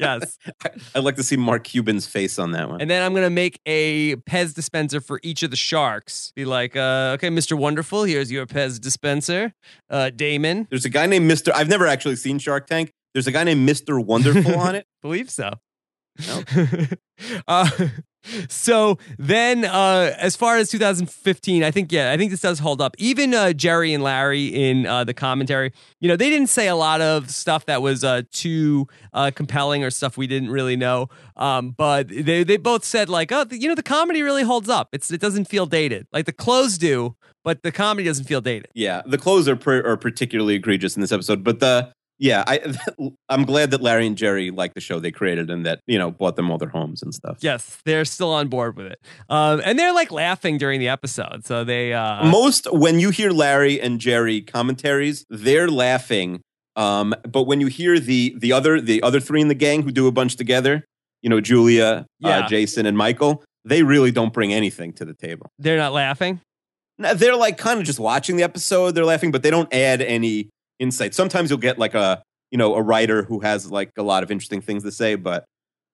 yes. 0.00 0.36
I'd 0.96 1.04
like 1.04 1.14
to 1.14 1.22
see 1.22 1.36
Mark 1.36 1.62
Cuban's 1.62 2.08
face 2.08 2.40
on 2.40 2.50
that 2.50 2.68
one. 2.68 2.80
And 2.80 2.90
then 2.90 3.00
I'm 3.04 3.14
gonna 3.14 3.30
make 3.30 3.60
a 3.66 4.16
Pez 4.16 4.52
dispenser 4.52 5.00
for 5.00 5.20
each 5.22 5.44
of 5.44 5.50
the 5.50 5.56
sharks. 5.56 6.32
Be 6.34 6.44
like, 6.44 6.74
uh, 6.74 7.12
okay, 7.14 7.28
Mr. 7.28 7.56
Wonderful, 7.56 8.02
here's 8.02 8.32
your 8.32 8.46
Pez 8.46 8.80
dispenser. 8.80 9.54
Uh, 9.88 10.10
Daymond, 10.12 10.68
There's 10.70 10.84
a 10.84 10.90
guy 10.90 11.06
named 11.06 11.30
Mr. 11.30 11.52
I've 11.54 11.68
never 11.68 11.86
actually 11.86 12.16
seen 12.16 12.40
Shark 12.40 12.66
Tank. 12.66 12.90
There's 13.12 13.28
a 13.28 13.32
guy 13.32 13.44
named 13.44 13.68
Mr. 13.68 14.04
Wonderful 14.04 14.58
on 14.58 14.74
it. 14.74 14.88
believe 15.00 15.30
so. 15.30 15.52
No. 16.26 16.42
uh, 17.46 17.70
so 18.48 18.98
then, 19.18 19.64
uh, 19.64 20.14
as 20.18 20.36
far 20.36 20.56
as 20.56 20.70
2015, 20.70 21.62
I 21.62 21.70
think 21.70 21.92
yeah, 21.92 22.12
I 22.12 22.16
think 22.16 22.30
this 22.30 22.40
does 22.40 22.58
hold 22.58 22.80
up. 22.80 22.94
Even 22.98 23.34
uh, 23.34 23.52
Jerry 23.52 23.92
and 23.92 24.02
Larry 24.02 24.46
in 24.46 24.86
uh, 24.86 25.04
the 25.04 25.14
commentary, 25.14 25.72
you 26.00 26.08
know, 26.08 26.16
they 26.16 26.30
didn't 26.30 26.48
say 26.48 26.68
a 26.68 26.76
lot 26.76 27.00
of 27.00 27.30
stuff 27.30 27.66
that 27.66 27.82
was 27.82 28.04
uh, 28.04 28.22
too 28.32 28.86
uh, 29.12 29.30
compelling 29.34 29.84
or 29.84 29.90
stuff 29.90 30.16
we 30.16 30.26
didn't 30.26 30.50
really 30.50 30.76
know. 30.76 31.08
Um, 31.36 31.70
but 31.70 32.08
they 32.08 32.44
they 32.44 32.56
both 32.56 32.84
said 32.84 33.08
like, 33.08 33.32
oh, 33.32 33.46
you 33.50 33.68
know, 33.68 33.74
the 33.74 33.82
comedy 33.82 34.22
really 34.22 34.42
holds 34.42 34.68
up. 34.68 34.88
It's 34.92 35.10
it 35.10 35.20
doesn't 35.20 35.46
feel 35.46 35.66
dated 35.66 36.06
like 36.12 36.26
the 36.26 36.32
clothes 36.32 36.78
do, 36.78 37.16
but 37.44 37.62
the 37.62 37.70
comedy 37.70 38.08
doesn't 38.08 38.24
feel 38.24 38.40
dated. 38.40 38.68
Yeah, 38.74 39.02
the 39.06 39.18
clothes 39.18 39.48
are, 39.48 39.56
per- 39.56 39.86
are 39.86 39.96
particularly 39.96 40.54
egregious 40.54 40.96
in 40.96 41.02
this 41.02 41.12
episode, 41.12 41.44
but 41.44 41.60
the 41.60 41.93
yeah, 42.18 42.44
I 42.46 42.74
I'm 43.28 43.44
glad 43.44 43.70
that 43.72 43.80
Larry 43.82 44.06
and 44.06 44.16
Jerry 44.16 44.50
like 44.50 44.74
the 44.74 44.80
show 44.80 45.00
they 45.00 45.10
created 45.10 45.50
and 45.50 45.66
that 45.66 45.80
you 45.86 45.98
know 45.98 46.10
bought 46.10 46.36
them 46.36 46.50
all 46.50 46.58
their 46.58 46.68
homes 46.68 47.02
and 47.02 47.12
stuff. 47.14 47.38
Yes, 47.40 47.78
they're 47.84 48.04
still 48.04 48.32
on 48.32 48.48
board 48.48 48.76
with 48.76 48.86
it, 48.86 48.98
um, 49.28 49.60
and 49.64 49.78
they're 49.78 49.92
like 49.94 50.10
laughing 50.12 50.58
during 50.58 50.80
the 50.80 50.88
episode. 50.88 51.44
So 51.44 51.64
they 51.64 51.92
uh, 51.92 52.24
most 52.26 52.72
when 52.72 53.00
you 53.00 53.10
hear 53.10 53.30
Larry 53.30 53.80
and 53.80 54.00
Jerry 54.00 54.40
commentaries, 54.40 55.24
they're 55.30 55.68
laughing. 55.68 56.40
Um, 56.76 57.14
but 57.28 57.44
when 57.44 57.60
you 57.60 57.68
hear 57.68 57.98
the 58.00 58.34
the 58.38 58.52
other 58.52 58.80
the 58.80 59.02
other 59.02 59.20
three 59.20 59.40
in 59.40 59.48
the 59.48 59.54
gang 59.54 59.82
who 59.82 59.90
do 59.92 60.06
a 60.08 60.12
bunch 60.12 60.36
together, 60.36 60.84
you 61.22 61.30
know 61.30 61.40
Julia, 61.40 62.06
Yeah. 62.20 62.40
uh, 62.40 62.48
Jason, 62.48 62.86
and 62.86 62.96
Michael, 62.98 63.44
they 63.64 63.82
really 63.82 64.10
don't 64.10 64.32
bring 64.32 64.52
anything 64.52 64.92
to 64.94 65.04
the 65.04 65.14
table. 65.14 65.46
they're 65.58 65.76
not 65.78 65.92
laughing. 65.92 66.40
No, 66.98 67.12
They're 67.14 67.34
like 67.36 67.58
kind 67.58 67.80
of 67.80 67.86
just 67.86 67.98
watching 67.98 68.36
the 68.36 68.44
episode. 68.44 68.92
They're 68.92 69.04
laughing, 69.04 69.32
but 69.32 69.42
they 69.42 69.50
don't 69.50 69.72
add 69.74 70.00
any 70.00 70.48
insight. 70.78 71.14
Sometimes 71.14 71.50
you'll 71.50 71.58
get 71.58 71.78
like 71.78 71.94
a 71.94 72.22
you 72.50 72.58
know 72.58 72.74
a 72.74 72.82
writer 72.82 73.22
who 73.22 73.40
has 73.40 73.70
like 73.70 73.90
a 73.98 74.02
lot 74.02 74.22
of 74.22 74.30
interesting 74.30 74.60
things 74.60 74.82
to 74.84 74.92
say, 74.92 75.14
but 75.14 75.44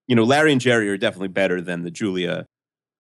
you 0.09 0.17
know 0.17 0.25
Larry 0.25 0.53
and 0.53 0.61
Jerry 0.61 0.89
are 0.89 0.97
definitely 0.97 1.29
better 1.29 1.61
than 1.61 1.83
the 1.83 1.91
Julia, 1.91 2.47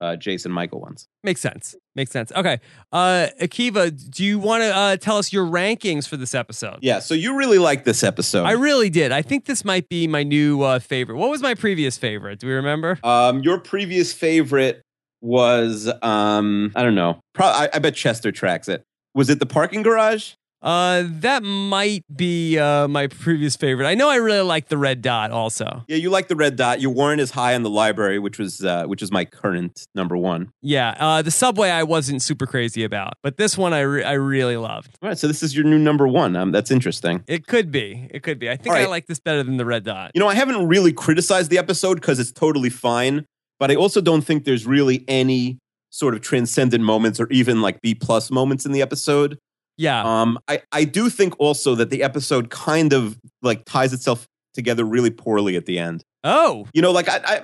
uh, 0.00 0.16
Jason, 0.16 0.52
Michael 0.52 0.80
ones. 0.80 1.06
Makes 1.22 1.40
sense. 1.40 1.76
Makes 1.94 2.12
sense. 2.12 2.32
Okay, 2.32 2.60
uh, 2.92 3.28
Akiva, 3.40 3.90
do 4.10 4.24
you 4.24 4.38
want 4.38 4.62
to 4.62 4.74
uh, 4.74 4.96
tell 4.96 5.18
us 5.18 5.32
your 5.32 5.44
rankings 5.44 6.08
for 6.08 6.16
this 6.16 6.34
episode? 6.34 6.78
Yeah. 6.80 7.00
So 7.00 7.14
you 7.14 7.36
really 7.36 7.58
like 7.58 7.84
this 7.84 8.02
episode. 8.02 8.44
I 8.44 8.52
really 8.52 8.90
did. 8.90 9.12
I 9.12 9.22
think 9.22 9.44
this 9.44 9.64
might 9.64 9.88
be 9.88 10.06
my 10.06 10.22
new 10.22 10.62
uh, 10.62 10.78
favorite. 10.78 11.16
What 11.16 11.30
was 11.30 11.42
my 11.42 11.54
previous 11.54 11.98
favorite? 11.98 12.38
Do 12.38 12.46
we 12.46 12.54
remember? 12.54 12.98
Um, 13.02 13.40
your 13.40 13.58
previous 13.58 14.12
favorite 14.12 14.82
was 15.20 15.90
um, 16.02 16.72
I 16.74 16.82
don't 16.82 16.94
know. 16.94 17.20
Pro- 17.34 17.46
I, 17.46 17.68
I 17.74 17.78
bet 17.78 17.94
Chester 17.94 18.32
tracks 18.32 18.68
it. 18.68 18.82
Was 19.14 19.28
it 19.28 19.38
the 19.38 19.46
parking 19.46 19.82
garage? 19.82 20.32
Uh, 20.62 21.04
that 21.06 21.42
might 21.42 22.04
be 22.14 22.58
uh, 22.58 22.86
my 22.86 23.06
previous 23.06 23.56
favorite. 23.56 23.86
I 23.86 23.94
know 23.94 24.10
I 24.10 24.16
really 24.16 24.42
like 24.42 24.68
the 24.68 24.76
red 24.76 25.00
dot 25.00 25.30
also. 25.30 25.84
Yeah, 25.88 25.96
you 25.96 26.10
like 26.10 26.28
the 26.28 26.36
red 26.36 26.56
dot. 26.56 26.80
You 26.80 26.90
weren't 26.90 27.20
as 27.20 27.30
high 27.30 27.54
on 27.54 27.62
the 27.62 27.70
library, 27.70 28.18
which 28.18 28.38
was 28.38 28.62
uh, 28.62 28.84
which 28.84 29.02
is 29.02 29.10
my 29.10 29.24
current 29.24 29.86
number 29.94 30.16
one. 30.16 30.52
Yeah, 30.60 30.94
uh, 30.98 31.22
the 31.22 31.30
subway 31.30 31.70
I 31.70 31.82
wasn't 31.82 32.20
super 32.22 32.46
crazy 32.46 32.84
about, 32.84 33.14
but 33.22 33.38
this 33.38 33.56
one 33.56 33.72
I, 33.72 33.80
re- 33.80 34.04
I 34.04 34.12
really 34.12 34.56
loved. 34.56 34.98
All 35.02 35.08
right, 35.08 35.18
so 35.18 35.26
this 35.26 35.42
is 35.42 35.56
your 35.56 35.64
new 35.64 35.78
number 35.78 36.06
one. 36.06 36.36
Um, 36.36 36.52
that's 36.52 36.70
interesting. 36.70 37.24
It 37.26 37.46
could 37.46 37.70
be. 37.70 38.08
It 38.10 38.22
could 38.22 38.38
be. 38.38 38.50
I 38.50 38.56
think 38.56 38.74
All 38.74 38.82
I 38.82 38.86
like 38.86 39.06
this 39.06 39.18
better 39.18 39.42
than 39.42 39.56
the 39.56 39.64
red 39.64 39.84
dot. 39.84 40.10
You 40.14 40.20
know, 40.20 40.28
I 40.28 40.34
haven't 40.34 40.68
really 40.68 40.92
criticized 40.92 41.50
the 41.50 41.58
episode 41.58 41.94
because 41.94 42.18
it's 42.18 42.32
totally 42.32 42.70
fine, 42.70 43.24
but 43.58 43.70
I 43.70 43.76
also 43.76 44.02
don't 44.02 44.22
think 44.22 44.44
there's 44.44 44.66
really 44.66 45.04
any 45.08 45.58
sort 45.88 46.14
of 46.14 46.20
transcendent 46.20 46.84
moments 46.84 47.18
or 47.18 47.26
even 47.30 47.62
like 47.62 47.80
B 47.80 47.94
plus 47.94 48.30
moments 48.30 48.64
in 48.66 48.72
the 48.72 48.82
episode. 48.82 49.38
Yeah. 49.80 50.02
Um, 50.04 50.38
I, 50.46 50.60
I 50.72 50.84
do 50.84 51.08
think 51.08 51.34
also 51.40 51.74
that 51.74 51.88
the 51.88 52.02
episode 52.02 52.50
kind 52.50 52.92
of 52.92 53.18
like 53.40 53.64
ties 53.64 53.94
itself 53.94 54.26
together 54.52 54.84
really 54.84 55.08
poorly 55.08 55.56
at 55.56 55.64
the 55.64 55.78
end. 55.78 56.04
oh, 56.22 56.66
You 56.74 56.82
know, 56.82 56.92
like 56.92 57.08
I, 57.08 57.20
I, 57.24 57.42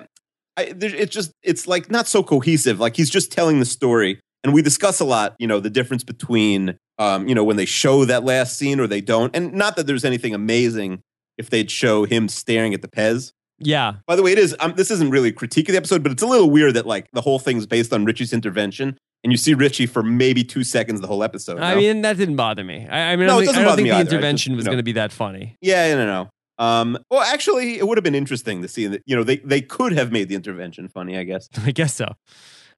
I 0.59 0.73
there, 0.73 0.95
it's 0.95 1.15
just 1.15 1.33
it's 1.43 1.67
like 1.67 1.91
not 1.91 2.07
so 2.07 2.23
cohesive. 2.23 2.79
Like 2.79 2.95
he's 2.95 3.09
just 3.09 3.33
telling 3.33 3.59
the 3.59 3.65
story, 3.65 4.21
and 4.45 4.53
we 4.53 4.61
discuss 4.61 5.01
a 5.01 5.07
lot. 5.07 5.35
You 5.39 5.47
know, 5.47 5.61
the 5.61 5.71
difference 5.71 6.05
between 6.05 6.77
um, 6.99 7.27
you 7.27 7.35
know, 7.35 7.43
when 7.43 7.57
they 7.57 7.65
show 7.65 8.05
that 8.05 8.23
last 8.25 8.59
scene 8.59 8.81
or 8.81 8.87
they 8.87 9.01
don't, 9.01 9.35
and 9.35 9.55
not 9.55 9.77
that 9.77 9.87
there's 9.87 10.05
anything 10.05 10.35
amazing 10.35 11.01
if 11.39 11.49
they'd 11.49 11.71
show 11.71 12.05
him 12.05 12.29
staring 12.29 12.75
at 12.75 12.83
the 12.83 12.89
Pez. 12.89 13.33
yeah. 13.59 13.95
By 14.07 14.15
the 14.15 14.23
way, 14.23 14.33
it 14.33 14.39
is. 14.39 14.55
Um, 14.61 14.75
this 14.77 14.91
isn't 14.91 15.09
really 15.11 15.31
a 15.31 15.33
critique 15.33 15.71
of 15.71 15.73
the 15.73 15.79
episode, 15.79 16.03
but 16.03 16.13
it's 16.13 16.23
a 16.23 16.27
little 16.27 16.51
weird 16.51 16.75
that 16.75 16.87
like 16.87 17.07
the 17.15 17.23
whole 17.23 17.39
thing's 17.39 17.67
based 17.67 17.95
on 17.95 18.05
Richie's 18.05 18.35
intervention, 18.35 18.99
and 19.27 19.33
you 19.33 19.37
see 19.37 19.55
Richie 19.55 19.87
for 19.87 20.05
maybe 20.05 20.45
two 20.45 20.63
seconds 20.63 21.01
the 21.01 21.09
whole 21.09 21.25
episode. 21.25 21.59
I 21.59 21.75
no? 21.75 21.81
mean, 21.81 22.03
that 22.03 22.17
didn't 22.17 22.37
bother 22.37 22.63
me. 22.63 22.87
I, 22.89 23.13
I 23.13 23.17
mean, 23.17 23.27
No, 23.27 23.39
I 23.39 23.45
don't 23.45 23.45
think, 23.45 23.47
doesn't 23.49 23.63
I 23.63 23.65
don't 23.65 23.77
think 23.77 23.89
the 23.89 23.91
either. 23.91 23.99
I 23.99 24.03
just, 24.05 24.13
intervention 24.13 24.55
was 24.55 24.65
know. 24.65 24.69
going 24.71 24.77
to 24.79 24.85
be 24.85 24.93
that 24.93 25.11
funny. 25.11 25.57
yeah, 25.61 25.93
no, 25.97 26.07
no, 26.07 26.07
no. 26.07 26.31
Um, 26.65 26.97
well, 27.11 27.23
actually, 27.23 27.79
it 27.79 27.89
would 27.89 27.99
have 27.99 28.05
been 28.05 28.15
interesting 28.15 28.63
to 28.63 28.69
see 28.69 28.87
that. 28.87 29.03
You 29.05 29.17
know, 29.17 29.25
they 29.25 29.39
they 29.39 29.61
could 29.61 29.93
have 29.93 30.13
made 30.13 30.29
the 30.29 30.37
intervention 30.37 30.89
funny. 30.89 31.19
I 31.19 31.25
guess. 31.25 31.49
I 31.65 31.73
guess 31.73 31.95
so. 31.95 32.07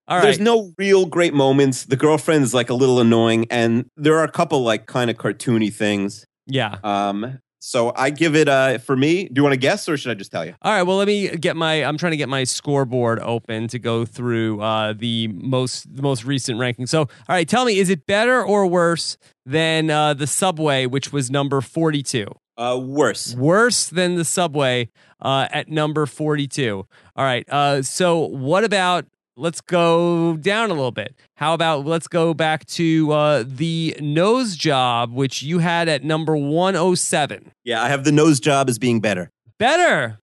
All 0.09 0.22
There's 0.22 0.38
right. 0.38 0.44
no 0.44 0.72
real 0.78 1.05
great 1.05 1.34
moments. 1.34 1.84
The 1.84 1.96
girlfriend 1.96 2.42
is 2.42 2.55
like 2.55 2.70
a 2.70 2.74
little 2.74 2.99
annoying, 2.99 3.46
and 3.51 3.84
there 3.96 4.16
are 4.18 4.24
a 4.24 4.30
couple 4.32 4.62
like 4.62 4.86
kind 4.86 5.11
of 5.11 5.16
cartoony 5.18 5.70
things. 5.70 6.24
yeah. 6.46 6.78
Um, 6.82 7.40
so 7.59 7.93
I 7.97 8.11
give 8.11 8.35
it. 8.37 8.49
Uh, 8.49 8.79
for 8.79 8.97
me, 8.97 9.25
do 9.25 9.33
you 9.37 9.43
want 9.43 9.53
to 9.53 9.59
guess 9.59 9.89
or 9.89 9.97
should 9.97 10.11
I 10.11 10.15
just 10.15 10.31
tell 10.31 10.45
you? 10.45 10.55
All 10.63 10.73
right. 10.73 10.83
Well, 10.83 10.97
let 10.97 11.07
me 11.07 11.29
get 11.29 11.57
my. 11.57 11.85
I'm 11.85 11.99
trying 11.99 12.13
to 12.13 12.17
get 12.17 12.29
my 12.29 12.45
scoreboard 12.45 13.19
open 13.21 13.69
to 13.69 13.79
go 13.79 14.05
through 14.05 14.61
uh, 14.61 14.93
the 14.93 15.29
most 15.29 15.95
the 15.95 16.03
most 16.03 16.25
recent 16.25 16.59
ranking. 16.59 16.87
So, 16.87 17.01
all 17.01 17.09
right, 17.29 17.49
tell 17.49 17.65
me, 17.65 17.79
is 17.79 17.91
it 17.91 18.07
better 18.07 18.43
or 18.43 18.67
worse 18.67 19.17
than 19.45 19.91
uh, 19.91 20.15
the 20.15 20.27
Subway, 20.27 20.87
which 20.87 21.13
was 21.13 21.31
number 21.31 21.61
42? 21.61 22.29
Uh, 22.57 22.79
worse. 22.83 23.35
Worse 23.35 23.89
than 23.89 24.17
the 24.17 24.25
Subway 24.25 24.91
uh, 25.21 25.47
at 25.51 25.69
number 25.69 26.07
42. 26.07 26.87
All 27.17 27.25
right. 27.25 27.49
Uh, 27.49 27.83
so, 27.83 28.19
what 28.19 28.65
about? 28.65 29.07
Let's 29.39 29.61
go 29.61 30.36
down 30.36 30.70
a 30.70 30.74
little 30.74 30.91
bit. 30.91 31.14
How 31.36 31.55
about 31.55 31.86
let's 31.86 32.09
go 32.09 32.34
back 32.34 32.66
to 32.66 33.12
uh, 33.12 33.45
the 33.47 33.97
nose 34.01 34.57
job, 34.57 35.12
which 35.12 35.45
you 35.45 35.61
had 35.61 35.89
at 35.89 36.03
number 36.03 36.36
107. 36.36 37.53
Yeah, 37.62 37.80
I 37.80 37.89
have 37.89 38.03
the 38.03 38.11
nose 38.11 38.41
job 38.41 38.68
as 38.68 38.80
being 38.80 39.01
better. 39.01 39.30
Better. 39.57 40.18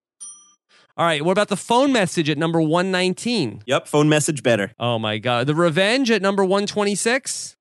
All 0.97 1.05
right. 1.05 1.23
What 1.23 1.31
about 1.31 1.47
the 1.47 1.55
phone 1.55 1.93
message 1.93 2.29
at 2.29 2.37
number 2.37 2.59
119? 2.59 3.63
Yep, 3.65 3.87
phone 3.87 4.09
message 4.09 4.43
better. 4.43 4.73
Oh 4.77 4.99
my 4.99 5.17
God. 5.17 5.47
The 5.47 5.55
revenge 5.55 6.11
at 6.11 6.21
number 6.21 6.43
126? 6.43 7.55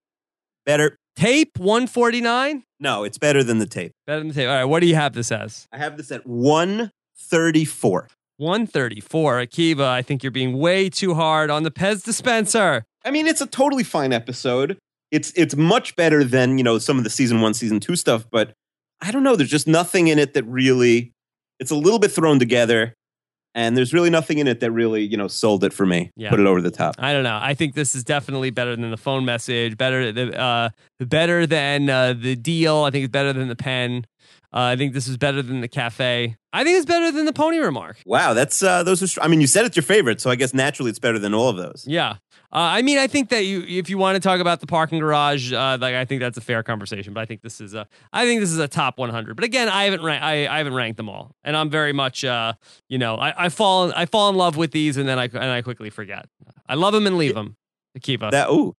Better. 0.67 0.97
Tape 1.15 1.57
149? 1.59 2.65
No, 2.81 3.05
it's 3.05 3.19
better 3.19 3.45
than 3.45 3.61
the 3.61 3.67
tape. 3.67 3.93
Better 4.09 4.19
than 4.19 4.29
the 4.29 4.35
tape. 4.35 4.49
All 4.49 4.55
right. 4.57 4.65
What 4.65 4.81
do 4.81 4.87
you 4.87 4.97
have 4.97 5.13
this 5.13 5.31
as? 5.31 5.69
I 5.73 5.79
have 5.79 5.97
this 5.97 6.11
at 6.11 6.27
134. 6.27 8.09
134. 8.39 9.41
Akiva, 9.41 9.87
I 9.87 10.03
think 10.03 10.23
you're 10.23 10.33
being 10.33 10.59
way 10.59 10.91
too 10.91 11.15
hard 11.15 11.51
on 11.51 11.63
the 11.63 11.71
Pez 11.71 12.05
dispenser. 12.05 12.85
I 13.05 13.11
mean, 13.11 13.27
it's 13.27 13.41
a 13.41 13.47
totally 13.47 13.85
fine 13.85 14.13
episode. 14.13 14.79
It's 15.11 15.33
it's 15.37 15.55
much 15.55 15.95
better 15.97 16.25
than, 16.25 16.59
you 16.59 16.65
know, 16.65 16.79
some 16.79 16.99
of 16.99 17.05
the 17.05 17.11
season 17.11 17.41
1, 17.41 17.55
season 17.55 17.79
2 17.81 17.95
stuff, 17.97 18.27
but 18.31 18.53
I 19.01 19.11
don't 19.11 19.23
know, 19.23 19.37
there's 19.37 19.51
just 19.51 19.69
nothing 19.69 20.09
in 20.09 20.19
it 20.19 20.35
that 20.35 20.45
really 20.45 21.13
it's 21.61 21.71
a 21.71 21.77
little 21.77 21.99
bit 21.99 22.11
thrown 22.11 22.39
together 22.39 22.95
and 23.55 23.77
there's 23.77 23.93
really 23.93 24.11
nothing 24.11 24.39
in 24.39 24.49
it 24.49 24.61
that 24.61 24.73
really, 24.73 25.03
you 25.03 25.17
know, 25.17 25.29
sold 25.29 25.63
it 25.63 25.73
for 25.73 25.87
me. 25.87 26.11
Yeah. 26.17 26.31
Put 26.31 26.41
it 26.41 26.47
over 26.47 26.61
the 26.61 26.73
top. 26.73 26.97
I 26.99 27.13
don't 27.13 27.23
know. 27.23 27.39
I 27.41 27.55
think 27.55 27.75
this 27.75 27.95
is 27.95 28.03
definitely 28.03 28.51
better 28.51 28.75
than 28.75 28.91
the 28.91 28.97
phone 28.97 29.25
message. 29.25 29.77
Better, 29.77 30.11
the 30.11 30.37
uh, 30.39 30.71
better 30.99 31.47
than 31.47 31.89
uh, 31.89 32.15
the 32.15 32.35
deal. 32.35 32.79
I 32.79 32.91
think 32.91 33.05
it's 33.05 33.13
better 33.13 33.33
than 33.33 33.47
the 33.49 33.57
pen. 33.57 34.07
Uh, 34.55 34.61
I 34.61 34.77
think 34.77 34.93
this 34.93 35.09
is 35.09 35.17
better 35.17 35.43
than 35.43 35.63
the 35.63 35.69
cafe. 35.69 36.37
I 36.53 36.63
think 36.63 36.77
it's 36.77 36.87
better 36.87 37.11
than 37.11 37.25
the 37.25 37.33
pony 37.33 37.59
remark. 37.59 37.99
Wow, 38.07 38.35
that's 38.35 38.63
uh 38.63 38.85
those 38.85 39.03
are 39.03 39.09
str- 39.09 39.21
I 39.21 39.27
mean, 39.27 39.41
you 39.41 39.49
said 39.49 39.65
it's 39.65 39.75
your 39.75 39.83
favorite, 39.83 40.21
so 40.21 40.31
I 40.31 40.37
guess 40.37 40.55
naturally 40.55 40.91
it's 40.91 41.01
better 41.01 41.19
than 41.19 41.35
all 41.35 41.49
of 41.49 41.57
those. 41.57 41.85
Yeah. 41.89 42.19
Uh, 42.53 42.71
I 42.71 42.83
mean, 42.83 42.99
I 42.99 43.09
think 43.09 43.31
that 43.31 43.47
you, 43.47 43.65
if 43.67 43.91
you 43.91 43.99
want 43.99 44.15
to 44.15 44.21
talk 44.21 44.39
about 44.39 44.61
the 44.61 44.69
parking 44.69 45.01
garage, 45.01 45.53
uh, 45.53 45.77
like 45.81 45.97
I 45.97 46.05
think 46.05 46.21
that's 46.21 46.39
a 46.39 46.41
fair 46.41 46.63
conversation. 46.63 47.13
But 47.13 47.23
I 47.23 47.25
think 47.25 47.43
this 47.43 47.61
is 47.61 47.75
a, 47.75 47.89
I 48.13 48.27
think 48.27 48.41
this 48.41 48.53
is 48.53 48.59
a 48.61 48.69
top 48.69 48.97
100. 48.97 49.35
But 49.35 49.45
again, 49.45 49.69
I 49.69 49.85
haven't, 49.85 50.05
rank, 50.05 50.23
I, 50.23 50.47
I 50.47 50.59
haven't 50.59 50.75
ranked 50.75 50.99
them 50.99 51.09
all, 51.09 51.35
and 51.43 51.57
I'm 51.57 51.69
very 51.69 51.93
much, 51.93 52.25
uh, 52.25 52.53
you 52.89 52.99
know, 52.99 53.17
I, 53.17 53.47
I 53.47 53.49
fall, 53.49 53.93
I 53.97 54.07
fall 54.07 54.31
in 54.31 54.37
love 54.37 54.57
with 54.57 54.71
these, 54.71 54.97
and 54.97 55.09
then 55.09 55.19
I, 55.19 55.25
and 55.25 55.37
I 55.37 55.63
quickly 55.63 55.91
forget. 55.91 56.29
I 56.69 56.75
love 56.75 56.93
them 56.93 57.09
and 57.09 57.19
leave 57.19 57.35
them. 57.35 57.57
Akiva. 57.99 58.31
That 58.31 58.49
ooh. 58.51 58.77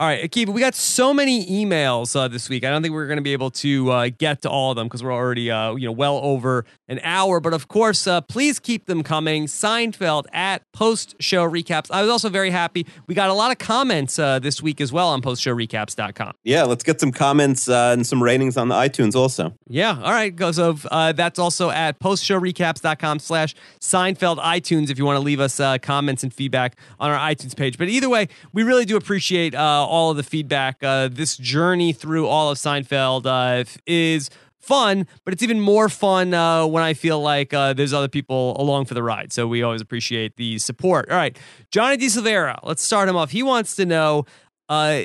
All 0.00 0.06
right, 0.06 0.24
Akiva, 0.24 0.48
we 0.48 0.62
got 0.62 0.74
so 0.74 1.12
many 1.12 1.44
emails 1.44 2.16
uh, 2.16 2.26
this 2.26 2.48
week. 2.48 2.64
I 2.64 2.70
don't 2.70 2.80
think 2.80 2.94
we're 2.94 3.06
going 3.06 3.18
to 3.18 3.22
be 3.22 3.34
able 3.34 3.50
to 3.50 3.90
uh, 3.90 4.08
get 4.16 4.40
to 4.40 4.48
all 4.48 4.70
of 4.70 4.76
them 4.76 4.86
because 4.86 5.04
we're 5.04 5.12
already, 5.12 5.50
uh, 5.50 5.74
you 5.74 5.84
know, 5.84 5.92
well 5.92 6.18
over 6.22 6.64
an 6.88 7.00
hour. 7.02 7.38
But 7.38 7.52
of 7.52 7.68
course, 7.68 8.06
uh, 8.06 8.22
please 8.22 8.58
keep 8.58 8.86
them 8.86 9.02
coming. 9.02 9.44
Seinfeld 9.44 10.24
at 10.32 10.62
post 10.72 11.16
show 11.20 11.46
recaps. 11.46 11.90
I 11.90 12.00
was 12.00 12.10
also 12.10 12.30
very 12.30 12.48
happy. 12.48 12.86
We 13.08 13.14
got 13.14 13.28
a 13.28 13.34
lot 13.34 13.52
of 13.52 13.58
comments 13.58 14.18
uh, 14.18 14.38
this 14.38 14.62
week 14.62 14.80
as 14.80 14.90
well 14.90 15.08
on 15.08 15.20
postshowrecaps.com. 15.20 16.32
Yeah, 16.44 16.62
let's 16.62 16.82
get 16.82 16.98
some 16.98 17.12
comments 17.12 17.68
uh, 17.68 17.90
and 17.92 18.06
some 18.06 18.22
ratings 18.22 18.56
on 18.56 18.68
the 18.68 18.76
iTunes 18.76 19.14
also. 19.14 19.54
Yeah. 19.68 20.00
All 20.02 20.12
right. 20.12 20.34
So 20.54 20.78
uh, 20.90 21.12
that's 21.12 21.38
also 21.38 21.68
at 21.68 22.00
postshowrecaps.com 22.00 23.18
slash 23.18 23.54
Seinfeld 23.82 24.38
iTunes 24.38 24.88
if 24.88 24.96
you 24.96 25.04
want 25.04 25.16
to 25.16 25.22
leave 25.22 25.40
us 25.40 25.60
uh, 25.60 25.76
comments 25.76 26.22
and 26.22 26.32
feedback 26.32 26.78
on 26.98 27.10
our 27.10 27.18
iTunes 27.18 27.54
page. 27.54 27.76
But 27.76 27.90
either 27.90 28.08
way, 28.08 28.28
we 28.54 28.62
really 28.62 28.86
do 28.86 28.96
appreciate 28.96 29.54
uh, 29.54 29.89
all 29.90 30.12
of 30.12 30.16
the 30.16 30.22
feedback. 30.22 30.82
Uh, 30.82 31.08
this 31.08 31.36
journey 31.36 31.92
through 31.92 32.28
all 32.28 32.50
of 32.50 32.56
Seinfeld 32.58 33.26
uh, 33.26 33.64
is 33.86 34.30
fun, 34.58 35.06
but 35.24 35.34
it's 35.34 35.42
even 35.42 35.60
more 35.60 35.88
fun 35.88 36.32
uh, 36.32 36.64
when 36.64 36.82
I 36.82 36.94
feel 36.94 37.20
like 37.20 37.52
uh, 37.52 37.72
there's 37.72 37.92
other 37.92 38.08
people 38.08 38.60
along 38.60 38.84
for 38.84 38.94
the 38.94 39.02
ride. 39.02 39.32
So 39.32 39.48
we 39.48 39.62
always 39.62 39.80
appreciate 39.80 40.36
the 40.36 40.58
support. 40.58 41.10
All 41.10 41.16
right, 41.16 41.36
Johnny 41.70 41.96
De 41.96 42.08
Silveira, 42.08 42.60
let's 42.62 42.82
start 42.82 43.08
him 43.08 43.16
off. 43.16 43.30
He 43.30 43.42
wants 43.42 43.74
to 43.76 43.84
know. 43.84 44.24
Uh, 44.68 45.02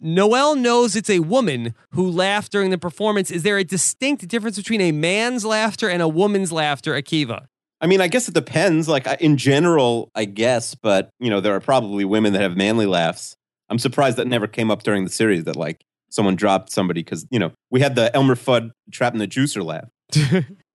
Noel 0.00 0.54
knows 0.54 0.94
it's 0.94 1.10
a 1.10 1.18
woman 1.18 1.74
who 1.90 2.08
laughed 2.08 2.52
during 2.52 2.70
the 2.70 2.78
performance. 2.78 3.32
Is 3.32 3.42
there 3.42 3.58
a 3.58 3.64
distinct 3.64 4.28
difference 4.28 4.56
between 4.56 4.80
a 4.80 4.92
man's 4.92 5.44
laughter 5.44 5.88
and 5.90 6.00
a 6.00 6.06
woman's 6.06 6.52
laughter, 6.52 6.94
Akiva? 6.94 7.46
I 7.80 7.88
mean, 7.88 8.00
I 8.00 8.06
guess 8.06 8.28
it 8.28 8.34
depends. 8.34 8.88
Like 8.88 9.08
in 9.20 9.36
general, 9.36 10.12
I 10.14 10.24
guess, 10.24 10.76
but 10.76 11.10
you 11.18 11.30
know, 11.30 11.40
there 11.40 11.54
are 11.54 11.60
probably 11.60 12.04
women 12.04 12.32
that 12.34 12.42
have 12.42 12.56
manly 12.56 12.86
laughs. 12.86 13.36
I'm 13.70 13.78
surprised 13.78 14.16
that 14.16 14.26
never 14.26 14.46
came 14.46 14.70
up 14.70 14.82
during 14.82 15.04
the 15.04 15.10
series 15.10 15.44
that 15.44 15.56
like 15.56 15.84
someone 16.10 16.36
dropped 16.36 16.70
somebody 16.70 17.02
because 17.02 17.26
you 17.30 17.38
know 17.38 17.52
we 17.70 17.80
had 17.80 17.94
the 17.94 18.14
Elmer 18.14 18.34
Fudd 18.34 18.70
trapped 18.90 19.14
in 19.14 19.18
the 19.18 19.28
juicer 19.28 19.64
laugh. 19.64 19.88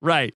right. 0.02 0.34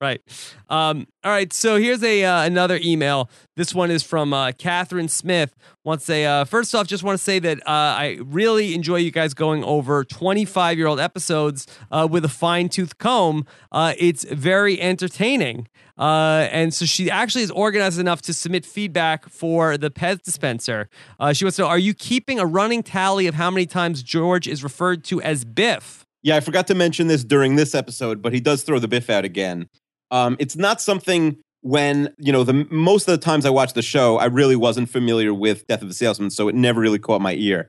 Right. 0.00 0.20
Um, 0.68 1.08
all 1.24 1.32
right. 1.32 1.52
So 1.52 1.76
here's 1.76 2.04
a 2.04 2.22
uh, 2.22 2.44
another 2.44 2.78
email. 2.80 3.28
This 3.56 3.74
one 3.74 3.90
is 3.90 4.04
from 4.04 4.32
uh, 4.32 4.52
Catherine 4.52 5.08
Smith. 5.08 5.56
Wants 5.84 6.04
say, 6.04 6.24
uh, 6.24 6.44
first 6.44 6.72
off, 6.72 6.86
just 6.86 7.02
want 7.02 7.18
to 7.18 7.24
say 7.24 7.40
that 7.40 7.58
uh, 7.66 7.70
I 7.70 8.18
really 8.22 8.74
enjoy 8.74 8.96
you 8.96 9.10
guys 9.10 9.34
going 9.34 9.64
over 9.64 10.04
25 10.04 10.78
year 10.78 10.86
old 10.86 11.00
episodes 11.00 11.66
uh, 11.90 12.06
with 12.08 12.24
a 12.24 12.28
fine 12.28 12.68
tooth 12.68 12.98
comb. 12.98 13.44
Uh, 13.72 13.94
it's 13.98 14.22
very 14.24 14.80
entertaining. 14.80 15.66
and 15.96 16.72
so 16.72 16.84
she 16.84 17.10
actually 17.10 17.42
is 17.42 17.50
organized 17.50 17.98
enough 17.98 18.22
to 18.22 18.32
submit 18.32 18.64
feedback 18.64 19.28
for 19.28 19.76
the 19.76 19.90
Pez 19.90 20.22
dispenser. 20.22 20.88
she 21.32 21.44
wants 21.44 21.56
to 21.56 21.62
know, 21.62 21.68
are 21.68 21.78
you 21.78 21.92
keeping 21.92 22.38
a 22.38 22.46
running 22.46 22.84
tally 22.84 23.26
of 23.26 23.34
how 23.34 23.50
many 23.50 23.66
times 23.66 24.04
George 24.04 24.46
is 24.46 24.62
referred 24.62 25.02
to 25.04 25.20
as 25.22 25.44
Biff? 25.44 26.06
Yeah, 26.22 26.36
I 26.36 26.40
forgot 26.40 26.66
to 26.68 26.74
mention 26.74 27.06
this 27.06 27.24
during 27.24 27.56
this 27.56 27.74
episode, 27.74 28.22
but 28.22 28.32
he 28.32 28.40
does 28.40 28.62
throw 28.62 28.78
the 28.78 28.88
Biff 28.88 29.08
out 29.10 29.24
again. 29.24 29.68
Um, 30.10 30.36
it's 30.38 30.56
not 30.56 30.80
something 30.80 31.38
when 31.62 32.14
you 32.18 32.32
know 32.32 32.44
the 32.44 32.66
most 32.70 33.08
of 33.08 33.12
the 33.12 33.24
times 33.24 33.44
I 33.44 33.50
watched 33.50 33.74
the 33.74 33.82
show, 33.82 34.16
I 34.18 34.26
really 34.26 34.56
wasn't 34.56 34.88
familiar 34.88 35.34
with 35.34 35.66
Death 35.66 35.82
of 35.82 35.90
a 35.90 35.94
Salesman, 35.94 36.30
so 36.30 36.48
it 36.48 36.54
never 36.54 36.80
really 36.80 36.98
caught 36.98 37.20
my 37.20 37.34
ear. 37.34 37.68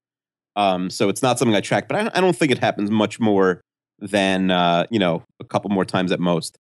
Um, 0.56 0.90
so 0.90 1.10
it's 1.10 1.22
not 1.22 1.40
something 1.40 1.56
I 1.56 1.62
track, 1.62 1.88
but 1.88 1.98
I, 1.98 2.18
I 2.18 2.22
don't 2.22 2.36
think 2.36 2.52
it 2.52 2.60
happens 2.60 2.92
much 2.92 3.20
more 3.20 3.62
than 4.00 4.52
uh, 4.52 4.86
you 4.90 5.00
know 5.00 5.24
a 5.40 5.44
couple 5.44 5.70
more 5.70 5.86
times 5.86 6.12
at 6.12 6.20
most. 6.20 6.58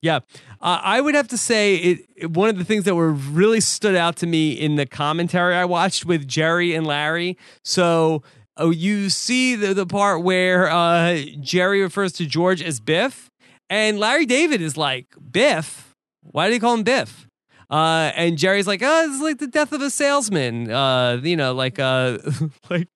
Yeah, 0.00 0.20
uh, 0.60 0.80
I 0.82 1.00
would 1.00 1.16
have 1.16 1.28
to 1.28 1.38
say 1.38 1.76
it, 1.76 1.98
it, 2.16 2.30
One 2.30 2.48
of 2.48 2.56
the 2.56 2.64
things 2.64 2.84
that 2.84 2.94
were 2.94 3.10
really 3.10 3.60
stood 3.60 3.96
out 3.96 4.16
to 4.18 4.26
me 4.26 4.52
in 4.52 4.76
the 4.76 4.86
commentary 4.86 5.56
I 5.56 5.64
watched 5.64 6.04
with 6.04 6.26
Jerry 6.28 6.74
and 6.74 6.86
Larry. 6.86 7.36
So 7.64 8.22
oh, 8.56 8.70
you 8.70 9.10
see 9.10 9.56
the 9.56 9.74
the 9.74 9.86
part 9.86 10.22
where 10.22 10.70
uh, 10.70 11.20
Jerry 11.40 11.82
refers 11.82 12.12
to 12.14 12.26
George 12.26 12.62
as 12.62 12.80
Biff, 12.80 13.30
and 13.70 13.98
Larry 13.98 14.26
David 14.26 14.60
is 14.60 14.76
like, 14.76 15.06
Biff? 15.30 15.94
Why 16.22 16.48
do 16.48 16.54
you 16.54 16.60
call 16.60 16.74
him 16.74 16.82
Biff? 16.82 17.26
Uh, 17.70 18.12
and 18.14 18.38
Jerry's 18.38 18.66
like, 18.66 18.80
oh, 18.82 19.10
it's 19.10 19.22
like 19.22 19.38
the 19.38 19.46
death 19.46 19.72
of 19.72 19.82
a 19.82 19.90
salesman. 19.90 20.70
Uh, 20.70 21.20
you 21.22 21.36
know, 21.36 21.52
like, 21.54 21.78
uh, 21.78 22.18
like, 22.70 22.88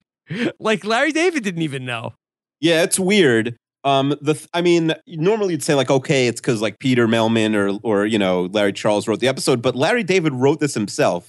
like 0.59 0.85
Larry 0.85 1.13
David 1.13 1.45
didn't 1.45 1.63
even 1.63 1.85
know. 1.85 2.15
Yeah, 2.61 2.83
it's 2.83 2.99
weird. 2.99 3.57
Um, 3.85 4.15
the 4.21 4.35
th- 4.35 4.49
I 4.55 4.63
mean, 4.63 4.95
normally 5.07 5.55
you'd 5.55 5.63
say 5.63 5.75
like, 5.75 5.91
okay, 5.91 6.29
it's 6.29 6.41
because 6.41 6.63
like 6.63 6.79
Peter 6.79 7.09
Mehlman 7.09 7.55
or 7.55 7.79
or 7.83 8.07
you 8.07 8.19
know 8.19 8.43
Larry 8.53 8.73
Charles 8.73 9.09
wrote 9.09 9.19
the 9.19 9.27
episode, 9.27 9.61
but 9.61 9.75
Larry 9.75 10.05
David 10.05 10.33
wrote 10.35 10.61
this 10.61 10.75
himself. 10.75 11.29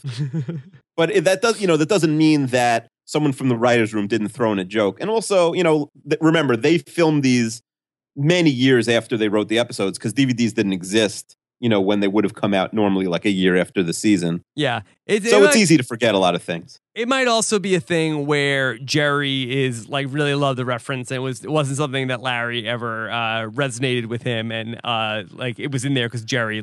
but 0.96 1.10
it, 1.10 1.24
that 1.24 1.42
does 1.42 1.60
you 1.60 1.66
know 1.66 1.78
that 1.78 1.90
doesn't 1.90 2.16
mean 2.16 2.48
that 2.48 2.88
someone 3.06 3.34
from 3.34 3.50
the 3.50 3.58
writers' 3.58 3.94
room 3.94 4.08
didn't 4.08 4.30
throw 4.30 4.52
in 4.52 4.60
a 4.60 4.66
joke. 4.66 5.00
And 5.02 5.10
also, 5.10 5.54
you 5.54 5.64
know, 5.64 5.90
th- 6.08 6.22
remember 6.22 6.56
they 6.56 6.78
filmed 6.78 7.24
these 7.24 7.62
many 8.16 8.50
years 8.50 8.88
after 8.88 9.18
they 9.18 9.28
wrote 9.30 9.48
the 9.48 9.60
episodes 9.60 9.98
because 9.98 10.14
DVDs 10.14 10.54
didn't 10.54 10.74
exist. 10.74 11.36
You 11.60 11.70
know, 11.70 11.80
when 11.80 12.02
they 12.02 12.10
would 12.10 12.26
have 12.26 12.34
come 12.34 12.54
out 12.54 12.74
normally 12.74 13.08
like 13.08 13.24
a 13.24 13.30
year 13.30 13.56
after 13.56 13.82
the 13.84 13.94
season. 13.94 14.44
Yeah. 14.54 14.82
It, 15.06 15.24
so 15.24 15.42
it 15.42 15.46
it's 15.46 15.56
easy 15.56 15.78
to 15.78 15.84
forget 15.84 16.14
a 16.14 16.18
lot 16.18 16.36
of 16.36 16.44
things. 16.44 16.82
It 16.94 17.08
might 17.08 17.30
also 17.30 17.58
be 17.58 17.74
a 17.76 17.80
thing 17.80 18.26
where 18.26 18.78
Jerry 18.80 19.64
is 19.64 19.88
like 19.88 20.08
really 20.10 20.36
loved 20.36 20.60
the 20.60 20.66
reference 20.66 21.10
and 21.10 21.16
it 21.18 21.22
was 21.22 21.42
it 21.42 21.50
wasn't 21.50 21.78
something 21.78 22.08
that 22.08 22.22
Larry 22.22 22.68
ever 22.68 23.10
uh, 23.10 23.50
resonated 23.52 24.08
with 24.08 24.24
him 24.24 24.52
and 24.52 24.78
uh, 24.84 25.24
like 25.32 25.58
it 25.58 25.72
was 25.72 25.86
in 25.86 25.94
there 25.94 26.08
because 26.10 26.26
Jerry 26.26 26.62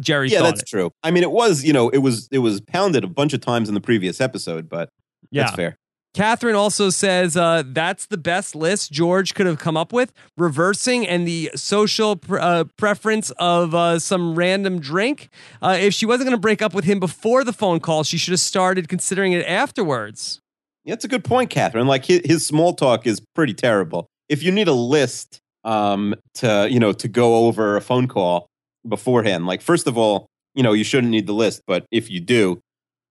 Jerry 0.00 0.28
Yeah, 0.28 0.42
that's 0.42 0.62
it. 0.62 0.66
true. 0.66 0.90
I 1.04 1.12
mean 1.12 1.22
it 1.22 1.30
was, 1.30 1.62
you 1.62 1.72
know, 1.72 1.88
it 1.90 1.98
was 1.98 2.28
it 2.32 2.38
was 2.38 2.60
pounded 2.60 3.04
a 3.04 3.08
bunch 3.08 3.32
of 3.32 3.40
times 3.40 3.68
in 3.68 3.76
the 3.76 3.80
previous 3.80 4.20
episode, 4.20 4.68
but 4.68 4.90
yeah. 5.30 5.44
that's 5.44 5.54
fair. 5.54 5.78
Catherine 6.16 6.54
also 6.54 6.88
says 6.88 7.36
uh, 7.36 7.62
that's 7.66 8.06
the 8.06 8.16
best 8.16 8.54
list 8.54 8.90
George 8.90 9.34
could 9.34 9.44
have 9.44 9.58
come 9.58 9.76
up 9.76 9.92
with, 9.92 10.14
reversing 10.38 11.06
and 11.06 11.28
the 11.28 11.50
social 11.54 12.16
pr- 12.16 12.38
uh, 12.38 12.64
preference 12.78 13.30
of 13.32 13.74
uh, 13.74 13.98
some 13.98 14.34
random 14.34 14.80
drink. 14.80 15.28
Uh, 15.60 15.76
if 15.78 15.92
she 15.92 16.06
wasn't 16.06 16.24
going 16.24 16.36
to 16.36 16.40
break 16.40 16.62
up 16.62 16.72
with 16.72 16.86
him 16.86 16.98
before 16.98 17.44
the 17.44 17.52
phone 17.52 17.80
call, 17.80 18.02
she 18.02 18.16
should 18.16 18.32
have 18.32 18.40
started 18.40 18.88
considering 18.88 19.32
it 19.32 19.44
afterwards. 19.44 20.40
That's 20.86 21.04
a 21.04 21.08
good 21.08 21.22
point, 21.22 21.50
Catherine. 21.50 21.86
Like 21.86 22.06
his, 22.06 22.22
his 22.24 22.46
small 22.46 22.72
talk 22.72 23.06
is 23.06 23.20
pretty 23.34 23.52
terrible. 23.52 24.06
If 24.30 24.42
you 24.42 24.50
need 24.52 24.68
a 24.68 24.72
list 24.72 25.38
um, 25.64 26.14
to 26.36 26.66
you 26.70 26.80
know 26.80 26.94
to 26.94 27.08
go 27.08 27.44
over 27.46 27.76
a 27.76 27.82
phone 27.82 28.08
call 28.08 28.46
beforehand, 28.88 29.46
like 29.46 29.60
first 29.60 29.86
of 29.86 29.98
all, 29.98 30.28
you 30.54 30.62
know 30.62 30.72
you 30.72 30.82
shouldn't 30.82 31.10
need 31.10 31.26
the 31.26 31.34
list, 31.34 31.60
but 31.66 31.84
if 31.90 32.10
you 32.10 32.20
do, 32.20 32.58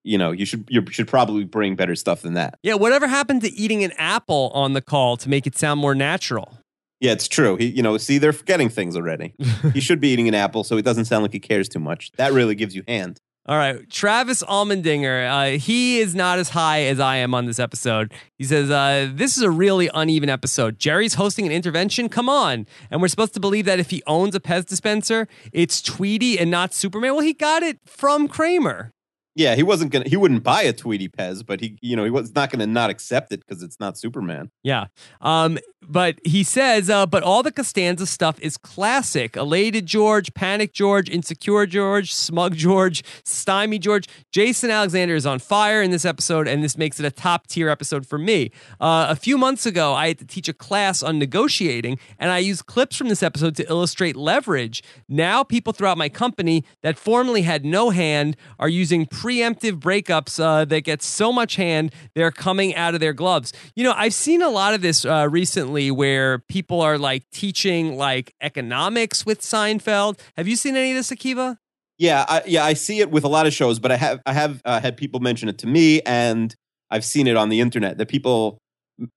you 0.06 0.18
know 0.18 0.32
you 0.32 0.46
should 0.46 0.66
you 0.70 0.86
should 0.90 1.08
probably 1.08 1.44
bring 1.44 1.76
better 1.76 1.96
stuff 1.96 2.22
than 2.22 2.34
that 2.34 2.58
yeah 2.64 2.74
whatever 2.74 3.08
happened 3.08 3.42
to 3.42 3.52
eating 3.54 3.84
an 3.84 3.92
apple 3.98 4.52
on 4.54 4.74
the 4.74 4.82
call 4.82 5.18
to 5.18 5.30
make 5.30 5.46
it 5.48 5.58
sound 5.58 5.80
more 5.80 5.96
natural 5.96 6.58
yeah 7.00 7.12
it's 7.12 7.28
true 7.28 7.56
he 7.56 7.66
you 7.68 7.82
know 7.82 7.98
see 7.98 8.18
they're 8.18 8.34
forgetting 8.34 8.70
things 8.70 8.96
already 8.96 9.34
he 9.74 9.80
should 9.80 10.00
be 10.00 10.10
eating 10.10 10.28
an 10.28 10.36
apple 10.36 10.64
so 10.64 10.78
it 10.78 10.86
doesn't 10.86 11.06
sound 11.06 11.24
like 11.24 11.34
he 11.34 11.40
cares 11.40 11.68
too 11.68 11.80
much 11.80 12.12
that 12.14 12.32
really 12.32 12.56
gives 12.56 12.76
you 12.76 12.84
hand 12.88 13.20
all 13.48 13.58
right, 13.58 13.88
Travis 13.92 14.42
Almendinger. 14.42 15.30
Uh, 15.30 15.60
he 15.60 16.00
is 16.00 16.16
not 16.16 16.40
as 16.40 16.50
high 16.50 16.86
as 16.86 17.00
I 17.00 17.18
am 17.18 17.36
on 17.36 17.46
this 17.46 17.60
episode. 17.60 18.12
He 18.40 18.44
says, 18.44 18.72
uh, 18.72 19.12
This 19.14 19.38
is 19.38 19.44
a 19.44 19.52
really 19.52 19.88
uneven 19.94 20.30
episode. 20.30 20.80
Jerry's 20.80 21.14
hosting 21.14 21.46
an 21.46 21.52
intervention. 21.52 22.10
Come 22.10 22.28
on. 22.28 22.66
And 22.90 23.04
we're 23.04 23.08
supposed 23.08 23.36
to 23.36 23.40
believe 23.40 23.66
that 23.66 23.78
if 23.78 23.92
he 23.92 24.02
owns 24.08 24.34
a 24.34 24.40
Pez 24.40 24.66
dispenser, 24.66 25.28
it's 25.54 25.80
Tweety 25.80 26.40
and 26.40 26.50
not 26.50 26.74
Superman. 26.74 27.14
Well, 27.14 27.24
he 27.24 27.34
got 27.34 27.62
it 27.62 27.78
from 27.86 28.28
Kramer. 28.28 28.95
Yeah, 29.36 29.56
he 29.56 29.64
wasn't 29.64 29.92
gonna. 29.92 30.08
He 30.08 30.16
wouldn't 30.16 30.44
buy 30.44 30.62
a 30.62 30.72
Tweety 30.72 31.10
Pez, 31.10 31.46
but 31.46 31.60
he, 31.60 31.78
you 31.82 31.96
know, 31.98 32.06
he 32.06 32.10
was 32.10 32.34
not 32.34 32.52
gonna 32.52 32.66
not 32.68 32.90
accept 32.90 33.34
it 33.34 33.42
because 33.46 33.62
it's 33.62 33.80
not 33.80 33.98
Superman. 33.98 34.50
Yeah. 34.64 34.86
Um. 35.22 35.60
But 35.88 36.20
he 36.24 36.44
says, 36.44 36.90
uh, 36.90 37.06
but 37.06 37.22
all 37.22 37.44
the 37.44 37.52
Costanza 37.52 38.08
stuff 38.08 38.40
is 38.40 38.58
classic. 38.58 39.36
Elated 39.36 39.86
George, 39.86 40.34
Panic 40.34 40.74
George, 40.74 41.10
Insecure 41.10 41.68
George, 41.68 42.12
Smug 42.12 42.56
George, 42.56 43.04
Stymie 43.24 43.78
George. 43.78 44.08
Jason 44.32 44.72
Alexander 44.72 45.14
is 45.14 45.28
on 45.28 45.38
fire 45.38 45.84
in 45.84 45.92
this 45.92 46.04
episode, 46.04 46.48
and 46.48 46.64
this 46.64 46.76
makes 46.76 47.00
it 47.00 47.06
a 47.06 47.12
top 47.12 47.46
tier 47.46 47.70
episode 47.70 48.08
for 48.08 48.18
me. 48.18 48.52
Uh, 48.82 49.06
a 49.10 49.16
few 49.16 49.38
months 49.38 49.68
ago, 49.68 49.94
I 49.94 50.08
had 50.08 50.18
to 50.18 50.26
teach 50.26 50.50
a 50.50 50.54
class 50.54 51.04
on 51.04 51.20
negotiating, 51.20 52.00
and 52.18 52.32
I 52.32 52.40
used 52.40 52.66
clips 52.66 52.96
from 52.96 53.10
this 53.10 53.22
episode 53.22 53.56
to 53.58 53.70
illustrate 53.70 54.16
leverage. 54.16 54.82
Now, 55.08 55.44
people 55.44 55.72
throughout 55.72 56.00
my 56.00 56.10
company 56.10 56.66
that 56.82 56.98
formerly 56.98 57.44
had 57.44 57.64
no 57.64 57.92
hand 57.92 58.38
are 58.58 58.70
using 58.70 59.06
preemptive 59.26 59.80
breakups 59.80 60.40
uh, 60.40 60.66
that 60.66 60.82
get 60.82 61.02
so 61.02 61.34
much 61.34 61.56
hand 61.56 61.92
they're 62.14 62.32
coming 62.32 62.76
out 62.76 62.94
of 62.94 63.00
their 63.00 63.14
gloves. 63.14 63.54
You 63.76 63.84
know, 63.84 63.94
I've 63.96 64.14
seen 64.14 64.44
a 64.44 64.50
lot 64.50 64.76
of 64.76 64.82
this 64.82 65.04
uh, 65.04 65.28
recently 65.32 65.90
where 65.90 66.40
people 66.40 66.80
are 66.82 67.00
like 67.00 67.28
teaching 67.32 67.98
like 67.98 68.36
economics 68.40 69.26
with 69.26 69.42
Seinfeld. 69.42 70.20
Have 70.38 70.48
you 70.48 70.56
seen 70.56 70.76
any 70.76 70.92
of 70.92 70.98
this, 70.98 71.10
Akiva? 71.10 71.58
Yeah, 71.98 72.24
I, 72.28 72.44
yeah, 72.46 72.64
I 72.64 72.74
see 72.74 73.00
it 73.00 73.10
with 73.10 73.24
a 73.24 73.28
lot 73.28 73.48
of 73.48 73.54
shows, 73.54 73.80
but 73.80 73.92
I 73.92 73.96
have 73.96 74.22
I 74.28 74.34
have 74.34 74.62
uh, 74.64 74.80
had 74.80 74.96
people 74.96 75.22
mention 75.22 75.50
it 75.50 75.58
to 75.60 75.68
me, 75.68 76.02
and 76.02 76.54
I've 76.92 77.06
seen 77.06 77.26
it 77.26 77.36
on 77.36 77.50
the 77.50 77.62
internet 77.62 77.98
that 77.98 78.10
people, 78.10 78.60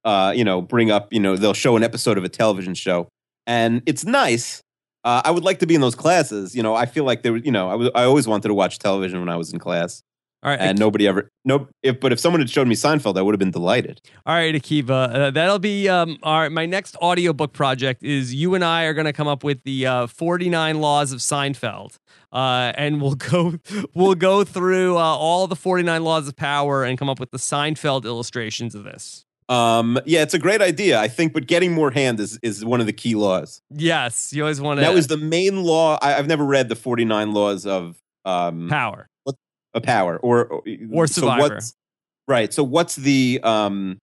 uh, 0.05 0.33
you 0.35 0.45
know, 0.45 0.63
bring 0.63 0.91
up. 0.91 1.13
You 1.13 1.21
know, 1.21 1.37
they'll 1.37 1.55
show 1.55 1.77
an 1.77 1.83
episode 1.83 2.17
of 2.17 2.25
a 2.25 2.29
television 2.31 2.75
show, 2.75 3.09
and 3.47 3.83
it's 3.85 4.07
nice. 4.07 4.63
Uh, 5.05 5.23
I 5.25 5.31
would 5.31 5.45
like 5.45 5.61
to 5.61 5.67
be 5.67 5.75
in 5.75 5.81
those 5.81 5.95
classes. 5.95 6.55
You 6.55 6.63
know, 6.63 6.75
I 6.75 6.87
feel 6.87 7.05
like 7.05 7.23
there. 7.23 7.33
was, 7.33 7.45
You 7.45 7.53
know, 7.53 7.71
I 7.71 7.75
was 7.75 7.91
I 7.95 8.05
always 8.05 8.27
wanted 8.27 8.49
to 8.49 8.55
watch 8.55 8.79
television 8.79 9.21
when 9.21 9.29
I 9.29 9.37
was 9.37 9.53
in 9.53 9.59
class. 9.59 10.03
All 10.41 10.51
right, 10.51 10.61
and 10.61 10.79
nobody 10.79 11.09
ever 11.09 11.33
no. 11.45 11.67
If 11.83 11.99
but 11.99 12.13
if 12.13 12.21
someone 12.21 12.41
had 12.41 12.49
showed 12.49 12.69
me 12.69 12.77
Seinfeld, 12.77 13.19
I 13.19 13.23
would 13.23 13.35
have 13.35 13.41
been 13.41 13.51
delighted. 13.51 14.01
All 14.25 14.37
right, 14.37 14.55
Akiva, 14.55 15.13
uh, 15.13 15.31
that'll 15.33 15.59
be 15.59 15.89
um. 15.89 16.17
All 16.23 16.39
right, 16.39 16.53
my 16.53 16.65
next 16.65 16.95
audiobook 16.97 17.53
project 17.53 18.05
is 18.05 18.33
you 18.33 18.55
and 18.55 18.65
I 18.65 18.85
are 18.85 18.95
going 18.95 19.07
to 19.07 19.13
come 19.13 19.27
up 19.27 19.43
with 19.43 19.65
the 19.65 19.87
uh, 19.87 20.07
forty 20.07 20.49
nine 20.49 20.81
laws 20.81 21.11
of 21.11 21.19
Seinfeld, 21.19 21.97
uh, 22.33 22.73
and 22.77 23.03
we'll 23.03 23.15
go 23.17 23.55
we'll 23.95 24.15
go 24.15 24.45
through 24.45 24.97
uh, 24.97 25.01
all 25.01 25.49
the 25.49 25.57
forty 25.57 25.83
nine 25.83 26.05
laws 26.05 26.29
of 26.29 26.37
power 26.37 26.85
and 26.85 26.97
come 26.97 27.09
up 27.09 27.19
with 27.19 27.33
the 27.33 27.39
Seinfeld 27.39 28.05
illustrations 28.05 28.77
of 28.77 28.85
this. 28.85 29.27
Um, 29.49 29.99
yeah, 30.05 30.23
it's 30.23 30.35
a 30.35 30.39
great 30.39 30.61
idea, 30.61 31.01
I 31.01 31.09
think, 31.09 31.33
but 31.33 31.47
getting 31.47 31.73
more 31.73 31.91
hand 31.91 32.21
is, 32.21 32.39
is 32.43 32.65
one 32.65 32.81
of 32.81 32.87
the 32.87 32.93
key 32.93 33.15
laws. 33.15 33.63
Yes, 33.71 34.33
you 34.33 34.43
always 34.43 34.61
want 34.61 34.79
to. 34.79 34.83
That 34.83 34.93
was 34.93 35.07
the 35.07 35.17
main 35.17 35.63
law. 35.63 35.99
I, 36.03 36.11
have 36.13 36.27
never 36.27 36.45
read 36.45 36.69
the 36.69 36.77
49 36.77 37.33
laws 37.33 37.65
of 37.65 37.97
um, 38.27 38.69
power. 38.69 39.09
What, 39.25 39.37
a 39.75 39.81
power 39.81 40.19
or 40.19 40.63
or 40.93 41.07
survivor. 41.07 41.61
So 41.61 41.73
right. 42.27 42.53
So 42.53 42.63
what's 42.63 42.97
the 42.97 43.41
um 43.43 43.99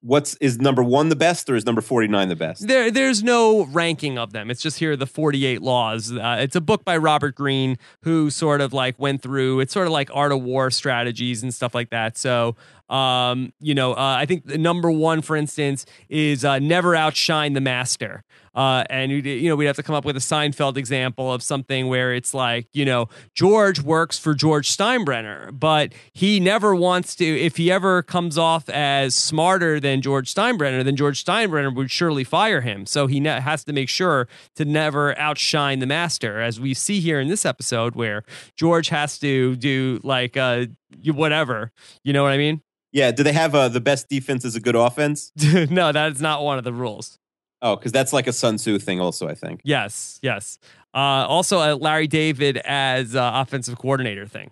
what's 0.00 0.36
is 0.36 0.60
number 0.60 0.82
one 0.82 1.08
the 1.08 1.16
best 1.16 1.50
or 1.50 1.56
is 1.56 1.66
number 1.66 1.80
49 1.80 2.28
the 2.28 2.36
best? 2.36 2.66
There, 2.66 2.90
there's 2.90 3.22
no 3.22 3.64
ranking 3.64 4.18
of 4.18 4.32
them. 4.32 4.50
It's 4.50 4.62
just 4.62 4.78
here 4.78 4.92
are 4.92 4.96
the 4.96 5.06
48 5.06 5.60
laws. 5.60 6.12
Uh, 6.12 6.36
it's 6.40 6.56
a 6.56 6.60
book 6.60 6.84
by 6.84 6.96
Robert 6.96 7.34
Greene 7.34 7.78
who 8.02 8.30
sort 8.30 8.60
of 8.60 8.72
like 8.72 8.98
went 8.98 9.22
through. 9.22 9.60
It's 9.60 9.72
sort 9.72 9.86
of 9.86 9.92
like 9.92 10.10
art 10.14 10.32
of 10.32 10.42
war 10.42 10.70
strategies 10.70 11.42
and 11.42 11.52
stuff 11.52 11.74
like 11.74 11.90
that. 11.90 12.16
So, 12.16 12.56
um, 12.88 13.52
you 13.60 13.74
know, 13.74 13.92
uh, 13.92 14.16
I 14.18 14.26
think 14.26 14.46
the 14.46 14.58
number 14.58 14.90
one, 14.90 15.22
for 15.22 15.36
instance, 15.36 15.86
is 16.08 16.44
uh, 16.44 16.58
never 16.58 16.94
outshine 16.94 17.52
the 17.52 17.60
master. 17.60 18.24
Uh, 18.54 18.82
and 18.90 19.12
you 19.12 19.48
know, 19.48 19.54
we'd 19.54 19.66
have 19.66 19.76
to 19.76 19.84
come 19.84 19.94
up 19.94 20.04
with 20.04 20.16
a 20.16 20.20
Seinfeld 20.20 20.76
example 20.76 21.32
of 21.32 21.44
something 21.44 21.86
where 21.86 22.12
it's 22.12 22.34
like, 22.34 22.66
you 22.72 22.84
know, 22.84 23.08
George 23.32 23.80
works 23.80 24.18
for 24.18 24.34
George 24.34 24.68
Steinbrenner, 24.68 25.56
but 25.56 25.92
he 26.12 26.40
never 26.40 26.74
wants 26.74 27.14
to. 27.16 27.24
If 27.24 27.56
he 27.56 27.70
ever 27.70 28.02
comes 28.02 28.36
off 28.36 28.68
as 28.68 29.14
smarter 29.14 29.78
than 29.78 30.02
George 30.02 30.34
Steinbrenner, 30.34 30.82
then 30.82 30.96
George 30.96 31.24
Steinbrenner 31.24 31.72
would 31.72 31.90
surely 31.90 32.24
fire 32.24 32.60
him. 32.60 32.84
So 32.84 33.06
he 33.06 33.20
ne- 33.20 33.40
has 33.40 33.62
to 33.62 33.72
make 33.72 33.88
sure 33.88 34.26
to 34.56 34.64
never 34.64 35.16
outshine 35.16 35.78
the 35.78 35.86
master, 35.86 36.40
as 36.40 36.58
we 36.58 36.74
see 36.74 36.98
here 36.98 37.20
in 37.20 37.28
this 37.28 37.46
episode, 37.46 37.94
where 37.94 38.24
George 38.56 38.88
has 38.88 39.20
to 39.20 39.54
do 39.54 40.00
like 40.02 40.36
uh, 40.36 40.66
whatever. 41.04 41.70
You 42.02 42.12
know 42.12 42.24
what 42.24 42.32
I 42.32 42.38
mean? 42.38 42.62
Yeah. 42.92 43.10
Do 43.10 43.22
they 43.22 43.32
have 43.32 43.54
uh, 43.54 43.68
the 43.68 43.80
best 43.80 44.08
defense 44.08 44.44
is 44.44 44.56
a 44.56 44.60
good 44.60 44.76
offense? 44.76 45.32
no, 45.70 45.92
that 45.92 46.12
is 46.12 46.20
not 46.20 46.42
one 46.42 46.58
of 46.58 46.64
the 46.64 46.72
rules. 46.72 47.18
Oh, 47.60 47.76
because 47.76 47.92
that's 47.92 48.12
like 48.12 48.26
a 48.26 48.32
Sun 48.32 48.56
Tzu 48.56 48.78
thing, 48.78 49.00
also. 49.00 49.28
I 49.28 49.34
think. 49.34 49.60
Yes, 49.64 50.20
yes. 50.22 50.58
Uh, 50.94 51.26
also, 51.26 51.58
a 51.58 51.74
Larry 51.74 52.06
David 52.06 52.56
as 52.58 53.16
uh, 53.16 53.32
offensive 53.34 53.78
coordinator 53.78 54.26
thing. 54.26 54.50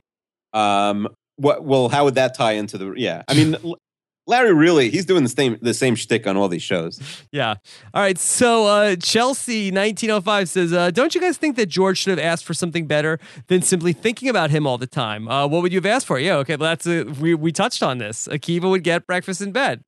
Um. 0.52 1.08
What? 1.36 1.64
Well, 1.64 1.88
how 1.88 2.04
would 2.04 2.14
that 2.14 2.34
tie 2.34 2.52
into 2.52 2.78
the? 2.78 2.94
Yeah. 2.96 3.22
I 3.28 3.34
mean, 3.34 3.56
Larry 4.26 4.52
really 4.52 4.90
he's 4.90 5.04
doing 5.04 5.22
the 5.22 5.28
same 5.28 5.58
the 5.62 5.74
same 5.74 5.94
shtick 5.94 6.26
on 6.26 6.36
all 6.36 6.48
these 6.48 6.62
shows. 6.62 7.00
Yeah. 7.32 7.56
All 7.92 8.02
right. 8.02 8.16
So 8.18 8.66
uh, 8.66 8.96
Chelsea 8.96 9.70
1905 9.70 10.48
says, 10.48 10.72
uh, 10.72 10.90
"Don't 10.90 11.14
you 11.14 11.20
guys 11.20 11.36
think 11.36 11.56
that 11.56 11.66
George 11.66 11.98
should 11.98 12.16
have 12.16 12.24
asked 12.24 12.44
for 12.44 12.54
something 12.54 12.86
better 12.86 13.18
than 13.48 13.60
simply 13.62 13.92
thinking 13.92 14.28
about 14.28 14.50
him 14.50 14.66
all 14.66 14.78
the 14.78 14.86
time? 14.86 15.28
Uh, 15.28 15.46
what 15.46 15.62
would 15.62 15.72
you 15.72 15.78
have 15.78 15.86
asked 15.86 16.06
for? 16.06 16.18
Yeah. 16.18 16.36
Okay. 16.36 16.56
Well, 16.56 16.70
that's 16.70 16.86
a, 16.86 17.04
we 17.04 17.34
we 17.34 17.52
touched 17.52 17.82
on 17.82 17.98
this. 17.98 18.26
Akiva 18.28 18.70
would 18.70 18.84
get 18.84 19.06
breakfast 19.06 19.40
in 19.42 19.52
bed. 19.52 19.82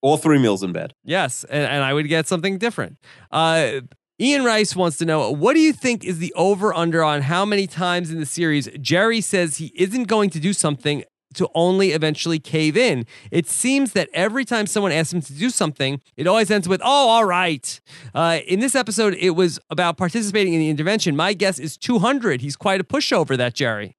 All 0.00 0.16
three 0.16 0.38
meals 0.38 0.64
in 0.64 0.72
bed. 0.72 0.94
Yes, 1.04 1.44
and, 1.44 1.64
and 1.64 1.84
I 1.84 1.94
would 1.94 2.08
get 2.08 2.26
something 2.26 2.58
different. 2.58 2.98
Uh, 3.30 3.82
Ian 4.20 4.44
Rice 4.44 4.76
wants 4.76 4.98
to 4.98 5.04
know 5.04 5.30
what 5.30 5.54
do 5.54 5.60
you 5.60 5.72
think 5.72 6.04
is 6.04 6.18
the 6.18 6.32
over 6.34 6.74
under 6.74 7.02
on 7.04 7.22
how 7.22 7.44
many 7.44 7.66
times 7.66 8.10
in 8.10 8.18
the 8.20 8.26
series 8.26 8.68
Jerry 8.80 9.20
says 9.20 9.56
he 9.56 9.72
isn't 9.74 10.04
going 10.04 10.30
to 10.30 10.40
do 10.40 10.52
something 10.52 11.04
to 11.34 11.48
only 11.54 11.92
eventually 11.92 12.38
cave 12.38 12.76
in? 12.76 13.06
It 13.30 13.46
seems 13.46 13.92
that 13.92 14.08
every 14.12 14.44
time 14.44 14.66
someone 14.66 14.92
asks 14.92 15.12
him 15.12 15.22
to 15.22 15.32
do 15.32 15.50
something, 15.50 16.00
it 16.16 16.26
always 16.26 16.50
ends 16.50 16.68
with, 16.68 16.80
oh, 16.82 17.08
all 17.08 17.24
right. 17.24 17.80
Uh, 18.14 18.40
in 18.46 18.60
this 18.60 18.74
episode, 18.74 19.14
it 19.14 19.30
was 19.30 19.58
about 19.70 19.96
participating 19.96 20.54
in 20.54 20.60
the 20.60 20.68
intervention. 20.68 21.16
My 21.16 21.32
guess 21.34 21.58
is 21.58 21.76
200. 21.76 22.40
He's 22.40 22.56
quite 22.56 22.80
a 22.80 22.84
pushover, 22.84 23.36
that 23.36 23.54
Jerry. 23.54 23.96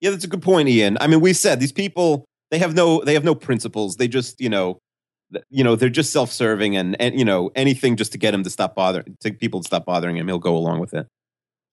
Yeah, 0.00 0.10
that's 0.10 0.24
a 0.24 0.28
good 0.28 0.42
point, 0.42 0.68
Ian. 0.68 0.96
I 1.00 1.06
mean, 1.06 1.20
we 1.20 1.32
said 1.32 1.60
these 1.60 1.72
people 1.72 2.24
they 2.50 2.58
have 2.58 2.74
no 2.74 3.02
they 3.04 3.14
have 3.14 3.24
no 3.24 3.34
principles. 3.34 3.96
They 3.96 4.08
just 4.08 4.40
you 4.40 4.48
know 4.48 4.78
you 5.48 5.62
know 5.64 5.76
they're 5.76 5.88
just 5.88 6.12
self 6.12 6.32
serving 6.32 6.76
and 6.76 7.00
and 7.00 7.18
you 7.18 7.24
know 7.24 7.50
anything 7.54 7.96
just 7.96 8.12
to 8.12 8.18
get 8.18 8.34
him 8.34 8.42
to 8.42 8.50
stop 8.50 8.74
bothering 8.74 9.16
to 9.20 9.32
people 9.32 9.60
to 9.60 9.66
stop 9.66 9.84
bothering 9.84 10.16
him. 10.16 10.26
He'll 10.26 10.38
go 10.38 10.56
along 10.56 10.80
with 10.80 10.94
it. 10.94 11.06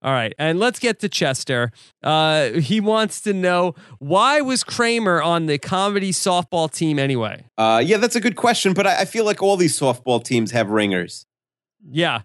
All 0.08 0.14
right, 0.14 0.34
and 0.40 0.58
let's 0.58 0.80
get 0.80 1.02
to 1.02 1.10
Chester. 1.10 1.70
Uh, 2.02 2.52
he 2.52 2.80
wants 2.80 3.20
to 3.24 3.34
know 3.34 3.76
why 4.00 4.40
was 4.40 4.64
Kramer 4.64 5.22
on 5.22 5.48
the 5.48 5.58
comedy 5.58 6.14
softball 6.14 6.74
team 6.74 6.98
anyway? 6.98 7.44
Uh, 7.58 7.84
yeah, 7.86 7.98
that's 7.98 8.16
a 8.16 8.22
good 8.22 8.38
question, 8.38 8.72
but 8.72 8.88
I, 8.88 9.02
I 9.02 9.04
feel 9.04 9.26
like 9.26 9.44
all 9.44 9.58
these 9.58 9.78
softball 9.78 10.24
teams 10.24 10.52
have 10.52 10.70
ringers. 10.70 11.26
Yeah, 11.92 12.22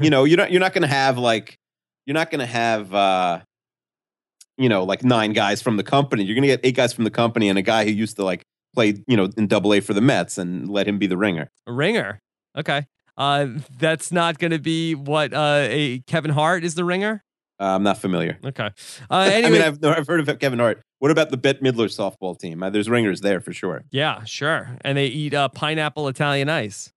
you 0.00 0.10
know, 0.10 0.22
you're 0.22 0.36
not 0.36 0.52
you're 0.52 0.60
not 0.60 0.74
going 0.74 0.82
to 0.82 0.94
have 0.94 1.18
like 1.18 1.58
you're 2.06 2.14
not 2.14 2.30
going 2.30 2.38
to 2.38 2.46
have 2.46 2.94
uh, 2.94 3.40
you 4.56 4.68
know 4.68 4.84
like 4.84 5.02
nine 5.02 5.32
guys 5.32 5.60
from 5.60 5.78
the 5.78 5.82
company. 5.82 6.22
You're 6.22 6.36
going 6.36 6.42
to 6.42 6.54
get 6.54 6.60
eight 6.62 6.76
guys 6.76 6.92
from 6.92 7.02
the 7.02 7.10
company 7.10 7.48
and 7.48 7.58
a 7.58 7.62
guy 7.62 7.84
who 7.84 7.90
used 7.90 8.14
to 8.14 8.24
like 8.24 8.44
play 8.76 9.02
you 9.08 9.16
know 9.16 9.28
in 9.36 9.48
Double 9.48 9.74
A 9.74 9.80
for 9.80 9.92
the 9.92 10.00
Mets 10.00 10.38
and 10.38 10.68
let 10.68 10.86
him 10.86 11.00
be 11.00 11.08
the 11.08 11.16
ringer. 11.16 11.50
a 11.66 11.72
ringer. 11.72 12.20
Okay, 12.56 12.86
uh, 13.16 13.46
that's 13.78 14.12
not 14.12 14.38
going 14.38 14.50
to 14.50 14.58
be 14.58 14.94
what 14.94 15.32
uh, 15.32 15.66
a 15.68 16.00
Kevin 16.06 16.30
Hart 16.30 16.64
is 16.64 16.74
the 16.74 16.84
ringer. 16.84 17.22
Uh, 17.60 17.76
I'm 17.76 17.82
not 17.82 17.98
familiar. 17.98 18.38
Okay. 18.44 18.70
Uh, 19.10 19.30
anyway, 19.30 19.46
I 19.46 19.50
mean, 19.50 19.62
I've, 19.62 19.82
no, 19.82 19.92
I've 19.92 20.06
heard 20.06 20.26
of 20.26 20.38
Kevin 20.38 20.58
Hart. 20.58 20.80
What 21.00 21.10
about 21.10 21.30
the 21.30 21.36
Bette 21.36 21.60
Midler 21.60 21.88
softball 21.88 22.38
team? 22.38 22.62
Uh, 22.62 22.70
there's 22.70 22.88
ringers 22.88 23.20
there 23.20 23.40
for 23.40 23.52
sure. 23.52 23.84
yeah, 23.90 24.24
sure. 24.24 24.78
And 24.82 24.96
they 24.96 25.06
eat 25.06 25.34
uh, 25.34 25.48
pineapple 25.48 26.08
Italian 26.08 26.48
ice. 26.48 26.92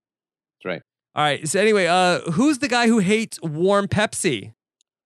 That's 0.64 0.64
right. 0.64 0.82
All 1.14 1.22
right. 1.24 1.46
So 1.46 1.60
anyway, 1.60 1.86
uh, 1.86 2.20
who's 2.32 2.58
the 2.58 2.68
guy 2.68 2.86
who 2.86 2.98
hates 2.98 3.38
warm 3.42 3.86
Pepsi? 3.86 4.52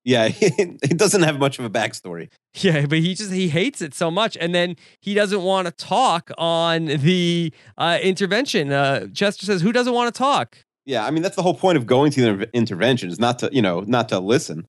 Yeah, 0.05 0.29
he 0.29 0.77
doesn't 0.77 1.23
have 1.23 1.39
much 1.39 1.59
of 1.59 1.65
a 1.65 1.71
backstory. 1.71 2.31
Yeah, 2.55 2.87
but 2.87 2.99
he 2.99 3.15
just 3.15 3.33
he 3.33 3.49
hates 3.49 3.83
it 3.83 3.93
so 3.95 4.11
much, 4.11 4.37
and 4.41 4.55
then 4.55 4.77
he 5.01 5.15
doesn't 5.15 5.43
want 5.43 5.67
to 5.67 5.73
talk 5.73 6.31
on 6.39 6.87
the 6.87 7.53
uh, 7.77 7.99
intervention. 8.03 8.73
Uh, 8.73 9.09
Chester 9.09 9.45
says, 9.47 9.61
"Who 9.63 9.73
doesn't 9.73 9.93
want 9.93 10.13
to 10.15 10.19
talk?" 10.19 10.57
Yeah, 10.91 11.07
I 11.07 11.11
mean 11.13 11.23
that's 11.23 11.37
the 11.37 11.43
whole 11.43 11.55
point 11.55 11.79
of 11.79 11.87
going 11.87 12.11
to 12.13 12.21
the 12.21 12.29
inter- 12.31 12.51
intervention 12.53 13.09
is 13.11 13.21
not 13.21 13.39
to 13.41 13.49
you 13.53 13.63
know 13.63 13.81
not 13.87 14.09
to 14.09 14.19
listen. 14.19 14.67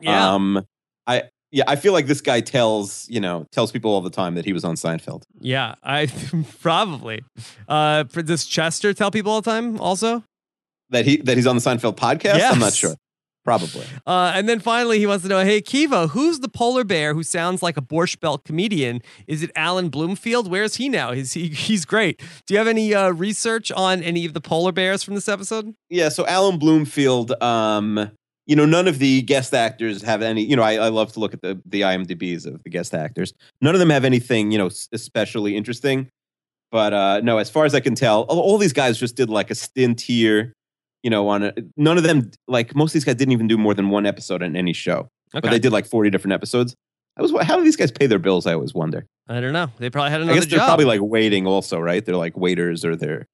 Yeah, 0.00 0.32
Um, 0.34 0.64
I 1.06 1.24
yeah, 1.50 1.64
I 1.66 1.76
feel 1.76 1.92
like 1.92 2.06
this 2.06 2.20
guy 2.20 2.40
tells 2.40 3.08
you 3.08 3.20
know 3.20 3.46
tells 3.50 3.72
people 3.72 3.90
all 3.92 4.00
the 4.00 4.10
time 4.10 4.34
that 4.36 4.44
he 4.44 4.52
was 4.52 4.64
on 4.64 4.76
Seinfeld. 4.76 5.22
yeah, 5.40 5.74
I 5.82 6.06
probably. 6.60 7.22
Uh, 7.68 8.04
does 8.04 8.44
Chester 8.44 8.94
tell 8.94 9.10
people 9.10 9.32
all 9.32 9.40
the 9.42 9.50
time? 9.50 9.80
Also, 9.80 10.22
That 10.90 11.04
he 11.06 11.16
that 11.18 11.36
he's 11.36 11.46
on 11.46 11.56
the 11.56 11.62
Seinfeld 11.62 11.96
podcast. 11.96 12.38
I'm 12.52 12.58
not 12.60 12.72
sure. 12.74 12.94
Probably. 13.44 13.84
Uh, 14.06 14.32
and 14.34 14.48
then 14.48 14.58
finally, 14.58 14.98
he 14.98 15.06
wants 15.06 15.22
to 15.22 15.28
know, 15.28 15.44
hey, 15.44 15.60
Kiva, 15.60 16.08
who's 16.08 16.40
the 16.40 16.48
polar 16.48 16.82
bear 16.82 17.12
who 17.12 17.22
sounds 17.22 17.62
like 17.62 17.76
a 17.76 17.82
Borscht 17.82 18.20
Belt 18.20 18.44
comedian? 18.44 19.02
Is 19.26 19.42
it 19.42 19.50
Alan 19.54 19.90
Bloomfield? 19.90 20.50
Where's 20.50 20.76
he 20.76 20.88
now? 20.88 21.10
Is 21.10 21.34
he? 21.34 21.48
He's 21.64 21.84
great. 21.84 22.22
Do 22.46 22.54
you 22.54 22.58
have 22.58 22.66
any 22.68 22.94
uh, 22.94 23.10
research 23.10 23.70
on 23.72 24.02
any 24.02 24.24
of 24.24 24.32
the 24.32 24.40
polar 24.40 24.72
bears 24.72 25.02
from 25.02 25.14
this 25.14 25.28
episode? 25.28 25.74
Yeah. 25.90 26.08
So 26.08 26.26
Alan 26.26 26.58
Bloomfield. 26.58 27.32
Um, 27.42 28.10
you 28.46 28.56
know, 28.56 28.66
none 28.66 28.86
of 28.88 28.98
the 28.98 29.22
guest 29.22 29.54
actors 29.54 30.02
have 30.02 30.20
any. 30.20 30.42
You 30.42 30.56
know, 30.56 30.62
I, 30.62 30.74
I 30.74 30.88
love 30.88 31.12
to 31.12 31.20
look 31.20 31.34
at 31.34 31.42
the 31.42 31.60
the 31.64 31.82
IMDb's 31.82 32.46
of 32.46 32.62
the 32.62 32.70
guest 32.70 32.94
actors. 32.94 33.32
None 33.60 33.74
of 33.74 33.78
them 33.78 33.90
have 33.90 34.04
anything 34.04 34.50
you 34.50 34.58
know 34.58 34.70
especially 34.92 35.56
interesting. 35.56 36.08
But 36.70 36.92
uh, 36.92 37.20
no, 37.20 37.38
as 37.38 37.48
far 37.50 37.64
as 37.66 37.74
I 37.74 37.80
can 37.80 37.94
tell, 37.94 38.22
all, 38.22 38.40
all 38.40 38.58
these 38.58 38.72
guys 38.72 38.98
just 38.98 39.16
did 39.16 39.30
like 39.30 39.50
a 39.50 39.54
stint 39.54 40.00
here. 40.00 40.52
You 41.04 41.10
know, 41.10 41.28
on 41.28 41.44
a, 41.44 41.52
none 41.76 41.96
of 41.98 42.02
them 42.02 42.30
like 42.48 42.74
most 42.74 42.90
of 42.90 42.94
these 42.94 43.04
guys 43.04 43.14
didn't 43.14 43.32
even 43.32 43.46
do 43.46 43.56
more 43.56 43.74
than 43.74 43.90
one 43.90 44.06
episode 44.06 44.42
on 44.42 44.56
any 44.56 44.72
show. 44.72 45.08
Okay. 45.34 45.40
But 45.42 45.50
they 45.50 45.58
did 45.60 45.70
like 45.70 45.86
forty 45.86 46.10
different 46.10 46.32
episodes. 46.32 46.74
I 47.16 47.22
was 47.22 47.30
how 47.42 47.56
do 47.58 47.62
these 47.62 47.76
guys 47.76 47.92
pay 47.92 48.06
their 48.06 48.18
bills? 48.18 48.46
I 48.46 48.54
always 48.54 48.74
wonder. 48.74 49.06
I 49.28 49.40
don't 49.40 49.52
know. 49.52 49.68
They 49.78 49.90
probably 49.90 50.10
had 50.10 50.22
another 50.22 50.32
I 50.32 50.40
guess 50.40 50.50
they're 50.50 50.58
job. 50.58 50.66
probably 50.66 50.86
like 50.86 51.00
waiting 51.02 51.46
also, 51.46 51.78
right? 51.78 52.04
They're 52.04 52.16
like 52.16 52.36
waiters 52.36 52.84
or 52.84 52.96
they're 52.96 53.26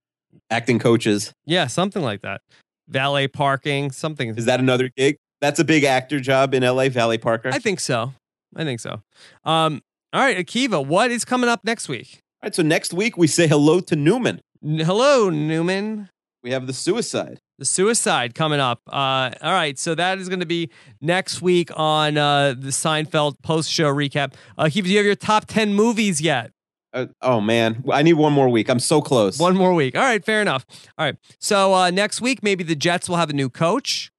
acting 0.51 0.79
coaches. 0.79 1.33
yeah, 1.47 1.67
something 1.69 2.03
like 2.03 2.21
that. 2.23 2.43
Valet 2.89 3.29
parking, 3.29 3.91
something. 3.93 4.31
Is 4.37 4.45
that 4.47 4.61
another 4.61 4.91
gig? 4.97 5.17
That's 5.41 5.59
a 5.61 5.65
big 5.65 5.85
actor 5.85 6.21
job 6.21 6.53
in 6.55 6.63
LA, 6.63 6.89
Valley 6.91 7.17
Parker. 7.19 7.51
I 7.53 7.59
think 7.61 7.81
so. 7.81 8.13
I 8.57 8.65
think 8.65 8.81
so. 8.81 9.01
Um, 9.45 9.81
all 10.13 10.21
right, 10.21 10.37
Akiva, 10.37 10.85
what 10.85 11.11
is 11.13 11.25
coming 11.25 11.49
up 11.49 11.65
next 11.65 11.89
week? 11.89 12.19
All 12.43 12.49
right, 12.49 12.55
so 12.55 12.63
next 12.63 12.93
week 12.93 13.17
we 13.17 13.27
say 13.29 13.47
hello 13.47 13.79
to 13.81 13.95
Newman. 13.97 14.41
N- 14.63 14.81
Hello, 14.81 15.31
Newman. 15.31 16.11
We 16.43 16.51
have 16.51 16.67
the 16.67 16.73
suicide. 16.73 17.39
The 17.61 17.67
suicide 17.67 18.35
coming 18.35 18.59
up. 18.59 18.81
Uh, 18.87 19.33
all 19.43 19.53
right, 19.53 19.79
so 19.79 19.95
that 19.95 20.19
is 20.19 20.31
going 20.31 20.41
to 20.41 20.47
be 20.47 20.71
next 21.03 21.43
week 21.43 21.71
on 21.77 22.17
uh, 22.17 22.55
the 22.59 22.71
Seinfeld 22.71 23.35
post 23.43 23.71
show 23.71 23.93
recap. 23.95 24.33
Uh, 24.57 24.65
Akiva, 24.65 24.85
do 24.85 24.89
you 24.89 24.97
have 24.97 25.05
your 25.05 25.15
top 25.15 25.45
10 25.45 25.75
movies 25.75 26.23
yet? 26.23 26.53
Uh, 26.95 27.09
oh 27.21 27.39
man, 27.39 27.85
I 27.93 28.01
need 28.01 28.15
one 28.15 28.33
more 28.33 28.49
week. 28.49 28.71
I'm 28.71 28.79
so 28.79 29.03
close. 29.03 29.39
One 29.39 29.59
more 29.59 29.75
week. 29.75 29.95
All 29.95 30.01
right, 30.01 30.25
fair 30.25 30.41
enough. 30.41 30.65
All 30.97 31.05
right, 31.05 31.17
so 31.39 31.75
uh, 31.75 31.91
next 31.91 32.23
week, 32.23 32.43
maybe 32.43 32.65
the 32.65 32.75
Jets 32.75 33.11
will 33.11 33.17
have 33.17 33.29
a 33.29 33.35
new 33.35 33.51
coach. 33.51 34.11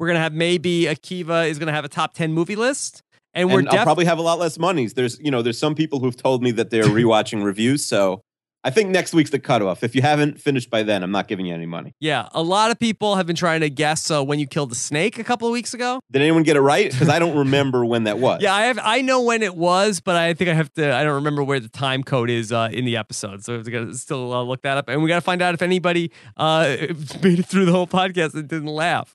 We're 0.00 0.08
going 0.08 0.16
to 0.16 0.20
have 0.20 0.34
maybe 0.34 0.86
Akiva 0.86 1.48
is 1.48 1.60
going 1.60 1.68
to 1.68 1.72
have 1.72 1.84
a 1.84 1.88
top 1.88 2.14
10 2.14 2.32
movie 2.32 2.56
list. 2.56 3.04
And 3.32 3.48
and 3.48 3.64
we're 3.64 3.70
I'll 3.70 3.84
probably 3.84 4.06
have 4.06 4.18
a 4.18 4.22
lot 4.22 4.40
less 4.40 4.58
monies. 4.58 4.94
There's 4.94 5.20
you 5.20 5.30
know 5.30 5.42
there's 5.42 5.58
some 5.58 5.76
people 5.76 6.00
who've 6.00 6.16
told 6.16 6.42
me 6.42 6.50
that 6.50 6.70
they're 6.70 6.82
rewatching 7.00 7.44
reviews. 7.44 7.84
So 7.84 8.22
I 8.64 8.70
think 8.70 8.90
next 8.90 9.14
week's 9.14 9.30
the 9.30 9.38
cutoff. 9.38 9.84
If 9.84 9.94
you 9.94 10.02
haven't 10.02 10.40
finished 10.40 10.68
by 10.68 10.82
then, 10.82 11.02
I'm 11.04 11.12
not 11.12 11.28
giving 11.28 11.46
you 11.46 11.54
any 11.54 11.64
money. 11.64 11.94
Yeah, 12.00 12.28
a 12.32 12.42
lot 12.42 12.70
of 12.72 12.78
people 12.78 13.14
have 13.14 13.24
been 13.26 13.36
trying 13.36 13.60
to 13.60 13.70
guess 13.70 14.10
uh, 14.10 14.22
when 14.22 14.40
you 14.40 14.46
killed 14.48 14.70
the 14.70 14.74
snake 14.74 15.18
a 15.18 15.24
couple 15.24 15.46
of 15.46 15.52
weeks 15.52 15.74
ago. 15.74 16.00
Did 16.10 16.22
anyone 16.22 16.42
get 16.42 16.56
it 16.56 16.60
right? 16.60 16.90
Because 16.90 17.08
I 17.08 17.18
don't 17.20 17.36
remember 17.44 17.84
when 17.84 18.04
that 18.04 18.18
was. 18.18 18.42
Yeah, 18.42 18.52
I 18.54 18.62
have. 18.62 18.78
I 18.82 19.00
know 19.00 19.22
when 19.22 19.42
it 19.44 19.54
was, 19.54 20.00
but 20.00 20.16
I 20.16 20.34
think 20.34 20.50
I 20.50 20.54
have 20.54 20.72
to. 20.74 20.92
I 20.94 21.04
don't 21.04 21.14
remember 21.14 21.44
where 21.44 21.60
the 21.60 21.68
time 21.68 22.02
code 22.02 22.30
is 22.30 22.50
uh, 22.52 22.68
in 22.72 22.84
the 22.84 22.96
episode, 22.96 23.44
so 23.44 23.52
we 23.60 23.72
have 23.72 23.88
to 23.90 23.94
still 23.96 24.32
uh, 24.32 24.42
look 24.42 24.62
that 24.62 24.76
up, 24.76 24.88
and 24.88 25.02
we 25.02 25.08
got 25.08 25.14
to 25.16 25.20
find 25.22 25.40
out 25.40 25.54
if 25.54 25.62
anybody 25.62 26.10
uh, 26.36 26.66
made 27.22 27.38
it 27.38 27.46
through 27.46 27.64
the 27.64 27.72
whole 27.72 27.86
podcast 27.86 28.34
and 28.34 28.48
didn't 28.48 28.66
laugh, 28.66 29.14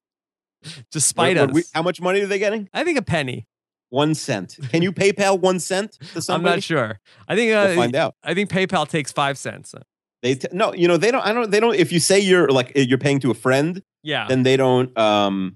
despite 0.92 1.36
spite 1.36 1.38
What- 1.38 1.42
what 1.42 1.50
us. 1.50 1.56
we- 1.56 1.64
how 1.74 1.82
much 1.82 2.00
money 2.02 2.22
are 2.22 2.28
they 2.28 2.40
getting? 2.40 2.70
I 2.74 2.84
think 2.86 2.98
a 2.98 3.02
penny. 3.04 3.46
One 3.94 4.16
cent. 4.16 4.58
Can 4.72 4.82
you 4.82 4.92
PayPal 5.04 5.40
one 5.40 5.60
cent 5.60 6.00
to 6.16 6.22
somebody? 6.22 6.54
I'm 6.54 6.56
not 6.58 6.64
sure. 6.64 7.00
I 7.28 7.36
think. 7.36 7.54
Uh, 7.54 7.66
We'll 7.68 7.76
find 7.76 7.96
out. 7.96 8.16
I 8.24 8.34
think 8.34 8.50
PayPal 8.50 8.88
takes 8.90 9.12
five 9.12 9.38
cents. 9.38 9.76
They 10.24 10.34
t- 10.34 10.48
no, 10.52 10.74
you 10.74 10.88
know 10.88 10.98
they 10.98 11.12
don't. 11.12 11.22
I 11.24 11.32
don't. 11.32 11.52
They 11.52 11.60
don't. 11.60 11.76
If 11.76 11.92
you 11.92 12.00
say 12.00 12.20
you're 12.20 12.48
like 12.48 12.72
you're 12.76 12.98
paying 12.98 13.20
to 13.20 13.30
a 13.30 13.36
friend, 13.36 13.84
Yeah. 14.02 14.26
then 14.28 14.42
they 14.42 14.58
don't. 14.58 14.98
Um, 14.98 15.56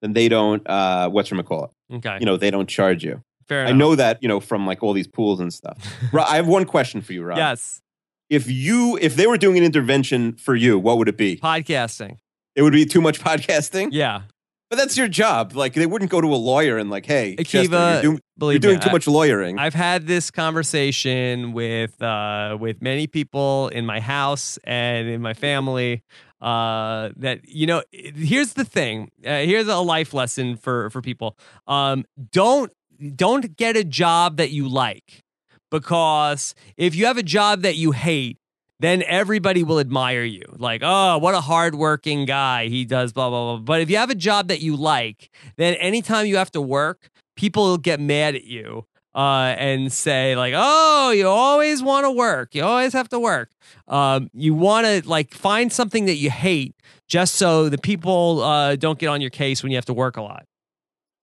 then 0.00 0.14
they 0.14 0.28
don't. 0.30 0.62
Uh, 0.66 1.10
what's 1.10 1.30
your 1.30 1.42
call 1.42 1.64
it? 1.90 1.96
okay. 1.96 2.16
You 2.18 2.24
know 2.24 2.38
they 2.38 2.50
don't 2.50 2.66
charge 2.68 3.04
you. 3.04 3.20
Fair 3.46 3.66
I 3.66 3.72
know 3.72 3.94
that 3.94 4.22
you 4.22 4.28
know 4.28 4.40
from 4.40 4.66
like 4.66 4.82
all 4.82 4.94
these 4.94 5.06
pools 5.08 5.38
and 5.40 5.52
stuff. 5.52 5.76
Rob, 6.12 6.26
I 6.30 6.36
have 6.36 6.48
one 6.48 6.64
question 6.64 7.02
for 7.02 7.12
you, 7.12 7.22
Rob. 7.24 7.36
Yes. 7.36 7.82
If 8.30 8.50
you 8.50 8.98
if 9.02 9.16
they 9.16 9.26
were 9.26 9.36
doing 9.38 9.58
an 9.58 9.64
intervention 9.64 10.32
for 10.36 10.54
you, 10.56 10.78
what 10.78 10.96
would 10.96 11.08
it 11.08 11.18
be? 11.18 11.36
Podcasting. 11.36 12.16
It 12.54 12.62
would 12.62 12.72
be 12.72 12.86
too 12.86 13.02
much 13.02 13.20
podcasting. 13.20 13.88
Yeah. 13.92 14.22
But 14.68 14.76
that's 14.76 14.96
your 14.96 15.06
job. 15.06 15.54
Like 15.54 15.74
they 15.74 15.86
wouldn't 15.86 16.10
go 16.10 16.20
to 16.20 16.34
a 16.34 16.36
lawyer 16.36 16.76
and 16.76 16.90
like, 16.90 17.06
hey, 17.06 17.36
Chester, 17.36 17.58
you're 17.58 18.02
doing, 18.02 18.20
you're 18.40 18.58
doing 18.58 18.74
me, 18.76 18.80
too 18.80 18.88
I- 18.88 18.92
much 18.92 19.06
lawyering. 19.06 19.58
I've 19.58 19.74
had 19.74 20.06
this 20.06 20.30
conversation 20.30 21.52
with 21.52 22.00
uh, 22.02 22.56
with 22.58 22.82
many 22.82 23.06
people 23.06 23.68
in 23.68 23.86
my 23.86 24.00
house 24.00 24.58
and 24.64 25.08
in 25.08 25.22
my 25.22 25.34
family. 25.34 26.02
Uh, 26.40 27.10
that 27.16 27.40
you 27.48 27.66
know, 27.66 27.82
here's 27.92 28.54
the 28.54 28.64
thing. 28.64 29.10
Uh, 29.24 29.38
here's 29.38 29.68
a 29.68 29.78
life 29.78 30.12
lesson 30.12 30.56
for 30.56 30.90
for 30.90 31.00
people. 31.00 31.38
Um, 31.68 32.04
don't 32.32 32.72
don't 33.14 33.56
get 33.56 33.76
a 33.76 33.84
job 33.84 34.36
that 34.38 34.50
you 34.50 34.68
like 34.68 35.22
because 35.70 36.54
if 36.76 36.94
you 36.94 37.06
have 37.06 37.18
a 37.18 37.22
job 37.22 37.62
that 37.62 37.76
you 37.76 37.92
hate. 37.92 38.38
Then 38.78 39.02
everybody 39.04 39.62
will 39.64 39.80
admire 39.80 40.24
you. 40.24 40.42
Like, 40.56 40.82
oh, 40.84 41.18
what 41.18 41.34
a 41.34 41.40
hardworking 41.40 42.26
guy. 42.26 42.68
He 42.68 42.84
does 42.84 43.12
blah, 43.12 43.30
blah, 43.30 43.56
blah. 43.56 43.64
But 43.64 43.80
if 43.80 43.88
you 43.88 43.96
have 43.96 44.10
a 44.10 44.14
job 44.14 44.48
that 44.48 44.60
you 44.60 44.76
like, 44.76 45.30
then 45.56 45.74
anytime 45.74 46.26
you 46.26 46.36
have 46.36 46.50
to 46.52 46.60
work, 46.60 47.08
people 47.36 47.78
get 47.78 48.00
mad 48.00 48.34
at 48.34 48.44
you 48.44 48.86
uh, 49.16 49.54
and 49.58 49.90
say 49.90 50.36
like, 50.36 50.52
"Oh, 50.54 51.10
you 51.10 51.26
always 51.26 51.82
want 51.82 52.04
to 52.04 52.10
work. 52.10 52.54
You 52.54 52.64
always 52.64 52.92
have 52.92 53.08
to 53.08 53.18
work. 53.18 53.50
Um, 53.88 54.30
you 54.34 54.54
want 54.54 54.86
to 54.86 55.08
like 55.08 55.32
find 55.32 55.72
something 55.72 56.04
that 56.04 56.16
you 56.16 56.30
hate, 56.30 56.74
just 57.08 57.36
so 57.36 57.70
the 57.70 57.78
people 57.78 58.42
uh, 58.42 58.76
don't 58.76 58.98
get 58.98 59.08
on 59.08 59.22
your 59.22 59.30
case 59.30 59.62
when 59.62 59.72
you 59.72 59.78
have 59.78 59.86
to 59.86 59.94
work 59.94 60.18
a 60.18 60.22
lot." 60.22 60.44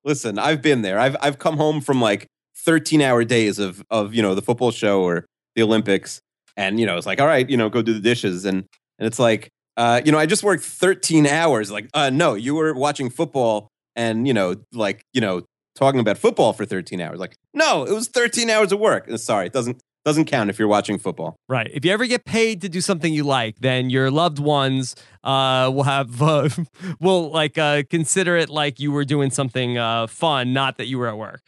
Listen, 0.04 0.40
I've 0.40 0.62
been 0.62 0.82
there. 0.82 1.00
I've 1.00 1.16
I've 1.22 1.38
come 1.38 1.58
home 1.58 1.82
from 1.82 2.02
like 2.02 2.26
13 2.58 3.00
hour 3.00 3.24
days 3.24 3.60
of 3.60 3.84
of 3.92 4.16
you 4.16 4.24
know 4.24 4.34
the 4.34 4.42
football 4.42 4.72
show 4.72 5.04
or 5.04 5.26
the 5.56 5.62
Olympics, 5.62 6.20
and 6.58 6.80
you 6.80 6.86
know 6.86 6.98
it's 6.98 7.06
like, 7.06 7.20
all 7.20 7.28
right, 7.28 7.50
you 7.50 7.58
know, 7.58 7.70
go 7.70 7.82
do 7.82 7.94
the 7.94 8.00
dishes, 8.00 8.46
and 8.46 8.66
and 9.00 9.08
it's 9.08 9.20
like, 9.20 9.50
uh, 9.78 10.02
you 10.06 10.12
know, 10.12 10.18
I 10.18 10.26
just 10.26 10.44
worked 10.44 10.64
13 10.64 11.26
hours. 11.28 11.72
Like, 11.72 11.90
uh, 11.94 12.10
no, 12.10 12.36
you 12.36 12.56
were 12.56 12.74
watching 12.74 13.10
football, 13.10 13.70
and 13.96 14.28
you 14.28 14.34
know, 14.34 14.56
like, 14.72 15.04
you 15.14 15.22
know, 15.22 15.44
talking 15.76 16.00
about 16.00 16.18
football 16.18 16.54
for 16.54 16.66
13 16.66 17.02
hours. 17.02 17.20
Like, 17.20 17.36
no, 17.54 17.84
it 17.84 17.94
was 17.94 18.08
13 18.08 18.50
hours 18.50 18.72
of 18.72 18.80
work. 18.80 19.10
Uh, 19.10 19.18
Sorry, 19.18 19.48
it 19.48 19.54
doesn't 19.54 19.82
doesn't 20.06 20.26
count 20.26 20.50
if 20.50 20.60
you're 20.60 20.68
watching 20.68 21.00
football. 21.00 21.38
Right. 21.48 21.72
If 21.74 21.86
you 21.86 21.92
ever 21.92 22.06
get 22.06 22.26
paid 22.26 22.62
to 22.62 22.70
do 22.70 22.82
something 22.82 23.14
you 23.14 23.24
like, 23.24 23.60
then 23.60 23.90
your 23.90 24.12
loved 24.12 24.38
ones 24.38 24.96
uh, 25.24 25.72
will 25.74 25.84
have 25.84 26.22
uh, 26.22 26.50
will 27.00 27.32
like 27.32 27.58
uh, 27.58 27.84
consider 27.90 28.36
it 28.36 28.50
like 28.50 28.80
you 28.80 28.92
were 28.92 29.06
doing 29.06 29.32
something 29.32 29.78
uh, 29.78 30.08
fun, 30.08 30.54
not 30.54 30.78
that 30.78 30.88
you 30.88 31.00
were 31.00 31.08
at 31.08 31.18
work. 31.18 31.42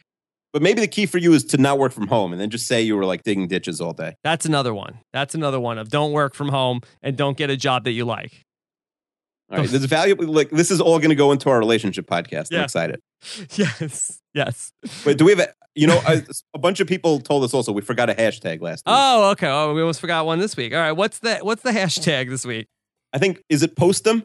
But 0.56 0.62
maybe 0.62 0.80
the 0.80 0.88
key 0.88 1.04
for 1.04 1.18
you 1.18 1.34
is 1.34 1.44
to 1.48 1.58
not 1.58 1.78
work 1.78 1.92
from 1.92 2.06
home 2.06 2.32
and 2.32 2.40
then 2.40 2.48
just 2.48 2.66
say 2.66 2.80
you 2.80 2.96
were 2.96 3.04
like 3.04 3.24
digging 3.24 3.46
ditches 3.46 3.78
all 3.78 3.92
day. 3.92 4.14
That's 4.24 4.46
another 4.46 4.72
one. 4.72 5.00
That's 5.12 5.34
another 5.34 5.60
one 5.60 5.76
of 5.76 5.90
don't 5.90 6.12
work 6.12 6.34
from 6.34 6.48
home 6.48 6.80
and 7.02 7.14
don't 7.14 7.36
get 7.36 7.50
a 7.50 7.58
job 7.58 7.84
that 7.84 7.90
you 7.90 8.06
like. 8.06 8.42
All 9.50 9.58
right, 9.58 9.68
this 9.68 9.74
is 9.74 9.84
valuable. 9.84 10.24
Like 10.24 10.48
this 10.48 10.70
is 10.70 10.80
all 10.80 10.98
going 10.98 11.10
to 11.10 11.14
go 11.14 11.30
into 11.30 11.50
our 11.50 11.58
relationship 11.58 12.06
podcast. 12.06 12.48
Yeah. 12.50 12.60
I'm 12.60 12.64
excited. 12.64 13.00
Yes. 13.54 14.18
Yes. 14.32 14.72
Wait, 15.04 15.18
do 15.18 15.26
we 15.26 15.32
have 15.32 15.40
a? 15.40 15.48
You 15.74 15.88
know, 15.88 16.00
a, 16.08 16.22
a 16.54 16.58
bunch 16.58 16.80
of 16.80 16.88
people 16.88 17.20
told 17.20 17.44
us 17.44 17.52
also 17.52 17.70
we 17.70 17.82
forgot 17.82 18.08
a 18.08 18.14
hashtag 18.14 18.62
last 18.62 18.78
week. 18.86 18.94
Oh, 18.96 19.32
okay. 19.32 19.48
Oh, 19.48 19.74
we 19.74 19.82
almost 19.82 20.00
forgot 20.00 20.24
one 20.24 20.38
this 20.38 20.56
week. 20.56 20.72
All 20.72 20.80
right. 20.80 20.92
What's 20.92 21.18
the 21.18 21.36
what's 21.42 21.64
the 21.64 21.72
hashtag 21.72 22.30
this 22.30 22.46
week? 22.46 22.66
I 23.12 23.18
think 23.18 23.42
is 23.50 23.62
it 23.62 23.76
postum? 23.76 24.22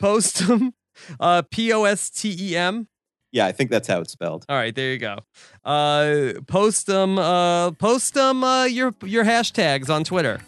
Postum. 0.00 0.74
Uh 1.18 1.42
P 1.50 1.72
O 1.72 1.82
S 1.82 2.08
T 2.08 2.36
E 2.38 2.56
M. 2.56 2.86
Yeah, 3.32 3.46
I 3.46 3.52
think 3.52 3.70
that's 3.70 3.88
how 3.88 4.00
it's 4.00 4.12
spelled. 4.12 4.44
All 4.48 4.56
right, 4.56 4.74
there 4.74 4.92
you 4.92 4.98
go. 4.98 5.18
Uh 5.64 6.34
them. 6.86 7.18
uh 7.18 7.70
postum 7.72 8.44
uh 8.44 8.66
your 8.66 8.94
your 9.04 9.24
hashtags 9.24 9.88
on 9.90 10.04
Twitter. 10.04 10.40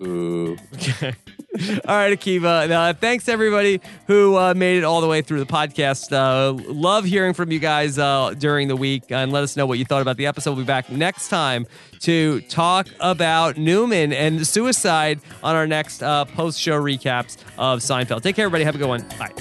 Ooh. 0.00 0.56
Okay. 0.74 1.14
all 1.88 1.96
right, 1.96 2.16
Akiva. 2.16 2.70
Uh, 2.70 2.92
thanks 2.92 3.28
everybody 3.28 3.80
who 4.06 4.36
uh, 4.36 4.54
made 4.54 4.78
it 4.78 4.84
all 4.84 5.00
the 5.00 5.06
way 5.08 5.22
through 5.22 5.40
the 5.40 5.46
podcast. 5.46 6.12
Uh, 6.12 6.52
love 6.70 7.04
hearing 7.04 7.32
from 7.32 7.50
you 7.50 7.58
guys 7.58 7.98
uh, 7.98 8.34
during 8.38 8.68
the 8.68 8.76
week 8.76 9.04
and 9.10 9.32
let 9.32 9.42
us 9.42 9.56
know 9.56 9.66
what 9.66 9.78
you 9.78 9.84
thought 9.84 10.02
about 10.02 10.16
the 10.16 10.26
episode. 10.26 10.50
We'll 10.50 10.64
be 10.64 10.66
back 10.66 10.90
next 10.90 11.28
time 11.28 11.66
to 12.00 12.40
talk 12.42 12.86
about 13.00 13.56
Newman 13.56 14.12
and 14.12 14.46
suicide 14.46 15.20
on 15.42 15.56
our 15.56 15.66
next 15.66 16.02
uh, 16.02 16.26
post 16.26 16.60
show 16.60 16.80
recaps 16.80 17.36
of 17.56 17.80
Seinfeld. 17.80 18.22
Take 18.22 18.36
care, 18.36 18.44
everybody. 18.44 18.64
Have 18.64 18.74
a 18.74 18.78
good 18.78 18.88
one. 18.88 19.04
Bye. 19.18 19.32